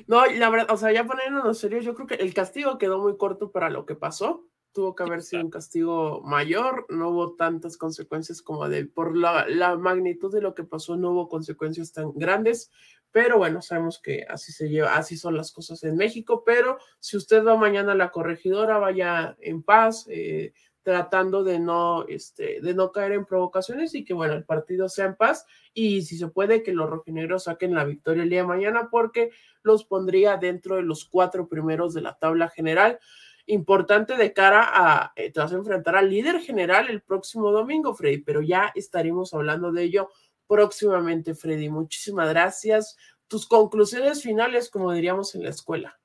No, 0.06 0.26
la 0.26 0.50
verdad, 0.50 0.66
o 0.70 0.76
sea, 0.76 0.92
ya 0.92 1.06
poniéndonos 1.06 1.56
serios, 1.56 1.82
yo 1.82 1.94
creo 1.94 2.06
que 2.06 2.16
el 2.16 2.34
castigo 2.34 2.76
quedó 2.76 2.98
muy 2.98 3.16
corto 3.16 3.50
para 3.50 3.70
lo 3.70 3.86
que 3.86 3.94
pasó. 3.94 4.44
Tuvo 4.74 4.94
que 4.94 5.02
haber 5.02 5.22
sido 5.22 5.42
un 5.42 5.48
castigo 5.48 6.20
mayor, 6.20 6.84
no 6.90 7.08
hubo 7.08 7.36
tantas 7.36 7.78
consecuencias 7.78 8.42
como 8.42 8.68
de, 8.68 8.84
por 8.84 9.16
la, 9.16 9.48
la 9.48 9.78
magnitud 9.78 10.30
de 10.30 10.42
lo 10.42 10.54
que 10.54 10.62
pasó, 10.62 10.98
no 10.98 11.12
hubo 11.12 11.30
consecuencias 11.30 11.94
tan 11.94 12.12
grandes, 12.12 12.70
pero 13.14 13.38
bueno, 13.38 13.62
sabemos 13.62 14.00
que 14.00 14.26
así 14.28 14.50
se 14.50 14.68
lleva, 14.68 14.96
así 14.96 15.16
son 15.16 15.36
las 15.36 15.52
cosas 15.52 15.84
en 15.84 15.94
México, 15.94 16.42
pero 16.44 16.78
si 16.98 17.16
usted 17.16 17.46
va 17.46 17.54
mañana 17.54 17.92
a 17.92 17.94
la 17.94 18.10
corregidora, 18.10 18.78
vaya 18.78 19.36
en 19.38 19.62
paz, 19.62 20.06
eh, 20.10 20.52
tratando 20.82 21.44
de 21.44 21.60
no, 21.60 22.06
este, 22.08 22.60
de 22.60 22.74
no 22.74 22.90
caer 22.90 23.12
en 23.12 23.24
provocaciones 23.24 23.94
y 23.94 24.04
que 24.04 24.14
bueno, 24.14 24.34
el 24.34 24.44
partido 24.44 24.88
sea 24.88 25.06
en 25.06 25.14
paz 25.14 25.46
y 25.72 26.02
si 26.02 26.18
se 26.18 26.26
puede 26.26 26.64
que 26.64 26.72
los 26.72 26.90
rojinegros 26.90 27.44
saquen 27.44 27.72
la 27.72 27.84
victoria 27.84 28.24
el 28.24 28.30
día 28.30 28.40
de 28.40 28.48
mañana 28.48 28.88
porque 28.90 29.30
los 29.62 29.84
pondría 29.84 30.36
dentro 30.36 30.74
de 30.74 30.82
los 30.82 31.04
cuatro 31.04 31.46
primeros 31.48 31.94
de 31.94 32.00
la 32.00 32.18
tabla 32.18 32.48
general. 32.48 32.98
Importante 33.46 34.16
de 34.16 34.32
cara 34.32 34.68
a, 34.72 35.12
eh, 35.14 35.30
te 35.30 35.38
vas 35.38 35.52
a 35.52 35.56
enfrentar 35.56 35.94
al 35.94 36.10
líder 36.10 36.40
general 36.40 36.90
el 36.90 37.00
próximo 37.00 37.52
domingo, 37.52 37.94
Freddy, 37.94 38.18
pero 38.18 38.42
ya 38.42 38.72
estaremos 38.74 39.34
hablando 39.34 39.70
de 39.70 39.84
ello 39.84 40.08
próximamente, 40.46 41.34
Freddy. 41.34 41.68
Muchísimas 41.68 42.28
gracias. 42.28 42.96
Tus 43.28 43.46
conclusiones 43.46 44.22
finales, 44.22 44.70
como 44.70 44.92
diríamos 44.92 45.34
en 45.34 45.44
la 45.44 45.50
escuela. 45.50 45.98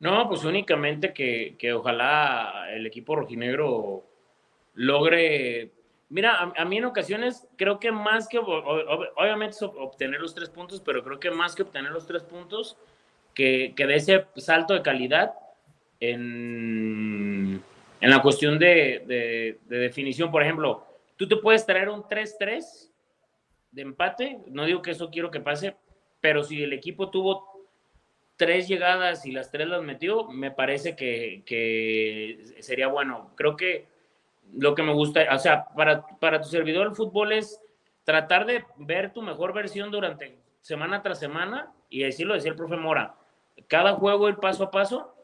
No, 0.00 0.28
pues 0.28 0.44
únicamente 0.44 1.12
que, 1.12 1.72
ojalá 1.72 2.66
el 2.70 2.86
equipo 2.86 3.16
rojinegro 3.16 4.04
logre 4.74 5.72
Mira, 6.10 6.52
a, 6.56 6.64
mí 6.64 6.78
en 6.78 6.86
ocasiones 6.86 7.46
creo 7.56 7.78
que 7.78 7.92
más 7.92 8.28
que, 8.28 8.38
obviamente 8.38 9.62
obtener 9.62 10.20
los 10.20 10.34
tres 10.34 10.48
puntos, 10.48 10.80
pero 10.80 11.04
creo 11.04 11.20
que 11.20 11.30
más 11.30 11.54
que 11.54 11.62
obtener 11.62 11.92
los 11.92 12.06
tres 12.06 12.22
puntos, 12.22 12.78
que, 13.34 13.74
que 13.76 13.86
de 13.86 13.96
ese 13.96 14.26
salto 14.36 14.72
de 14.72 14.80
calidad 14.80 15.34
en, 16.00 17.62
en 18.00 18.10
la 18.10 18.22
cuestión 18.22 18.58
de, 18.58 19.58
de, 19.68 19.78
definición, 19.78 20.30
por 20.30 20.42
ejemplo, 20.42 20.86
tú 21.16 21.28
te 21.28 21.36
puedes 21.36 21.66
traer 21.66 21.88
un 21.88 22.02
3-3 22.02 22.87
de 23.70 23.82
empate, 23.82 24.38
no 24.46 24.64
digo 24.64 24.82
que 24.82 24.92
eso 24.92 25.10
quiero 25.10 25.30
que 25.30 25.40
pase, 25.40 25.76
pero 26.20 26.42
si 26.44 26.62
el 26.62 26.72
equipo 26.72 27.10
tuvo 27.10 27.66
tres 28.36 28.68
llegadas 28.68 29.26
y 29.26 29.32
las 29.32 29.50
tres 29.50 29.68
las 29.68 29.82
metió, 29.82 30.28
me 30.28 30.50
parece 30.50 30.94
que, 30.96 31.42
que 31.44 32.54
sería 32.60 32.88
bueno. 32.88 33.32
Creo 33.36 33.56
que 33.56 33.86
lo 34.54 34.74
que 34.74 34.82
me 34.82 34.92
gusta, 34.92 35.26
o 35.34 35.38
sea, 35.38 35.66
para, 35.76 36.06
para 36.18 36.40
tu 36.40 36.48
servidor 36.48 36.86
el 36.86 36.94
fútbol 36.94 37.32
es 37.32 37.60
tratar 38.04 38.46
de 38.46 38.64
ver 38.76 39.12
tu 39.12 39.22
mejor 39.22 39.52
versión 39.52 39.90
durante 39.90 40.38
semana 40.62 41.02
tras 41.02 41.18
semana 41.18 41.72
y 41.90 42.02
decirlo, 42.02 42.34
decía 42.34 42.50
el 42.50 42.56
profe 42.56 42.76
Mora, 42.76 43.16
cada 43.66 43.94
juego 43.94 44.28
el 44.28 44.36
paso 44.36 44.64
a 44.64 44.70
paso, 44.70 45.14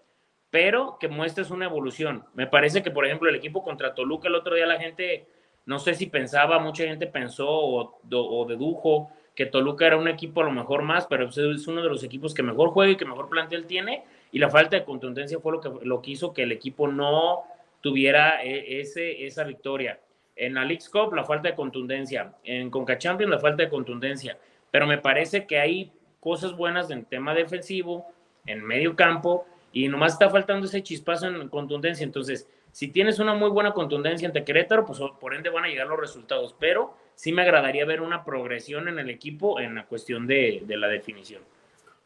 pero 0.51 0.99
que 0.99 1.09
muestres 1.09 1.51
una 1.51 1.65
evolución. 1.65 2.25
Me 2.35 2.47
parece 2.47 2.83
que, 2.83 2.91
por 2.91 3.07
ejemplo, 3.07 3.29
el 3.29 3.37
equipo 3.37 3.63
contra 3.63 3.95
Toluca 3.95 4.29
el 4.29 4.35
otro 4.35 4.55
día 4.55 4.67
la 4.67 4.79
gente, 4.79 5.27
no 5.67 5.79
sé 5.79 5.95
si 5.95 6.07
pensaba, 6.07 6.59
mucha 6.59 6.85
gente 6.85 7.07
pensó 7.07 7.49
o, 7.49 8.47
dedujo 8.49 9.11
que 9.35 9.47
Toluca 9.47 9.87
era 9.87 9.97
un 9.97 10.09
equipo 10.09 10.43
a 10.43 10.45
lo 10.45 10.53
mejor 10.53 10.83
más, 10.83 11.07
pero 11.07 11.29
es 11.29 11.67
uno 11.67 11.83
de 11.83 11.89
los 11.89 12.05
equipos 12.05 12.35
que 12.35 12.43
mejor 12.43 12.71
juega 12.71 12.93
y 12.93 12.97
que 12.97 13.05
mejor 13.05 13.29
plantel 13.29 13.67
tiene, 13.67 14.05
y 14.31 14.39
la 14.39 14.49
falta 14.49 14.77
de 14.77 14.85
contundencia 14.85 15.41
fue 15.41 15.53
lo 15.53 15.61
que, 15.61 15.71
lo 15.83 16.03
que 16.03 16.13
hizo 16.13 16.33
que 16.33 16.45
el 16.45 16.53
equipo 16.53 16.87
no 16.87 17.43
tuviera 17.81 18.45
e, 18.45 18.81
ese, 18.81 19.27
esa 19.27 19.45
victoria. 19.45 19.99
En 20.37 20.55
la 20.55 20.65
League 20.65 20.85
Cup 20.91 21.15
la 21.15 21.25
falta 21.25 21.49
de 21.49 21.55
contundencia, 21.55 22.35
en 22.45 22.71
Conca 22.71 22.99
Champions 22.99 23.31
la 23.31 23.39
falta 23.39 23.65
de 23.65 23.71
contundencia, 23.71 24.39
pero 24.71 24.87
me 24.87 24.99
parece 24.99 25.47
que 25.47 25.59
hay 25.59 25.93
cosas 26.21 26.57
buenas 26.57 26.91
en 26.91 27.05
tema 27.05 27.35
defensivo, 27.35 28.07
en 28.47 28.63
medio 28.63 28.95
campo, 28.95 29.47
y 29.73 29.89
nomás 29.89 30.13
está 30.13 30.31
faltando 30.31 30.67
ese 30.67 30.83
chispazo 30.83 31.27
en 31.27 31.49
contundencia. 31.49 32.05
Entonces, 32.05 32.49
si 32.75 32.89
tienes 32.89 33.21
una 33.21 33.35
muy 33.35 33.51
buena 33.51 33.73
contundencia 33.73 34.27
ante 34.27 34.43
Querétaro, 34.43 34.85
pues 34.85 34.99
por 35.21 35.33
ende 35.33 35.49
van 35.49 35.63
a 35.63 35.69
llegar 35.69 35.87
los 35.87 36.01
resultados, 36.01 36.57
pero 36.59 36.97
sí 37.15 37.31
me 37.31 37.43
agradaría 37.43 37.85
ver 37.85 38.01
una 38.01 38.25
progresión 38.25 38.89
en 38.89 38.99
el 38.99 39.11
equipo 39.11 39.61
en 39.61 39.77
la 39.77 39.87
cuestión 39.87 40.27
de, 40.27 40.65
la 40.67 40.89
definición. 40.89 41.41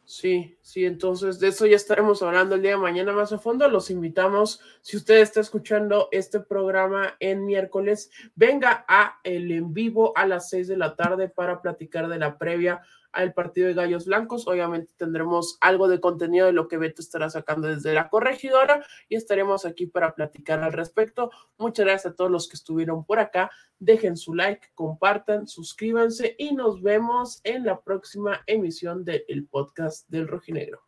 Sí, 0.05 0.59
sí, 0.61 0.85
entonces 0.85 1.40
de 1.40 1.49
eso 1.49 1.65
ya 1.65 1.77
estaremos 1.77 2.23
hablando 2.23 2.55
el 2.55 2.61
día 2.61 2.73
de 2.73 2.77
mañana 2.77 3.15
más 3.15 3.32
a 3.32 3.39
fondo. 3.39 3.66
Los 3.66 3.89
invitamos, 3.89 4.61
si 4.82 4.99
usted 4.99 5.20
está 5.20 5.40
escuchando 5.40 6.11
este 6.12 6.39
programa 6.39 7.16
en 7.19 7.47
miércoles, 7.47 8.11
venga 8.35 8.85
a 8.89 9.20
el 9.24 9.51
en 9.51 9.73
vivo 9.73 10.12
a 10.19 10.27
las 10.27 10.51
seis 10.51 10.69
de 10.69 10.77
la 10.77 10.97
tarde 10.97 11.31
para 11.31 11.62
platicar 11.62 12.09
de 12.09 12.19
la 12.19 12.36
previa 12.36 12.82
al 13.12 13.32
partido 13.32 13.68
de 13.68 13.74
Gallos 13.74 14.06
Blancos. 14.06 14.47
Obviamente 14.47 14.93
tendremos 14.97 15.59
algo 15.60 15.89
de 15.89 16.01
contenido 16.01 16.47
de 16.47 16.52
lo 16.52 16.68
que 16.68 16.76
Beto 16.76 17.02
estará 17.02 17.30
sacando 17.30 17.68
desde 17.68 17.94
la 17.94 18.09
corregidora 18.09 18.85
y 19.09 19.16
estaremos 19.16 19.64
aquí 19.64 19.86
para 19.86 20.14
platicar 20.14 20.62
al 20.62 20.72
respecto. 20.72 21.30
Muchas 21.59 21.86
gracias 21.86 22.12
a 22.12 22.16
todos 22.16 22.30
los 22.30 22.48
que 22.48 22.56
estuvieron 22.56 23.05
por 23.05 23.18
acá. 23.18 23.51
Dejen 23.78 24.16
su 24.16 24.35
like, 24.35 24.68
compartan, 24.74 25.47
suscríbanse 25.47 26.35
y 26.39 26.55
nos 26.55 26.82
vemos 26.82 27.40
en 27.44 27.64
la 27.64 27.80
próxima 27.80 28.43
emisión 28.47 29.05
del 29.05 29.47
podcast 29.51 30.09
del 30.09 30.26
Rojinegro. 30.26 30.82